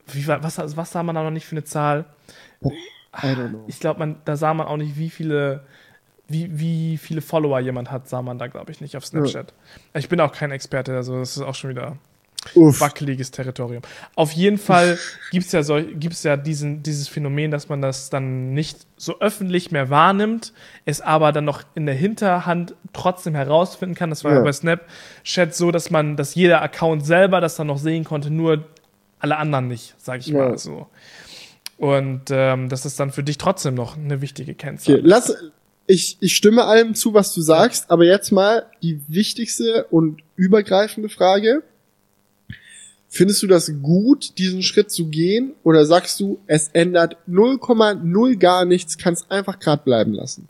wie, 0.07 0.27
was, 0.27 0.57
was 0.75 0.91
sah 0.91 1.03
man 1.03 1.15
da 1.15 1.23
noch 1.23 1.31
nicht 1.31 1.45
für 1.45 1.55
eine 1.55 1.63
Zahl? 1.63 2.05
Ich 3.67 3.79
glaube, 3.79 4.15
da 4.25 4.35
sah 4.35 4.53
man 4.53 4.67
auch 4.67 4.75
nicht, 4.75 4.97
wie 4.97 5.09
viele, 5.09 5.63
wie, 6.27 6.59
wie 6.59 6.97
viele 6.97 7.21
Follower 7.21 7.61
jemand 7.61 7.89
hat, 7.89 8.09
sah 8.09 8.21
man 8.21 8.37
da, 8.37 8.47
glaube 8.47 8.71
ich, 8.71 8.81
nicht 8.81 8.97
auf 8.97 9.05
Snapchat. 9.05 9.53
Ja. 9.93 9.99
Ich 9.99 10.09
bin 10.09 10.19
auch 10.19 10.33
kein 10.33 10.51
Experte, 10.51 10.93
also 10.93 11.19
das 11.19 11.37
ist 11.37 11.43
auch 11.43 11.55
schon 11.55 11.69
wieder 11.69 11.97
Uff. 12.53 12.79
wackeliges 12.79 13.31
Territorium. 13.31 13.81
Auf 14.15 14.31
jeden 14.31 14.57
Fall 14.57 14.97
gibt 15.31 15.47
es 15.47 15.51
ja, 15.51 15.63
so, 15.63 15.79
gibt's 15.81 16.23
ja 16.23 16.37
diesen, 16.37 16.83
dieses 16.83 17.07
Phänomen, 17.07 17.51
dass 17.51 17.69
man 17.69 17.81
das 17.81 18.09
dann 18.09 18.53
nicht 18.53 18.85
so 18.97 19.19
öffentlich 19.19 19.71
mehr 19.71 19.89
wahrnimmt, 19.89 20.53
es 20.85 21.01
aber 21.01 21.31
dann 21.31 21.45
noch 21.45 21.63
in 21.73 21.85
der 21.85 21.95
Hinterhand 21.95 22.75
trotzdem 22.93 23.35
herausfinden 23.35 23.95
kann. 23.95 24.09
Das 24.09 24.23
war 24.23 24.33
ja. 24.33 24.41
bei 24.41 24.51
Snapchat 24.51 25.55
so, 25.55 25.71
dass 25.71 25.89
man, 25.89 26.15
dass 26.15 26.35
jeder 26.35 26.61
Account 26.61 27.05
selber 27.05 27.41
das 27.41 27.55
dann 27.55 27.67
noch 27.67 27.79
sehen 27.79 28.03
konnte, 28.03 28.29
nur 28.29 28.65
alle 29.19 29.37
anderen 29.37 29.67
nicht, 29.67 29.95
sag 29.97 30.19
ich 30.19 30.27
ja. 30.27 30.37
mal 30.37 30.57
so. 30.57 30.87
Und 31.77 32.23
ähm, 32.29 32.69
das 32.69 32.85
ist 32.85 32.99
dann 32.99 33.11
für 33.11 33.23
dich 33.23 33.37
trotzdem 33.37 33.75
noch 33.75 33.97
eine 33.97 34.21
wichtige 34.21 34.53
Kennzahl. 34.53 34.95
Okay, 34.95 35.03
lass, 35.05 35.35
ich, 35.87 36.17
ich 36.19 36.35
stimme 36.35 36.65
allem 36.65 36.95
zu, 36.95 37.13
was 37.13 37.33
du 37.33 37.41
sagst, 37.41 37.91
aber 37.91 38.05
jetzt 38.05 38.31
mal 38.31 38.65
die 38.81 39.01
wichtigste 39.07 39.85
und 39.85 40.21
übergreifende 40.35 41.09
Frage. 41.09 41.63
Findest 43.15 43.41
du 43.43 43.47
das 43.47 43.71
gut, 43.81 44.37
diesen 44.39 44.61
Schritt 44.61 44.91
zu 44.91 45.07
gehen? 45.07 45.53
Oder 45.63 45.85
sagst 45.85 46.19
du, 46.19 46.37
es 46.47 46.67
ändert 46.73 47.15
0,0 47.29 48.35
gar 48.35 48.65
nichts, 48.65 48.97
kannst 48.97 49.31
einfach 49.31 49.57
grad 49.59 49.85
bleiben 49.85 50.11
lassen? 50.11 50.49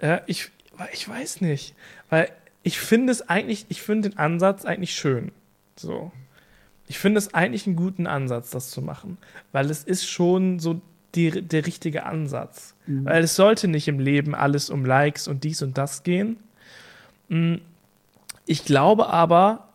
Ja, 0.00 0.22
ich, 0.26 0.52
ich 0.92 1.08
weiß 1.08 1.40
nicht. 1.40 1.74
Weil 2.10 2.30
ich 2.62 2.78
finde 2.78 3.10
es 3.10 3.28
eigentlich, 3.28 3.66
ich 3.70 3.82
finde 3.82 4.10
den 4.10 4.18
Ansatz 4.18 4.64
eigentlich 4.64 4.94
schön. 4.94 5.32
So. 5.74 6.12
Ich 6.86 7.00
finde 7.00 7.18
es 7.18 7.34
eigentlich 7.34 7.66
einen 7.66 7.74
guten 7.74 8.06
Ansatz, 8.06 8.50
das 8.50 8.70
zu 8.70 8.80
machen. 8.80 9.18
Weil 9.50 9.68
es 9.68 9.82
ist 9.82 10.08
schon 10.08 10.60
so 10.60 10.80
die, 11.16 11.42
der 11.42 11.66
richtige 11.66 12.06
Ansatz. 12.06 12.76
Mhm. 12.86 13.04
Weil 13.04 13.24
es 13.24 13.34
sollte 13.34 13.66
nicht 13.66 13.88
im 13.88 13.98
Leben 13.98 14.36
alles 14.36 14.70
um 14.70 14.84
Likes 14.84 15.26
und 15.26 15.42
dies 15.42 15.60
und 15.60 15.76
das 15.76 16.04
gehen. 16.04 16.36
Ich 18.48 18.64
glaube 18.64 19.08
aber, 19.08 19.68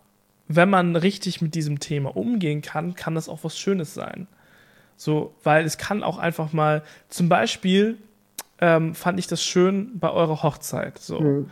wenn 0.47 0.67
man 0.67 0.95
richtig 0.95 1.43
mit 1.43 1.53
diesem 1.53 1.79
Thema 1.79 2.17
umgehen 2.17 2.63
kann, 2.63 2.95
kann 2.95 3.13
das 3.13 3.29
auch 3.29 3.43
was 3.43 3.55
Schönes 3.55 3.93
sein. 3.93 4.25
So, 4.97 5.35
weil 5.43 5.63
es 5.63 5.77
kann 5.77 6.01
auch 6.01 6.17
einfach 6.17 6.53
mal, 6.53 6.81
zum 7.07 7.29
Beispiel 7.29 7.99
ähm, 8.59 8.95
fand 8.95 9.19
ich 9.19 9.27
das 9.27 9.43
schön 9.43 9.99
bei 9.99 10.09
eurer 10.09 10.41
Hochzeit. 10.41 10.97
So. 10.97 11.19
Mhm. 11.19 11.51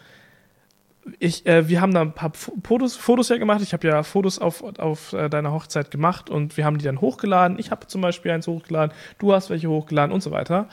Ich, 1.19 1.45
äh, 1.45 1.69
wir 1.69 1.79
haben 1.79 1.93
da 1.93 2.01
ein 2.01 2.13
paar 2.13 2.31
Fotos, 2.33 2.95
Fotos 2.95 3.29
ja 3.29 3.37
gemacht. 3.37 3.61
Ich 3.61 3.73
habe 3.73 3.87
ja 3.87 4.01
Fotos 4.01 4.39
auf, 4.39 4.63
auf 4.79 5.13
äh, 5.13 5.29
deiner 5.29 5.51
Hochzeit 5.51 5.91
gemacht 5.91 6.31
und 6.31 6.57
wir 6.57 6.65
haben 6.65 6.79
die 6.79 6.85
dann 6.85 7.01
hochgeladen. 7.01 7.59
Ich 7.59 7.69
habe 7.69 7.85
zum 7.85 8.01
Beispiel 8.01 8.31
eins 8.31 8.47
hochgeladen, 8.47 8.95
du 9.19 9.31
hast 9.31 9.51
welche 9.51 9.69
hochgeladen 9.69 10.11
und 10.11 10.23
so 10.23 10.31
weiter. 10.31 10.69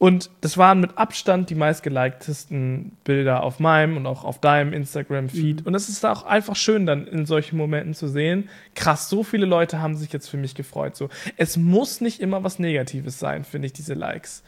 Und 0.00 0.30
das 0.40 0.56
waren 0.56 0.80
mit 0.80 0.96
Abstand 0.96 1.50
die 1.50 1.54
meistgeliktesten 1.54 2.92
Bilder 3.04 3.42
auf 3.42 3.60
meinem 3.60 3.98
und 3.98 4.06
auch 4.06 4.24
auf 4.24 4.40
deinem 4.40 4.72
Instagram-Feed. 4.72 5.60
Mhm. 5.60 5.66
Und 5.66 5.74
es 5.74 5.90
ist 5.90 6.06
auch 6.06 6.22
einfach 6.22 6.56
schön, 6.56 6.86
dann 6.86 7.06
in 7.06 7.26
solchen 7.26 7.58
Momenten 7.58 7.92
zu 7.92 8.08
sehen, 8.08 8.48
krass, 8.74 9.10
so 9.10 9.22
viele 9.22 9.44
Leute 9.44 9.82
haben 9.82 9.96
sich 9.96 10.10
jetzt 10.10 10.30
für 10.30 10.38
mich 10.38 10.54
gefreut. 10.54 10.96
So, 10.96 11.10
es 11.36 11.58
muss 11.58 12.00
nicht 12.00 12.20
immer 12.20 12.42
was 12.42 12.58
Negatives 12.58 13.18
sein, 13.18 13.44
finde 13.44 13.66
ich, 13.66 13.74
diese 13.74 13.92
Likes. 13.92 14.42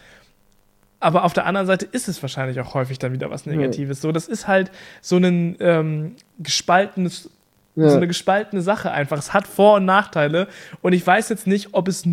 Aber 1.01 1.23
auf 1.23 1.35
der 1.35 1.45
anderen 1.45 1.67
Seite 1.67 1.85
ist 1.85 2.09
es 2.09 2.23
wahrscheinlich 2.23 2.59
auch 2.59 2.73
häufig 2.73 2.99
dann 2.99 3.13
wieder 3.13 3.29
was 3.29 3.45
Negatives. 3.45 3.99
Ja. 3.99 4.03
So, 4.05 4.13
das 4.13 4.29
ist 4.29 4.49
halt 4.49 4.71
so 5.03 5.19
ein 5.19 5.59
ähm, 5.61 6.17
gespaltenes 6.39 7.29
ja. 7.75 7.91
so 7.91 7.99
eine 7.99 8.07
gespaltene 8.09 8.63
Sache 8.63 8.91
einfach. 8.91 9.19
Es 9.19 9.35
hat 9.35 9.47
Vor- 9.47 9.77
und 9.77 9.85
Nachteile 9.85 10.49
und 10.81 10.95
ich 10.95 11.07
weiß 11.07 11.29
jetzt 11.29 11.47
nicht, 11.47 11.71
ob 11.73 11.89
es 11.89 12.05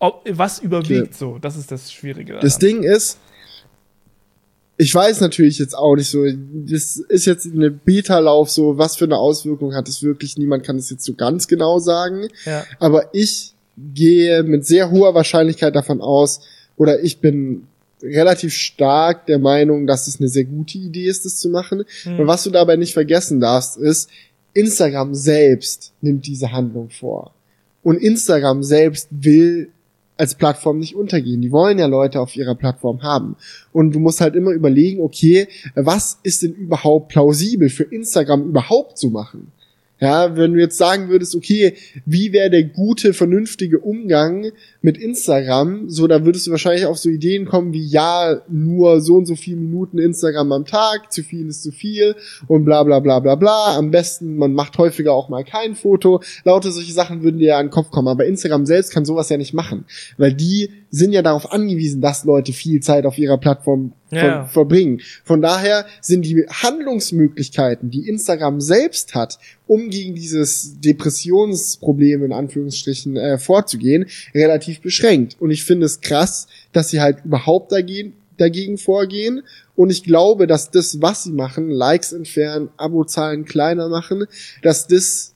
was 0.00 0.58
überwiegt 0.60 1.08
okay. 1.08 1.16
so. 1.16 1.38
Das 1.38 1.56
ist 1.56 1.70
das 1.70 1.92
Schwierige. 1.92 2.34
Daran. 2.34 2.46
Das 2.46 2.58
Ding 2.58 2.82
ist, 2.82 3.18
ich 4.76 4.94
weiß 4.94 5.20
natürlich 5.20 5.58
jetzt 5.58 5.76
auch 5.76 5.96
nicht 5.96 6.08
so, 6.08 6.24
das 6.24 6.96
ist 6.96 7.26
jetzt 7.26 7.46
eine 7.46 7.70
Beta-Lauf 7.70 8.48
so, 8.50 8.78
was 8.78 8.96
für 8.96 9.06
eine 9.06 9.16
Auswirkung 9.16 9.74
hat 9.74 9.88
es 9.88 10.02
wirklich, 10.02 10.38
niemand 10.38 10.64
kann 10.64 10.76
es 10.76 10.88
jetzt 10.88 11.04
so 11.04 11.14
ganz 11.14 11.48
genau 11.48 11.80
sagen. 11.80 12.28
Ja. 12.44 12.64
Aber 12.78 13.12
ich 13.12 13.54
gehe 13.76 14.42
mit 14.44 14.64
sehr 14.66 14.90
hoher 14.90 15.14
Wahrscheinlichkeit 15.14 15.74
davon 15.74 16.00
aus, 16.00 16.40
oder 16.76 17.02
ich 17.02 17.18
bin 17.18 17.66
relativ 18.02 18.54
stark 18.54 19.26
der 19.26 19.40
Meinung, 19.40 19.88
dass 19.88 20.06
es 20.06 20.20
eine 20.20 20.28
sehr 20.28 20.44
gute 20.44 20.78
Idee 20.78 21.06
ist, 21.08 21.24
das 21.24 21.38
zu 21.38 21.48
machen. 21.50 21.84
Mhm. 22.04 22.20
Und 22.20 22.26
was 22.28 22.44
du 22.44 22.50
dabei 22.50 22.76
nicht 22.76 22.94
vergessen 22.94 23.40
darfst, 23.40 23.76
ist, 23.76 24.08
Instagram 24.54 25.14
selbst 25.14 25.92
nimmt 26.00 26.26
diese 26.26 26.52
Handlung 26.52 26.90
vor. 26.90 27.34
Und 27.82 27.96
Instagram 27.96 28.62
selbst 28.62 29.08
will 29.10 29.70
als 30.18 30.34
Plattform 30.34 30.78
nicht 30.78 30.94
untergehen. 30.94 31.40
Die 31.40 31.52
wollen 31.52 31.78
ja 31.78 31.86
Leute 31.86 32.20
auf 32.20 32.36
ihrer 32.36 32.54
Plattform 32.54 33.02
haben. 33.02 33.36
Und 33.72 33.94
du 33.94 34.00
musst 34.00 34.20
halt 34.20 34.34
immer 34.34 34.50
überlegen, 34.50 35.00
okay, 35.00 35.48
was 35.74 36.18
ist 36.22 36.42
denn 36.42 36.54
überhaupt 36.54 37.08
plausibel 37.08 37.70
für 37.70 37.84
Instagram 37.84 38.48
überhaupt 38.48 38.98
zu 38.98 39.08
machen? 39.08 39.52
Ja, 40.00 40.36
wenn 40.36 40.52
du 40.52 40.60
jetzt 40.60 40.78
sagen 40.78 41.08
würdest, 41.08 41.34
okay, 41.34 41.74
wie 42.06 42.32
wäre 42.32 42.50
der 42.50 42.62
gute, 42.62 43.12
vernünftige 43.12 43.80
Umgang 43.80 44.52
mit 44.80 44.96
Instagram, 44.96 45.88
so, 45.88 46.06
da 46.06 46.24
würdest 46.24 46.46
du 46.46 46.52
wahrscheinlich 46.52 46.86
auf 46.86 46.98
so 46.98 47.08
Ideen 47.08 47.46
kommen 47.46 47.72
wie, 47.72 47.84
ja, 47.84 48.42
nur 48.48 49.00
so 49.00 49.16
und 49.16 49.26
so 49.26 49.34
viele 49.34 49.56
Minuten 49.56 49.98
Instagram 49.98 50.52
am 50.52 50.64
Tag, 50.64 51.12
zu 51.12 51.24
viel 51.24 51.48
ist 51.48 51.64
zu 51.64 51.72
viel 51.72 52.14
und 52.46 52.64
bla 52.64 52.84
bla 52.84 53.00
bla 53.00 53.18
bla 53.18 53.34
bla. 53.34 53.76
Am 53.76 53.90
besten, 53.90 54.36
man 54.36 54.54
macht 54.54 54.78
häufiger 54.78 55.12
auch 55.12 55.28
mal 55.28 55.44
kein 55.44 55.74
Foto. 55.74 56.22
Lauter 56.44 56.70
solche 56.70 56.92
Sachen 56.92 57.22
würden 57.22 57.38
dir 57.38 57.48
ja 57.48 57.58
an 57.58 57.66
den 57.66 57.72
Kopf 57.72 57.90
kommen. 57.90 58.08
Aber 58.08 58.26
Instagram 58.26 58.66
selbst 58.66 58.92
kann 58.92 59.04
sowas 59.04 59.28
ja 59.30 59.36
nicht 59.36 59.52
machen, 59.52 59.84
weil 60.16 60.32
die 60.32 60.70
sind 60.90 61.12
ja 61.12 61.22
darauf 61.22 61.52
angewiesen, 61.52 62.00
dass 62.00 62.24
Leute 62.24 62.52
viel 62.52 62.80
Zeit 62.80 63.04
auf 63.04 63.18
ihrer 63.18 63.38
Plattform 63.38 63.92
ja. 64.10 64.20
ver 64.20 64.44
verbringen. 64.46 65.00
Von 65.24 65.42
daher 65.42 65.86
sind 66.00 66.24
die 66.24 66.46
Handlungsmöglichkeiten, 66.48 67.90
die 67.90 68.08
Instagram 68.08 68.60
selbst 68.60 69.14
hat, 69.14 69.38
um 69.66 69.90
gegen 69.90 70.14
dieses 70.14 70.80
Depressionsproblem 70.80 72.24
in 72.24 72.32
Anführungsstrichen 72.32 73.16
äh, 73.16 73.38
vorzugehen, 73.38 74.06
relativ 74.34 74.67
beschränkt. 74.82 75.36
Und 75.40 75.50
ich 75.50 75.64
finde 75.64 75.86
es 75.86 76.00
krass, 76.00 76.46
dass 76.72 76.90
sie 76.90 77.00
halt 77.00 77.24
überhaupt 77.24 77.72
dagegen, 77.72 78.14
dagegen 78.36 78.78
vorgehen. 78.78 79.42
Und 79.76 79.90
ich 79.90 80.04
glaube, 80.04 80.46
dass 80.46 80.70
das, 80.70 81.00
was 81.00 81.24
sie 81.24 81.32
machen, 81.32 81.70
Likes 81.70 82.12
entfernen, 82.12 82.70
Abozahlen 82.76 83.44
kleiner 83.44 83.88
machen, 83.88 84.26
dass 84.62 84.86
das 84.86 85.34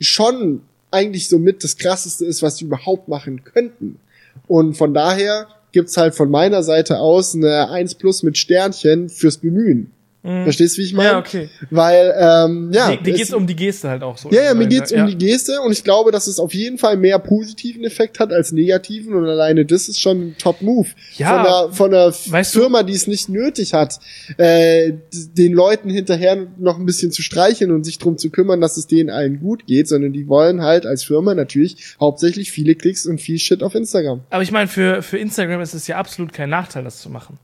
schon 0.00 0.62
eigentlich 0.90 1.28
so 1.28 1.38
mit 1.38 1.64
das 1.64 1.76
krasseste 1.76 2.24
ist, 2.24 2.42
was 2.42 2.56
sie 2.56 2.66
überhaupt 2.66 3.08
machen 3.08 3.44
könnten. 3.44 3.98
Und 4.46 4.74
von 4.74 4.94
daher 4.94 5.48
gibt's 5.72 5.96
halt 5.96 6.14
von 6.14 6.30
meiner 6.30 6.62
Seite 6.62 6.98
aus 6.98 7.34
eine 7.34 7.70
1 7.70 7.94
plus 7.96 8.22
mit 8.22 8.36
Sternchen 8.38 9.08
fürs 9.08 9.38
Bemühen. 9.38 9.90
Mhm. 10.22 10.44
Verstehst 10.44 10.76
du, 10.76 10.82
wie 10.82 10.84
ich 10.84 10.94
meine? 10.94 11.10
Ja, 11.10 11.18
okay. 11.18 11.48
Weil, 11.70 12.14
ähm, 12.16 12.70
ja. 12.72 12.94
Dir 12.94 13.12
geht's 13.12 13.32
um 13.32 13.46
die 13.46 13.56
Geste 13.56 13.88
halt 13.88 14.04
auch 14.04 14.16
so. 14.16 14.30
Ja, 14.30 14.42
ja, 14.44 14.54
mir 14.54 14.68
geht's 14.68 14.92
ja. 14.92 15.02
um 15.02 15.10
die 15.10 15.18
Geste 15.18 15.60
und 15.60 15.72
ich 15.72 15.82
glaube, 15.82 16.12
dass 16.12 16.28
es 16.28 16.38
auf 16.38 16.54
jeden 16.54 16.78
Fall 16.78 16.96
mehr 16.96 17.18
positiven 17.18 17.82
Effekt 17.82 18.20
hat 18.20 18.32
als 18.32 18.52
negativen 18.52 19.14
und 19.14 19.26
alleine 19.26 19.64
das 19.64 19.88
ist 19.88 20.00
schon 20.00 20.28
ein 20.28 20.36
Top-Move. 20.38 20.88
Ja. 21.16 21.28
Von 21.28 21.38
einer, 21.46 21.72
von 21.72 21.94
einer 21.94 22.44
Firma, 22.44 22.82
die 22.84 22.92
es 22.92 23.08
nicht 23.08 23.28
nötig 23.28 23.74
hat, 23.74 23.98
äh, 24.36 24.92
den 25.12 25.52
Leuten 25.54 25.90
hinterher 25.90 26.46
noch 26.56 26.78
ein 26.78 26.86
bisschen 26.86 27.10
zu 27.10 27.22
streicheln 27.22 27.72
und 27.72 27.84
sich 27.84 27.98
drum 27.98 28.16
zu 28.16 28.30
kümmern, 28.30 28.60
dass 28.60 28.76
es 28.76 28.86
denen 28.86 29.10
allen 29.10 29.40
gut 29.40 29.66
geht, 29.66 29.88
sondern 29.88 30.12
die 30.12 30.28
wollen 30.28 30.62
halt 30.62 30.86
als 30.86 31.02
Firma 31.02 31.34
natürlich 31.34 31.96
hauptsächlich 31.98 32.52
viele 32.52 32.76
Klicks 32.76 33.06
und 33.06 33.20
viel 33.20 33.38
Shit 33.38 33.62
auf 33.62 33.74
Instagram. 33.74 34.20
Aber 34.30 34.42
ich 34.44 34.52
meine, 34.52 34.68
für, 34.68 35.02
für 35.02 35.18
Instagram 35.18 35.60
ist 35.60 35.74
es 35.74 35.88
ja 35.88 35.96
absolut 35.96 36.32
kein 36.32 36.50
Nachteil, 36.50 36.84
das 36.84 37.00
zu 37.00 37.10
machen. 37.10 37.38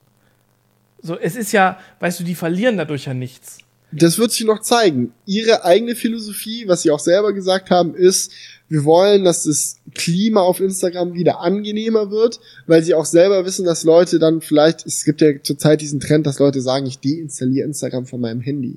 So, 1.01 1.19
es 1.19 1.37
ist 1.37 1.53
ja, 1.53 1.79
weißt 2.01 2.21
du, 2.21 2.25
die 2.25 2.35
verlieren 2.35 2.77
dadurch 2.77 3.07
ja 3.07 3.15
nichts. 3.15 3.59
Das 3.91 4.19
wird 4.19 4.33
sich 4.33 4.45
noch 4.45 4.61
zeigen. 4.61 5.13
Ihre 5.25 5.65
eigene 5.65 5.95
Philosophie, 5.95 6.69
was 6.69 6.83
sie 6.83 6.91
auch 6.91 6.99
selber 6.99 7.33
gesagt 7.33 7.71
haben, 7.71 7.95
ist, 7.95 8.33
wir 8.69 8.85
wollen, 8.85 9.25
dass 9.25 9.45
das 9.45 9.81
Klima 9.95 10.41
auf 10.41 10.61
Instagram 10.61 11.15
wieder 11.15 11.41
angenehmer 11.41 12.11
wird, 12.11 12.39
weil 12.67 12.83
sie 12.83 12.95
auch 12.95 13.07
selber 13.07 13.47
wissen, 13.47 13.65
dass 13.65 13.85
Leute 13.85 14.19
dann 14.19 14.43
vielleicht, 14.43 14.85
es 14.85 15.05
gibt 15.05 15.23
ja 15.23 15.43
zurzeit 15.43 15.81
diesen 15.81 16.01
Trend, 16.01 16.27
dass 16.27 16.39
Leute 16.39 16.61
sagen, 16.61 16.85
ich 16.85 16.99
deinstalliere 16.99 17.67
Instagram 17.67 18.05
von 18.05 18.21
meinem 18.21 18.43
Handy 18.43 18.77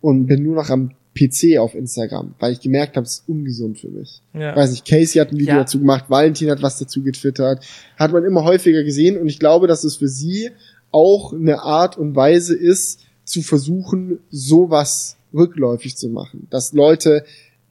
und 0.00 0.26
bin 0.26 0.42
nur 0.42 0.54
noch 0.54 0.70
am 0.70 0.92
PC 1.16 1.58
auf 1.58 1.74
Instagram, 1.74 2.34
weil 2.38 2.52
ich 2.52 2.60
gemerkt 2.60 2.96
habe, 2.96 3.06
es 3.06 3.14
ist 3.14 3.28
ungesund 3.28 3.78
für 3.78 3.88
mich. 3.88 4.20
Ja. 4.34 4.54
Weiß 4.54 4.70
nicht, 4.70 4.86
Casey 4.86 5.18
hat 5.18 5.32
ein 5.32 5.38
Video 5.38 5.54
ja. 5.54 5.60
dazu 5.60 5.78
gemacht, 5.78 6.06
Valentin 6.08 6.50
hat 6.50 6.62
was 6.62 6.78
dazu 6.78 7.02
getwittert, 7.02 7.64
hat 7.98 8.12
man 8.12 8.24
immer 8.24 8.44
häufiger 8.44 8.84
gesehen 8.84 9.18
und 9.18 9.26
ich 9.28 9.38
glaube, 9.38 9.66
dass 9.66 9.84
es 9.84 9.96
für 9.96 10.08
sie 10.08 10.50
auch 10.92 11.32
eine 11.32 11.62
Art 11.62 11.98
und 11.98 12.14
Weise 12.16 12.54
ist, 12.54 13.00
zu 13.24 13.42
versuchen, 13.42 14.20
sowas 14.30 15.16
rückläufig 15.34 15.96
zu 15.96 16.08
machen. 16.08 16.46
Dass 16.50 16.72
Leute 16.72 17.24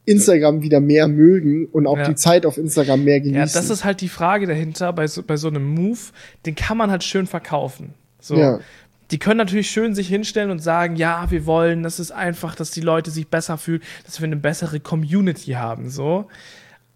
Instagram 0.06 0.62
wieder 0.62 0.80
mehr 0.80 1.08
mögen 1.08 1.66
und 1.66 1.88
auch 1.88 1.98
ja. 1.98 2.08
die 2.08 2.16
Zeit 2.16 2.46
auf 2.46 2.58
Instagram 2.58 3.04
mehr 3.04 3.20
genießen. 3.20 3.38
Ja, 3.38 3.46
das 3.46 3.70
ist 3.70 3.84
halt 3.84 4.02
die 4.02 4.10
Frage 4.10 4.46
dahinter 4.46 4.94
bei 4.94 5.08
so, 5.08 5.24
bei 5.24 5.38
so 5.38 5.48
einem 5.48 5.66
Move, 5.66 6.00
den 6.46 6.56
kann 6.56 6.78
man 6.78 6.92
halt 6.92 7.04
schön 7.04 7.26
verkaufen. 7.26 7.94
So. 8.20 8.36
Ja. 8.36 8.60
Die 9.12 9.20
können 9.20 9.38
natürlich 9.38 9.70
schön 9.70 9.96
sich 9.96 10.08
hinstellen 10.08 10.52
und 10.52 10.60
sagen, 10.60 10.96
ja, 10.96 11.30
wir 11.30 11.46
wollen, 11.46 11.84
das 11.84 12.00
ist 12.00 12.12
einfach, 12.12 12.56
dass 12.56 12.72
die 12.72 12.82
Leute 12.82 13.12
sich 13.12 13.28
besser 13.28 13.58
fühlen, 13.58 13.82
dass 14.06 14.20
wir 14.20 14.26
eine 14.26 14.36
bessere 14.36 14.80
Community 14.80 15.52
haben, 15.52 15.90
so. 15.90 16.28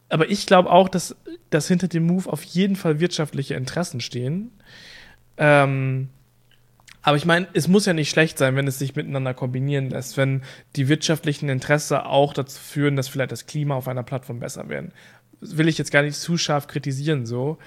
Aber 0.09 0.29
ich 0.29 0.47
glaube 0.47 0.71
auch, 0.71 0.89
dass, 0.89 1.15
dass 1.51 1.67
hinter 1.67 1.87
dem 1.87 2.07
Move 2.07 2.31
auf 2.31 2.43
jeden 2.43 2.75
Fall 2.75 2.99
wirtschaftliche 2.99 3.53
Interessen 3.53 4.01
stehen. 4.01 4.51
Ähm, 5.39 6.09
aber 7.01 7.15
ich 7.17 7.25
meine, 7.25 7.47
es 7.53 7.67
muss 7.67 7.85
ja 7.85 7.93
nicht 7.93 8.09
schlecht 8.09 8.37
sein, 8.37 8.55
wenn 8.55 8.67
es 8.67 8.77
sich 8.77 8.95
miteinander 8.95 9.33
kombinieren 9.33 9.89
lässt, 9.89 10.17
wenn 10.17 10.41
die 10.75 10.89
wirtschaftlichen 10.89 11.49
Interesse 11.49 12.05
auch 12.05 12.33
dazu 12.33 12.59
führen, 12.59 12.95
dass 12.95 13.07
vielleicht 13.07 13.31
das 13.31 13.45
Klima 13.45 13.75
auf 13.75 13.87
einer 13.87 14.03
Plattform 14.03 14.39
besser 14.39 14.67
werden. 14.69 14.91
Will 15.39 15.69
ich 15.69 15.77
jetzt 15.77 15.91
gar 15.91 16.01
nicht 16.01 16.17
zu 16.17 16.37
scharf 16.37 16.67
kritisieren 16.67 17.25
so. 17.25 17.57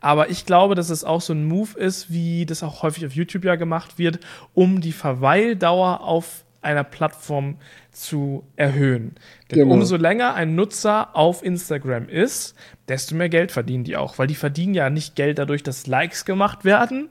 Aber 0.00 0.28
ich 0.28 0.44
glaube, 0.44 0.74
dass 0.74 0.90
es 0.90 1.02
auch 1.02 1.22
so 1.22 1.32
ein 1.32 1.46
Move 1.46 1.78
ist, 1.78 2.12
wie 2.12 2.44
das 2.44 2.62
auch 2.62 2.82
häufig 2.82 3.06
auf 3.06 3.14
YouTube 3.14 3.44
ja 3.44 3.56
gemacht 3.56 3.98
wird, 3.98 4.20
um 4.52 4.82
die 4.82 4.92
Verweildauer 4.92 6.02
auf 6.02 6.44
einer 6.62 6.84
Plattform 6.84 7.58
zu 7.90 8.44
erhöhen. 8.56 9.16
Denn 9.50 9.60
genau. 9.60 9.74
umso 9.74 9.96
länger 9.96 10.34
ein 10.34 10.54
Nutzer 10.54 11.14
auf 11.14 11.44
Instagram 11.44 12.08
ist, 12.08 12.54
desto 12.88 13.14
mehr 13.14 13.28
Geld 13.28 13.52
verdienen 13.52 13.84
die 13.84 13.96
auch. 13.96 14.18
Weil 14.18 14.28
die 14.28 14.34
verdienen 14.34 14.74
ja 14.74 14.88
nicht 14.88 15.16
Geld 15.16 15.38
dadurch, 15.38 15.62
dass 15.62 15.86
Likes 15.86 16.24
gemacht 16.24 16.64
werden, 16.64 17.08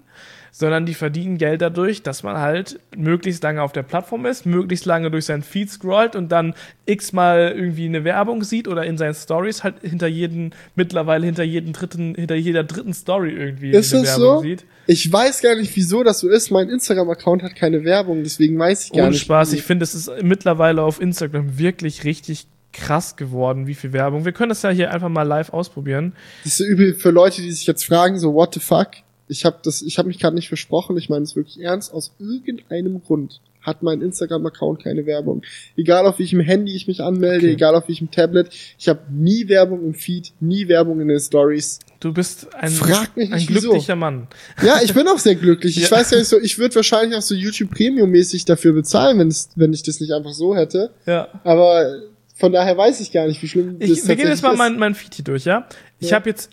sondern 0.51 0.85
die 0.85 0.93
verdienen 0.93 1.37
Geld 1.37 1.61
dadurch, 1.61 2.03
dass 2.03 2.23
man 2.23 2.37
halt 2.37 2.79
möglichst 2.95 3.41
lange 3.43 3.61
auf 3.61 3.71
der 3.71 3.83
Plattform 3.83 4.25
ist, 4.25 4.45
möglichst 4.45 4.85
lange 4.85 5.09
durch 5.09 5.25
seinen 5.25 5.43
Feed 5.43 5.69
scrollt 5.69 6.15
und 6.15 6.29
dann 6.29 6.53
x-mal 6.85 7.53
irgendwie 7.55 7.85
eine 7.85 8.03
Werbung 8.03 8.43
sieht 8.43 8.67
oder 8.67 8.85
in 8.85 8.97
seinen 8.97 9.13
Stories 9.13 9.63
halt 9.63 9.75
hinter 9.81 10.07
jeden, 10.07 10.53
mittlerweile 10.75 11.25
hinter 11.25 11.43
jeden 11.43 11.73
dritten, 11.73 12.15
hinter 12.15 12.35
jeder 12.35 12.63
dritten 12.63 12.93
Story 12.93 13.31
irgendwie 13.31 13.71
ist 13.71 13.93
eine 13.93 14.03
Werbung 14.03 14.37
so? 14.37 14.41
sieht. 14.41 14.65
Ich 14.87 15.11
weiß 15.11 15.41
gar 15.41 15.55
nicht, 15.55 15.75
wieso 15.75 16.03
das 16.03 16.19
so 16.19 16.27
ist. 16.27 16.51
Mein 16.51 16.69
Instagram-Account 16.69 17.43
hat 17.43 17.55
keine 17.55 17.85
Werbung, 17.85 18.23
deswegen 18.23 18.59
weiß 18.59 18.85
ich 18.85 18.91
gar 18.91 19.03
Ohne 19.03 19.11
nicht. 19.11 19.21
Spaß, 19.21 19.53
ich 19.53 19.63
finde, 19.63 19.83
es 19.83 19.95
ist 19.95 20.11
mittlerweile 20.21 20.81
auf 20.81 20.99
Instagram 20.99 21.57
wirklich 21.57 22.03
richtig 22.03 22.47
krass 22.73 23.15
geworden, 23.15 23.67
wie 23.67 23.75
viel 23.75 23.93
Werbung. 23.93 24.25
Wir 24.25 24.31
können 24.31 24.49
das 24.49 24.61
ja 24.61 24.69
hier 24.69 24.91
einfach 24.91 25.09
mal 25.09 25.23
live 25.23 25.51
ausprobieren. 25.53 26.13
Das 26.43 26.59
ist 26.59 26.65
übel 26.65 26.93
für 26.93 27.11
Leute, 27.11 27.41
die 27.41 27.51
sich 27.51 27.67
jetzt 27.67 27.85
fragen, 27.85 28.17
so 28.17 28.33
what 28.33 28.53
the 28.53 28.59
fuck? 28.59 28.89
Ich 29.31 29.45
habe 29.45 29.59
das, 29.63 29.81
ich 29.81 29.97
habe 29.97 30.09
mich 30.09 30.19
gerade 30.19 30.35
nicht 30.35 30.49
versprochen, 30.49 30.97
ich 30.97 31.09
meine 31.09 31.23
es 31.23 31.37
wirklich 31.37 31.61
ernst, 31.61 31.93
aus 31.93 32.11
irgendeinem 32.19 33.01
Grund 33.01 33.39
hat 33.61 33.81
mein 33.81 34.01
Instagram-Account 34.01 34.83
keine 34.83 35.05
Werbung. 35.05 35.43
Egal 35.77 36.05
auf 36.05 36.19
welchem 36.19 36.41
Handy 36.41 36.75
ich 36.75 36.87
mich 36.87 37.01
anmelde, 37.01 37.45
okay. 37.45 37.53
egal 37.53 37.75
auf 37.75 37.87
welchem 37.87 38.11
Tablet, 38.11 38.49
ich 38.77 38.89
habe 38.89 39.01
nie 39.09 39.47
Werbung 39.47 39.85
im 39.85 39.93
Feed, 39.93 40.33
nie 40.39 40.67
Werbung 40.67 40.99
in 40.99 41.07
den 41.07 41.19
Stories. 41.19 41.79
Du 41.99 42.11
bist 42.11 42.53
ein, 42.55 42.71
Frag 42.71 43.15
mich 43.15 43.29
nicht, 43.29 43.33
ein 43.39 43.45
glücklicher 43.45 43.93
wieso. 43.93 43.95
Mann. 43.95 44.27
Ja, 44.63 44.81
ich 44.83 44.93
bin 44.93 45.07
auch 45.07 45.19
sehr 45.19 45.35
glücklich. 45.35 45.77
Ich 45.77 45.89
ja. 45.89 45.91
weiß 45.91 46.11
ja 46.11 46.17
nicht 46.17 46.27
so, 46.27 46.39
ich 46.39 46.57
würde 46.57 46.75
wahrscheinlich 46.75 47.17
auch 47.17 47.21
so 47.21 47.35
YouTube 47.35 47.69
Premium-mäßig 47.71 48.43
dafür 48.45 48.73
bezahlen, 48.73 49.19
wenn, 49.19 49.27
es, 49.29 49.49
wenn 49.55 49.71
ich 49.71 49.83
das 49.83 50.01
nicht 50.01 50.11
einfach 50.11 50.33
so 50.33 50.55
hätte. 50.55 50.89
Ja. 51.05 51.27
Aber 51.43 52.01
von 52.35 52.51
daher 52.51 52.75
weiß 52.75 52.99
ich 52.99 53.11
gar 53.11 53.27
nicht, 53.27 53.41
wie 53.41 53.47
schlimm 53.47 53.77
ich, 53.79 53.89
das 53.91 53.99
ist. 53.99 54.07
Wir 54.07 54.15
gehen 54.15 54.27
jetzt 54.27 54.43
mal 54.43 54.57
mein, 54.57 54.77
mein 54.77 54.95
Feed 54.95 55.13
hier 55.13 55.25
durch, 55.25 55.45
ja? 55.45 55.69
Ich 55.99 56.09
ja. 56.09 56.15
habe 56.15 56.29
jetzt 56.29 56.49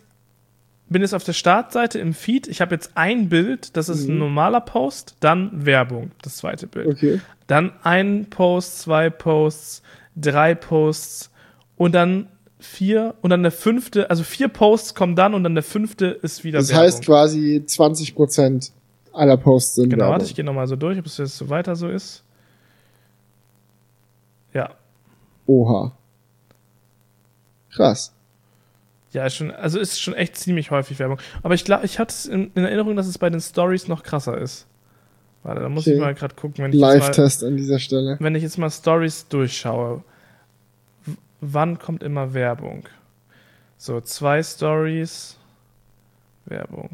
bin 0.89 1.03
jetzt 1.03 1.15
auf 1.15 1.25
der 1.25 1.33
Startseite 1.35 1.99
im 1.99 2.15
Feed. 2.15 2.47
Ich 2.49 2.61
habe 2.61 2.75
jetzt 2.75 2.93
ein 2.95 3.29
Bild, 3.29 3.77
das 3.77 3.89
ist 3.89 4.07
ein 4.09 4.15
Mhm. 4.15 4.19
normaler 4.21 4.61
Post, 4.61 5.17
dann 5.21 5.51
Werbung, 5.67 6.11
das 6.23 6.37
zweite 6.37 6.67
Bild. 6.67 6.87
Okay. 6.89 7.21
Dann 7.47 7.73
ein 7.83 8.27
Post, 8.31 8.81
zwei 8.81 9.11
Posts, 9.11 9.83
drei 10.17 10.55
Posts 10.55 11.31
und 11.77 11.95
dann 11.95 12.29
vier 12.61 13.15
und 13.23 13.31
dann 13.31 13.43
der 13.43 13.53
fünfte, 13.53 14.11
also 14.11 14.25
vier 14.25 14.49
Posts 14.49 14.95
kommen 14.95 15.15
dann 15.15 15.35
und 15.35 15.45
dann 15.45 15.55
der 15.55 15.63
fünfte 15.63 16.07
ist 16.07 16.43
wieder 16.45 16.59
Das 16.59 16.71
Werbung. 16.71 16.85
heißt 16.87 17.05
quasi 17.05 17.63
20% 17.67 18.73
aller 19.13 19.37
Posts 19.37 19.75
sind 19.77 19.91
genau, 19.91 20.11
warte, 20.11 20.25
ich 20.25 20.35
gehe 20.35 20.45
nochmal 20.45 20.67
so 20.67 20.77
durch, 20.77 20.99
ob 20.99 21.07
es 21.07 21.19
jetzt 21.19 21.37
so 21.37 21.49
weiter 21.49 21.77
so 21.77 21.89
ist. 21.89 22.25
Ja, 24.55 24.71
Oha. 25.47 25.93
Krass. 27.71 28.13
Ja, 29.19 29.29
schon, 29.31 29.51
also 29.51 29.79
ist 29.81 30.01
schon 30.01 30.15
echt 30.15 30.37
ziemlich 30.37 30.71
häufig 30.71 30.99
Werbung. 31.01 31.19
Aber 31.43 31.55
ich 31.55 31.65
glaube, 31.65 31.85
ich 31.85 31.99
hatte 31.99 32.13
es 32.13 32.27
in, 32.27 32.53
in 32.55 32.65
Erinnerung, 32.65 32.95
dass 32.97 33.07
es 33.09 33.19
bei 33.19 33.29
den 33.31 33.41
Stories 33.41 33.89
noch 33.89 34.03
krasser 34.05 34.39
ist. 34.39 34.67
Warte, 35.43 35.61
da 35.61 35.69
muss 35.69 35.87
Okay. 35.87 35.95
ich 35.95 36.01
mal 36.01 36.15
gerade 36.15 36.35
gucken, 36.35 36.65
wenn 36.65 36.73
ich, 36.73 36.79
jetzt 36.81 36.83
mal, 36.89 36.99
Live-Test 36.99 37.43
an 37.45 37.57
dieser 37.57 37.79
Stelle. 37.79 38.17
wenn 38.21 38.35
ich 38.35 38.43
jetzt 38.43 38.59
mal 38.59 38.71
Stories 38.71 39.27
durchschaue. 39.29 40.03
Wann 41.41 41.79
kommt 41.79 42.03
immer 42.03 42.33
Werbung? 42.35 42.85
So, 43.77 44.01
zwei 44.01 44.43
Stories, 44.43 45.37
Werbung. 46.47 46.91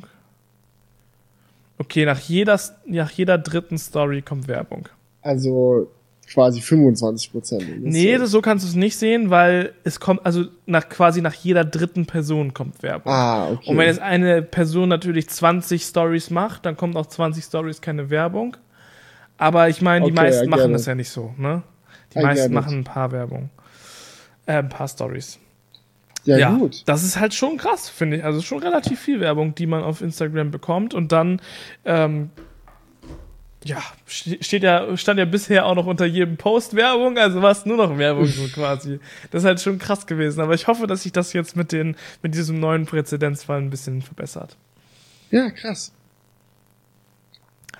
Okay, 1.78 2.04
nach 2.04 2.20
jeder, 2.20 2.58
nach 2.86 3.10
jeder 3.10 3.38
dritten 3.38 3.78
Story 3.78 4.22
kommt 4.22 4.48
Werbung. 4.48 4.88
Also 5.22 5.90
quasi 6.32 6.60
25%. 6.60 7.62
Nee, 7.80 8.16
das, 8.18 8.30
so 8.30 8.40
kannst 8.40 8.64
du 8.64 8.68
es 8.68 8.74
nicht 8.74 8.96
sehen, 8.96 9.30
weil 9.30 9.72
es 9.84 10.00
kommt, 10.00 10.24
also 10.24 10.44
nach 10.66 10.88
quasi 10.88 11.20
nach 11.20 11.34
jeder 11.34 11.64
dritten 11.64 12.06
Person 12.06 12.54
kommt 12.54 12.82
Werbung. 12.82 13.12
Ah, 13.12 13.50
okay. 13.50 13.70
Und 13.70 13.78
wenn 13.78 13.86
jetzt 13.86 14.00
eine 14.00 14.42
Person 14.42 14.88
natürlich 14.88 15.28
20 15.28 15.82
Stories 15.82 16.30
macht, 16.30 16.66
dann 16.66 16.76
kommt 16.76 16.96
auf 16.96 17.08
20 17.08 17.44
Stories 17.44 17.80
keine 17.80 18.10
Werbung. 18.10 18.56
Aber 19.36 19.68
ich 19.68 19.82
meine, 19.82 20.04
die 20.06 20.12
Okay, 20.12 20.22
meisten 20.22 20.48
machen 20.48 20.72
das 20.72 20.86
ja 20.86 20.94
nicht 20.94 21.10
so, 21.10 21.34
ne? 21.36 21.62
Die 22.14 22.18
I 22.18 22.22
meisten 22.22 22.54
machen 22.54 22.78
ein 22.78 22.84
paar 22.84 23.10
Werbung. 23.12 23.50
Äh, 24.46 24.58
ein 24.58 24.68
paar 24.68 24.86
Stories. 24.88 25.38
ja, 26.24 26.38
Ja, 26.38 26.50
gut. 26.56 26.82
das 26.86 27.02
ist 27.02 27.18
halt 27.18 27.34
schon 27.34 27.56
krass, 27.56 27.88
finde 27.88 28.18
ich. 28.18 28.24
Also 28.24 28.40
schon 28.42 28.58
relativ 28.62 29.00
viel 29.00 29.20
Werbung, 29.20 29.54
die 29.54 29.66
man 29.66 29.82
auf 29.82 30.00
Instagram 30.02 30.50
bekommt. 30.52 30.94
Und 30.94 31.10
dann, 31.12 31.40
ähm, 31.84 32.30
ja, 33.64 33.82
ste- 34.06 34.38
steht 34.42 34.62
ja, 34.62 34.96
stand 34.96 35.18
ja 35.18 35.24
bisher 35.24 35.66
auch 35.66 35.74
noch 35.74 35.86
unter 35.86 36.04
jedem 36.06 36.36
Post 36.36 36.74
Werbung, 36.76 37.18
also 37.18 37.42
war 37.42 37.50
es 37.52 37.64
nur 37.66 37.76
noch 37.76 37.96
Werbung 37.98 38.26
so 38.26 38.46
quasi. 38.48 39.00
Das 39.30 39.42
ist 39.42 39.46
halt 39.46 39.60
schon 39.60 39.78
krass 39.78 40.06
gewesen. 40.06 40.40
Aber 40.40 40.54
ich 40.54 40.66
hoffe, 40.66 40.86
dass 40.86 41.02
sich 41.02 41.12
das 41.12 41.32
jetzt 41.32 41.56
mit 41.56 41.72
den, 41.72 41.96
mit 42.22 42.34
diesem 42.34 42.60
neuen 42.60 42.86
Präzedenzfall 42.86 43.58
ein 43.60 43.70
bisschen 43.70 44.02
verbessert. 44.02 44.56
Ja, 45.30 45.50
krass. 45.50 45.92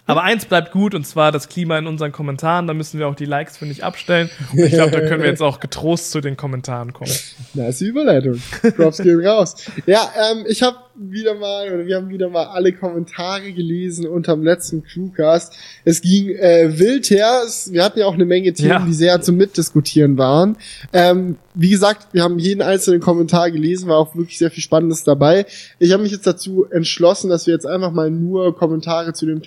Aber 0.07 0.23
eins 0.23 0.45
bleibt 0.45 0.71
gut, 0.73 0.95
und 0.95 1.07
zwar 1.07 1.33
das 1.33 1.49
Klima 1.49 1.79
in 1.79 1.87
unseren 1.87 2.13
Kommentaren. 2.13 2.67
Da 2.67 2.75
müssen 2.75 2.99
wir 2.99 3.09
auch 3.09 3.15
die 3.15 3.25
Likes, 3.25 3.57
finde 3.57 3.73
ich, 3.73 3.85
abstellen. 3.85 4.29
Und 4.53 4.59
ich 4.59 4.73
glaube, 4.73 4.91
da 4.91 5.01
können 5.01 5.23
wir 5.23 5.31
jetzt 5.31 5.41
auch 5.41 5.61
getrost 5.61 6.11
zu 6.11 6.21
den 6.21 6.37
Kommentaren 6.37 6.93
kommen. 6.93 7.11
Nice 7.55 7.81
Überleitung. 7.81 8.39
Props 8.77 8.99
gehen 8.99 9.27
raus. 9.27 9.57
Ja, 9.87 10.11
ähm, 10.31 10.45
ich 10.47 10.63
habe 10.63 10.77
wieder 10.97 11.35
mal, 11.35 11.73
oder 11.73 11.87
wir 11.87 11.97
haben 11.97 12.09
wieder 12.09 12.29
mal 12.29 12.45
alle 12.47 12.73
Kommentare 12.73 13.53
gelesen 13.53 14.07
unterm 14.07 14.43
letzten 14.43 14.83
Crewcast. 14.85 15.53
Es 15.85 16.01
ging 16.01 16.29
äh, 16.31 16.79
wild 16.79 17.11
her. 17.11 17.43
Es, 17.45 17.73
wir 17.73 17.85
hatten 17.85 17.99
ja 17.99 18.07
auch 18.07 18.15
eine 18.15 18.25
Menge 18.25 18.53
Themen, 18.53 18.69
Ja. 18.71 18.85
die 18.87 18.95
sehr 18.95 19.21
zum 19.21 19.37
Mitdiskutieren 19.37 20.17
waren. 20.19 20.57
Ähm, 20.93 21.37
wie 21.55 21.71
gesagt, 21.71 22.09
wir 22.13 22.23
haben 22.23 22.39
jeden 22.39 22.63
einzelnen 22.63 23.01
Kommentar 23.01 23.51
gelesen, 23.51 23.89
war 23.89 23.99
auch 23.99 24.15
wirklich 24.15 24.39
sehr 24.39 24.51
viel 24.51 24.63
Spannendes 24.63 25.05
dabei. 25.05 25.47
Ich 25.79 25.93
habe 25.93 26.03
mich 26.03 26.13
jetzt 26.13 26.27
dazu 26.27 26.67
entschlossen, 26.71 27.29
dass 27.31 27.47
wir 27.47 27.55
jetzt 27.55 27.67
einfach 27.67 27.91
mal 27.93 28.11
nur 28.11 28.57
Kommentare 28.57 29.13
zu 29.13 29.27
dem 29.27 29.43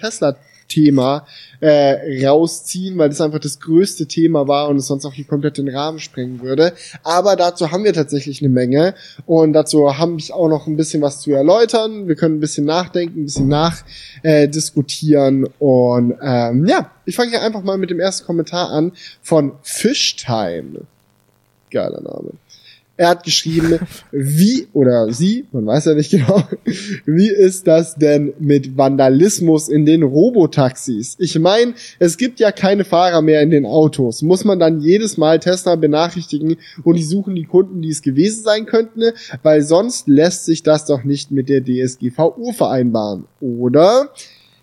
Tesla-Thema 0.67 1.25
äh, 1.59 2.25
rausziehen, 2.27 2.97
weil 2.97 3.09
das 3.09 3.21
einfach 3.21 3.39
das 3.39 3.59
größte 3.59 4.07
Thema 4.07 4.47
war 4.47 4.69
und 4.69 4.77
es 4.77 4.87
sonst 4.87 5.05
auch 5.05 5.13
hier 5.13 5.25
komplett 5.25 5.57
den 5.57 5.69
Rahmen 5.69 5.99
sprengen 5.99 6.41
würde. 6.41 6.73
Aber 7.03 7.35
dazu 7.35 7.71
haben 7.71 7.83
wir 7.83 7.93
tatsächlich 7.93 8.41
eine 8.41 8.49
Menge 8.49 8.93
und 9.25 9.53
dazu 9.53 9.97
habe 9.97 10.15
ich 10.17 10.33
auch 10.33 10.49
noch 10.49 10.67
ein 10.67 10.77
bisschen 10.77 11.01
was 11.01 11.21
zu 11.21 11.31
erläutern. 11.31 12.07
Wir 12.07 12.15
können 12.15 12.37
ein 12.37 12.41
bisschen 12.41 12.65
nachdenken, 12.65 13.21
ein 13.21 13.25
bisschen 13.25 13.47
nachdiskutieren 13.47 15.45
äh, 15.45 15.49
und 15.59 16.15
ähm, 16.21 16.65
ja, 16.67 16.91
ich 17.05 17.15
fange 17.15 17.31
hier 17.31 17.41
einfach 17.41 17.63
mal 17.63 17.77
mit 17.77 17.89
dem 17.89 17.99
ersten 17.99 18.25
Kommentar 18.25 18.69
an 18.69 18.91
von 19.21 19.53
Fischtime. 19.63 20.81
Geiler 21.71 22.01
Name. 22.01 22.31
Er 22.99 23.09
hat 23.09 23.23
geschrieben, 23.23 23.79
wie, 24.11 24.67
oder 24.73 25.13
sie, 25.13 25.45
man 25.51 25.67
weiß 25.67 25.85
ja 25.85 25.93
nicht 25.93 26.09
genau, 26.09 26.43
wie 27.05 27.29
ist 27.29 27.67
das 27.67 27.95
denn 27.95 28.33
mit 28.39 28.75
Vandalismus 28.75 29.69
in 29.69 29.85
den 29.85 30.01
Robotaxis? 30.01 31.15
Ich 31.19 31.37
meine, 31.37 31.75
es 31.99 32.17
gibt 32.17 32.39
ja 32.39 32.51
keine 32.51 32.85
Fahrer 32.85 33.21
mehr 33.21 33.43
in 33.43 33.51
den 33.51 33.67
Autos. 33.67 34.23
Muss 34.23 34.45
man 34.45 34.59
dann 34.59 34.79
jedes 34.79 35.17
Mal 35.17 35.39
Tesla 35.39 35.75
benachrichtigen 35.75 36.57
und 36.83 36.95
die 36.95 37.03
suchen 37.03 37.35
die 37.35 37.45
Kunden, 37.45 37.83
die 37.83 37.91
es 37.91 38.01
gewesen 38.01 38.43
sein 38.43 38.65
könnten? 38.65 39.03
Weil 39.43 39.61
sonst 39.61 40.07
lässt 40.07 40.45
sich 40.45 40.63
das 40.63 40.85
doch 40.85 41.03
nicht 41.03 41.29
mit 41.29 41.49
der 41.49 41.63
DSGVO 41.63 42.51
vereinbaren, 42.51 43.25
oder? 43.39 44.09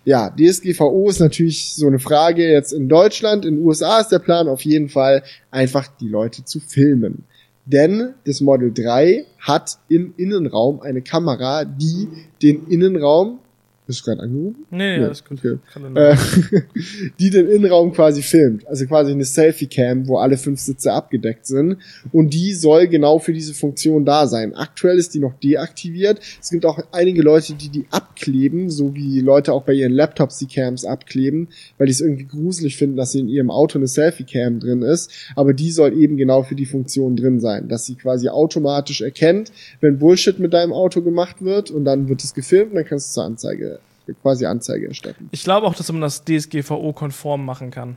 Ja, 0.05 0.29
DSGVO 0.29 1.09
ist 1.09 1.21
natürlich 1.21 1.75
so 1.75 1.87
eine 1.87 2.01
Frage 2.01 2.51
jetzt 2.51 2.73
in 2.73 2.89
Deutschland. 2.89 3.45
In 3.45 3.57
den 3.57 3.65
USA 3.65 4.01
ist 4.01 4.09
der 4.09 4.19
Plan 4.19 4.49
auf 4.49 4.63
jeden 4.63 4.89
Fall, 4.89 5.23
einfach 5.53 5.87
die 6.01 6.09
Leute 6.09 6.45
zu 6.45 6.59
filmen. 6.59 7.25
Denn 7.67 8.15
das 8.25 8.41
Model 8.41 8.73
3 8.73 9.25
hat 9.39 9.79
im 9.89 10.15
Innenraum 10.17 10.81
eine 10.81 11.03
Kamera, 11.03 11.65
die 11.65 12.09
den 12.43 12.67
Innenraum, 12.69 13.39
bist 13.87 14.01
du 14.01 14.05
gerade 14.11 14.23
angerufen? 14.23 14.65
Nee, 14.71 14.97
Ja, 14.97 15.05
alles 15.07 15.25
gut. 15.25 15.39
okay. 15.45 15.59
Äh, 15.95 16.17
die 17.19 17.31
den 17.31 17.49
Innenraum 17.49 17.93
quasi 17.93 18.23
filmt. 18.23 18.67
Also 18.67 18.87
quasi 18.87 19.13
eine 19.13 19.25
Selfie-Cam, 19.25 20.09
wo 20.09 20.17
alle 20.19 20.37
fünf 20.39 20.61
Sitze 20.61 20.93
abgedeckt 20.93 21.47
sind. 21.47 21.77
Und 22.13 22.33
die 22.33 22.55
soll 22.55 22.89
genau 22.89 23.19
für 23.19 23.33
diese 23.33 23.55
Funktion 23.55 24.05
da 24.05 24.27
sein. 24.27 24.55
Aktuell 24.55 24.97
ist 24.99 25.15
die 25.15 25.21
noch 25.21 25.35
deaktiviert. 25.35 26.21
Es 26.41 26.51
gibt 26.51 26.65
auch 26.65 26.79
einige 26.93 27.23
Leute, 27.23 27.55
die 27.55 27.69
die 27.69 27.87
abkleben, 27.91 28.71
so 28.71 28.95
wie 28.95 29.21
Leute 29.21 29.53
auch 29.53 29.65
bei 29.65 29.73
ihren 29.75 29.93
Laptops 29.93 30.39
die 30.39 30.47
Cams 30.47 30.85
abkleben, 30.85 31.49
weil 31.79 31.87
die 31.87 31.93
es 31.93 32.01
irgendwie 32.01 32.27
gruselig 32.27 32.77
finden, 32.77 32.97
dass 32.97 33.13
sie 33.13 33.21
in 33.21 33.29
ihrem 33.29 33.51
Auto 33.51 33.79
eine 33.79 33.89
Selfie-Cam 33.89 34.61
drin 34.61 34.83
ist. 34.83 35.11
Aber 35.37 35.53
die 35.53 35.71
soll 35.71 35.93
eben 35.99 36.17
genau 36.17 36.43
für 36.43 36.55
die 36.55 36.67
Funktion 36.67 37.17
drin 37.17 37.41
sein, 37.41 37.69
dass 37.69 37.85
sie 37.87 37.97
quasi 37.97 38.29
automatisch 38.29 39.03
erkennt, 39.03 39.53
wenn 39.81 39.99
Bullshit 39.99 40.39
mit 40.39 40.53
deinem 40.55 40.73
Auto 40.73 41.03
gemacht 41.03 41.43
wird 41.43 41.71
und 41.71 41.85
dann 41.85 42.09
wird 42.09 42.25
es 42.25 42.35
gefilmt 42.35 42.71
und 42.71 42.77
dann 42.77 42.85
kannst 42.87 43.11
du 43.11 43.15
zur 43.15 43.25
Anzeige, 43.25 43.74
quasi 44.23 44.47
Anzeige 44.47 44.89
erstatten. 44.89 45.29
Ich 45.33 45.45
glaube 45.45 45.67
auch, 45.67 45.75
dass 45.75 45.91
man 45.93 46.01
das 46.01 46.25
DSGVO-konform 46.25 47.45
machen 47.45 47.71
kann. 47.71 47.97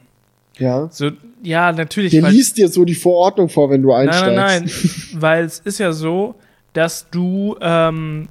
Ja. 0.57 0.87
So, 0.91 1.11
ja, 1.43 1.71
natürlich. 1.71 2.11
Der 2.11 2.23
weil- 2.23 2.31
liest 2.33 2.57
dir 2.57 2.67
so 2.67 2.83
die 2.85 2.95
Verordnung 2.95 3.49
vor, 3.49 3.69
wenn 3.69 3.81
du 3.81 3.89
nein, 3.89 4.09
einsteigst. 4.09 4.35
nein, 4.35 4.63
nein. 4.65 5.21
weil 5.21 5.45
es 5.45 5.59
ist 5.59 5.77
ja 5.79 5.91
so, 5.91 6.35
dass 6.73 7.09
du 7.09 7.55
ähm, 7.61 8.27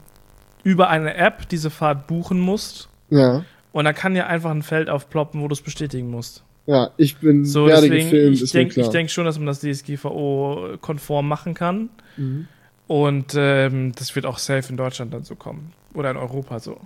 über 0.65 0.89
eine 0.89 1.15
App 1.15 1.49
diese 1.49 1.71
Fahrt 1.71 2.07
buchen 2.09 2.41
musst. 2.41 2.89
Ja, 3.11 3.45
Und 3.73 3.85
da 3.85 3.93
kann 3.93 4.17
ja 4.17 4.27
einfach 4.27 4.51
ein 4.51 4.63
Feld 4.63 4.89
aufploppen, 4.91 5.41
wo 5.41 5.47
du 5.49 5.53
es 5.53 5.61
bestätigen 5.63 6.11
musst. 6.11 6.43
ja, 6.67 6.91
ich 6.97 7.19
bin 7.19 7.45
So, 7.45 7.67
werde 7.67 7.83
deswegen, 7.83 8.05
gefilmt, 8.11 8.43
ich 8.43 8.51
denke 8.51 8.89
denk 8.91 9.11
schon, 9.11 9.25
dass 9.25 9.39
man 9.39 9.47
das 9.47 9.61
DSGVO-konform 9.61 11.29
machen 11.29 11.55
kann. 11.55 11.91
Mhm. 12.17 12.49
Und 12.89 13.35
ähm, 13.37 13.93
das 13.97 14.15
wird 14.15 14.27
auch 14.27 14.39
safe 14.39 14.69
in 14.71 14.77
Deutschland 14.77 15.13
dann 15.13 15.25
so 15.25 15.35
kommen. 15.35 15.73
Oder 15.95 16.11
in 16.11 16.17
Europa 16.17 16.59
so. 16.61 16.79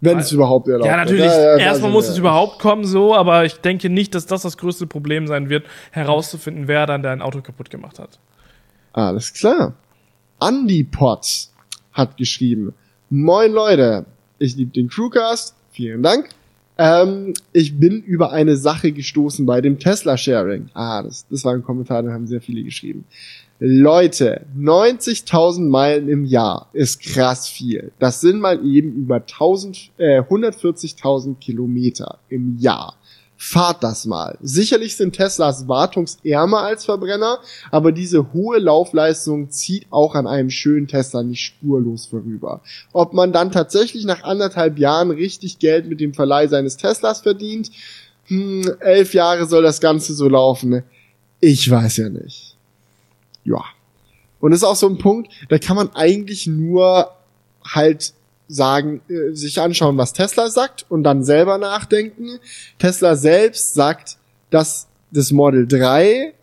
Wenn 0.00 0.18
es 0.18 0.32
überhaupt 0.32 0.68
erlaubt 0.68 0.86
Ja, 0.86 0.96
natürlich. 0.96 1.24
ja, 1.24 1.56
Erstmal 1.56 1.68
also, 1.68 1.88
muss 1.88 2.06
ja. 2.06 2.12
es 2.12 2.18
überhaupt 2.18 2.58
kommen, 2.58 2.84
so, 2.84 3.14
aber 3.14 3.44
ich 3.44 3.56
denke 3.56 3.90
nicht, 3.90 4.14
dass 4.14 4.26
das 4.26 4.42
das 4.42 4.56
größte 4.56 4.86
Problem 4.86 5.26
sein 5.26 5.50
wird, 5.50 5.66
herauszufinden, 5.90 6.68
wer 6.68 6.86
dann 6.86 7.02
dein 7.02 7.20
Auto 7.20 7.42
kaputt 7.42 7.70
gemacht 7.70 7.98
hat. 7.98 8.18
Alles 8.92 9.32
klar. 9.34 9.74
Andy 10.40 10.84
Potts 10.84 11.52
hat 11.92 12.16
geschrieben, 12.16 12.74
Moin 13.10 13.52
Leute, 13.52 14.06
ich 14.38 14.56
liebe 14.56 14.72
den 14.72 14.88
Crewcast, 14.88 15.54
vielen 15.70 16.02
Dank. 16.02 16.30
Ähm, 16.78 17.34
ich 17.52 17.78
bin 17.78 18.02
über 18.02 18.32
eine 18.32 18.56
Sache 18.56 18.92
gestoßen 18.92 19.44
bei 19.44 19.60
dem 19.60 19.78
Tesla-Sharing. 19.78 20.70
Ah, 20.72 21.02
das, 21.02 21.26
das 21.28 21.44
war 21.44 21.52
ein 21.52 21.62
Kommentar, 21.62 22.02
da 22.02 22.12
haben 22.12 22.26
sehr 22.26 22.40
viele 22.40 22.62
geschrieben. 22.62 23.04
Leute, 23.62 24.46
90.000 24.58 25.68
Meilen 25.68 26.08
im 26.08 26.24
Jahr 26.24 26.70
ist 26.72 27.02
krass 27.02 27.46
viel. 27.46 27.92
Das 27.98 28.22
sind 28.22 28.40
mal 28.40 28.64
eben 28.64 28.94
über 28.94 29.16
1000, 29.16 29.90
äh, 29.98 30.22
140.000 30.22 31.38
Kilometer 31.38 32.20
im 32.30 32.56
Jahr. 32.56 32.94
Fahrt 33.36 33.82
das 33.82 34.06
mal. 34.06 34.38
Sicherlich 34.40 34.96
sind 34.96 35.14
Teslas 35.14 35.68
wartungsärmer 35.68 36.62
als 36.62 36.86
Verbrenner, 36.86 37.40
aber 37.70 37.92
diese 37.92 38.32
hohe 38.32 38.58
Laufleistung 38.58 39.50
zieht 39.50 39.86
auch 39.90 40.14
an 40.14 40.26
einem 40.26 40.48
schönen 40.48 40.86
Tesla 40.86 41.22
nicht 41.22 41.44
spurlos 41.44 42.06
vorüber. 42.06 42.62
Ob 42.94 43.12
man 43.12 43.30
dann 43.30 43.52
tatsächlich 43.52 44.06
nach 44.06 44.22
anderthalb 44.22 44.78
Jahren 44.78 45.10
richtig 45.10 45.58
Geld 45.58 45.86
mit 45.86 46.00
dem 46.00 46.14
Verleih 46.14 46.48
seines 46.48 46.78
Teslas 46.78 47.20
verdient, 47.20 47.70
hm, 48.24 48.74
elf 48.80 49.12
Jahre 49.12 49.46
soll 49.46 49.62
das 49.62 49.82
Ganze 49.82 50.14
so 50.14 50.28
laufen. 50.28 50.82
Ich 51.40 51.70
weiß 51.70 51.98
ja 51.98 52.08
nicht. 52.08 52.49
Ja. 53.44 53.64
Und 54.40 54.52
das 54.52 54.60
ist 54.60 54.64
auch 54.64 54.76
so 54.76 54.88
ein 54.88 54.98
Punkt, 54.98 55.30
da 55.48 55.58
kann 55.58 55.76
man 55.76 55.94
eigentlich 55.94 56.46
nur 56.46 57.10
halt 57.62 58.14
sagen, 58.48 59.00
äh, 59.08 59.34
sich 59.34 59.60
anschauen, 59.60 59.96
was 59.96 60.12
Tesla 60.12 60.48
sagt 60.48 60.86
und 60.88 61.04
dann 61.04 61.22
selber 61.22 61.58
nachdenken. 61.58 62.38
Tesla 62.78 63.16
selbst 63.16 63.74
sagt, 63.74 64.16
dass 64.50 64.88
das 65.10 65.30
Model 65.30 65.66
3 65.66 66.34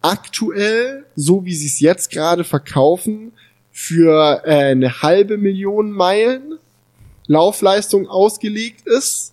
aktuell, 0.00 1.04
so 1.14 1.44
wie 1.44 1.54
sie 1.54 1.66
es 1.66 1.80
jetzt 1.80 2.10
gerade 2.10 2.44
verkaufen, 2.44 3.32
für 3.70 4.42
äh, 4.44 4.70
eine 4.70 5.02
halbe 5.02 5.38
Million 5.38 5.92
Meilen 5.92 6.58
Laufleistung 7.26 8.08
ausgelegt 8.08 8.86
ist. 8.86 9.32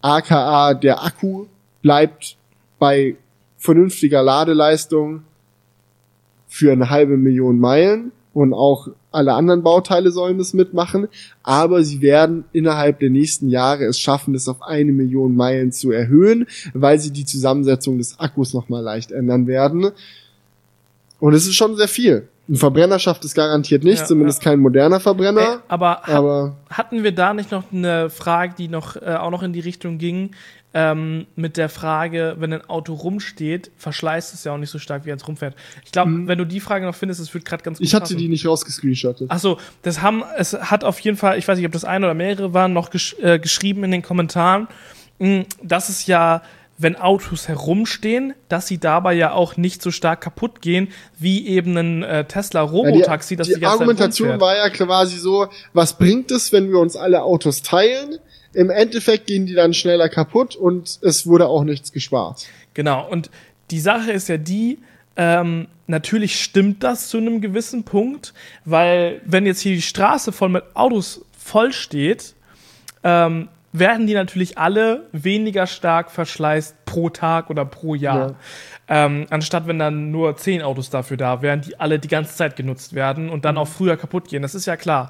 AKA 0.00 0.74
der 0.74 1.02
Akku 1.02 1.46
bleibt 1.82 2.36
bei 2.78 3.16
vernünftiger 3.58 4.22
Ladeleistung 4.22 5.22
für 6.54 6.70
eine 6.70 6.88
halbe 6.88 7.16
Million 7.16 7.58
Meilen 7.58 8.12
und 8.32 8.54
auch 8.54 8.86
alle 9.10 9.32
anderen 9.32 9.64
Bauteile 9.64 10.12
sollen 10.12 10.38
das 10.38 10.54
mitmachen, 10.54 11.08
aber 11.42 11.82
sie 11.82 12.00
werden 12.00 12.44
innerhalb 12.52 13.00
der 13.00 13.10
nächsten 13.10 13.48
Jahre 13.48 13.86
es 13.86 13.98
schaffen, 13.98 14.34
das 14.34 14.46
auf 14.46 14.62
eine 14.62 14.92
Million 14.92 15.34
Meilen 15.34 15.72
zu 15.72 15.90
erhöhen, 15.90 16.46
weil 16.72 17.00
sie 17.00 17.10
die 17.10 17.24
Zusammensetzung 17.24 17.98
des 17.98 18.20
Akkus 18.20 18.54
nochmal 18.54 18.84
leicht 18.84 19.10
ändern 19.10 19.48
werden. 19.48 19.90
Und 21.18 21.34
es 21.34 21.44
ist 21.48 21.56
schon 21.56 21.74
sehr 21.74 21.88
viel. 21.88 22.28
Ein 22.48 22.54
Verbrenner 22.54 23.00
schafft 23.00 23.24
es 23.24 23.34
garantiert 23.34 23.82
nicht, 23.82 24.00
Ja, 24.00 24.04
zumindest 24.04 24.40
kein 24.40 24.60
moderner 24.60 25.00
Verbrenner. 25.00 25.40
Ey, 25.40 25.58
aber, 25.66 26.08
aber 26.08 26.54
hatten 26.70 27.02
wir 27.02 27.12
da 27.12 27.34
nicht 27.34 27.50
noch 27.50 27.64
eine 27.72 28.10
Frage, 28.10 28.54
die 28.56 28.68
noch 28.68 28.94
äh, 28.94 29.16
auch 29.16 29.30
noch 29.32 29.42
in 29.42 29.52
die 29.52 29.60
Richtung 29.60 29.98
ging, 29.98 30.30
ähm, 30.76 31.26
mit 31.36 31.56
der 31.56 31.68
Frage, 31.68 32.34
wenn 32.38 32.52
ein 32.52 32.68
Auto 32.68 32.94
rumsteht, 32.94 33.70
verschleißt 33.78 34.34
es 34.34 34.42
ja 34.44 34.52
auch 34.52 34.58
nicht 34.58 34.70
so 34.70 34.78
stark, 34.80 35.06
wie 35.06 35.10
es 35.10 35.26
rumfährt. 35.26 35.54
Ich 35.84 35.92
glaube, 35.92 36.10
wenn 36.26 36.36
du 36.36 36.44
die 36.44 36.58
Frage 36.60 36.84
noch 36.84 36.96
findest, 36.96 37.20
das 37.20 37.32
wird 37.32 37.44
gerade 37.44 37.62
ganz 37.62 37.78
gut 37.78 37.82
Mhm. 37.84 37.86
ich 37.86 37.94
hatte 37.94 38.02
passen. 38.06 38.18
die 38.18 38.28
nicht 38.28 38.44
rausgescreenshottet. 38.46 39.30
Achso, 39.30 39.58
das 39.82 40.02
haben, 40.02 40.24
es 40.36 40.52
hat 40.52 40.82
auf 40.84 40.98
jeden 41.00 41.16
Fall, 41.16 41.38
ich 41.38 41.46
weiß 41.46 41.56
nicht, 41.58 41.66
ob 41.66 41.72
das 41.72 41.84
eine 41.84 42.06
oder 42.06 42.14
mehrere 42.14 42.52
waren, 42.54 42.72
noch 42.72 42.90
gesch 42.90 43.14
äh, 43.22 43.38
geschrieben 43.38 43.84
in 43.84 43.92
den 43.92 44.02
Kommentaren, 44.02 44.66
mh, 45.20 45.44
dass 45.62 45.88
es 45.88 46.06
ja, 46.06 46.42
wenn 46.76 46.96
Autos 46.96 47.46
herumstehen, 47.46 48.34
dass 48.48 48.66
sie 48.66 48.78
dabei 48.78 49.14
ja 49.14 49.30
auch 49.30 49.56
nicht 49.56 49.80
so 49.80 49.92
stark 49.92 50.20
kaputt 50.22 50.60
gehen, 50.60 50.88
wie 51.16 51.46
eben 51.46 51.76
ein 51.76 52.02
äh, 52.02 52.24
Tesla 52.24 52.62
Ja, 52.64 52.66
Robotaxi, 52.68 53.36
das 53.36 53.46
die, 53.46 53.54
die 53.54 53.64
Argumentation 53.66 54.40
war 54.40 54.56
ja 54.56 54.68
quasi 54.70 55.18
so, 55.18 55.46
was 55.72 55.96
bringt 55.96 56.32
es, 56.32 56.52
wenn 56.52 56.68
wir 56.70 56.80
uns 56.80 56.96
alle 56.96 57.22
Autos 57.22 57.62
teilen? 57.62 58.18
Im 58.54 58.70
Endeffekt 58.70 59.26
gehen 59.26 59.46
die 59.46 59.54
dann 59.54 59.74
schneller 59.74 60.08
kaputt 60.08 60.56
und 60.56 60.98
es 61.02 61.26
wurde 61.26 61.48
auch 61.48 61.64
nichts 61.64 61.92
gespart. 61.92 62.46
Genau, 62.74 63.08
und 63.08 63.30
die 63.70 63.80
Sache 63.80 64.12
ist 64.12 64.28
ja 64.28 64.36
die, 64.36 64.78
ähm, 65.16 65.68
natürlich 65.86 66.40
stimmt 66.40 66.82
das 66.82 67.08
zu 67.08 67.18
einem 67.18 67.40
gewissen 67.40 67.84
Punkt, 67.84 68.34
weil 68.64 69.20
wenn 69.24 69.46
jetzt 69.46 69.60
hier 69.60 69.74
die 69.74 69.82
Straße 69.82 70.32
voll 70.32 70.48
mit 70.48 70.64
Autos 70.74 71.24
voll 71.38 71.72
steht, 71.72 72.34
ähm, 73.02 73.48
werden 73.72 74.06
die 74.06 74.14
natürlich 74.14 74.56
alle 74.56 75.08
weniger 75.10 75.66
stark 75.66 76.12
verschleißt 76.12 76.84
pro 76.84 77.10
Tag 77.10 77.50
oder 77.50 77.64
pro 77.64 77.96
Jahr. 77.96 78.36
Ähm, 78.86 79.26
anstatt 79.30 79.66
wenn 79.66 79.80
dann 79.80 80.12
nur 80.12 80.36
zehn 80.36 80.62
Autos 80.62 80.90
dafür 80.90 81.16
da 81.16 81.42
wären, 81.42 81.60
die 81.60 81.80
alle 81.80 81.98
die 81.98 82.08
ganze 82.08 82.36
Zeit 82.36 82.54
genutzt 82.54 82.94
werden 82.94 83.28
und 83.28 83.44
dann 83.44 83.58
auch 83.58 83.66
früher 83.66 83.96
kaputt 83.96 84.28
gehen. 84.28 84.42
Das 84.42 84.54
ist 84.54 84.66
ja 84.66 84.76
klar. 84.76 85.08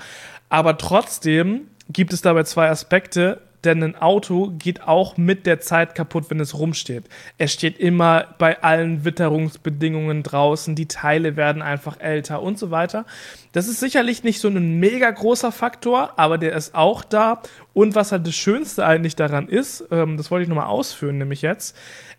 Aber 0.48 0.78
trotzdem 0.78 1.68
gibt 1.88 2.12
es 2.12 2.22
dabei 2.22 2.44
zwei 2.44 2.68
Aspekte, 2.68 3.40
denn 3.64 3.82
ein 3.82 3.96
Auto 3.96 4.52
geht 4.58 4.82
auch 4.82 5.16
mit 5.16 5.46
der 5.46 5.60
Zeit 5.60 5.94
kaputt, 5.94 6.26
wenn 6.28 6.40
es 6.40 6.58
rumsteht. 6.58 7.04
Es 7.38 7.52
steht 7.52 7.78
immer 7.78 8.26
bei 8.38 8.62
allen 8.62 9.04
Witterungsbedingungen 9.04 10.22
draußen, 10.22 10.74
die 10.74 10.86
Teile 10.86 11.36
werden 11.36 11.62
einfach 11.62 11.98
älter 12.00 12.42
und 12.42 12.58
so 12.58 12.70
weiter. 12.70 13.06
Das 13.52 13.68
ist 13.68 13.80
sicherlich 13.80 14.22
nicht 14.22 14.40
so 14.40 14.48
ein 14.48 14.78
mega 14.78 15.10
großer 15.10 15.52
Faktor, 15.52 16.12
aber 16.16 16.38
der 16.38 16.54
ist 16.54 16.74
auch 16.74 17.04
da. 17.04 17.40
Und 17.72 17.94
was 17.94 18.12
halt 18.12 18.26
das 18.26 18.34
Schönste 18.34 18.84
eigentlich 18.86 19.16
daran 19.16 19.48
ist, 19.48 19.84
ähm, 19.90 20.16
das 20.16 20.30
wollte 20.30 20.44
ich 20.44 20.48
nochmal 20.48 20.66
ausführen, 20.66 21.18
nämlich 21.18 21.42
jetzt, 21.42 21.76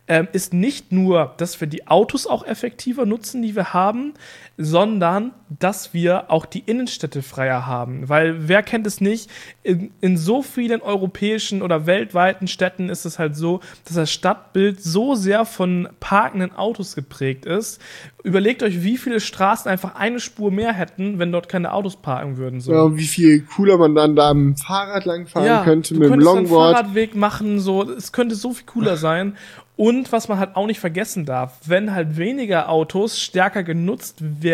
ähm, 0.07 0.27
ist 0.33 0.53
nicht 0.53 0.91
nur, 0.91 1.33
dass 1.37 1.59
wir 1.59 1.67
die 1.67 1.87
Autos 1.87 2.27
auch 2.27 2.45
effektiver 2.45 3.05
nutzen, 3.05 3.41
die 3.41 3.55
wir 3.55 3.73
haben, 3.73 4.13
sondern 4.57 5.32
dass 5.60 5.94
wir 5.94 6.32
auch 6.32 6.45
die 6.45 6.60
Innenstädte 6.60 7.22
freier 7.22 7.65
haben. 7.65 8.10
Weil 8.10 8.48
wer 8.48 8.64
kennt 8.64 8.88
es 8.88 9.02
nicht, 9.02 9.30
in, 9.64 9.91
in 10.02 10.18
so 10.18 10.41
vielen 10.41 10.82
europäischen 10.82 11.61
oder 11.61 11.86
weltweiten 11.86 12.48
Städten 12.48 12.90
ist 12.90 13.06
es 13.06 13.19
halt 13.19 13.36
so, 13.36 13.60
dass 13.84 13.95
das 13.95 14.11
Stadtbild 14.11 14.82
so 14.82 15.15
sehr 15.15 15.45
von 15.45 15.90
parkenden 15.99 16.56
Autos 16.56 16.95
geprägt 16.95 17.45
ist. 17.45 17.82
Überlegt 18.23 18.64
euch, 18.64 18.84
wie 18.84 18.98
viele 18.98 19.19
Straßen 19.19 19.69
einfach 19.69 19.95
eine 19.95 20.19
Spur 20.19 20.52
mehr 20.52 20.73
hätten, 20.73 21.19
wenn 21.19 21.32
dort 21.32 21.48
keine 21.48 21.73
Autos 21.73 21.98
parken 21.98 22.38
würden. 22.38 22.60
So. 22.60 22.72
Ja, 22.72 22.95
wie 22.95 23.06
viel 23.06 23.41
cooler 23.41 23.77
man 23.77 23.94
dann 23.94 24.15
da 24.15 24.34
mit 24.34 24.57
dem 24.57 24.64
Fahrrad 24.64 25.06
langfahren 25.06 25.64
könnte, 25.64 25.94
du 25.94 25.99
mit 25.99 26.07
dem 26.07 26.11
könntest 26.11 26.30
einen 26.30 26.38
Longboard. 26.44 26.76
Fahrradweg 26.76 27.15
machen, 27.15 27.60
so, 27.60 27.84
es 27.91 28.11
könnte 28.11 28.36
so 28.36 28.53
viel 28.53 28.65
cooler 28.65 28.98
sein. 28.98 29.36
Und 29.77 30.14
was 30.14 30.30
man 30.30 30.40
halt 30.40 30.56
auch 30.56 30.68
nicht 30.68 30.80
vergessen 30.80 31.26
darf, 31.26 31.60
wenn 31.65 31.94
halt 31.94 32.15
weniger 32.15 32.69
Autos 32.69 33.19
stärker 33.19 33.64
genutzt 33.64 34.18
werden, 34.22 34.44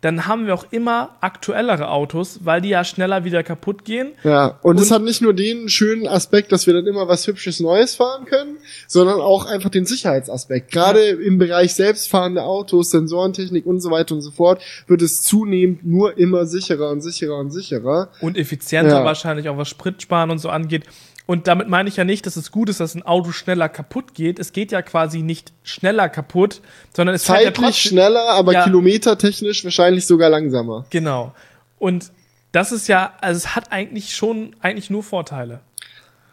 dann 0.00 0.26
haben 0.26 0.46
wir 0.46 0.54
auch 0.54 0.66
immer 0.70 1.16
aktuellere 1.20 1.88
Autos, 1.88 2.40
weil 2.44 2.60
die 2.60 2.70
ja 2.70 2.82
schneller 2.84 3.24
wieder 3.24 3.42
kaputt 3.42 3.84
gehen. 3.84 4.12
Ja, 4.24 4.58
und, 4.62 4.80
es 4.80 4.90
Und- 4.90 4.94
hat 4.96 5.02
nicht 5.02 5.22
nur 5.22 5.32
den 5.34 5.68
schönen 5.68 6.06
Aspekt, 6.08 6.50
dass 6.52 6.66
wir 6.66 6.74
dann 6.74 6.86
immer 6.86 7.06
was 7.08 7.26
Hübsches 7.26 7.60
Neues 7.60 7.94
fahren 7.94 8.24
können, 8.24 8.56
sondern 8.88 9.20
auch 9.20 9.46
einfach 9.46 9.70
den 9.70 9.84
Sicherheitsaspekt. 9.84 10.72
Gerade 10.72 11.00
im 11.00 11.38
Bereich 11.38 11.74
selbstfahrende 11.74 12.42
Autos, 12.42 12.90
Sensorentechnik 12.90 13.64
und 13.66 13.80
so 13.80 13.90
weiter 13.90 14.14
und 14.14 14.22
so 14.22 14.30
fort, 14.30 14.60
wird 14.86 15.02
es 15.02 15.22
zunehmend 15.22 15.84
nur 15.86 16.18
immer 16.18 16.46
sicherer 16.46 16.90
und 16.90 17.00
sicherer 17.00 17.38
und 17.38 17.50
sicherer. 17.50 18.08
Und 18.20 18.36
effizienter 18.36 18.98
Ja. 19.00 19.04
wahrscheinlich 19.04 19.48
auch 19.48 19.56
was 19.56 19.68
Spritsparen 19.68 20.30
und 20.30 20.38
so 20.38 20.48
angeht. 20.48 20.84
Und 21.32 21.46
damit 21.46 21.66
meine 21.66 21.88
ich 21.88 21.96
ja 21.96 22.04
nicht, 22.04 22.26
dass 22.26 22.36
es 22.36 22.52
gut 22.52 22.68
ist, 22.68 22.78
dass 22.78 22.94
ein 22.94 23.04
Auto 23.04 23.32
schneller 23.32 23.70
kaputt 23.70 24.12
geht. 24.12 24.38
Es 24.38 24.52
geht 24.52 24.70
ja 24.70 24.82
quasi 24.82 25.22
nicht 25.22 25.54
schneller 25.62 26.10
kaputt, 26.10 26.60
sondern 26.94 27.16
es 27.16 27.26
ja 27.26 27.36
Zeitlich 27.36 27.54
trotzdem, 27.54 27.72
schneller, 27.92 28.28
aber 28.28 28.52
Ja. 28.52 28.64
kilometertechnisch 28.64 29.64
wahrscheinlich 29.64 30.06
sogar 30.06 30.28
langsamer. 30.28 30.84
Genau. 30.90 31.34
Und 31.78 32.12
das 32.52 32.70
ist 32.70 32.86
ja, 32.86 33.14
also 33.22 33.38
es 33.38 33.56
hat 33.56 33.72
eigentlich 33.72 34.14
schon, 34.14 34.54
eigentlich 34.60 34.90
nur 34.90 35.02
Vorteile. 35.02 35.60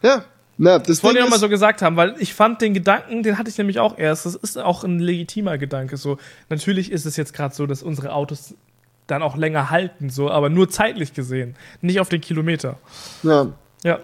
Ja, 0.02 0.26
na, 0.58 0.78
das, 0.78 0.88
Das 0.98 1.02
wollte 1.02 1.20
ich 1.20 1.24
noch 1.24 1.30
mal 1.30 1.38
so 1.38 1.48
gesagt 1.48 1.80
haben, 1.80 1.96
weil 1.96 2.14
ich 2.18 2.34
fand 2.34 2.60
den 2.60 2.74
Gedanken, 2.74 3.22
den 3.22 3.38
hatte 3.38 3.48
ich 3.48 3.56
nämlich 3.56 3.78
auch 3.78 3.96
erst. 3.96 4.26
Das 4.26 4.34
ist 4.34 4.58
auch 4.58 4.84
ein 4.84 4.98
legitimer 4.98 5.56
Gedanke. 5.56 5.96
So, 5.96 6.18
natürlich 6.50 6.92
ist 6.92 7.06
es 7.06 7.16
jetzt 7.16 7.32
gerade 7.32 7.54
so, 7.54 7.64
dass 7.66 7.82
unsere 7.82 8.12
Autos 8.12 8.54
dann 9.06 9.22
auch 9.22 9.38
länger 9.38 9.70
halten, 9.70 10.10
so, 10.10 10.30
aber 10.30 10.50
nur 10.50 10.68
zeitlich 10.68 11.14
gesehen, 11.14 11.56
nicht 11.80 12.00
auf 12.00 12.10
den 12.10 12.20
Kilometer. 12.20 12.76
ja, 13.22 13.46
Ja, 13.82 14.00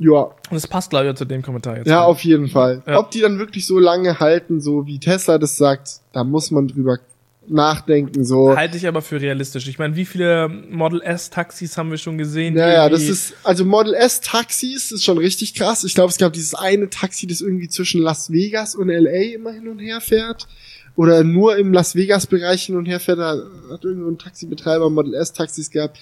ja, 0.00 0.22
und 0.22 0.34
das 0.50 0.66
passt 0.66 0.92
leider 0.92 1.14
zu 1.14 1.24
dem 1.24 1.42
Kommentar 1.42 1.76
jetzt. 1.76 1.86
ja, 1.86 2.02
auf 2.02 2.24
jeden 2.24 2.48
Fall. 2.48 2.82
Ja. 2.86 2.98
Ob 2.98 3.10
die 3.12 3.20
dann 3.20 3.38
wirklich 3.38 3.66
so 3.66 3.78
lange 3.78 4.18
halten, 4.18 4.60
so 4.60 4.86
wie 4.86 4.98
Tesla 4.98 5.38
das 5.38 5.56
sagt, 5.56 6.00
da 6.12 6.24
muss 6.24 6.50
man 6.50 6.66
drüber 6.66 6.98
nachdenken, 7.46 8.24
so. 8.24 8.56
Halte 8.56 8.76
ich 8.76 8.86
aber 8.86 9.02
für 9.02 9.20
realistisch. 9.20 9.66
Ich 9.68 9.78
meine, 9.78 9.96
wie 9.96 10.04
viele 10.04 10.48
Model 10.48 11.00
S 11.02 11.30
Taxis 11.30 11.76
haben 11.76 11.90
wir 11.90 11.98
schon 11.98 12.16
gesehen? 12.18 12.54
die 12.54 12.60
Ja, 12.60 12.68
ja, 12.72 12.88
das 12.88 13.00
irgendwie- 13.00 13.12
ist, 13.12 13.34
also 13.42 13.64
Model 13.64 13.94
S 13.94 14.20
Taxis 14.20 14.92
ist 14.92 15.04
schon 15.04 15.18
richtig 15.18 15.54
krass. 15.54 15.82
Ich 15.84 15.94
glaube, 15.94 16.10
es 16.10 16.18
gab 16.18 16.32
dieses 16.32 16.54
eine 16.54 16.88
Taxi, 16.90 17.26
das 17.26 17.40
irgendwie 17.40 17.68
zwischen 17.68 18.00
Las 18.02 18.30
Vegas 18.30 18.74
und 18.74 18.88
LA 18.88 19.34
immer 19.34 19.52
hin 19.52 19.68
und 19.68 19.78
her 19.80 20.00
fährt. 20.00 20.46
Oder 20.96 21.24
nur 21.24 21.56
im 21.56 21.72
Las 21.72 21.94
Vegas 21.94 22.26
Bereich 22.26 22.64
hin 22.64 22.76
und 22.76 22.86
her 22.86 23.00
fährt. 23.00 23.18
Da 23.18 23.36
hat 23.72 23.84
irgendwo 23.84 24.08
ein 24.10 24.18
Taxibetreiber 24.18 24.90
Model 24.90 25.14
S 25.14 25.32
Taxis 25.32 25.70
gehabt. 25.70 25.98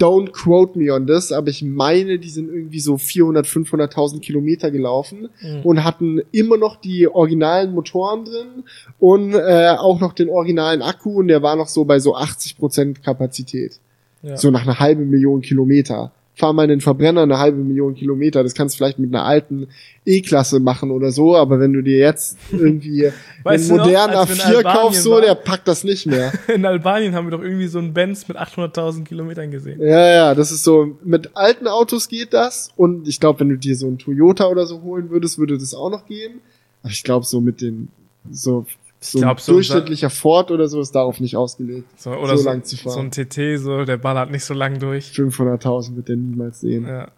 Don't 0.00 0.32
quote 0.32 0.76
me 0.78 0.92
on 0.92 1.06
this, 1.06 1.30
aber 1.30 1.48
ich 1.50 1.62
meine, 1.62 2.18
die 2.18 2.28
sind 2.28 2.48
irgendwie 2.52 2.80
so 2.80 2.98
400, 2.98 3.46
500.000 3.46 4.20
Kilometer 4.20 4.70
gelaufen 4.72 5.28
Mhm. 5.40 5.60
und 5.62 5.84
hatten 5.84 6.20
immer 6.32 6.56
noch 6.56 6.76
die 6.76 7.06
originalen 7.06 7.72
Motoren 7.74 8.24
drin 8.24 8.64
und 8.98 9.34
äh, 9.34 9.76
auch 9.78 10.00
noch 10.00 10.12
den 10.12 10.28
originalen 10.30 10.82
Akku 10.82 11.18
und 11.20 11.28
der 11.28 11.42
war 11.42 11.54
noch 11.54 11.68
so 11.68 11.84
bei 11.84 12.00
so 12.00 12.16
80% 12.16 13.02
Kapazität. 13.02 13.78
ja. 14.22 14.36
So 14.36 14.50
nach 14.50 14.62
einer 14.62 14.80
halben 14.80 15.10
Million 15.10 15.42
Kilometer. 15.42 16.10
Fahr 16.36 16.52
mal 16.52 16.62
einen 16.62 16.80
Verbrenner 16.80 17.22
eine 17.22 17.38
halbe 17.38 17.58
Million 17.58 17.94
Kilometer. 17.94 18.42
Das 18.42 18.54
kannst 18.54 18.74
du 18.74 18.78
vielleicht 18.78 18.98
mit 18.98 19.14
einer 19.14 19.24
alten 19.24 19.68
E-Klasse 20.04 20.58
machen 20.58 20.90
oder 20.90 21.12
so, 21.12 21.36
aber 21.36 21.60
wenn 21.60 21.72
du 21.72 21.82
dir 21.82 21.98
jetzt 21.98 22.36
irgendwie 22.50 23.10
einen 23.44 23.68
noch, 23.68 23.76
modernen 23.76 24.12
in 24.12 24.18
A4 24.18 24.42
Albanien 24.42 24.62
kaufst, 24.64 25.02
so, 25.02 25.20
der 25.20 25.34
packt 25.36 25.68
das 25.68 25.84
nicht 25.84 26.06
mehr. 26.06 26.32
In 26.54 26.66
Albanien 26.66 27.14
haben 27.14 27.26
wir 27.26 27.30
doch 27.30 27.42
irgendwie 27.42 27.68
so 27.68 27.78
einen 27.78 27.94
Benz 27.94 28.26
mit 28.26 28.36
800.000 28.36 29.04
Kilometern 29.04 29.50
gesehen. 29.50 29.80
ja, 29.80 30.10
ja, 30.10 30.34
das 30.34 30.50
ist 30.50 30.64
so, 30.64 30.98
mit 31.04 31.36
alten 31.36 31.68
Autos 31.68 32.08
geht 32.08 32.34
das 32.34 32.70
und 32.76 33.06
ich 33.06 33.20
glaube, 33.20 33.40
wenn 33.40 33.48
du 33.48 33.56
dir 33.56 33.76
so 33.76 33.86
einen 33.86 33.98
Toyota 33.98 34.48
oder 34.48 34.66
so 34.66 34.82
holen 34.82 35.10
würdest, 35.10 35.38
würde 35.38 35.56
das 35.56 35.74
auch 35.74 35.90
noch 35.90 36.06
gehen. 36.06 36.40
Aber 36.82 36.92
ich 36.92 37.04
glaube, 37.04 37.24
so 37.24 37.40
mit 37.40 37.60
den, 37.60 37.88
so, 38.30 38.66
so 39.12 39.18
glaub, 39.20 39.36
ein 39.38 39.42
so 39.42 39.52
durchschnittlicher 39.52 40.10
Ford 40.10 40.50
oder 40.50 40.68
so 40.68 40.80
ist 40.80 40.92
darauf 40.94 41.20
nicht 41.20 41.36
ausgelegt. 41.36 41.88
So, 42.00 42.10
oder 42.10 42.36
So 42.36 42.42
so, 42.44 42.48
lang 42.48 42.64
zu 42.64 42.76
fahren. 42.76 42.92
so 42.92 43.00
ein 43.00 43.10
TT, 43.10 43.58
so, 43.60 43.84
der 43.84 43.96
ballert 43.96 44.30
nicht 44.30 44.44
so 44.44 44.54
lang 44.54 44.78
durch. 44.78 45.06
500.000 45.12 45.96
wird 45.96 46.08
der 46.08 46.16
niemals 46.16 46.60
sehen. 46.60 46.86
Ja. 46.86 47.08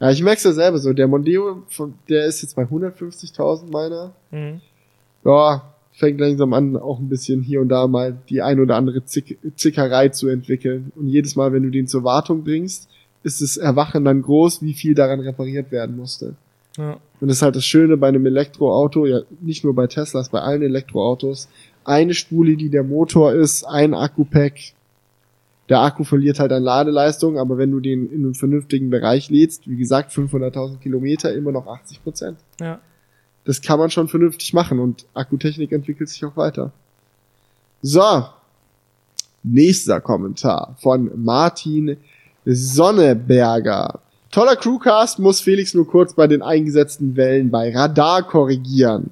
Ja, 0.00 0.10
ich 0.10 0.22
merk's 0.22 0.42
ja 0.42 0.52
selber 0.52 0.78
so. 0.78 0.92
Der 0.92 1.06
Mondeo, 1.06 1.62
von- 1.68 1.94
der 2.08 2.26
ist 2.26 2.42
jetzt 2.42 2.56
bei 2.56 2.64
150.000 2.64 3.70
meiner. 3.70 4.12
Mhm. 4.32 4.60
Ja, 5.24 5.72
fängt 5.92 6.18
langsam 6.20 6.52
an, 6.54 6.76
auch 6.76 6.98
ein 6.98 7.08
bisschen 7.08 7.42
hier 7.42 7.60
und 7.60 7.68
da 7.68 7.86
mal 7.86 8.16
die 8.28 8.42
ein 8.42 8.58
oder 8.58 8.76
andere 8.76 9.04
Zick 9.04 9.38
Zickerei 9.56 10.08
zu 10.08 10.26
entwickeln. 10.28 10.90
Und 10.96 11.06
jedes 11.06 11.36
Mal, 11.36 11.52
wenn 11.52 11.62
du 11.62 11.70
den 11.70 11.86
zur 11.86 12.02
Wartung 12.02 12.42
bringst, 12.42 12.88
ist 13.22 13.40
das 13.42 13.56
Erwachen 13.56 14.04
dann 14.04 14.22
groß, 14.22 14.62
wie 14.62 14.72
viel 14.74 14.94
daran 14.94 15.20
repariert 15.20 15.70
werden 15.70 15.96
musste. 15.96 16.34
Ja. 16.76 16.96
Und 17.22 17.28
das 17.28 17.36
ist 17.36 17.42
halt 17.42 17.54
das 17.54 17.64
Schöne 17.64 17.96
bei 17.96 18.08
einem 18.08 18.26
Elektroauto, 18.26 19.06
ja 19.06 19.20
nicht 19.40 19.62
nur 19.62 19.76
bei 19.76 19.86
Teslas, 19.86 20.30
bei 20.30 20.40
allen 20.40 20.60
Elektroautos. 20.60 21.48
Eine 21.84 22.14
Spule, 22.14 22.56
die 22.56 22.68
der 22.68 22.82
Motor 22.82 23.32
ist, 23.32 23.62
ein 23.62 23.94
Akku-Pack. 23.94 24.72
Der 25.68 25.82
Akku 25.82 26.02
verliert 26.02 26.40
halt 26.40 26.50
an 26.50 26.64
Ladeleistung, 26.64 27.38
aber 27.38 27.58
wenn 27.58 27.70
du 27.70 27.78
den 27.78 28.10
in 28.10 28.24
einem 28.24 28.34
vernünftigen 28.34 28.90
Bereich 28.90 29.30
lädst, 29.30 29.70
wie 29.70 29.76
gesagt, 29.76 30.10
500.000 30.10 30.78
Kilometer, 30.78 31.32
immer 31.32 31.52
noch 31.52 31.68
80 31.68 32.02
Prozent. 32.02 32.38
Ja. 32.60 32.80
Das 33.44 33.62
kann 33.62 33.78
man 33.78 33.90
schon 33.90 34.08
vernünftig 34.08 34.52
machen 34.52 34.80
und 34.80 35.06
Akkutechnik 35.14 35.70
entwickelt 35.70 36.08
sich 36.08 36.24
auch 36.24 36.36
weiter. 36.36 36.72
So. 37.82 38.24
Nächster 39.44 40.00
Kommentar 40.00 40.74
von 40.80 41.12
Martin 41.22 41.98
Sonneberger. 42.44 44.00
Toller 44.32 44.56
Crewcast 44.56 45.18
muss 45.18 45.42
Felix 45.42 45.74
nur 45.74 45.86
kurz 45.86 46.14
bei 46.14 46.26
den 46.26 46.40
eingesetzten 46.40 47.16
Wellen 47.16 47.50
bei 47.50 47.70
Radar 47.70 48.22
korrigieren. 48.22 49.10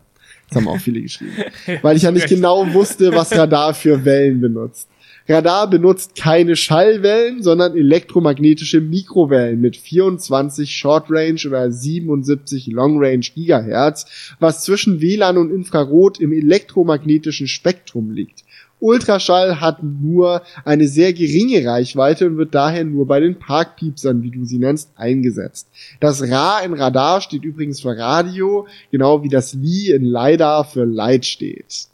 Das 0.49 0.57
haben 0.57 0.67
auch 0.67 0.81
viele 0.81 1.03
geschrieben. 1.03 1.35
Weil 1.83 1.99
ich 1.99 2.05
ja 2.05 2.11
nicht 2.11 2.27
genau 2.27 2.73
wusste, 2.73 3.13
was 3.13 3.31
Radar 3.37 3.75
für 3.75 4.07
Wellen 4.07 4.41
benutzt. 4.41 4.89
Radar 5.29 5.69
benutzt 5.69 6.17
keine 6.17 6.57
Schallwellen, 6.57 7.43
sondern 7.43 7.77
elektromagnetische 7.77 8.81
Mikrowellen 8.81 9.61
mit 9.61 9.77
24 9.77 10.75
Short 10.75 11.11
Range 11.11 11.39
oder 11.47 11.71
77 11.71 12.69
Long 12.69 12.97
Range 12.99 13.21
Gigahertz, 13.21 14.35
was 14.41 14.65
zwischen 14.65 15.03
WLAN 15.03 15.37
und 15.37 15.53
Infrarot 15.53 16.19
im 16.19 16.33
elektromagnetischen 16.33 17.47
Spektrum 17.47 18.11
liegt. 18.11 18.43
Ultraschall 18.81 19.61
hat 19.61 19.83
nur 19.83 20.43
eine 20.65 20.89
sehr 20.89 21.13
geringe 21.13 21.65
Reichweite 21.67 22.27
und 22.27 22.37
wird 22.37 22.55
daher 22.55 22.85
nur 22.85 23.07
bei 23.07 23.21
den 23.21 23.39
Parkpiepsern, 23.39 24.23
wie 24.23 24.31
du 24.31 24.45
sie 24.45 24.59
nennst, 24.59 24.91
eingesetzt. 24.97 25.69
Das 26.01 26.23
Ra 26.23 26.61
in 26.61 26.75
Radar 26.75 27.21
steht 27.21 27.45
übrigens 27.45 27.81
für 27.81 27.97
Radio, 27.97 28.67
genau 28.91 29.23
wie 29.23 29.29
das 29.29 29.55
Li 29.55 29.91
in 29.91 30.05
LiDAR 30.05 30.65
für 30.65 30.85
Light 30.85 31.27
steht. 31.27 31.87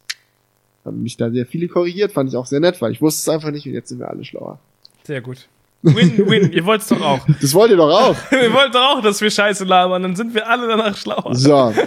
Haben 0.84 1.02
mich 1.02 1.16
da 1.16 1.30
sehr 1.30 1.46
viele 1.46 1.66
korrigiert, 1.68 2.12
fand 2.12 2.30
ich 2.30 2.36
auch 2.36 2.46
sehr 2.46 2.60
nett, 2.60 2.80
weil 2.80 2.92
ich 2.92 3.02
wusste 3.02 3.28
es 3.28 3.34
einfach 3.34 3.50
nicht 3.50 3.66
und 3.66 3.72
jetzt 3.72 3.88
sind 3.88 3.98
wir 3.98 4.08
alle 4.08 4.24
schlauer. 4.24 4.60
Sehr 5.02 5.20
gut. 5.20 5.48
Win, 5.82 6.18
win. 6.28 6.52
ihr 6.52 6.64
wollt's 6.64 6.88
doch 6.88 7.00
auch. 7.00 7.20
Das 7.40 7.54
wollt 7.54 7.70
ihr 7.70 7.76
doch 7.76 7.90
auch. 7.90 8.16
wir 8.30 8.52
wollten 8.52 8.72
doch 8.72 8.96
auch, 8.96 9.02
dass 9.02 9.20
wir 9.20 9.30
Scheiße 9.30 9.64
labern, 9.64 10.02
dann 10.02 10.16
sind 10.16 10.34
wir 10.34 10.48
alle 10.48 10.66
danach 10.66 10.96
schlauer. 10.96 11.34
So. 11.34 11.72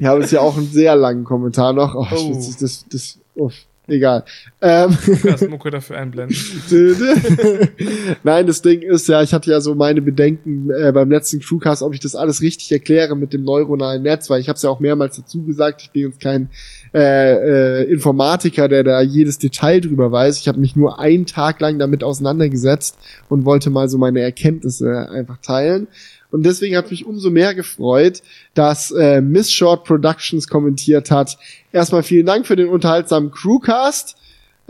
Ich 0.00 0.06
habe 0.06 0.20
jetzt 0.20 0.30
ja 0.30 0.40
auch 0.40 0.56
einen 0.56 0.68
sehr 0.68 0.94
langen 0.94 1.24
Kommentar 1.24 1.72
noch. 1.72 1.92
Oh, 1.96 2.06
Oh. 2.12 2.34
Das, 2.34 2.56
das, 2.56 2.86
das, 2.88 3.18
uff, 3.34 3.52
egal. 3.88 4.24
Ähm, 4.60 4.96
Mucke 5.50 5.70
dafür 5.70 5.98
einblenden. 5.98 6.36
Nein, 8.22 8.46
das 8.46 8.62
Ding 8.62 8.82
ist 8.82 9.08
ja, 9.08 9.22
ich 9.22 9.32
hatte 9.32 9.50
ja 9.50 9.60
so 9.60 9.74
meine 9.74 10.02
Bedenken 10.02 10.70
äh, 10.70 10.92
beim 10.92 11.10
letzten 11.10 11.40
Crewcast, 11.40 11.82
ob 11.82 11.94
ich 11.94 12.00
das 12.00 12.14
alles 12.14 12.42
richtig 12.42 12.70
erkläre 12.72 13.16
mit 13.16 13.32
dem 13.32 13.44
neuronalen 13.44 14.02
Netz, 14.02 14.30
weil 14.30 14.40
ich 14.40 14.48
habe 14.48 14.56
es 14.56 14.62
ja 14.62 14.70
auch 14.70 14.80
mehrmals 14.80 15.16
dazu 15.16 15.44
gesagt, 15.44 15.82
ich 15.82 15.90
bin 15.90 16.02
jetzt 16.02 16.20
kein 16.20 16.50
äh, 16.94 17.82
äh, 17.82 17.92
Informatiker, 17.92 18.68
der 18.68 18.84
da 18.84 19.00
jedes 19.00 19.38
Detail 19.38 19.80
drüber 19.80 20.10
weiß. 20.10 20.38
Ich 20.38 20.48
habe 20.48 20.58
mich 20.58 20.76
nur 20.76 20.98
einen 20.98 21.26
Tag 21.26 21.60
lang 21.60 21.78
damit 21.78 22.02
auseinandergesetzt 22.02 22.98
und 23.28 23.44
wollte 23.44 23.70
mal 23.70 23.88
so 23.88 23.98
meine 23.98 24.20
Erkenntnisse 24.20 25.08
einfach 25.10 25.38
teilen. 25.38 25.88
Und 26.30 26.44
deswegen 26.44 26.76
hat 26.76 26.90
mich 26.90 27.06
umso 27.06 27.30
mehr 27.30 27.54
gefreut, 27.54 28.22
dass 28.54 28.90
äh, 28.90 29.20
Miss 29.20 29.50
Short 29.50 29.84
Productions 29.84 30.46
kommentiert 30.48 31.10
hat. 31.10 31.38
Erstmal 31.72 32.02
vielen 32.02 32.26
Dank 32.26 32.46
für 32.46 32.56
den 32.56 32.68
unterhaltsamen 32.68 33.30
Crewcast. 33.30 34.16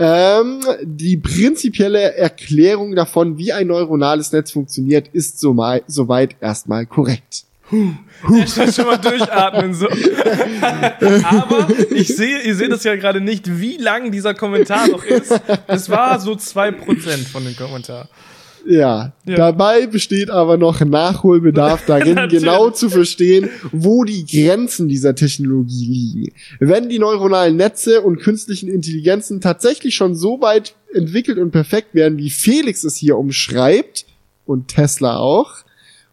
Ähm, 0.00 0.60
die 0.82 1.16
prinzipielle 1.16 2.14
Erklärung 2.14 2.94
davon, 2.94 3.36
wie 3.36 3.52
ein 3.52 3.66
neuronales 3.66 4.30
Netz 4.30 4.52
funktioniert, 4.52 5.08
ist 5.08 5.40
soweit 5.40 5.82
soweit 5.88 6.36
erstmal 6.40 6.86
korrekt. 6.86 7.44
Ich 7.70 8.54
kann 8.54 8.72
schon 8.72 8.86
mal 8.86 8.96
durchatmen 8.96 9.74
so. 9.74 9.88
Aber 11.24 11.68
ich 11.90 12.08
sehe, 12.08 12.40
ihr 12.42 12.54
seht 12.54 12.72
das 12.72 12.84
ja 12.84 12.96
gerade 12.96 13.20
nicht, 13.20 13.60
wie 13.60 13.76
lang 13.76 14.10
dieser 14.10 14.34
Kommentar 14.34 14.88
noch 14.88 15.04
ist. 15.04 15.38
Es 15.66 15.90
war 15.90 16.18
so 16.18 16.34
zwei 16.36 16.70
Prozent 16.70 17.28
von 17.28 17.44
dem 17.44 17.56
Kommentar. 17.56 18.08
Ja, 18.68 19.14
Ja. 19.24 19.36
dabei 19.36 19.86
besteht 19.86 20.30
aber 20.30 20.58
noch 20.58 20.80
Nachholbedarf 20.80 21.84
darin, 21.86 22.28
genau 22.28 22.70
zu 22.70 22.90
verstehen, 22.90 23.48
wo 23.72 24.04
die 24.04 24.26
Grenzen 24.26 24.88
dieser 24.88 25.14
Technologie 25.14 25.86
liegen. 25.86 26.32
Wenn 26.60 26.88
die 26.88 26.98
neuronalen 26.98 27.56
Netze 27.56 28.02
und 28.02 28.18
künstlichen 28.20 28.68
Intelligenzen 28.68 29.40
tatsächlich 29.40 29.94
schon 29.94 30.14
so 30.14 30.40
weit 30.40 30.74
entwickelt 30.92 31.38
und 31.38 31.50
perfekt 31.50 31.94
werden, 31.94 32.18
wie 32.18 32.30
Felix 32.30 32.84
es 32.84 32.96
hier 32.96 33.16
umschreibt, 33.16 34.04
und 34.48 34.68
Tesla 34.68 35.18
auch, 35.18 35.56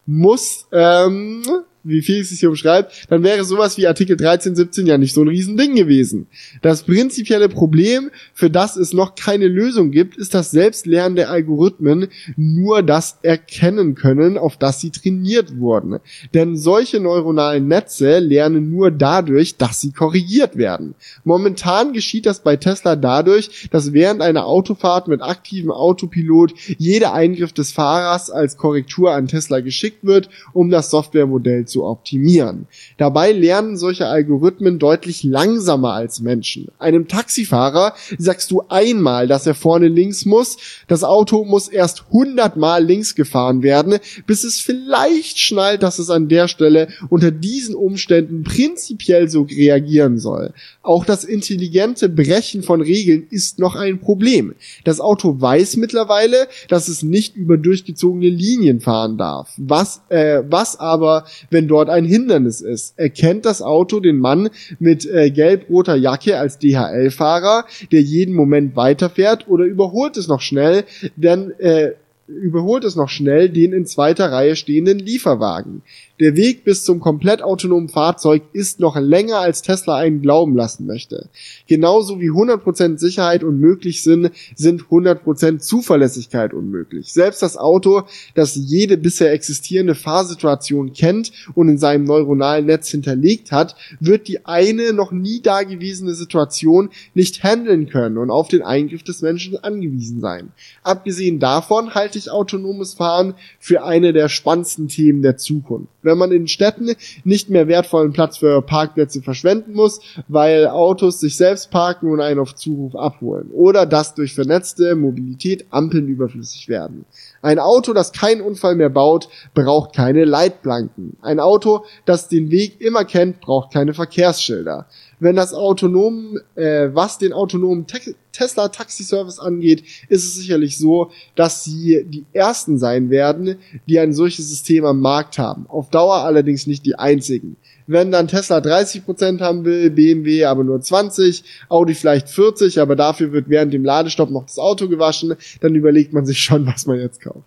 muss, 0.06 0.68
ähm, 0.72 1.42
wie 1.86 2.02
Felix 2.02 2.32
es 2.32 2.40
hier 2.40 2.50
umschreibt, 2.50 3.06
dann 3.10 3.24
wäre 3.24 3.46
sowas 3.46 3.78
wie 3.78 3.88
Artikel 3.88 4.18
13, 4.18 4.56
17 4.56 4.88
ja 4.88 4.98
nicht 4.98 5.14
so 5.14 5.22
ein 5.22 5.28
Riesending 5.28 5.76
gewesen. 5.76 6.28
Das 6.62 6.84
prinzipielle 6.84 7.48
Problem, 7.48 8.10
für 8.34 8.50
das 8.50 8.76
es 8.76 8.92
noch 8.92 9.16
keine 9.16 9.48
Lösung 9.48 9.92
gibt, 9.92 10.18
ist, 10.18 10.34
dass 10.34 10.52
selbstlernende 10.52 11.30
Algorithmen 11.30 12.08
nur 12.36 12.82
das 12.82 13.20
erkennen 13.22 13.94
können, 13.94 14.38
auf 14.38 14.58
das 14.58 14.82
sie 14.82 14.90
trainiert 14.90 15.58
wurden. 15.58 16.00
Denn 16.34 16.58
solche 16.58 17.00
neuronalen 17.00 17.68
Netze 17.68 18.20
lernen 18.20 18.72
nur 18.72 18.90
dadurch, 18.90 19.58
dass 19.58 19.80
sie 19.80 19.92
korrigiert 19.92 20.58
werden. 20.58 20.96
Momentan 21.24 21.94
geschieht 21.94 22.26
das 22.26 22.42
bei 22.42 22.56
Tesla 22.56 22.96
dadurch, 22.96 23.70
dass 23.72 23.94
während 23.94 24.22
einer 24.22 24.48
Autofahrt 24.48 25.08
mit 25.08 25.22
aktivem 25.22 25.72
Autopilot 25.72 26.54
jeder 26.78 27.14
Eingriff 27.14 27.54
des 27.54 27.72
Fahrers 27.72 28.32
als 28.32 28.58
Korrektur 28.58 29.12
an 29.12 29.28
Tesla 29.28 29.60
geschickt 29.60 30.04
wird, 30.04 30.30
um 30.54 30.72
das 30.72 30.90
Softwaremodell 30.90 31.66
zu 31.66 31.75
optimieren. 31.84 32.68
Dabei 32.98 33.32
lernen 33.32 33.78
solche 33.78 34.08
Algorithmen 34.08 34.80
deutlich 34.80 35.24
langsamer 35.24 35.94
als 35.94 36.22
Menschen. 36.22 36.70
Einem 36.80 37.08
Taxifahrer 37.08 37.94
sagst 38.18 38.52
du 38.52 38.64
einmal, 38.70 39.28
dass 39.28 39.48
er 39.48 39.56
vorne 39.56 39.88
links 39.88 40.26
muss, 40.26 40.58
das 40.88 41.04
Auto 41.04 41.44
muss 41.44 41.68
erst 41.68 42.06
100 42.08 42.58
Mal 42.58 42.86
links 42.86 43.16
gefahren 43.16 43.64
werden, 43.64 44.00
bis 44.28 44.44
es 44.44 44.60
vielleicht 44.60 45.40
schnallt, 45.40 45.84
dass 45.84 46.00
es 46.00 46.10
an 46.10 46.28
der 46.28 46.48
Stelle 46.48 46.88
unter 47.10 47.32
diesen 47.32 47.76
Umständen 47.76 48.44
prinzipiell 48.44 49.30
so 49.30 49.44
reagieren 49.44 50.20
soll. 50.20 50.54
Auch 50.82 51.06
das 51.06 51.24
intelligente 51.24 52.10
Brechen 52.10 52.64
von 52.64 52.82
Regeln 52.82 53.28
ist 53.30 53.60
noch 53.60 53.76
ein 53.76 54.00
Problem. 54.00 54.56
Das 54.84 55.00
Auto 55.00 55.42
weiß 55.42 55.78
mittlerweile, 55.78 56.48
dass 56.70 56.88
es 56.88 57.04
nicht 57.04 57.36
über 57.36 57.58
durchgezogene 57.58 58.30
Linien 58.30 58.82
fahren 58.82 59.18
darf. 59.18 59.54
Was, 59.58 60.02
äh, 60.10 60.44
was 60.48 60.80
aber, 60.80 61.26
wenn 61.50 61.65
dort 61.68 61.90
ein 61.90 62.06
Hindernis 62.06 62.62
ist? 62.62 62.98
Erkennt 62.98 63.46
das 63.46 63.62
Auto 63.62 64.00
den 64.00 64.20
Mann 64.20 64.50
mit 64.80 65.06
äh, 65.06 65.32
gelb-roter 65.32 65.96
Jacke 65.96 66.38
als 66.38 66.60
DHL-Fahrer, 66.60 67.66
der 67.92 68.02
jeden 68.02 68.36
Moment 68.36 68.76
weiterfährt, 68.76 69.48
oder 69.48 69.66
überholt 69.66 70.18
es 70.18 70.28
noch 70.28 70.42
schnell, 70.42 70.84
denn 71.16 71.52
äh, 71.60 71.92
überholt 72.28 72.84
es 72.84 72.96
noch 72.96 73.10
schnell 73.10 73.50
den 73.50 73.74
in 73.74 73.86
zweiter 73.86 74.32
Reihe 74.32 74.56
stehenden 74.56 75.00
Lieferwagen. 75.00 75.84
Der 76.22 76.38
Weg 76.38 76.64
bis 76.64 76.86
zum 76.86 77.02
komplett 77.02 77.42
autonomen 77.42 77.90
Fahrzeug 77.90 78.44
ist 78.54 78.80
noch 78.80 78.96
länger, 78.98 79.40
als 79.40 79.62
Tesla 79.62 79.98
einen 79.98 80.22
glauben 80.22 80.56
lassen 80.56 80.86
möchte. 80.86 81.28
Genauso 81.68 82.22
wie 82.22 82.30
100% 82.30 83.00
Sicherheit 83.00 83.44
unmöglich 83.44 84.02
sind, 84.02 84.32
sind 84.56 84.84
100% 84.84 85.60
Zuverlässigkeit 85.60 86.54
unmöglich. 86.54 87.12
Selbst 87.12 87.42
das 87.42 87.58
Auto, 87.58 88.04
das 88.34 88.56
jede 88.56 88.96
bisher 88.96 89.34
existierende 89.34 89.94
Fahrsituation 89.94 90.94
kennt 90.94 91.34
und 91.54 91.68
in 91.68 91.78
seinem 91.78 92.06
neuronalen 92.06 92.66
Netz 92.66 92.88
hinterlegt 92.88 93.52
hat, 93.52 93.76
wird 94.00 94.30
die 94.30 94.46
eine 94.46 94.94
noch 94.94 95.12
nie 95.12 95.42
dagewesene 95.42 96.14
Situation 96.14 96.92
nicht 97.14 97.44
handeln 97.44 97.90
können 97.90 98.18
und 98.18 98.32
auf 98.32 98.48
den 98.48 98.62
Eingriff 98.62 99.04
des 99.04 99.22
Menschen 99.22 99.62
angewiesen 99.62 100.22
sein. 100.22 100.54
Abgesehen 100.82 101.40
davon 101.40 101.94
halte 101.94 102.18
ich 102.18 102.32
autonomes 102.32 102.94
Fahren 102.94 103.34
für 103.60 103.84
eine 103.84 104.14
der 104.14 104.30
spannendsten 104.30 104.88
Themen 104.88 105.22
der 105.22 105.36
Zukunft. 105.36 105.90
Wenn 106.06 106.18
man 106.18 106.32
in 106.32 106.48
Städten 106.48 106.92
nicht 107.24 107.50
mehr 107.50 107.68
wertvollen 107.68 108.14
Platz 108.14 108.38
für 108.38 108.62
Parkplätze 108.62 109.22
verschwenden 109.22 109.74
muss, 109.74 110.00
weil 110.28 110.68
Autos 110.68 111.20
sich 111.20 111.36
selbst 111.36 111.72
parken 111.72 112.12
und 112.12 112.22
einen 112.22 112.40
auf 112.40 112.56
Zuruf 112.56 112.96
abholen. 112.96 113.50
Oder 113.52 113.86
dass 113.86 114.16
durch 114.16 114.34
vernetzte 114.34 114.96
Mobilität 114.96 115.66
Ampeln 115.72 116.08
überflüssig 116.08 116.70
werden. 116.70 117.06
Ein 117.42 117.60
Auto, 117.60 117.94
das 117.94 118.12
keinen 118.12 118.42
Unfall 118.42 118.76
mehr 118.76 118.90
baut, 118.90 119.30
braucht 119.54 119.96
keine 119.96 120.26
Leitplanken. 120.26 121.18
Ein 121.22 121.40
Auto, 121.40 121.86
das 122.06 122.28
den 122.28 122.52
Weg 122.52 122.80
immer 122.80 123.04
kennt, 123.04 123.42
braucht 123.42 123.74
keine 123.74 123.94
Verkehrsschilder. 123.94 124.88
Wenn 125.26 125.36
das 125.36 125.56
autonom, 125.56 126.40
äh, 126.54 126.90
was 126.94 127.18
den 127.18 127.34
autonomen 127.34 127.88
Te 127.88 128.14
Tesla 128.32 128.68
Taxi 128.68 129.04
Service 129.04 129.40
angeht, 129.40 129.84
ist 130.08 130.24
es 130.24 130.36
sicherlich 130.36 130.78
so, 130.78 131.10
dass 131.34 131.64
sie 131.64 132.06
die 132.08 132.26
ersten 132.32 132.78
sein 132.78 133.10
werden, 133.10 133.56
die 133.88 133.98
ein 133.98 134.14
solches 134.14 134.50
System 134.50 134.86
am 134.86 135.00
Markt 135.00 135.40
haben. 135.40 135.66
Auf 135.68 135.90
Dauer 135.90 136.18
allerdings 136.18 136.68
nicht 136.68 136.86
die 136.86 137.00
einzigen. 137.00 137.58
Wenn 137.88 138.12
dann 138.12 138.28
Tesla 138.28 138.60
30% 138.60 139.40
haben 139.40 139.66
will, 139.66 139.90
BMW 139.90 140.46
aber 140.46 140.64
nur 140.64 140.80
20, 140.80 141.44
Audi 141.70 141.96
vielleicht 141.96 142.30
40, 142.30 142.80
aber 142.80 142.96
dafür 142.96 143.32
wird 143.32 143.50
während 143.50 143.74
dem 143.74 143.84
Ladestopp 143.84 144.30
noch 144.30 144.46
das 144.46 144.60
Auto 144.60 144.88
gewaschen, 144.88 145.36
dann 145.62 145.74
überlegt 145.74 146.14
man 146.14 146.28
sich 146.28 146.38
schon, 146.38 146.68
was 146.68 146.86
man 146.86 147.00
jetzt 147.00 147.20
kauft. 147.20 147.46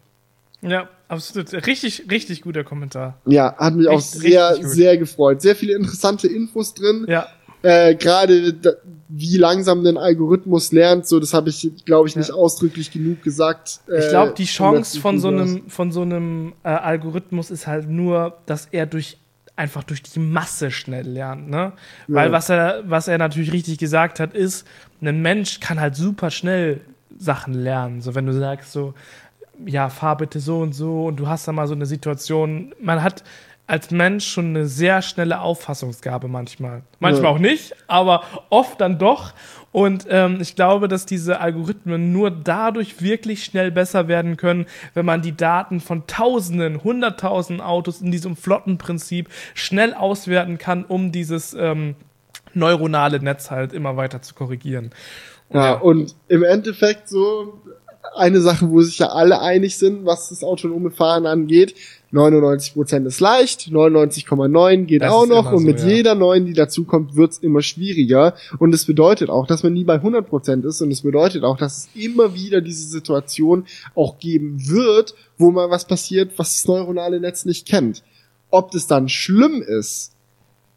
Ja, 0.62 0.88
absolut. 1.06 1.52
Richtig, 1.68 2.10
richtig 2.10 2.42
guter 2.42 2.64
Kommentar. 2.64 3.20
Ja, 3.24 3.54
hat 3.56 3.76
mich 3.76 3.86
auch 3.86 4.00
sehr, 4.00 4.56
sehr 4.66 4.98
gefreut. 4.98 5.42
Sehr 5.42 5.54
viele 5.54 5.74
interessante 5.74 6.26
Infos 6.26 6.74
drin. 6.74 7.06
Ja. 7.08 7.28
Äh, 7.62 7.94
Gerade 7.96 8.54
wie 9.08 9.36
langsam 9.36 9.84
den 9.84 9.96
Algorithmus 9.96 10.70
lernt, 10.72 11.06
so 11.06 11.18
das 11.18 11.32
habe 11.32 11.48
ich, 11.48 11.70
glaube 11.84 12.08
ich, 12.08 12.16
nicht 12.16 12.28
ja. 12.28 12.34
ausdrücklich 12.34 12.90
genug 12.90 13.22
gesagt. 13.22 13.80
Äh, 13.88 14.00
ich 14.00 14.08
glaube, 14.10 14.34
die 14.36 14.44
Chance 14.44 15.00
von 15.00 15.18
so 15.18 15.28
einem 15.28 15.68
von 15.68 15.90
so 15.90 16.02
einem 16.02 16.52
äh, 16.62 16.68
Algorithmus 16.68 17.50
ist 17.50 17.66
halt 17.66 17.88
nur, 17.88 18.38
dass 18.46 18.66
er 18.70 18.86
durch 18.86 19.16
einfach 19.56 19.82
durch 19.82 20.02
die 20.02 20.20
Masse 20.20 20.70
schnell 20.70 21.06
lernt, 21.06 21.48
ne? 21.48 21.72
Ja. 22.06 22.14
Weil 22.14 22.32
was 22.32 22.48
er 22.48 22.82
was 22.86 23.08
er 23.08 23.18
natürlich 23.18 23.52
richtig 23.52 23.78
gesagt 23.78 24.20
hat, 24.20 24.34
ist, 24.34 24.66
ein 25.00 25.22
Mensch 25.22 25.60
kann 25.60 25.80
halt 25.80 25.96
super 25.96 26.30
schnell 26.30 26.82
Sachen 27.18 27.54
lernen. 27.54 28.02
So 28.02 28.14
wenn 28.14 28.26
du 28.26 28.32
sagst 28.32 28.72
so 28.72 28.94
ja, 29.66 29.88
fahr 29.88 30.16
bitte 30.16 30.38
so 30.38 30.60
und 30.60 30.72
so 30.72 31.06
und 31.06 31.16
du 31.16 31.26
hast 31.26 31.48
da 31.48 31.52
mal 31.52 31.66
so 31.66 31.74
eine 31.74 31.86
Situation, 31.86 32.74
man 32.80 33.02
hat 33.02 33.24
als 33.68 33.90
Mensch 33.90 34.26
schon 34.26 34.46
eine 34.46 34.66
sehr 34.66 35.02
schnelle 35.02 35.40
Auffassungsgabe 35.40 36.26
manchmal. 36.26 36.82
Manchmal 37.00 37.24
ja. 37.24 37.30
auch 37.30 37.38
nicht, 37.38 37.76
aber 37.86 38.24
oft 38.48 38.80
dann 38.80 38.98
doch. 38.98 39.34
Und 39.72 40.06
ähm, 40.08 40.38
ich 40.40 40.56
glaube, 40.56 40.88
dass 40.88 41.04
diese 41.04 41.40
Algorithmen 41.40 42.10
nur 42.10 42.30
dadurch 42.30 43.02
wirklich 43.02 43.44
schnell 43.44 43.70
besser 43.70 44.08
werden 44.08 44.38
können, 44.38 44.64
wenn 44.94 45.04
man 45.04 45.20
die 45.20 45.36
Daten 45.36 45.80
von 45.80 46.06
Tausenden, 46.06 46.82
Hunderttausenden 46.82 47.64
Autos 47.64 48.00
in 48.00 48.10
diesem 48.10 48.36
Flottenprinzip 48.36 49.28
schnell 49.52 49.92
auswerten 49.92 50.56
kann, 50.56 50.86
um 50.86 51.12
dieses 51.12 51.52
ähm, 51.52 51.94
neuronale 52.54 53.20
Netz 53.20 53.50
halt 53.50 53.74
immer 53.74 53.98
weiter 53.98 54.22
zu 54.22 54.34
korrigieren. 54.34 54.90
Ja, 55.52 55.64
ja, 55.64 55.72
und 55.74 56.16
im 56.28 56.42
Endeffekt 56.42 57.10
so 57.10 57.60
eine 58.16 58.40
Sache, 58.40 58.70
wo 58.70 58.80
sich 58.80 58.98
ja 58.98 59.08
alle 59.08 59.40
einig 59.42 59.76
sind, 59.76 60.06
was 60.06 60.30
das 60.30 60.42
autonome 60.42 60.90
Fahren 60.90 61.26
angeht. 61.26 61.74
99% 62.12 63.06
ist 63.06 63.20
leicht, 63.20 63.68
99,9 63.68 64.84
geht 64.84 65.02
das 65.02 65.12
auch 65.12 65.26
noch 65.26 65.52
und 65.52 65.58
so, 65.60 65.66
mit 65.66 65.80
ja. 65.80 65.88
jeder 65.88 66.14
neuen, 66.14 66.46
die 66.46 66.54
dazukommt, 66.54 67.16
wird's 67.16 67.38
immer 67.38 67.60
schwieriger 67.60 68.34
und 68.58 68.74
es 68.74 68.86
bedeutet 68.86 69.28
auch, 69.28 69.46
dass 69.46 69.62
man 69.62 69.74
nie 69.74 69.84
bei 69.84 69.96
100% 69.96 70.66
ist 70.66 70.80
und 70.80 70.90
es 70.90 71.02
bedeutet 71.02 71.44
auch, 71.44 71.58
dass 71.58 71.78
es 71.78 71.88
immer 72.02 72.34
wieder 72.34 72.60
diese 72.62 72.88
Situation 72.88 73.66
auch 73.94 74.18
geben 74.18 74.68
wird, 74.68 75.14
wo 75.36 75.50
mal 75.50 75.70
was 75.70 75.86
passiert, 75.86 76.32
was 76.38 76.54
das 76.54 76.68
neuronale 76.68 77.20
Netz 77.20 77.44
nicht 77.44 77.68
kennt. 77.68 78.02
Ob 78.50 78.70
das 78.70 78.86
dann 78.86 79.10
schlimm 79.10 79.60
ist, 79.60 80.12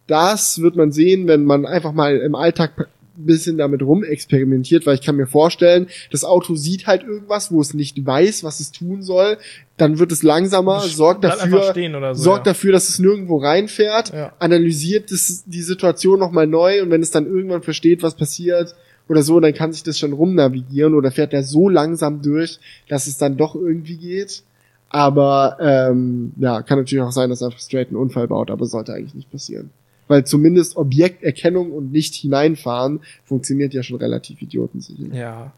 das 0.07 0.61
wird 0.61 0.75
man 0.75 0.91
sehen, 0.91 1.27
wenn 1.27 1.45
man 1.45 1.65
einfach 1.65 1.93
mal 1.93 2.17
im 2.17 2.35
Alltag 2.35 2.89
bisschen 3.25 3.57
damit 3.57 3.81
rumexperimentiert, 3.81 4.85
weil 4.85 4.95
ich 4.95 5.01
kann 5.01 5.15
mir 5.15 5.27
vorstellen, 5.27 5.87
das 6.11 6.23
Auto 6.23 6.55
sieht 6.55 6.87
halt 6.87 7.03
irgendwas, 7.03 7.51
wo 7.51 7.61
es 7.61 7.73
nicht 7.73 8.05
weiß, 8.05 8.43
was 8.43 8.59
es 8.59 8.71
tun 8.71 9.01
soll, 9.01 9.37
dann 9.77 9.99
wird 9.99 10.11
es 10.11 10.23
langsamer, 10.23 10.81
sorgt 10.81 11.23
dafür, 11.23 11.73
so, 12.13 12.23
sorgt 12.23 12.45
ja. 12.45 12.53
dafür, 12.53 12.71
dass 12.71 12.89
es 12.89 12.99
nirgendwo 12.99 13.37
reinfährt, 13.37 14.13
ja. 14.13 14.33
analysiert 14.39 15.11
das, 15.11 15.43
die 15.45 15.61
Situation 15.61 16.19
nochmal 16.19 16.47
neu 16.47 16.81
und 16.81 16.91
wenn 16.91 17.01
es 17.01 17.11
dann 17.11 17.25
irgendwann 17.25 17.63
versteht, 17.63 18.03
was 18.03 18.15
passiert 18.15 18.75
oder 19.07 19.23
so, 19.23 19.39
dann 19.39 19.53
kann 19.53 19.73
sich 19.73 19.83
das 19.83 19.99
schon 19.99 20.13
rumnavigieren 20.13 20.93
oder 20.93 21.11
fährt 21.11 21.33
er 21.33 21.43
so 21.43 21.69
langsam 21.69 22.21
durch, 22.21 22.59
dass 22.87 23.07
es 23.07 23.17
dann 23.17 23.37
doch 23.37 23.55
irgendwie 23.55 23.97
geht. 23.97 24.43
Aber 24.89 25.57
ähm, 25.61 26.33
ja, 26.37 26.61
kann 26.61 26.77
natürlich 26.77 27.03
auch 27.03 27.13
sein, 27.13 27.29
dass 27.29 27.41
er 27.41 27.47
einfach 27.47 27.59
straight 27.59 27.87
einen 27.87 27.97
Unfall 27.97 28.27
baut, 28.27 28.51
aber 28.51 28.65
sollte 28.65 28.93
eigentlich 28.93 29.15
nicht 29.15 29.31
passieren 29.31 29.69
weil 30.11 30.25
zumindest 30.25 30.75
Objekterkennung 30.75 31.71
und 31.71 31.93
nicht 31.93 32.13
hineinfahren 32.13 32.99
funktioniert 33.23 33.73
ja 33.73 33.81
schon 33.81 33.97
relativ 33.97 34.41
idiotensicher. 34.41 35.15
Ja. 35.15 35.53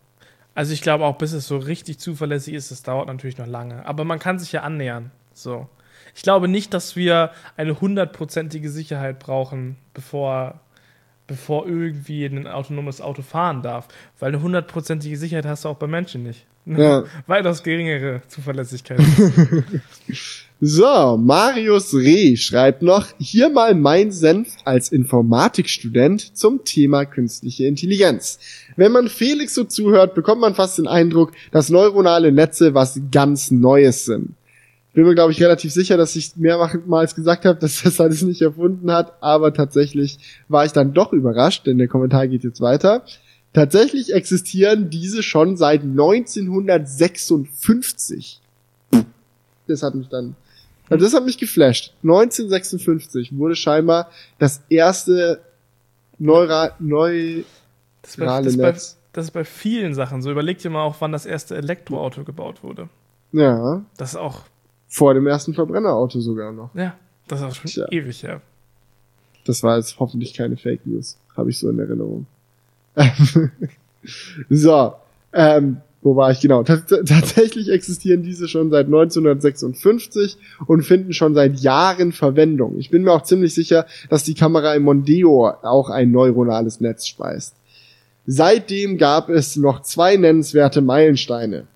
Also 0.54 0.74
ich 0.74 0.84
glaube 0.84 1.06
auch, 1.06 1.18
bis 1.18 1.34
es 1.34 1.48
so 1.48 1.58
richtig 1.58 1.98
zuverlässig 1.98 2.54
ist, 2.54 2.70
das 2.70 2.84
dauert 2.84 3.08
natürlich 3.08 3.40
noch 3.40 3.48
lange. 3.48 3.84
Aber 3.88 4.04
man 4.04 4.20
kann 4.20 4.38
sich 4.38 4.52
ja 4.52 4.62
annähern. 4.62 5.10
So. 5.34 5.68
Ich 6.14 6.22
glaube 6.22 6.48
nicht, 6.48 6.72
dass 6.76 6.96
wir 6.96 7.32
eine 7.58 7.82
hundertprozentige 7.82 8.70
Sicherheit 8.70 9.18
brauchen, 9.18 9.76
bevor, 9.96 10.60
bevor 11.26 11.66
irgendwie 11.68 12.26
ein 12.26 12.46
autonomes 12.46 13.02
Auto 13.02 13.24
fahren 13.24 13.64
darf. 13.64 13.88
Weil 14.20 14.30
eine 14.30 14.44
hundertprozentige 14.44 15.18
Sicherheit 15.18 15.48
hast 15.48 15.66
du 15.66 15.70
auch 15.70 15.78
bei 15.78 15.88
Menschen 15.88 16.22
nicht. 16.22 16.46
Ja. 16.66 17.04
Weitaus 17.28 17.62
geringere 17.62 18.22
Zuverlässigkeit. 18.28 19.00
So, 20.66 21.18
Marius 21.18 21.94
Reh 21.94 22.38
schreibt 22.38 22.84
noch, 22.84 23.08
hier 23.20 23.50
mal 23.50 23.76
mein 23.76 24.14
Senf 24.14 24.48
als 24.64 24.94
Informatikstudent 24.94 26.38
zum 26.38 26.64
Thema 26.64 27.04
künstliche 27.04 27.66
Intelligenz. 27.66 28.40
Wenn 28.78 28.94
man 28.94 29.10
Felix 29.10 29.56
so 29.56 29.66
zuhört, 29.66 30.16
bekommt 30.16 30.40
man 30.40 30.56
fast 30.56 30.78
den 30.78 30.88
Eindruck, 30.88 31.34
dass 31.52 31.68
neuronale 31.68 32.32
Netze 32.32 32.74
was 32.74 32.98
ganz 33.12 33.52
Neues 33.52 34.06
sind. 34.06 34.36
Ich 34.88 34.94
bin 34.94 35.04
mir, 35.06 35.16
glaube 35.16 35.34
ich, 35.34 35.44
relativ 35.44 35.74
sicher, 35.74 35.98
dass 35.98 36.16
ich 36.16 36.38
mehrmals 36.38 37.14
gesagt 37.14 37.44
habe, 37.44 37.60
dass 37.60 37.84
das 37.84 38.00
alles 38.00 38.22
nicht 38.22 38.42
erfunden 38.42 38.90
hat, 38.90 39.22
aber 39.22 39.54
tatsächlich 39.54 40.18
war 40.48 40.64
ich 40.64 40.72
dann 40.72 40.94
doch 40.94 41.12
überrascht, 41.12 41.68
denn 41.68 41.78
der 41.78 41.90
Kommentar 41.90 42.30
geht 42.30 42.46
jetzt 42.46 42.62
weiter. 42.62 43.04
Tatsächlich 43.54 44.14
existieren 44.14 44.90
diese 44.90 45.24
schon 45.24 45.56
seit 45.58 45.84
1956. 45.84 48.42
Das 49.68 49.84
hat 49.84 49.96
mich 49.96 50.10
dann 50.10 50.36
also 50.90 51.06
das 51.06 51.14
hat 51.14 51.26
mich 51.26 51.38
geflasht. 51.38 51.94
1956 52.04 53.38
wurde 53.38 53.56
scheinbar 53.56 54.10
das 54.38 54.62
erste 54.70 55.42
Neura 56.20 56.72
neurale 56.80 57.46
das 58.02 58.18
bei, 58.18 58.42
das 58.42 58.56
Netz. 58.56 58.94
Bei, 58.94 59.00
das 59.14 59.26
ist 59.26 59.32
bei 59.32 59.44
vielen 59.44 59.94
Sachen 59.94 60.22
so. 60.22 60.32
Überleg 60.32 60.60
dir 60.60 60.70
mal 60.70 60.84
auch, 60.84 60.96
wann 61.00 61.12
das 61.12 61.26
erste 61.26 61.56
Elektroauto 61.56 62.24
gebaut 62.24 62.64
wurde. 62.64 62.90
Ja. 63.32 63.84
Das 63.98 64.12
ist 64.12 64.18
auch. 64.18 64.42
Vor 64.88 65.14
dem 65.16 65.26
ersten 65.26 65.54
Verbrennerauto 65.54 66.20
sogar 66.20 66.52
noch. 66.52 66.76
Ja, 66.76 66.96
das 67.28 67.40
ist 67.40 67.46
auch 67.46 67.56
schon 67.56 67.72
Tja. 67.72 67.88
ewig 67.90 68.22
her. 68.22 68.42
Das 69.46 69.64
war 69.64 69.78
jetzt 69.78 70.00
hoffentlich 70.00 70.36
keine 70.36 70.58
Fake 70.58 70.86
News. 70.86 71.18
Habe 71.36 71.50
ich 71.50 71.58
so 71.58 71.70
in 71.70 71.80
Erinnerung. 71.80 72.28
so. 74.50 74.94
Ähm, 75.34 75.78
wo 76.04 76.18
war 76.18 76.32
ich 76.32 76.42
genau? 76.42 76.64
T 76.64 76.78
tatsächlich 77.06 77.70
existieren 77.70 78.24
diese 78.24 78.48
schon 78.48 78.70
seit 78.70 78.88
1956 78.88 80.38
und 80.68 80.84
finden 80.84 81.14
schon 81.14 81.34
seit 81.34 81.60
Jahren 81.60 82.12
Verwendung. 82.12 82.78
Ich 82.78 82.90
bin 82.90 83.04
mir 83.04 83.14
auch 83.14 83.24
ziemlich 83.24 83.54
sicher, 83.54 83.86
dass 84.10 84.24
die 84.24 84.34
Kamera 84.34 84.76
im 84.76 84.84
Mondeo 84.84 85.48
auch 85.48 85.90
ein 85.90 86.12
neuronales 86.12 86.82
Netz 86.82 87.08
speist. 87.08 87.56
Seitdem 88.26 88.98
gab 88.98 89.30
es 89.30 89.56
noch 89.56 89.82
zwei 89.82 90.18
nennenswerte 90.18 90.82
Meilensteine. 90.82 91.68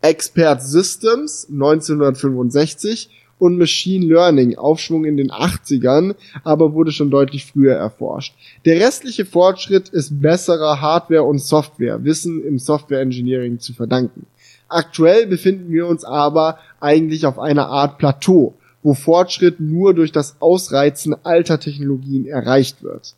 Expert 0.00 0.62
Systems 0.62 1.48
1965 1.50 3.10
und 3.38 3.58
Machine 3.58 4.06
Learning, 4.06 4.56
Aufschwung 4.56 5.04
in 5.04 5.16
den 5.16 5.30
80ern, 5.30 6.14
aber 6.44 6.74
wurde 6.74 6.92
schon 6.92 7.10
deutlich 7.10 7.46
früher 7.46 7.74
erforscht. 7.74 8.34
Der 8.64 8.80
restliche 8.80 9.24
Fortschritt 9.24 9.88
ist 9.88 10.20
besserer 10.20 10.80
Hardware 10.80 11.24
und 11.24 11.38
Software, 11.38 12.04
Wissen 12.04 12.44
im 12.44 12.58
Software 12.58 13.00
Engineering 13.00 13.58
zu 13.58 13.72
verdanken. 13.72 14.26
Aktuell 14.68 15.26
befinden 15.26 15.72
wir 15.72 15.86
uns 15.86 16.04
aber 16.04 16.58
eigentlich 16.80 17.26
auf 17.26 17.38
einer 17.38 17.68
Art 17.68 17.98
Plateau, 17.98 18.54
wo 18.82 18.94
Fortschritt 18.94 19.60
nur 19.60 19.94
durch 19.94 20.12
das 20.12 20.36
Ausreizen 20.40 21.16
alter 21.24 21.58
Technologien 21.58 22.26
erreicht 22.26 22.82
wird. 22.82 23.14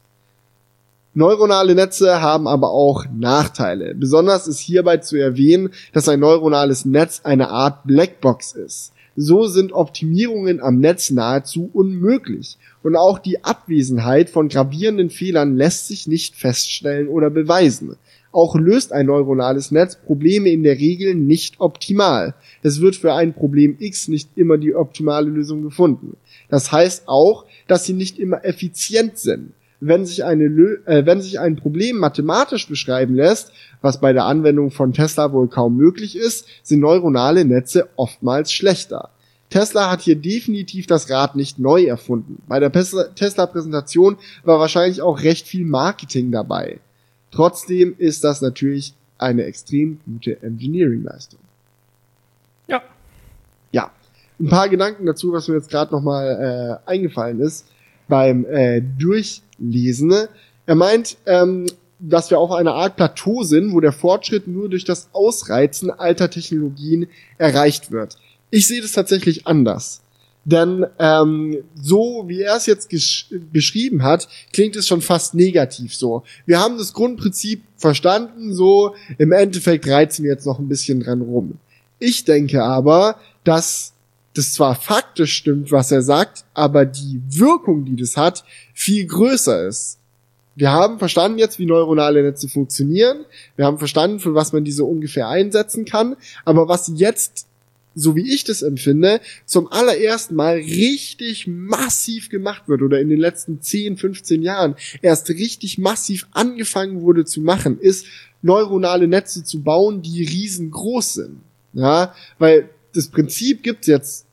Neuronale 1.12 1.74
Netze 1.74 2.20
haben 2.20 2.46
aber 2.46 2.70
auch 2.70 3.04
Nachteile. 3.12 3.96
Besonders 3.96 4.46
ist 4.46 4.60
hierbei 4.60 4.98
zu 4.98 5.16
erwähnen, 5.16 5.70
dass 5.92 6.08
ein 6.08 6.20
neuronales 6.20 6.84
Netz 6.84 7.22
eine 7.24 7.48
Art 7.48 7.84
Blackbox 7.84 8.52
ist. 8.52 8.92
So 9.16 9.46
sind 9.46 9.72
Optimierungen 9.72 10.60
am 10.60 10.78
Netz 10.78 11.10
nahezu 11.10 11.70
unmöglich. 11.72 12.58
Und 12.82 12.96
auch 12.96 13.18
die 13.18 13.44
Abwesenheit 13.44 14.30
von 14.30 14.48
gravierenden 14.48 15.10
Fehlern 15.10 15.56
lässt 15.56 15.88
sich 15.88 16.06
nicht 16.06 16.36
feststellen 16.36 17.08
oder 17.08 17.30
beweisen. 17.30 17.96
Auch 18.32 18.54
löst 18.54 18.92
ein 18.92 19.06
neuronales 19.06 19.72
Netz 19.72 19.96
Probleme 19.96 20.50
in 20.50 20.62
der 20.62 20.78
Regel 20.78 21.14
nicht 21.14 21.60
optimal. 21.60 22.34
Es 22.62 22.80
wird 22.80 22.94
für 22.94 23.14
ein 23.14 23.34
Problem 23.34 23.76
X 23.80 24.06
nicht 24.06 24.30
immer 24.36 24.56
die 24.56 24.74
optimale 24.74 25.28
Lösung 25.28 25.62
gefunden. 25.62 26.16
Das 26.48 26.70
heißt 26.70 27.08
auch, 27.08 27.44
dass 27.66 27.84
sie 27.84 27.92
nicht 27.92 28.18
immer 28.18 28.44
effizient 28.44 29.18
sind. 29.18 29.52
Wenn 29.80 30.04
sich, 30.04 30.24
eine, 30.24 30.44
äh, 30.44 31.06
wenn 31.06 31.22
sich 31.22 31.40
ein 31.40 31.56
Problem 31.56 31.96
mathematisch 31.96 32.68
beschreiben 32.68 33.14
lässt, 33.14 33.52
was 33.80 33.98
bei 33.98 34.12
der 34.12 34.26
Anwendung 34.26 34.70
von 34.70 34.92
Tesla 34.92 35.32
wohl 35.32 35.48
kaum 35.48 35.76
möglich 35.76 36.16
ist, 36.16 36.46
sind 36.62 36.80
neuronale 36.80 37.44
Netze 37.46 37.88
oftmals 37.96 38.52
schlechter. 38.52 39.10
Tesla 39.48 39.90
hat 39.90 40.02
hier 40.02 40.16
definitiv 40.16 40.86
das 40.86 41.10
Rad 41.10 41.34
nicht 41.34 41.58
neu 41.58 41.84
erfunden. 41.84 42.42
Bei 42.46 42.60
der 42.60 42.70
Tesla-Präsentation 42.72 44.16
war 44.44 44.60
wahrscheinlich 44.60 45.02
auch 45.02 45.22
recht 45.22 45.46
viel 45.48 45.64
Marketing 45.64 46.30
dabei. 46.30 46.78
Trotzdem 47.32 47.94
ist 47.98 48.22
das 48.22 48.42
natürlich 48.42 48.94
eine 49.18 49.44
extrem 49.44 50.00
gute 50.06 50.42
Engineering-Leistung. 50.42 51.40
Ja. 52.68 52.82
Ja. 53.72 53.90
Ein 54.38 54.48
paar 54.48 54.68
Gedanken 54.68 55.04
dazu, 55.04 55.32
was 55.32 55.48
mir 55.48 55.54
jetzt 55.56 55.70
gerade 55.70 55.92
nochmal 55.92 56.80
äh, 56.86 56.90
eingefallen 56.90 57.40
ist 57.40 57.66
beim 58.10 58.44
äh, 58.44 58.82
Durchlesen. 58.82 60.12
Er 60.66 60.74
meint, 60.74 61.16
ähm, 61.24 61.66
dass 61.98 62.30
wir 62.30 62.38
auf 62.38 62.50
einer 62.50 62.74
Art 62.74 62.96
Plateau 62.96 63.42
sind, 63.42 63.72
wo 63.72 63.80
der 63.80 63.92
Fortschritt 63.92 64.46
nur 64.46 64.68
durch 64.68 64.84
das 64.84 65.08
Ausreizen 65.12 65.90
alter 65.90 66.30
Technologien 66.30 67.06
erreicht 67.38 67.90
wird. 67.90 68.18
Ich 68.50 68.66
sehe 68.66 68.82
das 68.82 68.92
tatsächlich 68.92 69.46
anders. 69.46 70.02
Denn 70.44 70.86
ähm, 70.98 71.58
so 71.74 72.24
wie 72.26 72.40
er 72.40 72.56
es 72.56 72.66
jetzt 72.66 72.88
beschrieben 73.52 74.02
hat, 74.02 74.26
klingt 74.52 74.74
es 74.74 74.86
schon 74.86 75.02
fast 75.02 75.34
negativ 75.34 75.94
so. 75.94 76.22
Wir 76.46 76.58
haben 76.58 76.78
das 76.78 76.94
Grundprinzip 76.94 77.62
verstanden, 77.76 78.54
so 78.54 78.94
im 79.18 79.32
Endeffekt 79.32 79.86
reizen 79.86 80.24
wir 80.24 80.32
jetzt 80.32 80.46
noch 80.46 80.58
ein 80.58 80.68
bisschen 80.68 81.00
dran 81.00 81.20
rum. 81.20 81.58
Ich 81.98 82.24
denke 82.24 82.64
aber, 82.64 83.16
dass 83.44 83.92
das 84.34 84.52
zwar 84.52 84.74
faktisch 84.74 85.34
stimmt, 85.34 85.72
was 85.72 85.90
er 85.90 86.02
sagt, 86.02 86.44
aber 86.54 86.84
die 86.86 87.20
Wirkung, 87.28 87.84
die 87.84 87.96
das 87.96 88.16
hat, 88.16 88.44
viel 88.74 89.06
größer 89.06 89.66
ist. 89.66 89.98
Wir 90.54 90.70
haben 90.70 90.98
verstanden 90.98 91.38
jetzt, 91.38 91.58
wie 91.58 91.66
neuronale 91.66 92.22
Netze 92.22 92.48
funktionieren. 92.48 93.24
Wir 93.56 93.64
haben 93.64 93.78
verstanden, 93.78 94.20
für 94.20 94.34
was 94.34 94.52
man 94.52 94.64
diese 94.64 94.84
ungefähr 94.84 95.28
einsetzen 95.28 95.84
kann. 95.84 96.16
Aber 96.44 96.68
was 96.68 96.92
jetzt 96.94 97.46
so 97.94 98.14
wie 98.14 98.32
ich 98.32 98.44
das 98.44 98.62
empfinde, 98.62 99.20
zum 99.46 99.70
allerersten 99.70 100.34
Mal 100.34 100.56
richtig 100.56 101.46
massiv 101.46 102.28
gemacht 102.28 102.68
wird 102.68 102.82
oder 102.82 103.00
in 103.00 103.08
den 103.08 103.18
letzten 103.18 103.60
10, 103.60 103.96
15 103.96 104.42
Jahren 104.42 104.76
erst 105.02 105.28
richtig 105.30 105.78
massiv 105.78 106.28
angefangen 106.32 107.02
wurde 107.02 107.24
zu 107.24 107.40
machen, 107.40 107.78
ist 107.78 108.06
neuronale 108.42 109.08
Netze 109.08 109.44
zu 109.44 109.62
bauen, 109.62 110.02
die 110.02 110.24
riesengroß 110.24 111.14
sind. 111.14 111.40
Ja, 111.72 112.14
weil 112.38 112.68
das 112.94 113.08
Prinzip 113.08 113.62
gibt's 113.62 113.86
jetzt 113.86 114.26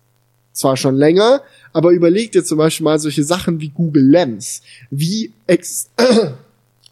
zwar 0.51 0.75
schon 0.75 0.95
länger, 0.95 1.41
aber 1.73 1.91
überlegt 1.91 2.35
ihr 2.35 2.43
zum 2.43 2.57
Beispiel 2.57 2.84
mal 2.84 2.99
solche 2.99 3.23
Sachen 3.23 3.61
wie 3.61 3.69
Google 3.69 4.09
Lens, 4.09 4.61
wie 4.89 5.31
ex 5.45 5.89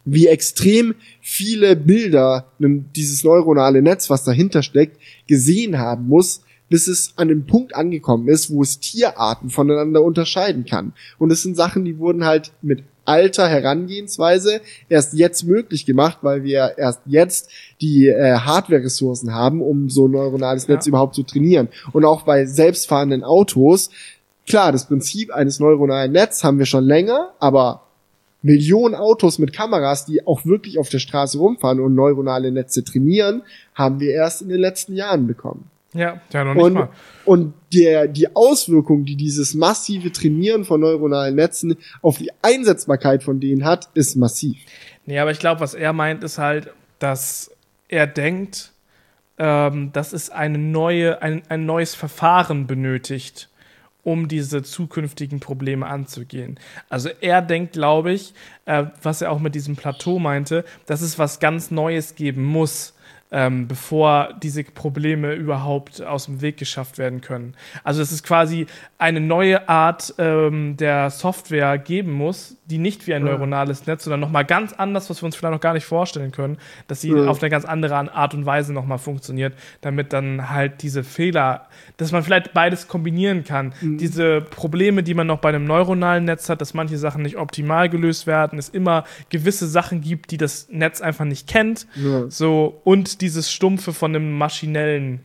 wie 0.05 0.27
extrem 0.27 0.93
viele 1.19 1.75
Bilder 1.75 2.51
dieses 2.59 3.23
neuronale 3.23 3.81
Netz, 3.81 4.09
was 4.11 4.23
dahinter 4.23 4.61
steckt, 4.61 5.01
gesehen 5.25 5.79
haben 5.79 6.07
muss, 6.07 6.41
bis 6.69 6.87
es 6.87 7.13
an 7.15 7.27
den 7.27 7.47
Punkt 7.47 7.75
angekommen 7.75 8.27
ist, 8.27 8.51
wo 8.51 8.61
es 8.61 8.79
Tierarten 8.79 9.49
voneinander 9.49 10.03
unterscheiden 10.03 10.65
kann. 10.65 10.93
Und 11.17 11.31
es 11.31 11.41
sind 11.41 11.57
Sachen, 11.57 11.85
die 11.85 11.97
wurden 11.97 12.23
halt 12.23 12.51
mit 12.61 12.83
alter 13.05 13.47
Herangehensweise 13.47 14.61
erst 14.89 15.13
jetzt 15.13 15.43
möglich 15.43 15.85
gemacht, 15.85 16.19
weil 16.21 16.43
wir 16.43 16.73
erst 16.77 17.01
jetzt 17.05 17.49
die 17.81 18.07
äh, 18.07 18.37
Hardware-Ressourcen 18.37 19.33
haben, 19.33 19.61
um 19.61 19.89
so 19.89 20.07
ein 20.07 20.11
neuronales 20.11 20.67
Netz 20.67 20.85
ja. 20.85 20.89
überhaupt 20.89 21.15
zu 21.15 21.23
trainieren. 21.23 21.69
Und 21.93 22.05
auch 22.05 22.23
bei 22.23 22.45
selbstfahrenden 22.45 23.23
Autos, 23.23 23.89
klar, 24.47 24.71
das 24.71 24.87
Prinzip 24.87 25.31
eines 25.33 25.59
neuronalen 25.59 26.11
Netzes 26.11 26.43
haben 26.43 26.59
wir 26.59 26.65
schon 26.65 26.83
länger, 26.83 27.33
aber 27.39 27.81
Millionen 28.41 28.93
Autos 28.93 29.39
mit 29.39 29.53
Kameras, 29.53 30.05
die 30.05 30.27
auch 30.27 30.45
wirklich 30.45 30.77
auf 30.77 30.89
der 30.89 30.99
Straße 30.99 31.39
rumfahren 31.39 31.79
und 31.79 31.95
neuronale 31.95 32.51
Netze 32.51 32.83
trainieren, 32.83 33.41
haben 33.73 33.99
wir 33.99 34.11
erst 34.11 34.43
in 34.43 34.49
den 34.49 34.59
letzten 34.59 34.93
Jahren 34.93 35.25
bekommen. 35.25 35.71
Ja, 35.95 36.21
ja, 36.31 36.43
noch 36.43 36.53
nicht 36.53 36.63
und, 36.63 36.73
mal. 36.73 36.89
Und 37.23 37.53
der, 37.73 38.07
die 38.07 38.35
Auswirkung, 38.35 39.05
die 39.05 39.15
dieses 39.15 39.53
massive 39.53 40.11
Trainieren 40.11 40.65
von 40.65 40.81
neuronalen 40.81 41.35
Netzen 41.35 41.77
auf 42.01 42.17
die 42.17 42.31
Einsetzbarkeit 42.41 43.23
von 43.23 43.39
denen 43.39 43.65
hat, 43.65 43.89
ist 43.93 44.15
massiv. 44.15 44.57
Nee, 45.05 45.19
aber 45.19 45.31
ich 45.31 45.39
glaube, 45.39 45.61
was 45.61 45.73
er 45.73 45.93
meint, 45.93 46.23
ist 46.23 46.37
halt, 46.37 46.71
dass 46.99 47.51
er 47.87 48.07
denkt, 48.07 48.71
ähm, 49.37 49.91
dass 49.93 50.13
es 50.13 50.29
eine 50.29 50.57
neue, 50.57 51.21
ein, 51.21 51.43
ein 51.49 51.65
neues 51.65 51.95
Verfahren 51.95 52.67
benötigt, 52.67 53.49
um 54.03 54.27
diese 54.27 54.63
zukünftigen 54.63 55.39
Probleme 55.39 55.87
anzugehen. 55.87 56.59
Also 56.89 57.09
er 57.21 57.41
denkt, 57.41 57.73
glaube 57.73 58.11
ich, 58.11 58.33
äh, 58.65 58.85
was 59.01 59.21
er 59.21 59.31
auch 59.31 59.39
mit 59.39 59.55
diesem 59.55 59.75
Plateau 59.75 60.19
meinte, 60.19 60.65
dass 60.85 61.01
es 61.01 61.17
was 61.17 61.39
ganz 61.39 61.71
Neues 61.71 62.15
geben 62.15 62.43
muss, 62.43 62.94
ähm, 63.35 63.67
bevor 63.67 64.29
diese 64.41 64.63
Probleme 64.63 65.33
überhaupt 65.33 66.01
aus 66.01 66.25
dem 66.25 66.39
Weg 66.39 66.55
geschafft 66.55 66.97
werden 66.97 67.19
können. 67.19 67.53
Also 67.83 67.99
dass 67.99 68.13
es 68.13 68.23
quasi 68.23 68.65
eine 68.97 69.19
neue 69.19 69.67
Art 69.67 70.15
ähm, 70.17 70.77
der 70.77 71.09
Software 71.09 71.77
geben 71.77 72.13
muss, 72.13 72.55
die 72.65 72.77
nicht 72.77 73.07
wie 73.07 73.13
ein 73.13 73.25
neuronales 73.25 73.85
Netz, 73.87 74.05
sondern 74.05 74.21
nochmal 74.21 74.45
ganz 74.45 74.71
anders, 74.71 75.09
was 75.09 75.21
wir 75.21 75.25
uns 75.25 75.35
vielleicht 75.35 75.53
noch 75.53 75.59
gar 75.59 75.73
nicht 75.73 75.85
vorstellen 75.85 76.31
können, 76.31 76.57
dass 76.87 77.01
sie 77.01 77.09
ja. 77.09 77.25
auf 77.25 77.41
eine 77.41 77.49
ganz 77.49 77.65
andere 77.65 77.95
Art 78.13 78.33
und 78.33 78.45
Weise 78.45 78.71
nochmal 78.71 78.99
funktioniert, 78.99 79.53
damit 79.81 80.13
dann 80.13 80.49
halt 80.49 80.81
diese 80.81 81.03
Fehler, 81.03 81.67
dass 81.97 82.13
man 82.13 82.23
vielleicht 82.23 82.53
beides 82.53 82.87
kombinieren 82.87 83.43
kann. 83.43 83.73
Mhm. 83.81 83.97
Diese 83.97 84.39
Probleme, 84.39 85.03
die 85.03 85.13
man 85.13 85.27
noch 85.27 85.39
bei 85.39 85.49
einem 85.49 85.65
neuronalen 85.65 86.23
Netz 86.23 86.47
hat, 86.47 86.61
dass 86.61 86.73
manche 86.73 86.97
Sachen 86.97 87.21
nicht 87.21 87.35
optimal 87.35 87.89
gelöst 87.89 88.27
werden, 88.27 88.57
es 88.57 88.69
immer 88.69 89.03
gewisse 89.29 89.67
Sachen 89.67 89.99
gibt, 89.99 90.31
die 90.31 90.37
das 90.37 90.69
Netz 90.71 91.01
einfach 91.01 91.25
nicht 91.25 91.47
kennt, 91.47 91.85
ja. 91.95 92.29
so 92.29 92.79
und 92.85 93.24
dieses 93.25 93.51
Stumpfe 93.51 93.91
von 93.91 94.15
einem 94.15 94.37
maschinellen 94.37 95.21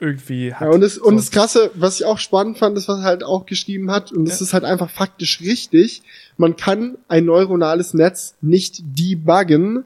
irgendwie 0.00 0.54
hat. 0.54 0.68
Ja, 0.68 0.70
und 0.70 0.80
das, 0.80 0.94
so. 0.94 1.04
und 1.04 1.16
das 1.16 1.30
Krasse, 1.30 1.70
was 1.74 1.98
ich 1.98 2.06
auch 2.06 2.18
spannend 2.18 2.58
fand, 2.58 2.76
ist, 2.78 2.88
was 2.88 2.98
er 3.00 3.04
halt 3.04 3.24
auch 3.24 3.46
geschrieben 3.46 3.90
hat, 3.90 4.12
und 4.12 4.26
das 4.26 4.40
ja. 4.40 4.44
ist 4.44 4.54
halt 4.54 4.64
einfach 4.64 4.90
faktisch 4.90 5.40
richtig, 5.40 6.02
man 6.36 6.56
kann 6.56 6.98
ein 7.08 7.24
neuronales 7.24 7.94
Netz 7.94 8.34
nicht 8.40 8.80
debuggen, 8.82 9.84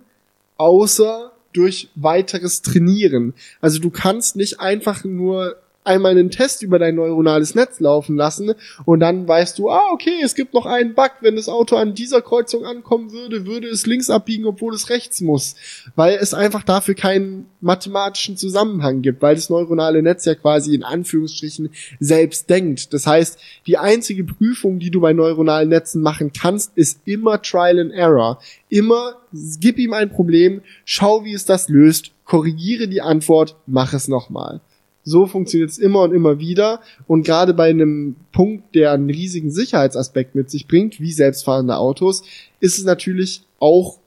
außer 0.59 1.33
durch 1.53 1.89
weiteres 1.95 2.63
Trainieren. 2.63 3.35
Also 3.61 3.79
du 3.79 3.91
kannst 3.91 4.37
nicht 4.37 4.61
einfach 4.61 5.05
nur 5.05 5.57
einmal 5.85 6.13
einen 6.13 6.31
Test 6.31 6.63
über 6.63 6.79
dein 6.79 6.95
neuronales 6.95 7.55
Netz 7.55 7.81
laufen 7.81 8.17
lassen 8.17 8.55
und 8.85 9.01
dann 9.01 9.27
weißt 9.27 9.59
du, 9.59 9.71
ah, 9.71 9.91
okay, 9.93 10.21
es 10.23 10.35
gibt 10.35 10.55
noch 10.55 10.67
einen 10.67 10.95
Bug, 10.95 11.11
wenn 11.21 11.37
das 11.37 11.49
Auto 11.49 11.77
an 11.77 11.95
dieser 11.95 12.23
Kreuzung 12.23 12.65
ankommen 12.65 13.13
würde, 13.13 13.47
würde 13.47 13.69
es 13.69 13.87
links 13.87 14.11
abbiegen, 14.11 14.47
obwohl 14.47 14.75
es 14.75 14.91
rechts 14.91 15.21
muss, 15.21 15.57
weil 15.97 16.15
es 16.21 16.35
einfach 16.35 16.63
dafür 16.63 16.95
keinen 16.95 17.47
mathematischen 17.61 18.37
Zusammenhang 18.37 19.03
gibt, 19.03 19.23
weil 19.23 19.35
das 19.35 19.51
neuronale 19.51 20.03
Netz 20.03 20.25
ja 20.25 20.35
quasi 20.35 20.75
in 20.75 20.85
Anführungsstrichen 20.85 21.71
selbst 22.01 22.49
denkt. 22.51 22.93
Das 22.93 23.07
heißt, 23.07 23.39
die 23.67 23.79
einzige 23.79 24.25
Prüfung, 24.25 24.79
die 24.79 24.91
du 24.91 25.01
bei 25.01 25.13
neuronalen 25.13 25.69
Netzen 25.69 26.03
machen 26.03 26.33
kannst, 26.33 26.73
ist 26.77 27.01
immer 27.05 27.43
Trial 27.43 27.79
and 27.79 27.93
Error. 27.93 28.41
Immer 28.69 29.17
gib 29.33 29.79
ihm 29.79 29.93
ein 29.93 30.11
Problem, 30.11 30.63
schau, 30.85 31.25
wie 31.25 31.33
es 31.33 31.45
das 31.45 31.69
löst, 31.69 32.13
korrigiere 32.25 32.89
die 32.89 33.03
Antwort, 33.03 33.57
mach 33.67 33.93
es 33.93 34.09
nochmal. 34.09 34.61
So 35.05 35.27
funktioniert 35.27 35.71
es 35.71 35.79
immer 35.79 36.03
und 36.03 36.13
immer 36.13 36.39
wieder. 36.39 36.81
Und 37.07 37.25
gerade 37.25 37.55
bei 37.55 37.71
einem 37.71 38.17
Punkt, 38.33 38.75
der 38.75 38.93
einen 38.93 39.11
riesigen 39.11 39.51
Sicherheitsaspekt 39.51 40.35
mit 40.35 40.51
sich 40.51 40.69
bringt, 40.69 41.01
wie 41.01 41.13
selbstfahrende 41.13 41.77
Autos, 41.77 42.23
ist 42.61 42.79
es 42.79 42.85
natürlich 42.85 43.43
auch, 43.59 43.99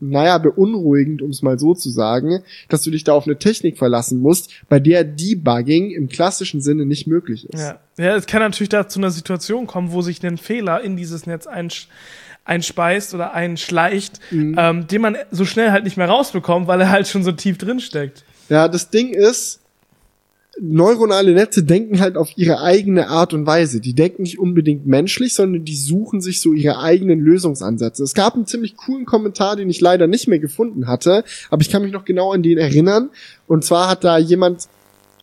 naja, 0.00 0.38
beunruhigend, 0.38 1.22
um 1.22 1.30
es 1.30 1.42
mal 1.42 1.58
so 1.58 1.74
zu 1.74 1.90
sagen, 1.90 2.42
dass 2.68 2.82
du 2.82 2.90
dich 2.90 3.04
da 3.04 3.14
auf 3.14 3.26
eine 3.26 3.38
Technik 3.38 3.78
verlassen 3.78 4.20
musst, 4.20 4.50
bei 4.68 4.78
der 4.78 5.02
Debugging 5.02 5.90
im 5.90 6.08
klassischen 6.08 6.60
Sinne 6.60 6.86
nicht 6.86 7.06
möglich 7.06 7.48
ist. 7.48 7.60
Ja, 7.60 7.80
ja 7.96 8.14
es 8.14 8.26
kann 8.26 8.42
natürlich 8.42 8.68
da 8.68 8.86
zu 8.86 9.00
einer 9.00 9.10
Situation 9.10 9.66
kommen, 9.66 9.92
wo 9.92 10.02
sich 10.02 10.24
ein 10.24 10.38
Fehler 10.38 10.82
in 10.82 10.96
dieses 10.96 11.26
Netz 11.26 11.46
einsch 11.46 11.88
einspeist 12.44 13.14
oder 13.14 13.34
einschleicht, 13.34 14.20
mhm. 14.30 14.56
ähm, 14.58 14.86
den 14.86 15.02
man 15.02 15.16
so 15.30 15.44
schnell 15.44 15.70
halt 15.70 15.84
nicht 15.84 15.98
mehr 15.98 16.08
rausbekommt, 16.08 16.66
weil 16.66 16.80
er 16.80 16.88
halt 16.88 17.06
schon 17.06 17.22
so 17.22 17.30
tief 17.30 17.58
drin 17.58 17.78
steckt. 17.78 18.24
Ja, 18.48 18.68
das 18.68 18.88
Ding 18.88 19.12
ist, 19.12 19.60
neuronale 20.60 21.32
Netze 21.32 21.62
denken 21.62 22.00
halt 22.00 22.16
auf 22.16 22.30
ihre 22.36 22.60
eigene 22.60 23.08
Art 23.08 23.34
und 23.34 23.46
Weise. 23.46 23.80
Die 23.80 23.94
denken 23.94 24.22
nicht 24.22 24.38
unbedingt 24.38 24.86
menschlich, 24.86 25.34
sondern 25.34 25.64
die 25.64 25.76
suchen 25.76 26.20
sich 26.20 26.40
so 26.40 26.52
ihre 26.52 26.78
eigenen 26.80 27.20
Lösungsansätze. 27.20 28.02
Es 28.02 28.14
gab 28.14 28.34
einen 28.34 28.46
ziemlich 28.46 28.76
coolen 28.76 29.04
Kommentar, 29.04 29.56
den 29.56 29.70
ich 29.70 29.80
leider 29.80 30.06
nicht 30.06 30.28
mehr 30.28 30.38
gefunden 30.38 30.86
hatte, 30.86 31.24
aber 31.50 31.62
ich 31.62 31.70
kann 31.70 31.82
mich 31.82 31.92
noch 31.92 32.04
genau 32.04 32.32
an 32.32 32.42
den 32.42 32.58
erinnern. 32.58 33.10
Und 33.46 33.64
zwar 33.64 33.88
hat 33.88 34.04
da 34.04 34.18
jemand 34.18 34.68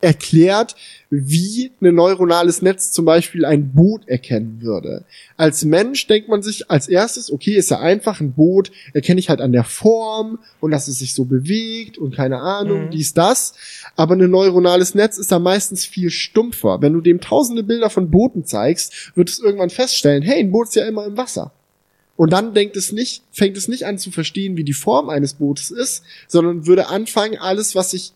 erklärt, 0.01 0.75
wie 1.09 1.71
ein 1.81 1.95
neuronales 1.95 2.61
Netz 2.61 2.91
zum 2.91 3.05
Beispiel 3.05 3.45
ein 3.45 3.73
Boot 3.73 4.07
erkennen 4.07 4.61
würde. 4.61 5.05
Als 5.37 5.63
Mensch 5.65 6.07
denkt 6.07 6.29
man 6.29 6.41
sich 6.41 6.69
als 6.69 6.87
erstes, 6.87 7.31
okay, 7.31 7.55
ist 7.55 7.71
ja 7.71 7.79
einfach 7.79 8.19
ein 8.19 8.33
Boot, 8.33 8.71
erkenne 8.93 9.19
ich 9.19 9.29
halt 9.29 9.41
an 9.41 9.51
der 9.51 9.63
Form 9.63 10.39
und 10.59 10.71
dass 10.71 10.87
es 10.87 10.99
sich 10.99 11.13
so 11.13 11.25
bewegt 11.25 11.97
und 11.97 12.15
keine 12.15 12.39
Ahnung, 12.39 12.85
mhm. 12.85 12.91
dies, 12.91 13.13
das. 13.13 13.53
Aber 13.95 14.15
ein 14.15 14.29
neuronales 14.29 14.95
Netz 14.95 15.17
ist 15.17 15.31
da 15.31 15.39
meistens 15.39 15.85
viel 15.85 16.09
stumpfer. 16.09 16.81
Wenn 16.81 16.93
du 16.93 17.01
dem 17.01 17.21
tausende 17.21 17.63
Bilder 17.63 17.89
von 17.89 18.09
Booten 18.09 18.45
zeigst, 18.45 19.11
wird 19.15 19.29
es 19.29 19.39
irgendwann 19.39 19.69
feststellen, 19.69 20.23
hey, 20.23 20.39
ein 20.39 20.51
Boot 20.51 20.67
ist 20.67 20.75
ja 20.75 20.85
immer 20.85 21.05
im 21.05 21.17
Wasser. 21.17 21.51
Und 22.17 22.31
dann 22.31 22.53
denkt 22.53 22.77
es 22.77 22.91
nicht, 22.91 23.23
fängt 23.31 23.57
es 23.57 23.67
nicht 23.67 23.85
an 23.85 23.97
zu 23.97 24.09
verstehen, 24.09 24.55
wie 24.55 24.63
die 24.63 24.73
Form 24.73 25.09
eines 25.09 25.33
Bootes 25.33 25.69
ist, 25.71 26.03
sondern 26.27 26.65
würde 26.65 26.87
anfangen, 26.87 27.37
alles, 27.37 27.75
was 27.75 27.91
sich 27.91 28.13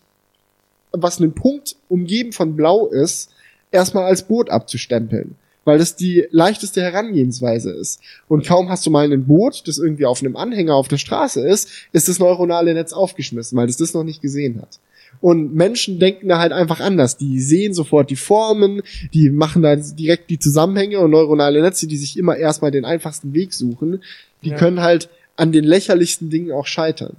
was 0.91 1.19
einen 1.19 1.33
Punkt 1.33 1.75
umgeben 1.87 2.31
von 2.31 2.55
Blau 2.55 2.87
ist, 2.87 3.31
erstmal 3.71 4.05
als 4.05 4.23
Boot 4.23 4.49
abzustempeln. 4.49 5.35
Weil 5.65 5.77
das 5.77 5.95
die 5.95 6.25
leichteste 6.31 6.81
Herangehensweise 6.81 7.71
ist. 7.71 7.99
Und 8.27 8.45
kaum 8.45 8.69
hast 8.69 8.85
du 8.85 8.89
mal 8.89 9.11
ein 9.11 9.25
Boot, 9.25 9.67
das 9.67 9.77
irgendwie 9.77 10.05
auf 10.05 10.21
einem 10.21 10.35
Anhänger 10.35 10.73
auf 10.73 10.87
der 10.87 10.97
Straße 10.97 11.47
ist, 11.47 11.69
ist 11.91 12.07
das 12.07 12.17
neuronale 12.17 12.73
Netz 12.73 12.93
aufgeschmissen, 12.93 13.57
weil 13.57 13.67
das 13.67 13.77
das 13.77 13.93
noch 13.93 14.03
nicht 14.03 14.21
gesehen 14.21 14.61
hat. 14.61 14.79
Und 15.21 15.53
Menschen 15.53 15.99
denken 15.99 16.29
da 16.29 16.39
halt 16.39 16.53
einfach 16.53 16.79
anders. 16.79 17.17
Die 17.17 17.39
sehen 17.39 17.73
sofort 17.73 18.09
die 18.09 18.15
Formen, 18.15 18.81
die 19.13 19.29
machen 19.29 19.61
da 19.61 19.75
direkt 19.75 20.29
die 20.29 20.39
Zusammenhänge 20.39 20.99
und 20.99 21.11
neuronale 21.11 21.61
Netze, 21.61 21.87
die 21.87 21.97
sich 21.97 22.17
immer 22.17 22.37
erstmal 22.37 22.71
den 22.71 22.85
einfachsten 22.85 23.33
Weg 23.33 23.53
suchen, 23.53 24.01
die 24.43 24.49
ja. 24.49 24.57
können 24.57 24.81
halt 24.81 25.09
an 25.35 25.51
den 25.51 25.65
lächerlichsten 25.65 26.29
Dingen 26.29 26.51
auch 26.51 26.67
scheitern. 26.67 27.15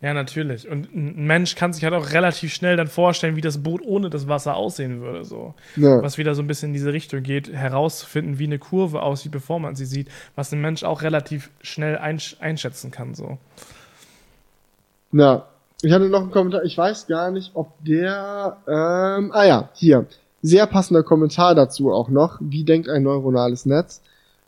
Ja, 0.00 0.14
natürlich. 0.14 0.68
Und 0.68 0.94
ein 0.94 1.26
Mensch 1.26 1.56
kann 1.56 1.72
sich 1.72 1.82
halt 1.82 1.92
auch 1.92 2.12
relativ 2.12 2.54
schnell 2.54 2.76
dann 2.76 2.86
vorstellen, 2.86 3.34
wie 3.34 3.40
das 3.40 3.64
Boot 3.64 3.82
ohne 3.84 4.10
das 4.10 4.28
Wasser 4.28 4.54
aussehen 4.54 5.00
würde. 5.00 5.24
So. 5.24 5.54
Ja. 5.74 6.00
Was 6.02 6.18
wieder 6.18 6.36
so 6.36 6.42
ein 6.42 6.46
bisschen 6.46 6.68
in 6.68 6.74
diese 6.74 6.92
Richtung 6.92 7.24
geht, 7.24 7.52
herauszufinden, 7.52 8.38
wie 8.38 8.44
eine 8.44 8.60
Kurve 8.60 9.02
aussieht, 9.02 9.32
bevor 9.32 9.58
man 9.58 9.74
sie 9.74 9.86
sieht, 9.86 10.08
was 10.36 10.52
ein 10.52 10.60
Mensch 10.60 10.84
auch 10.84 11.02
relativ 11.02 11.50
schnell 11.62 11.98
einsch 11.98 12.36
einschätzen 12.38 12.92
kann. 12.92 13.14
So. 13.14 13.38
Ja. 15.12 15.48
Ich 15.82 15.92
hatte 15.92 16.08
noch 16.08 16.22
einen 16.22 16.30
Kommentar, 16.32 16.64
ich 16.64 16.76
weiß 16.76 17.06
gar 17.06 17.30
nicht, 17.30 17.52
ob 17.54 17.72
der, 17.84 18.56
ähm, 18.66 19.30
ah 19.32 19.44
ja, 19.44 19.68
hier. 19.74 20.06
Sehr 20.42 20.66
passender 20.66 21.02
Kommentar 21.02 21.54
dazu 21.54 21.92
auch 21.92 22.08
noch. 22.08 22.38
Wie 22.40 22.64
denkt 22.64 22.88
ein 22.88 23.04
neuronales 23.04 23.64
Netz? 23.66 24.00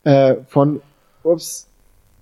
Äh, 0.03 0.35
von, 0.47 0.81
ups, 1.23 1.67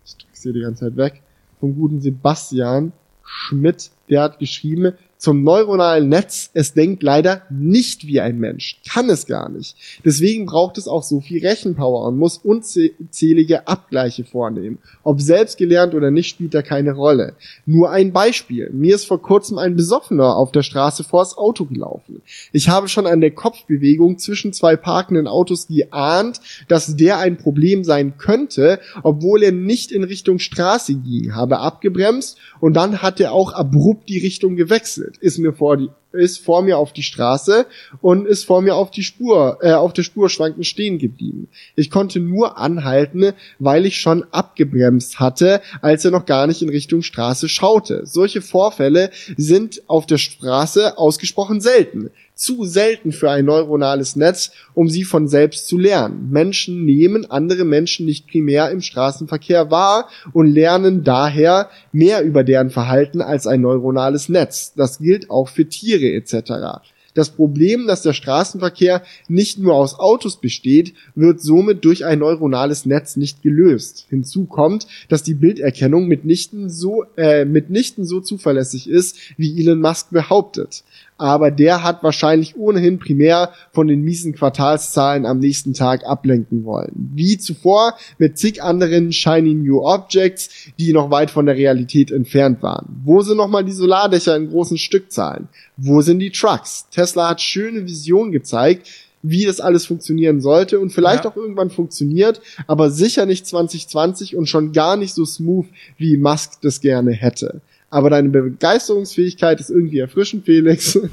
ich 0.06 0.18
drück's 0.18 0.44
hier 0.44 0.54
die 0.54 0.62
ganze 0.62 0.86
Zeit 0.86 0.98
weg, 0.98 1.22
vom 1.60 1.76
guten 1.76 2.02
Sebastian 2.02 2.92
Schmidt, 3.32 3.92
der 4.10 4.24
hat 4.24 4.40
geschrieben, 4.40 4.94
zum 5.20 5.44
neuronalen 5.44 6.08
Netz, 6.08 6.50
es 6.54 6.74
denkt 6.74 7.04
leider 7.04 7.42
nicht 7.50 8.08
wie 8.08 8.22
ein 8.22 8.40
Mensch, 8.40 8.80
kann 8.90 9.10
es 9.10 9.26
gar 9.26 9.50
nicht. 9.50 9.76
Deswegen 10.06 10.46
braucht 10.46 10.78
es 10.78 10.88
auch 10.88 11.04
so 11.04 11.20
viel 11.20 11.46
Rechenpower 11.46 12.08
und 12.08 12.18
muss 12.18 12.38
unzählige 12.38 13.68
Abgleiche 13.68 14.24
vornehmen. 14.24 14.78
Ob 15.04 15.20
selbst 15.20 15.58
gelernt 15.58 15.94
oder 15.94 16.10
nicht, 16.10 16.30
spielt 16.30 16.54
da 16.54 16.62
keine 16.62 16.94
Rolle. 16.94 17.34
Nur 17.66 17.92
ein 17.92 18.14
Beispiel. 18.14 18.70
Mir 18.72 18.96
ist 18.96 19.08
vor 19.08 19.22
kurzem 19.22 19.58
ein 19.58 19.76
Besoffener 19.76 20.38
auf 20.38 20.54
der 20.54 20.64
Straße 20.64 21.04
vors 21.04 21.38
Auto 21.38 21.66
gelaufen. 21.66 22.22
Ich 22.54 22.70
habe 22.70 22.88
schon 22.88 23.06
an 23.06 23.20
der 23.20 23.32
Kopfbewegung 23.32 24.20
zwischen 24.20 24.54
zwei 24.54 24.78
parkenden 24.78 25.28
Autos 25.28 25.68
geahnt, 25.68 26.40
dass 26.70 26.96
der 26.96 27.18
ein 27.18 27.36
Problem 27.36 27.84
sein 27.84 28.18
könnte, 28.18 28.80
obwohl 29.04 29.44
er 29.44 29.52
nicht 29.52 29.92
in 29.92 30.06
Richtung 30.06 30.40
Straße 30.40 30.96
ging, 30.96 31.36
habe 31.36 31.60
abgebremst 31.60 32.38
und 32.62 32.74
dann 32.76 33.02
hat 33.02 33.20
er 33.20 33.34
auch 33.34 33.52
abrupt 33.52 34.08
die 34.08 34.20
Richtung 34.20 34.56
gewechselt 34.56 35.09
ist 35.18 35.40
mir 35.40 35.54
vor 35.54 35.78
die 35.78 35.90
ist 36.12 36.44
vor 36.44 36.64
mir 36.64 36.78
auf 36.78 36.92
die 36.92 37.04
Straße 37.04 37.66
und 38.02 38.26
ist 38.26 38.46
vor 38.46 38.62
mir 38.62 38.76
auf 38.76 38.90
die 38.90 39.04
Spur 39.04 39.60
äh, 39.62 39.74
auf 39.74 39.94
der 39.94 40.04
Spur 40.04 40.30
schwankend 40.30 40.66
stehen 40.66 40.98
geblieben. 40.98 41.50
Ich 41.76 41.92
konnte 41.92 42.20
nur 42.20 42.58
anhalten, 42.58 43.34
weil 43.60 43.86
ich 43.86 44.00
schon 44.00 44.24
abgebremst 44.32 45.20
hatte, 45.20 45.62
als 45.82 46.06
er 46.06 46.12
noch 46.12 46.26
gar 46.26 46.48
nicht 46.48 46.62
in 46.62 46.70
Richtung 46.70 47.04
Straße 47.04 47.48
schaute. 47.48 48.06
Solche 48.06 48.42
Vorfälle 48.42 49.12
sind 49.38 49.84
auf 49.88 50.08
der 50.08 50.18
Straße 50.18 50.98
ausgesprochen 50.98 51.62
selten 51.62 52.10
zu 52.40 52.64
selten 52.64 53.12
für 53.12 53.30
ein 53.30 53.46
neuronales 53.46 54.16
Netz, 54.16 54.52
um 54.74 54.88
sie 54.88 55.04
von 55.04 55.28
selbst 55.28 55.68
zu 55.68 55.78
lernen. 55.78 56.30
Menschen 56.32 56.86
nehmen 56.86 57.30
andere 57.30 57.66
Menschen 57.66 58.06
nicht 58.06 58.28
primär 58.28 58.72
im 58.72 58.82
Straßenverkehr 58.82 59.70
wahr 59.72 60.08
und 60.32 60.48
lernen 60.48 61.04
daher 61.04 61.70
mehr 61.92 62.24
über 62.24 62.46
deren 62.46 62.70
Verhalten 62.70 63.22
als 63.22 63.46
ein 63.46 63.60
neuronales 63.62 64.30
Netz. 64.30 64.74
Das 64.74 65.00
gilt 65.00 65.30
auch 65.30 65.50
für 65.50 65.68
Tiere 65.68 66.14
etc. 66.14 66.82
Das 67.14 67.32
Problem, 67.32 67.88
dass 67.88 68.04
der 68.04 68.14
Straßenverkehr 68.14 69.04
nicht 69.28 69.60
nur 69.60 69.74
aus 69.74 70.00
Autos 70.00 70.40
besteht, 70.40 70.94
wird 71.16 71.42
somit 71.42 71.84
durch 71.84 72.06
ein 72.06 72.20
neuronales 72.20 72.86
Netz 72.86 73.18
nicht 73.18 73.42
gelöst. 73.42 74.06
Hinzu 74.10 74.46
kommt, 74.46 74.88
dass 75.10 75.24
die 75.24 75.34
Bilderkennung 75.34 76.08
mitnichten 76.08 76.70
so, 76.70 77.04
äh, 77.18 77.44
mitnichten 77.44 78.06
so 78.06 78.22
zuverlässig 78.22 78.90
ist, 78.90 79.18
wie 79.36 79.60
Elon 79.60 79.82
Musk 79.82 80.12
behauptet 80.12 80.84
aber 81.20 81.52
der 81.52 81.84
hat 81.84 82.02
wahrscheinlich 82.02 82.56
ohnehin 82.58 82.98
primär 82.98 83.52
von 83.72 83.88
den 83.88 84.02
miesen 84.02 84.34
Quartalszahlen 84.34 85.26
am 85.26 85.40
nächsten 85.40 85.74
Tag 85.74 86.06
ablenken 86.06 86.64
wollen. 86.64 87.12
Wie 87.14 87.38
zuvor 87.38 87.96
mit 88.18 88.38
zig 88.38 88.64
anderen 88.64 89.12
shiny 89.12 89.54
new 89.54 89.86
objects, 89.86 90.50
die 90.80 90.94
noch 90.94 91.12
weit 91.12 91.30
von 91.30 91.46
der 91.46 91.56
Realität 91.56 92.12
entfernt 92.12 92.64
waren. 92.64 93.02
Wo 93.04 93.22
sind 93.22 93.38
nochmal 93.38 93.66
die 93.66 93.74
Solardächer 93.74 94.36
in 94.36 94.50
großen 94.50 94.78
Stückzahlen? 94.78 95.50
Wo 95.78 96.02
sind 96.02 96.20
die 96.20 96.32
Trucks? 96.32 96.88
Tesla 96.90 97.30
hat 97.30 97.42
schöne 97.42 97.86
Visionen 97.86 98.32
gezeigt, 98.32 98.88
wie 99.22 99.46
das 99.46 99.60
alles 99.60 99.86
funktionieren 99.86 100.40
sollte 100.40 100.80
und 100.80 100.92
vielleicht 100.92 101.26
ja. 101.26 101.32
auch 101.32 101.36
irgendwann 101.36 101.70
funktioniert, 101.70 102.42
aber 102.68 102.90
sicher 102.90 103.26
nicht 103.26 103.46
2020 103.46 104.38
und 104.38 104.48
schon 104.48 104.72
gar 104.72 104.96
nicht 104.96 105.14
so 105.14 105.26
smooth, 105.26 105.66
wie 105.98 106.16
Musk 106.16 106.62
das 106.62 106.80
gerne 106.80 107.12
hätte 107.12 107.62
aber 107.90 108.10
deine 108.10 108.30
Begeisterungsfähigkeit 108.30 109.60
ist 109.60 109.70
irgendwie 109.70 110.00
erfrischend, 110.00 110.46
Felix. 110.46 110.96
In 110.96 111.10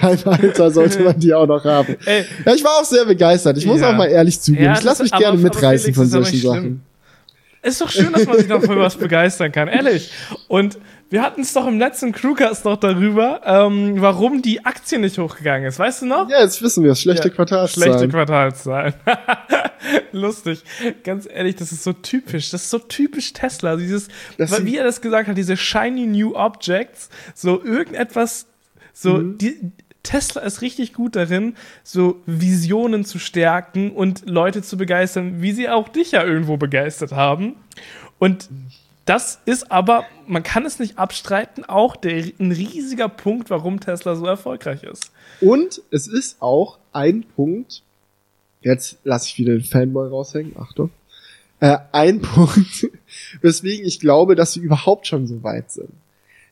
deinem 0.00 0.24
Alter 0.24 0.70
sollte 0.70 1.02
man 1.02 1.18
die 1.18 1.32
auch 1.32 1.46
noch 1.46 1.64
haben. 1.64 1.96
Ey. 2.04 2.24
Ja, 2.44 2.54
ich 2.54 2.64
war 2.64 2.72
auch 2.80 2.84
sehr 2.84 3.04
begeistert. 3.04 3.56
Ich 3.58 3.66
muss 3.66 3.80
ja. 3.80 3.90
auch 3.90 3.96
mal 3.96 4.06
ehrlich 4.06 4.40
zugeben. 4.40 4.64
Ja, 4.64 4.72
ich 4.74 4.82
lasse 4.82 5.02
mich 5.04 5.12
gerne 5.12 5.38
aber, 5.38 5.38
mitreißen 5.38 5.90
aber 5.90 5.94
von 5.94 6.06
solchen 6.06 6.40
Sachen. 6.40 6.82
Ist 7.62 7.80
doch 7.80 7.90
schön, 7.90 8.12
dass 8.12 8.26
man 8.26 8.38
sich 8.38 8.48
noch 8.48 8.62
für 8.62 8.76
was 8.76 8.96
begeistern 8.96 9.52
kann, 9.52 9.68
ehrlich. 9.68 10.10
Und 10.48 10.78
wir 11.10 11.22
hatten 11.22 11.40
es 11.40 11.52
doch 11.54 11.66
im 11.66 11.78
letzten 11.78 12.12
Crewcast 12.12 12.64
noch 12.64 12.76
darüber, 12.76 13.40
ähm, 13.44 13.94
warum 14.00 14.42
die 14.42 14.64
Aktie 14.64 14.98
nicht 14.98 15.16
hochgegangen 15.18 15.66
ist. 15.66 15.78
Weißt 15.78 16.02
du 16.02 16.06
noch? 16.06 16.28
Ja, 16.28 16.42
jetzt 16.42 16.60
wissen 16.62 16.84
wir 16.84 16.92
es. 16.92 17.00
Schlechte 17.00 17.28
ja, 17.28 17.34
Quartalszahlen. 17.34 17.92
Schlechte 17.92 18.08
Quartalszahlen. 18.08 18.94
Lustig. 20.12 20.62
Ganz 21.04 21.26
ehrlich, 21.30 21.56
das 21.56 21.72
ist 21.72 21.82
so 21.82 21.94
typisch. 21.94 22.50
Das 22.50 22.64
ist 22.64 22.70
so 22.70 22.78
typisch 22.78 23.32
Tesla. 23.32 23.76
Dieses, 23.76 24.08
das 24.36 24.64
wie 24.64 24.76
er 24.76 24.84
das 24.84 25.00
gesagt 25.00 25.28
hat, 25.28 25.36
diese 25.38 25.56
shiny 25.56 26.06
new 26.06 26.34
objects, 26.34 27.08
so 27.34 27.62
irgendetwas, 27.62 28.46
so, 28.92 29.14
mhm. 29.14 29.38
die, 29.38 29.72
Tesla 30.02 30.42
ist 30.42 30.62
richtig 30.62 30.92
gut 30.94 31.16
darin, 31.16 31.54
so 31.82 32.22
Visionen 32.26 33.04
zu 33.04 33.18
stärken 33.18 33.92
und 33.92 34.28
Leute 34.28 34.62
zu 34.62 34.76
begeistern, 34.76 35.42
wie 35.42 35.52
sie 35.52 35.68
auch 35.68 35.88
dich 35.88 36.12
ja 36.12 36.24
irgendwo 36.24 36.56
begeistert 36.56 37.12
haben. 37.12 37.56
Und 38.18 38.48
das 39.08 39.40
ist 39.46 39.72
aber, 39.72 40.04
man 40.26 40.42
kann 40.42 40.66
es 40.66 40.78
nicht 40.78 40.98
abstreiten, 40.98 41.64
auch 41.64 41.96
der, 41.96 42.24
ein 42.38 42.52
riesiger 42.52 43.08
Punkt, 43.08 43.48
warum 43.48 43.80
Tesla 43.80 44.14
so 44.16 44.26
erfolgreich 44.26 44.82
ist. 44.82 45.12
Und 45.40 45.82
es 45.90 46.06
ist 46.06 46.42
auch 46.42 46.78
ein 46.92 47.24
Punkt, 47.24 47.82
jetzt 48.60 48.98
lasse 49.04 49.28
ich 49.28 49.38
wieder 49.38 49.54
den 49.54 49.64
Fanboy 49.64 50.08
raushängen, 50.08 50.56
Achtung, 50.58 50.90
äh, 51.60 51.78
ein 51.92 52.20
Punkt, 52.22 52.88
weswegen 53.40 53.86
ich 53.86 53.98
glaube, 54.00 54.34
dass 54.34 54.52
sie 54.52 54.60
überhaupt 54.60 55.06
schon 55.06 55.26
so 55.26 55.42
weit 55.42 55.70
sind 55.70 55.92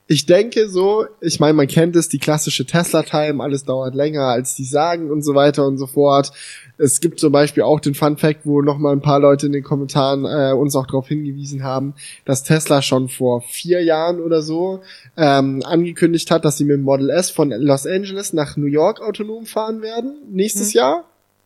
ich 0.09 0.25
denke 0.25 0.69
so, 0.69 1.05
ich 1.19 1.41
meine, 1.41 1.53
man 1.53 1.67
kennt 1.67 1.97
es, 1.97 2.07
die 2.07 2.17
klassische 2.17 2.65
Tesla-Time, 2.65 3.43
alles 3.43 3.65
dauert 3.65 3.93
länger, 3.93 4.23
als 4.23 4.55
die 4.55 4.63
sagen 4.63 5.11
und 5.11 5.21
so 5.21 5.35
weiter 5.35 5.67
und 5.67 5.77
so 5.77 5.85
fort. 5.85 6.31
Es 6.77 7.01
gibt 7.01 7.19
zum 7.19 7.33
Beispiel 7.33 7.63
auch 7.63 7.81
den 7.81 7.93
Fun 7.93 8.15
Fact, 8.15 8.45
wo 8.45 8.61
nochmal 8.61 8.93
ein 8.93 9.01
paar 9.01 9.19
Leute 9.19 9.47
in 9.47 9.51
den 9.51 9.63
Kommentaren 9.63 10.23
äh, 10.23 10.53
uns 10.53 10.77
auch 10.77 10.87
darauf 10.87 11.09
hingewiesen 11.09 11.63
haben, 11.63 11.93
dass 12.23 12.43
Tesla 12.43 12.81
schon 12.81 13.09
vor 13.09 13.41
vier 13.41 13.83
Jahren 13.83 14.21
oder 14.21 14.41
so 14.41 14.79
ähm, 15.17 15.61
angekündigt 15.65 16.31
hat, 16.31 16.45
dass 16.45 16.57
sie 16.57 16.63
mit 16.63 16.77
dem 16.77 16.83
Model 16.83 17.09
S 17.09 17.29
von 17.29 17.49
Los 17.49 17.85
Angeles 17.85 18.31
nach 18.31 18.55
New 18.55 18.67
York 18.67 19.01
autonom 19.01 19.45
fahren 19.45 19.81
werden, 19.81 20.15
nächstes 20.31 20.73
mhm. 20.73 20.77
Jahr. 20.77 21.03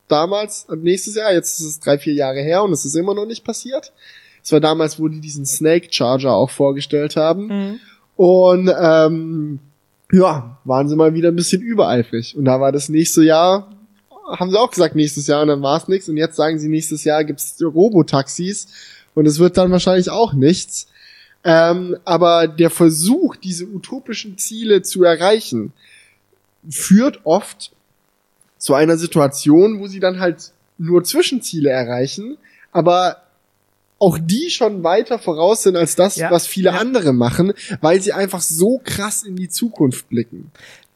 Damals, 0.07 0.67
nächstes 0.75 1.15
Jahr, 1.15 1.33
jetzt 1.33 1.59
ist 1.59 1.65
es 1.65 1.79
drei, 1.79 1.97
vier 1.97 2.13
Jahre 2.13 2.41
her 2.41 2.63
und 2.63 2.73
es 2.73 2.85
ist 2.85 2.95
immer 2.95 3.15
noch 3.15 3.25
nicht 3.25 3.43
passiert. 3.43 3.91
Es 4.43 4.51
war 4.51 4.59
damals, 4.59 4.99
wo 4.99 5.07
die 5.07 5.21
diesen 5.21 5.45
Snake 5.45 5.87
Charger 5.89 6.33
auch 6.33 6.49
vorgestellt 6.49 7.15
haben. 7.15 7.47
Mhm. 7.47 7.79
Und 8.15 8.71
ähm, 8.79 9.59
ja, 10.11 10.57
waren 10.63 10.89
sie 10.89 10.95
mal 10.95 11.13
wieder 11.13 11.29
ein 11.29 11.35
bisschen 11.35 11.61
übereifrig. 11.61 12.35
Und 12.35 12.45
da 12.45 12.59
war 12.59 12.71
das 12.71 12.89
nächste 12.89 13.23
Jahr, 13.23 13.71
haben 14.27 14.51
sie 14.51 14.59
auch 14.59 14.69
gesagt 14.69 14.95
nächstes 14.95 15.27
Jahr 15.27 15.41
und 15.41 15.47
dann 15.47 15.61
war 15.61 15.77
es 15.77 15.87
nichts. 15.87 16.09
Und 16.09 16.17
jetzt 16.17 16.35
sagen 16.35 16.59
sie 16.59 16.69
nächstes 16.69 17.03
Jahr 17.03 17.23
gibt's 17.23 17.57
Robotaxis 17.61 18.67
und 19.15 19.25
es 19.25 19.39
wird 19.39 19.57
dann 19.57 19.71
wahrscheinlich 19.71 20.09
auch 20.09 20.33
nichts. 20.33 20.87
Ähm, 21.43 21.97
aber 22.05 22.47
der 22.47 22.69
Versuch, 22.69 23.35
diese 23.35 23.65
utopischen 23.65 24.37
Ziele 24.37 24.83
zu 24.83 25.03
erreichen, 25.03 25.73
führt 26.69 27.21
oft 27.23 27.71
zu 28.57 28.75
einer 28.75 28.97
Situation, 28.97 29.79
wo 29.79 29.87
sie 29.87 29.99
dann 29.99 30.19
halt 30.19 30.51
nur 30.77 31.03
Zwischenziele 31.03 31.69
erreichen, 31.69 32.37
aber 32.71 33.23
auch 34.01 34.17
die 34.19 34.49
schon 34.49 34.83
weiter 34.83 35.19
voraus 35.19 35.61
sind 35.61 35.77
als 35.77 35.95
das, 35.95 36.15
ja, 36.15 36.31
was 36.31 36.47
viele 36.47 36.71
ja. 36.71 36.79
andere 36.79 37.13
machen, 37.13 37.53
weil 37.81 38.01
sie 38.01 38.13
einfach 38.13 38.41
so 38.41 38.81
krass 38.83 39.21
in 39.21 39.35
die 39.35 39.47
Zukunft 39.47 40.09
blicken. 40.09 40.51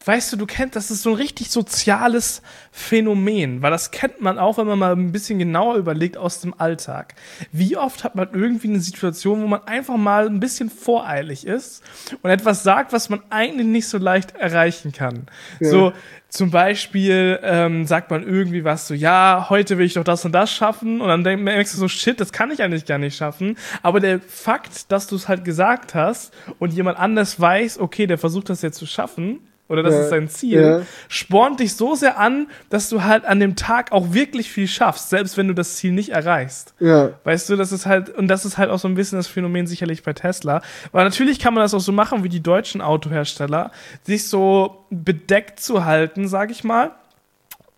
Weißt 0.05 0.31
du, 0.31 0.37
du 0.37 0.45
kennst, 0.45 0.75
das 0.75 0.91
ist 0.91 1.01
so 1.01 1.11
ein 1.11 1.15
richtig 1.15 1.49
soziales 1.49 2.43
Phänomen, 2.71 3.61
weil 3.63 3.71
das 3.71 3.89
kennt 3.89 4.21
man 4.21 4.37
auch, 4.37 4.57
wenn 4.57 4.67
man 4.67 4.77
mal 4.77 4.91
ein 4.95 5.11
bisschen 5.11 5.39
genauer 5.39 5.75
überlegt 5.75 6.15
aus 6.15 6.41
dem 6.41 6.53
Alltag. 6.59 7.15
Wie 7.51 7.75
oft 7.75 8.03
hat 8.03 8.15
man 8.15 8.29
irgendwie 8.31 8.67
eine 8.67 8.79
Situation, 8.79 9.41
wo 9.41 9.47
man 9.47 9.63
einfach 9.65 9.97
mal 9.97 10.27
ein 10.27 10.39
bisschen 10.39 10.69
voreilig 10.69 11.47
ist 11.47 11.83
und 12.21 12.29
etwas 12.29 12.61
sagt, 12.61 12.93
was 12.93 13.09
man 13.09 13.21
eigentlich 13.31 13.67
nicht 13.67 13.87
so 13.87 13.97
leicht 13.97 14.35
erreichen 14.35 14.91
kann. 14.91 15.25
Ja. 15.59 15.69
So, 15.69 15.93
zum 16.29 16.51
Beispiel 16.51 17.39
ähm, 17.41 17.85
sagt 17.85 18.11
man 18.11 18.23
irgendwie 18.23 18.63
was 18.63 18.87
so, 18.87 18.93
ja, 18.93 19.47
heute 19.49 19.77
will 19.77 19.85
ich 19.85 19.93
doch 19.93 20.03
das 20.03 20.25
und 20.25 20.33
das 20.33 20.51
schaffen 20.51 21.01
und 21.01 21.07
dann 21.07 21.23
denkst 21.23 21.71
du 21.71 21.77
so, 21.77 21.87
shit, 21.87 22.19
das 22.19 22.31
kann 22.31 22.51
ich 22.51 22.61
eigentlich 22.61 22.85
gar 22.85 22.97
nicht 22.97 23.15
schaffen. 23.15 23.57
Aber 23.81 23.99
der 23.99 24.19
Fakt, 24.19 24.91
dass 24.91 25.07
du 25.07 25.15
es 25.15 25.27
halt 25.27 25.45
gesagt 25.45 25.95
hast 25.95 26.33
und 26.59 26.73
jemand 26.73 26.99
anders 26.99 27.39
weiß, 27.39 27.79
okay, 27.79 28.05
der 28.05 28.17
versucht 28.17 28.49
das 28.49 28.61
jetzt 28.61 28.77
zu 28.77 28.85
schaffen, 28.85 29.39
oder 29.67 29.81
das 29.83 29.93
Ja, 29.95 30.01
ist 30.01 30.09
sein 30.09 30.29
Ziel, 30.29 30.61
ja. 30.61 30.81
spornt 31.07 31.59
dich 31.59 31.73
so 31.75 31.95
sehr 31.95 32.19
an, 32.19 32.47
dass 32.69 32.89
du 32.89 33.03
halt 33.03 33.25
an 33.25 33.39
dem 33.39 33.55
Tag 33.55 33.91
auch 33.91 34.13
wirklich 34.13 34.51
viel 34.51 34.67
schaffst, 34.67 35.09
selbst 35.09 35.37
wenn 35.37 35.47
du 35.47 35.53
das 35.55 35.75
Ziel 35.77 35.91
nicht 35.91 36.09
erreichst. 36.09 36.73
Ja. 36.79 37.11
Weißt 37.23 37.49
du, 37.49 37.55
das 37.55 37.71
ist 37.71 37.85
halt, 37.85 38.09
und 38.09 38.27
das 38.27 38.45
ist 38.45 38.57
halt 38.57 38.69
auch 38.69 38.79
so 38.79 38.87
ein 38.87 38.95
bisschen 38.95 39.17
das 39.17 39.27
Phänomen 39.27 39.65
sicherlich 39.65 40.03
bei 40.03 40.13
Tesla. 40.13 40.61
Weil 40.91 41.03
natürlich 41.03 41.39
kann 41.39 41.53
man 41.53 41.63
das 41.63 41.73
auch 41.73 41.79
so 41.79 41.91
machen 41.91 42.23
wie 42.23 42.29
die 42.29 42.43
deutschen 42.43 42.81
Autohersteller, 42.81 43.71
sich 44.03 44.27
so 44.27 44.85
bedeckt 44.91 45.59
zu 45.59 45.83
halten, 45.85 46.27
sag 46.27 46.51
ich 46.51 46.63
mal. 46.63 46.91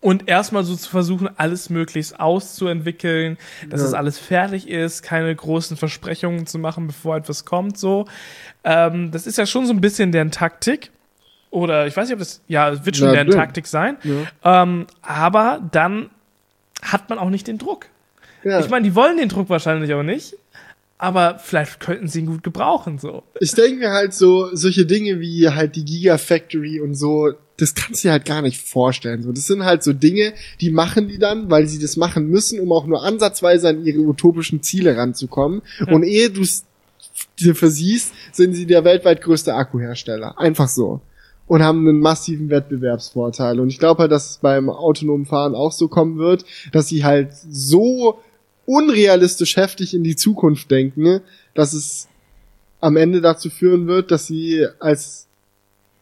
Und 0.00 0.28
erstmal 0.28 0.62
so 0.62 0.76
zu 0.76 0.88
versuchen, 0.90 1.28
alles 1.38 1.70
möglichst 1.70 2.20
auszuentwickeln, 2.20 3.36
dass 3.68 3.80
Ja. 3.80 3.86
es 3.88 3.94
alles 3.94 4.16
fertig 4.18 4.68
ist, 4.68 5.02
keine 5.02 5.34
großen 5.34 5.76
Versprechungen 5.76 6.46
zu 6.46 6.58
machen, 6.60 6.86
bevor 6.86 7.16
etwas 7.16 7.44
kommt, 7.44 7.78
so. 7.78 8.04
Ähm, 8.62 9.10
das 9.10 9.26
ist 9.26 9.38
ja 9.38 9.46
schon 9.46 9.66
so 9.66 9.72
ein 9.72 9.80
bisschen 9.80 10.12
deren 10.12 10.30
Taktik. 10.30 10.90
Oder 11.50 11.86
ich 11.86 11.96
weiß 11.96 12.08
nicht, 12.08 12.14
ob 12.14 12.18
das, 12.20 12.40
ja, 12.48 12.70
es 12.70 12.84
wird 12.84 12.96
schon 12.96 13.08
Ja, 13.08 13.14
deren. 13.24 13.30
Taktik 13.30 13.66
sein. 13.66 13.96
Ja. 14.04 14.62
Ähm, 14.62 14.86
aber 15.02 15.60
dann 15.72 16.10
hat 16.82 17.08
man 17.08 17.18
auch 17.18 17.30
nicht 17.30 17.46
den 17.46 17.58
Druck. 17.58 17.86
ja. 18.44 18.60
Ich 18.60 18.68
meine, 18.68 18.84
die 18.84 18.94
wollen 18.94 19.16
den 19.16 19.28
Druck 19.28 19.48
wahrscheinlich 19.48 19.92
auch 19.94 20.02
nicht, 20.02 20.36
aber 20.98 21.38
vielleicht 21.38 21.80
könnten 21.80 22.08
sie 22.08 22.20
ihn 22.20 22.26
gut 22.26 22.42
gebrauchen, 22.42 22.98
so. 22.98 23.22
ich 23.40 23.52
denke 23.52 23.78
mir 23.78 23.90
halt 23.92 24.14
so, 24.14 24.54
solche 24.54 24.84
Dinge 24.84 25.20
wie 25.20 25.48
halt 25.48 25.76
die 25.76 25.84
Gigafactory 25.84 26.80
und 26.80 26.94
so, 26.94 27.32
das 27.56 27.74
kannst 27.74 28.04
du 28.04 28.08
dir 28.08 28.12
halt 28.12 28.24
gar 28.24 28.42
nicht 28.42 28.60
vorstellen. 28.60 29.22
So, 29.22 29.32
das 29.32 29.46
sind 29.46 29.64
halt 29.64 29.82
so 29.82 29.92
Dinge, 29.92 30.32
die 30.60 30.70
machen 30.70 31.08
die 31.08 31.18
dann, 31.18 31.50
weil 31.50 31.66
sie 31.66 31.78
das 31.80 31.96
machen 31.96 32.28
müssen, 32.28 32.60
um 32.60 32.70
auch 32.72 32.86
nur 32.86 33.02
ansatzweise 33.02 33.68
an 33.70 33.84
ihre 33.84 33.98
utopischen 34.00 34.62
Ziele 34.62 34.96
ranzukommen. 34.96 35.62
Und 35.88 36.04
ehe 36.04 36.30
du 36.30 36.42
es 36.42 36.64
dir 37.40 37.56
versiehst, 37.56 38.12
sind 38.32 38.54
sie 38.54 38.66
der 38.66 38.84
weltweit 38.84 39.22
größte 39.22 39.54
Akkuhersteller. 39.54 40.38
Einfach 40.38 40.68
so. 40.68 41.00
Und 41.48 41.62
haben 41.62 41.88
einen 41.88 42.00
massiven 42.00 42.50
Wettbewerbsvorteil. 42.50 43.58
Und 43.58 43.68
ich 43.68 43.78
glaube 43.78 44.02
halt, 44.02 44.12
dass 44.12 44.30
es 44.30 44.36
beim 44.38 44.68
autonomen 44.70 45.24
Fahren 45.26 45.54
auch 45.54 45.72
so 45.72 45.88
kommen 45.88 46.18
wird, 46.18 46.44
dass 46.72 46.88
sie 46.88 47.04
halt 47.04 47.30
so 47.50 48.18
unrealistisch 48.66 49.56
heftig 49.56 49.94
in 49.94 50.04
die 50.04 50.14
Zukunft 50.14 50.70
denken, 50.70 51.22
dass 51.54 51.72
es 51.72 52.06
am 52.80 52.96
Ende 52.96 53.20
dazu 53.22 53.48
führen 53.50 53.86
wird, 53.86 54.10
dass 54.10 54.26
sie 54.26 54.66
als 54.78 55.24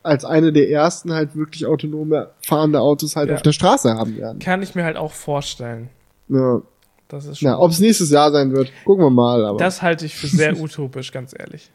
als 0.02 0.24
eine 0.24 0.52
der 0.52 0.70
ersten 0.70 1.12
halt 1.12 1.35
wirklich 1.35 1.66
autonome 1.66 2.31
fahrende 2.40 2.81
Autos 2.81 3.16
halt 3.16 3.28
Ja. 3.28 3.35
auf 3.36 3.43
der 3.43 3.51
Straße 3.52 3.93
haben 3.94 4.16
werden. 4.16 4.39
Kann 4.39 4.62
ich 4.62 4.74
mir 4.77 4.85
halt 4.85 4.97
auch 4.97 5.10
vorstellen. 5.12 5.89
Ja, 6.28 6.60
Das 7.09 7.27
ist 7.27 7.39
schon. 7.39 7.47
ja 7.48 7.59
ob 7.59 7.70
es 7.73 7.81
nächstes 7.81 8.10
Jahr 8.10 8.31
sein 8.31 8.52
wird, 8.52 8.70
gucken 8.85 9.05
wir 9.05 9.10
mal. 9.10 9.44
Aber 9.44 9.59
das 9.59 9.82
halte 9.82 10.06
ich 10.06 10.14
für 10.16 10.27
sehr 10.28 10.56
utopisch, 10.60 11.10
ganz 11.12 11.35
ehrlich. 11.36 11.70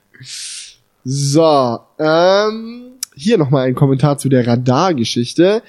so, 1.03 1.79
ähm, 1.99 2.93
hier 3.15 3.37
nochmal 3.37 3.67
ein 3.67 3.75
Kommentar 3.75 4.17
zu 4.17 4.29
der 4.29 4.45
Radargeschichte 4.47 5.63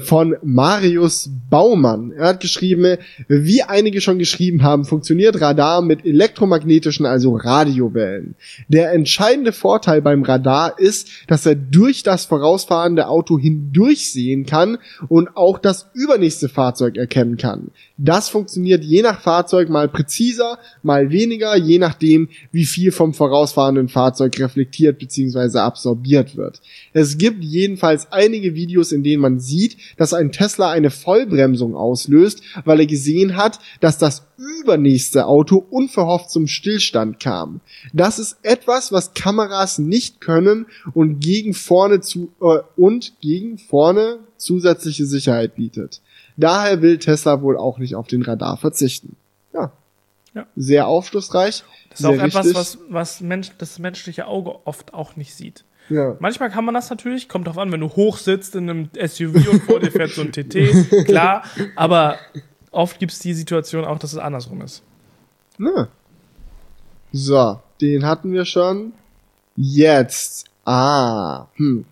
von 0.00 0.36
Marius 0.42 1.30
Baumann. 1.48 2.10
Er 2.10 2.28
hat 2.28 2.40
geschrieben, 2.40 2.98
wie 3.28 3.62
einige 3.62 4.00
schon 4.00 4.18
geschrieben 4.18 4.64
haben, 4.64 4.84
funktioniert 4.84 5.40
Radar 5.40 5.82
mit 5.82 6.04
elektromagnetischen, 6.04 7.06
also 7.06 7.36
Radiowellen. 7.36 8.34
Der 8.66 8.92
entscheidende 8.92 9.52
Vorteil 9.52 10.02
beim 10.02 10.24
Radar 10.24 10.80
ist, 10.80 11.08
dass 11.28 11.46
er 11.46 11.54
durch 11.54 12.02
das 12.02 12.24
vorausfahrende 12.24 13.06
Auto 13.06 13.38
hindurch 13.38 14.10
sehen 14.10 14.46
kann 14.46 14.78
und 15.08 15.36
auch 15.36 15.58
das 15.58 15.86
übernächste 15.94 16.48
Fahrzeug 16.48 16.96
erkennen 16.96 17.36
kann. 17.36 17.70
Das 17.98 18.28
funktioniert 18.28 18.82
je 18.84 19.02
nach 19.02 19.20
Fahrzeug 19.20 19.68
mal 19.68 19.88
präziser, 19.88 20.58
mal 20.82 21.10
weniger, 21.10 21.56
je 21.56 21.78
nachdem, 21.78 22.28
wie 22.50 22.64
viel 22.64 22.92
vom 22.92 23.14
vorausfahrenden 23.14 23.88
Fahrzeug 23.88 24.38
reflektiert 24.38 24.98
bzw. 24.98 25.58
absorbiert 25.58 26.36
wird. 26.36 26.60
Es 26.92 27.18
gibt 27.18 27.44
jedenfalls 27.44 28.10
einige 28.10 28.54
Videos, 28.54 28.92
in 28.92 29.02
denen 29.02 29.22
man 29.22 29.40
sieht, 29.40 29.67
dass 29.96 30.14
ein 30.14 30.32
Tesla 30.32 30.70
eine 30.70 30.90
Vollbremsung 30.90 31.74
auslöst, 31.74 32.42
weil 32.64 32.80
er 32.80 32.86
gesehen 32.86 33.36
hat, 33.36 33.58
dass 33.80 33.98
das 33.98 34.26
übernächste 34.36 35.26
Auto 35.26 35.56
unverhofft 35.70 36.30
zum 36.30 36.46
Stillstand 36.46 37.20
kam. 37.20 37.60
Das 37.92 38.18
ist 38.18 38.38
etwas, 38.42 38.92
was 38.92 39.14
Kameras 39.14 39.78
nicht 39.78 40.20
können 40.20 40.66
und 40.94 41.20
gegen 41.20 41.54
vorne 41.54 42.00
zu 42.00 42.30
äh, 42.40 42.60
und 42.76 43.14
gegen 43.20 43.58
vorne 43.58 44.18
zusätzliche 44.36 45.06
Sicherheit 45.06 45.56
bietet. 45.56 46.00
Daher 46.36 46.82
will 46.82 46.98
Tesla 46.98 47.42
wohl 47.42 47.56
auch 47.56 47.78
nicht 47.78 47.96
auf 47.96 48.06
den 48.06 48.22
Radar 48.22 48.56
verzichten. 48.56 49.16
Ja. 49.52 49.72
Ja. 50.34 50.46
Sehr 50.54 50.86
aufschlussreich. 50.86 51.64
Das 51.90 52.00
ist 52.00 52.06
auch 52.06 52.12
etwas, 52.12 52.54
was, 52.54 52.78
was 52.88 53.20
Mensch, 53.20 53.50
das 53.58 53.78
menschliche 53.78 54.26
Auge 54.26 54.54
oft 54.66 54.94
auch 54.94 55.16
nicht 55.16 55.34
sieht. 55.34 55.64
Ja. 55.88 56.16
Manchmal 56.20 56.50
kann 56.50 56.64
man 56.64 56.74
das 56.74 56.90
natürlich, 56.90 57.28
kommt 57.28 57.46
drauf 57.46 57.58
an, 57.58 57.72
wenn 57.72 57.80
du 57.80 57.88
hoch 57.88 58.18
sitzt 58.18 58.54
in 58.54 58.68
einem 58.68 58.90
SUV 58.94 59.48
und 59.50 59.62
vor 59.62 59.80
dir 59.80 59.90
fährt 59.90 60.10
so 60.10 60.22
ein 60.22 60.32
TT, 60.32 61.04
klar, 61.06 61.44
aber 61.76 62.18
oft 62.70 62.98
gibt 62.98 63.12
es 63.12 63.18
die 63.20 63.34
Situation 63.34 63.84
auch, 63.84 63.98
dass 63.98 64.12
es 64.12 64.18
andersrum 64.18 64.60
ist. 64.62 64.82
Na. 65.56 65.88
So, 67.12 67.60
den 67.80 68.04
hatten 68.04 68.32
wir 68.32 68.44
schon. 68.44 68.92
Jetzt. 69.56 70.46
Ah. 70.64 71.46
Hm. 71.56 71.84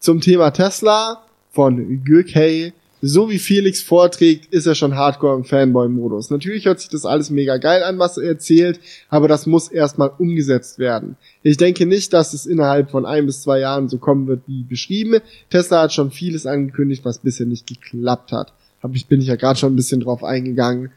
Zum 0.00 0.20
Thema 0.20 0.50
Tesla 0.50 1.22
von 1.52 2.04
Gürkay. 2.04 2.72
So 3.02 3.30
wie 3.30 3.38
Felix 3.38 3.82
vorträgt, 3.82 4.52
ist 4.52 4.66
er 4.66 4.74
schon 4.74 4.94
hardcore 4.94 5.36
im 5.36 5.44
Fanboy-Modus. 5.44 6.30
Natürlich 6.30 6.66
hört 6.66 6.80
sich 6.80 6.90
das 6.90 7.06
alles 7.06 7.30
mega 7.30 7.56
geil 7.56 7.82
an, 7.82 7.98
was 7.98 8.18
er 8.18 8.28
erzählt, 8.28 8.78
aber 9.08 9.26
das 9.26 9.46
muss 9.46 9.68
erstmal 9.68 10.10
umgesetzt 10.18 10.78
werden. 10.78 11.16
Ich 11.42 11.56
denke 11.56 11.86
nicht, 11.86 12.12
dass 12.12 12.34
es 12.34 12.46
innerhalb 12.46 12.90
von 12.90 13.06
ein 13.06 13.26
bis 13.26 13.42
zwei 13.42 13.60
Jahren 13.60 13.88
so 13.88 13.98
kommen 13.98 14.26
wird, 14.26 14.42
wie 14.46 14.64
beschrieben. 14.64 15.20
Tesla 15.48 15.82
hat 15.82 15.94
schon 15.94 16.10
vieles 16.10 16.44
angekündigt, 16.44 17.04
was 17.04 17.20
bisher 17.20 17.46
nicht 17.46 17.66
geklappt 17.66 18.32
hat. 18.32 18.52
Hab 18.82 18.94
ich, 18.94 19.06
bin 19.06 19.20
ich 19.20 19.28
ja 19.28 19.36
gerade 19.36 19.58
schon 19.58 19.72
ein 19.72 19.76
bisschen 19.76 20.00
drauf 20.00 20.22
eingegangen 20.22 20.90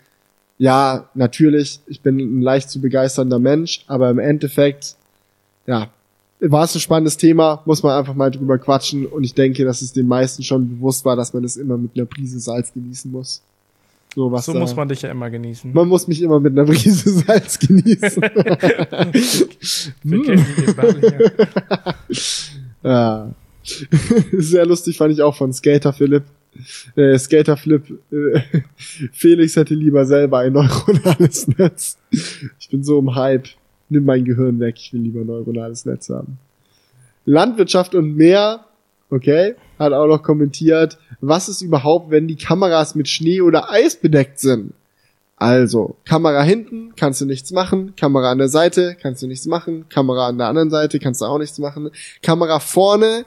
ja, 0.58 1.10
natürlich, 1.14 1.80
ich 1.88 2.02
bin 2.02 2.20
ein 2.20 2.42
leicht 2.42 2.70
zu 2.70 2.80
begeisternder 2.80 3.40
Mensch, 3.40 3.84
aber 3.88 4.10
im 4.10 4.20
Endeffekt, 4.20 4.96
ja, 5.66 5.90
war 6.52 6.66
es 6.66 6.76
ein 6.76 6.82
spannendes 6.82 7.18
Thema, 7.18 7.62
muss 7.66 7.84
man 7.84 7.98
einfach 7.98 8.14
mal 8.14 8.30
drüber 8.30 8.58
quatschen 8.58 9.06
und 9.06 9.24
ich 9.24 9.34
denke, 9.34 9.64
dass 9.64 9.82
es 9.82 9.94
den 9.94 10.08
meisten 10.08 10.44
schon 10.44 10.68
bewusst 10.68 11.06
war, 11.06 11.16
dass 11.16 11.34
man 11.34 11.44
es 11.44 11.58
immer 11.58 11.78
mit 11.78 11.92
einer 11.96 12.06
Prise 12.06 12.40
Salz 12.40 12.74
genießen 12.74 13.12
muss. 13.12 13.42
So, 14.16 14.32
was 14.32 14.46
So 14.46 14.54
da, 14.54 14.60
muss 14.60 14.76
man 14.76 14.88
dich 14.88 15.02
ja 15.02 15.10
immer 15.10 15.30
genießen. 15.30 15.74
man 15.74 15.88
muss 15.88 16.08
mich 16.08 16.22
immer 16.22 16.40
mit 16.40 16.54
einer 16.54 16.66
Prise 16.66 17.10
Salz 17.26 17.58
genießen. 17.58 18.22
Wir 20.04 20.36
ja. 22.84 22.84
ja. 22.84 23.32
Sehr 24.34 24.66
lustig 24.66 24.98
fand 24.98 25.14
ich 25.14 25.22
auch 25.22 25.36
von 25.36 25.54
Skater 25.54 25.94
Philipp. 25.94 26.24
Äh, 26.96 27.18
Skater 27.18 27.58
Flip, 27.58 27.84
äh, 28.12 28.42
Felix 29.12 29.56
hätte 29.56 29.74
lieber 29.74 30.06
selber 30.06 30.40
ein 30.40 30.54
neuronales 30.54 31.48
Netz. 31.48 31.98
Ich 32.60 32.70
bin 32.70 32.84
so 32.84 33.00
im 33.00 33.16
Hype. 33.16 33.48
Nimm 33.94 34.06
mein 34.06 34.26
Gehirn 34.26 34.60
weg, 34.60 34.76
ich 34.78 34.92
will 34.92 35.02
lieber 35.02 35.24
neuronales 35.24 35.86
Netz 35.86 36.10
haben. 36.10 36.40
Landwirtschaft 37.26 37.94
und 37.94 38.16
mehr, 38.16 38.66
okay, 39.12 39.54
hat 39.78 39.94
auch 39.94 40.08
noch 40.08 40.24
kommentiert, 40.24 40.98
was 41.22 41.48
ist 41.48 41.62
überhaupt, 41.62 42.10
wenn 42.10 42.28
die 42.28 42.36
Kameras 42.36 42.96
mit 42.96 43.08
Schnee 43.08 43.42
oder 43.42 43.70
Eis 43.70 43.96
bedeckt 43.96 44.40
sind? 44.40 44.74
Also, 45.36 45.98
Kamera 46.06 46.42
hinten, 46.42 46.96
kannst 46.96 47.22
du 47.22 47.26
nichts 47.26 47.52
machen. 47.52 47.96
Kamera 47.96 48.32
an 48.32 48.40
der 48.40 48.48
Seite, 48.48 48.98
kannst 49.00 49.22
du 49.22 49.28
nichts 49.28 49.46
machen. 49.46 49.86
Kamera 49.90 50.28
an 50.28 50.38
der 50.38 50.48
anderen 50.48 50.70
Seite, 50.70 51.00
kannst 51.00 51.22
du 51.22 51.26
auch 51.26 51.38
nichts 51.38 51.60
machen. 51.60 51.92
Kamera 52.22 52.60
vorne 52.60 53.26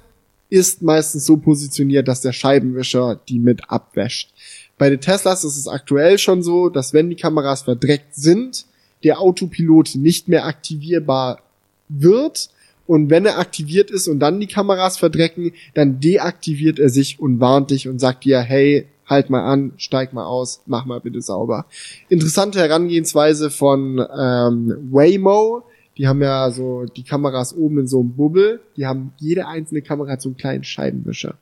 ist 0.49 0.83
meistens 0.83 1.27
so 1.27 1.37
positioniert, 1.37 2.09
dass 2.09 2.23
der 2.23 2.33
Scheibenwischer 2.33 3.21
die 3.29 3.39
mit 3.39 3.71
abwäscht. 3.71 4.33
Bei 4.79 4.91
den 4.91 5.01
Teslas 5.01 5.45
ist 5.45 5.57
es 5.57 5.69
aktuell 5.69 6.19
schon 6.19 6.43
so, 6.43 6.69
dass 6.69 6.93
wenn 6.93 7.11
die 7.11 7.17
Kameras 7.17 7.63
verdreckt 7.63 8.15
sind, 8.15 8.67
der 9.05 9.21
Autopilot 9.21 9.95
nicht 9.95 10.29
mehr 10.29 10.47
aktivierbar 10.47 11.41
wird. 11.89 12.51
Und 12.87 13.11
wenn 13.11 13.27
er 13.27 13.39
aktiviert 13.39 13.91
ist 13.91 14.07
und 14.07 14.21
dann 14.21 14.39
die 14.39 14.47
Kameras 14.47 14.97
verdrecken, 14.97 15.53
dann 15.75 15.99
deaktiviert 15.99 16.79
er 16.79 16.89
sich 16.89 17.19
und 17.19 17.41
warnt 17.41 17.71
dich 17.71 17.89
und 17.89 17.99
sagt 17.99 18.25
dir, 18.25 18.41
hey, 18.41 18.87
halt 19.07 19.31
mal 19.31 19.45
an, 19.45 19.73
steig 19.77 20.13
mal 20.13 20.25
aus, 20.25 20.61
mach 20.67 20.85
mal 20.85 21.01
bitte 21.01 21.21
sauber. 21.21 21.67
Interessante 22.09 22.59
Herangehensweise 22.59 23.51
von 23.51 23.99
ähm, 23.99 24.89
Waymo. 24.91 25.65
Die 25.97 26.07
haben 26.07 26.21
ja 26.21 26.51
so 26.51 26.85
die 26.85 27.05
Kameras 27.05 27.57
oben 27.57 27.81
in 27.81 27.87
so 27.87 28.01
einem 28.01 28.13
Bubble. 28.13 28.61
Die 28.77 28.87
haben 28.87 29.13
jede 29.19 29.47
einzelne 29.47 29.83
Kamera 29.83 30.13
hat 30.13 30.23
so 30.23 30.29
einen 30.29 30.37
kleinen 30.37 30.65
Scheibenwischer. 30.65 31.35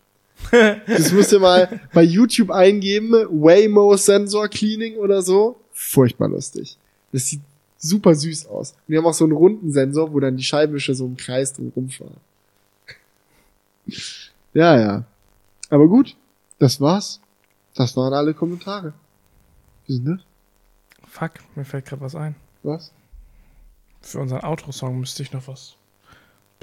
Das 0.87 1.13
müsst 1.13 1.33
ihr 1.33 1.39
mal 1.39 1.81
bei 1.93 2.03
YouTube 2.03 2.51
eingeben, 2.51 3.13
Waymo 3.13 3.97
Sensor 3.97 4.49
Cleaning 4.49 4.97
oder 4.97 5.23
so. 5.23 5.57
Furchtbar 5.73 6.29
lustig. 6.29 6.77
Das 7.15 7.29
sieht 7.29 7.43
super 7.79 8.13
süß 8.13 8.47
aus. 8.47 8.73
Und 8.73 8.79
die 8.89 8.99
haben 8.99 9.07
auch 9.07 9.15
so 9.15 9.23
einen 9.23 9.35
runden 9.35 9.71
Sensor, 9.71 10.13
wo 10.13 10.19
dann 10.19 10.37
die 10.37 10.43
Scheibenwischer 10.43 10.97
so 10.97 11.07
im 11.07 11.17
Kreis 11.17 11.53
drum 11.53 11.73
rumfahren. 11.75 12.17
Ja, 14.57 14.79
ja. 14.79 15.05
Aber 15.69 15.89
gut, 15.89 16.15
das 16.61 16.81
war's. 16.81 17.21
Das 17.75 17.97
waren 17.97 18.13
alle 18.15 18.33
Kommentare. 18.33 18.93
Wie 19.85 19.95
sind 19.95 20.05
das? 20.05 20.21
Fuck, 21.09 21.33
mir 21.57 21.65
fällt 21.65 21.87
gerade 21.87 22.01
was 22.01 22.15
ein. 22.15 22.37
Was? 22.63 22.93
Für 24.01 24.21
unseren 24.21 24.45
Outro-Song 24.45 25.01
müsste 25.01 25.25
ich 25.25 25.33
noch 25.33 25.49
was 25.49 25.77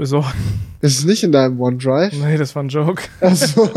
besorgen. 0.02 0.34
Das 0.82 0.94
ist 0.94 1.06
nicht 1.06 1.24
in 1.24 1.32
deinem 1.32 1.62
OneDrive. 1.62 2.12
Nee, 2.14 2.36
das 2.36 2.56
war 2.56 2.64
ein 2.64 2.70
Joke. 2.70 3.04
Achso. 3.22 3.66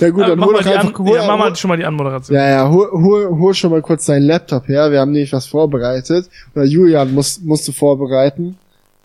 ja 0.00 0.10
gut, 0.10 0.28
dann 0.28 0.38
mach 0.38 0.48
hol 0.48 0.54
doch 0.54 0.66
einfach, 0.66 1.00
an, 1.00 1.06
hol, 1.06 1.16
ja, 1.16 1.26
mach 1.26 1.38
mal 1.38 1.56
schon 1.56 1.68
mal 1.70 1.78
die 1.78 1.86
Anmoderation. 1.86 2.36
Ja, 2.36 2.48
ja, 2.50 2.70
hol, 2.70 2.90
hol, 2.92 3.30
hol 3.30 3.54
schon 3.54 3.70
mal 3.70 3.80
kurz 3.80 4.04
deinen 4.04 4.24
Laptop 4.24 4.68
her. 4.68 4.92
Wir 4.92 5.00
haben 5.00 5.12
nämlich 5.12 5.32
was 5.32 5.46
vorbereitet. 5.46 6.28
Oder 6.54 6.66
Julian 6.66 7.14
muss, 7.14 7.40
musste 7.40 7.72
vorbereiten. 7.72 8.58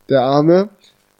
Der 0.10 0.22
Arme. 0.22 0.68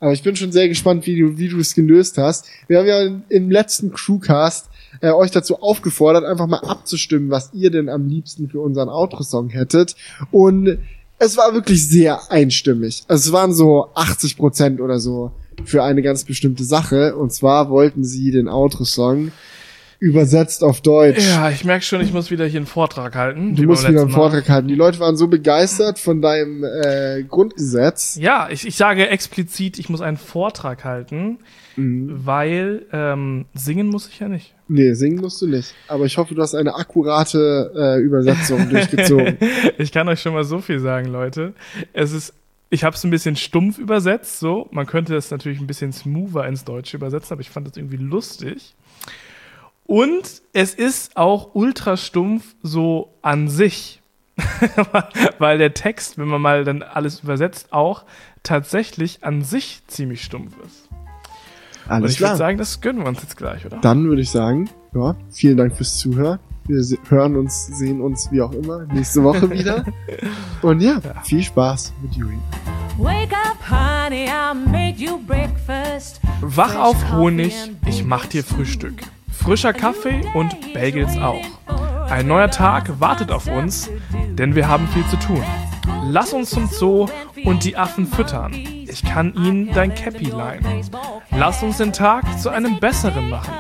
Aber 0.02 0.12
ich 0.12 0.24
bin 0.24 0.36
schon 0.36 0.52
sehr 0.52 0.68
gespannt, 0.68 1.08
wie 1.08 1.18
du, 1.18 1.38
wie 1.38 1.48
du 1.48 1.60
es 1.60 1.74
gelöst 1.74 2.18
hast. 2.18 2.48
Wir 2.68 2.80
haben 2.80 2.88
ja 2.88 3.08
im 3.30 3.50
letzten 3.50 3.94
Crewcast 3.94 4.70
äh, 5.00 5.12
euch 5.12 5.32
dazu 5.32 5.62
aufgefordert, 5.62 6.26
einfach 6.26 6.48
mal 6.48 6.60
abzustimmen, 6.60 7.30
was 7.30 7.54
ihr 7.54 7.72
denn 7.72 7.88
am 7.88 8.08
liebsten 8.08 8.50
für 8.50 8.60
unseren 8.60 8.90
Outro-Song 8.90 9.50
hättet. 9.50 9.96
Und 10.32 10.80
es 11.20 11.38
war 11.38 11.54
wirklich 11.54 11.88
sehr 11.88 12.32
einstimmig. 12.32 13.04
Also 13.08 13.30
es 13.30 13.34
waren 13.34 13.54
so 13.54 13.90
80 13.94 14.38
Prozent 14.38 14.82
oder 14.82 15.00
so 15.00 15.32
für 15.66 15.84
eine 15.84 16.02
ganz 16.02 16.24
bestimmte 16.24 16.64
Sache. 16.64 17.16
Und 17.16 17.34
zwar 17.34 17.70
wollten 17.70 18.04
sie 18.04 18.32
den 18.32 18.48
Outro-Song 18.48 19.32
übersetzt 20.00 20.64
auf 20.64 20.80
Deutsch. 20.80 21.28
Ja, 21.28 21.50
ich 21.50 21.66
merke 21.66 21.84
schon, 21.84 22.00
ich 22.00 22.14
muss 22.14 22.32
wieder 22.32 22.46
hier 22.46 22.62
einen 22.62 22.68
Vortrag 22.68 23.16
halten. 23.16 23.56
Du 23.56 23.64
musst 23.64 23.82
wieder 23.82 23.90
einen 23.90 23.98
letzten 23.98 24.12
Mal. 24.12 24.16
Vortrag 24.16 24.50
halten. 24.50 24.68
Die 24.70 24.76
Leute 24.76 25.00
waren 25.00 25.18
so 25.18 25.28
begeistert 25.28 26.00
von 26.00 26.22
deinem 26.22 26.64
äh, 26.64 27.24
Grundgesetz. 27.24 28.16
Ja, 28.16 28.48
ich, 28.50 28.66
ich 28.66 28.78
sage 28.78 29.10
explizit, 29.10 29.78
ich 29.78 29.90
muss 29.90 30.00
einen 30.00 30.16
Vortrag 30.16 30.86
halten, 30.86 31.40
Mhm. 31.80 32.26
weil 32.26 32.86
ähm, 32.92 33.46
singen 33.54 33.88
muss 33.88 34.08
ich 34.10 34.20
ja 34.20 34.28
nicht. 34.28 34.54
Nee, 34.68 34.94
singen 34.94 35.20
musst 35.22 35.42
du 35.42 35.48
nicht. 35.48 35.74
Aber 35.88 36.06
ich 36.06 36.18
hoffe, 36.18 36.36
du 36.36 36.42
hast 36.42 36.54
eine 36.56 36.76
akkurate 36.76 37.72
äh, 37.76 38.02
Übersetzung 38.02 38.70
durchgezogen. 38.70 39.38
Ich 39.78 39.92
kann 39.92 40.08
euch 40.10 40.22
schon 40.22 40.34
mal 40.34 40.44
so 40.44 40.60
viel 40.60 40.80
sagen, 40.80 41.08
Leute. 41.08 41.54
Es 41.94 42.12
ist, 42.12 42.34
ich 42.70 42.84
habe 42.84 42.96
es 42.96 43.04
ein 43.04 43.10
bisschen 43.10 43.36
stumpf 43.36 43.78
übersetzt, 43.78 44.40
so. 44.40 44.68
Man 44.72 44.86
könnte 44.86 45.14
das 45.14 45.32
natürlich 45.32 45.60
ein 45.60 45.68
bisschen 45.68 45.94
smoother 45.94 46.46
ins 46.46 46.66
Deutsche 46.66 46.98
übersetzen, 46.98 47.34
aber 47.34 47.42
ich 47.42 47.50
fand 47.50 47.68
das 47.68 47.78
irgendwie 47.78 47.98
lustig. 47.98 48.76
Und 49.86 50.42
es 50.54 50.76
ist 50.76 51.16
auch 51.18 51.56
ultra 51.56 51.98
stumpf 51.98 52.56
so 52.62 53.14
an 53.22 53.48
sich. 53.48 54.02
Weil 55.40 55.58
der 55.58 55.74
Text, 55.74 56.18
wenn 56.18 56.28
man 56.28 56.42
mal 56.42 56.64
dann 56.64 56.84
alles 56.84 57.22
übersetzt, 57.22 57.72
auch 57.72 58.04
tatsächlich 58.44 59.24
an 59.24 59.42
sich 59.42 59.82
ziemlich 59.88 60.24
stumpf 60.24 60.56
ist. 60.66 60.89
Und 61.90 61.96
Alles 61.96 62.14
ich 62.14 62.22
würde 62.22 62.36
sagen, 62.36 62.58
das 62.60 62.82
gönnen 62.82 63.02
wir 63.02 63.08
uns 63.08 63.20
jetzt 63.24 63.36
gleich, 63.36 63.66
oder? 63.66 63.80
Dann 63.82 64.08
würde 64.08 64.22
ich 64.22 64.30
sagen, 64.30 64.70
ja, 64.94 65.16
vielen 65.32 65.58
Dank 65.58 65.76
fürs 65.76 65.98
Zuhören. 65.98 66.38
Wir 66.68 66.84
hören 67.10 67.36
uns, 67.36 67.66
sehen 67.66 68.00
uns, 68.00 68.32
wie 68.32 68.44
auch 68.44 68.52
immer, 68.52 68.86
nächste 68.94 69.24
Woche 69.24 69.50
wieder. 69.50 69.84
Und 70.62 70.82
ja, 70.82 71.02
viel 71.24 71.42
Spaß 71.42 71.94
mit 72.04 72.14
Juri. 72.14 72.38
Wake 73.00 73.34
up, 73.34 73.58
honey, 73.72 74.26
I 74.28 74.54
made 74.70 75.00
you 75.00 75.18
breakfast. 75.26 76.22
Wach 76.42 76.76
auf 76.76 77.12
Honig, 77.12 77.56
ich 77.88 78.06
mach 78.06 78.28
dir 78.28 78.44
Frühstück. 78.44 79.02
Frischer 79.32 79.74
Kaffee 79.74 80.22
und 80.36 80.56
Bagels 80.76 81.18
auch. 81.18 81.44
Ein 82.08 82.28
neuer 82.28 82.52
Tag 82.52 83.00
wartet 83.00 83.32
auf 83.32 83.48
uns, 83.48 83.90
denn 84.38 84.54
wir 84.54 84.68
haben 84.68 84.88
viel 84.90 85.06
zu 85.08 85.18
tun. 85.18 85.44
Lass 86.06 86.34
uns 86.34 86.52
zum 86.52 86.68
Zoo 86.68 87.08
und 87.46 87.64
die 87.64 87.78
Affen 87.78 88.06
füttern. 88.06 88.54
Ich 88.90 89.04
kann 89.04 89.34
ihnen 89.36 89.72
dein 89.74 89.94
Cappy 89.94 90.26
leihen. 90.26 90.66
Lass 91.32 91.62
uns 91.62 91.78
den 91.78 91.94
Tag 91.94 92.40
zu 92.40 92.50
einem 92.50 92.80
besseren 92.80 93.30
machen. 93.30 93.54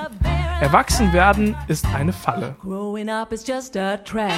Erwachsen 0.59 1.13
werden 1.13 1.55
ist 1.67 1.85
eine 1.93 2.11
Falle. 2.11 2.55
Growing 2.61 3.09
up 3.09 3.31
is 3.31 3.45
just 3.47 3.77
a 3.77 3.97
trap. 3.97 4.31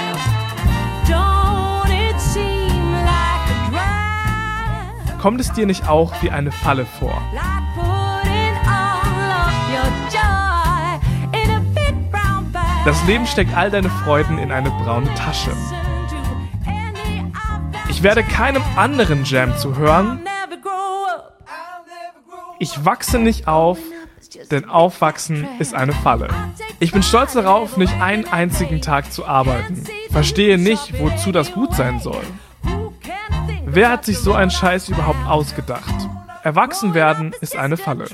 Don't 1.08 1.90
it 1.90 2.20
seem 2.20 2.92
like 2.94 3.48
a 3.50 3.72
drag? 3.72 5.20
Kommt 5.20 5.40
es 5.40 5.52
dir 5.54 5.66
nicht 5.66 5.88
auch 5.88 6.14
wie 6.22 6.30
eine 6.30 6.52
Falle 6.52 6.86
vor? 6.86 7.22
Das 12.84 13.06
Leben 13.06 13.28
steckt 13.28 13.56
all 13.56 13.70
deine 13.70 13.90
Freuden 13.90 14.40
in 14.40 14.52
eine 14.52 14.72
braune 14.72 15.14
Tasche. 15.14 15.52
Ich 17.90 18.02
werde 18.02 18.24
keinem 18.24 18.64
anderen 18.76 19.24
Jam 19.24 19.56
zu 19.56 19.78
hören. 19.78 20.22
Ich 22.62 22.86
wachse 22.86 23.18
nicht 23.18 23.48
auf, 23.48 23.80
denn 24.52 24.70
Aufwachsen 24.70 25.48
ist 25.58 25.74
eine 25.74 25.94
Falle. 25.94 26.28
Ich 26.80 26.92
bin 26.92 27.02
stolz 27.02 27.34
darauf, 27.34 27.76
nicht 27.76 28.00
einen 28.00 28.28
einzigen 28.28 28.82
Tag 28.82 29.12
zu 29.12 29.26
arbeiten. 29.26 29.84
Verstehe 30.12 30.60
nicht, 30.60 30.94
wozu 31.02 31.32
das 31.32 31.54
gut 31.54 31.74
sein 31.74 32.00
soll. 32.00 32.22
Wer 33.66 33.90
hat 33.90 34.06
sich 34.06 34.20
so 34.20 34.34
einen 34.34 34.52
Scheiß 34.52 34.90
überhaupt 34.90 35.26
ausgedacht? 35.26 36.08
Erwachsen 36.44 36.94
werden 36.94 37.34
ist 37.42 37.56
eine 37.56 37.78
Falle. 37.78 38.06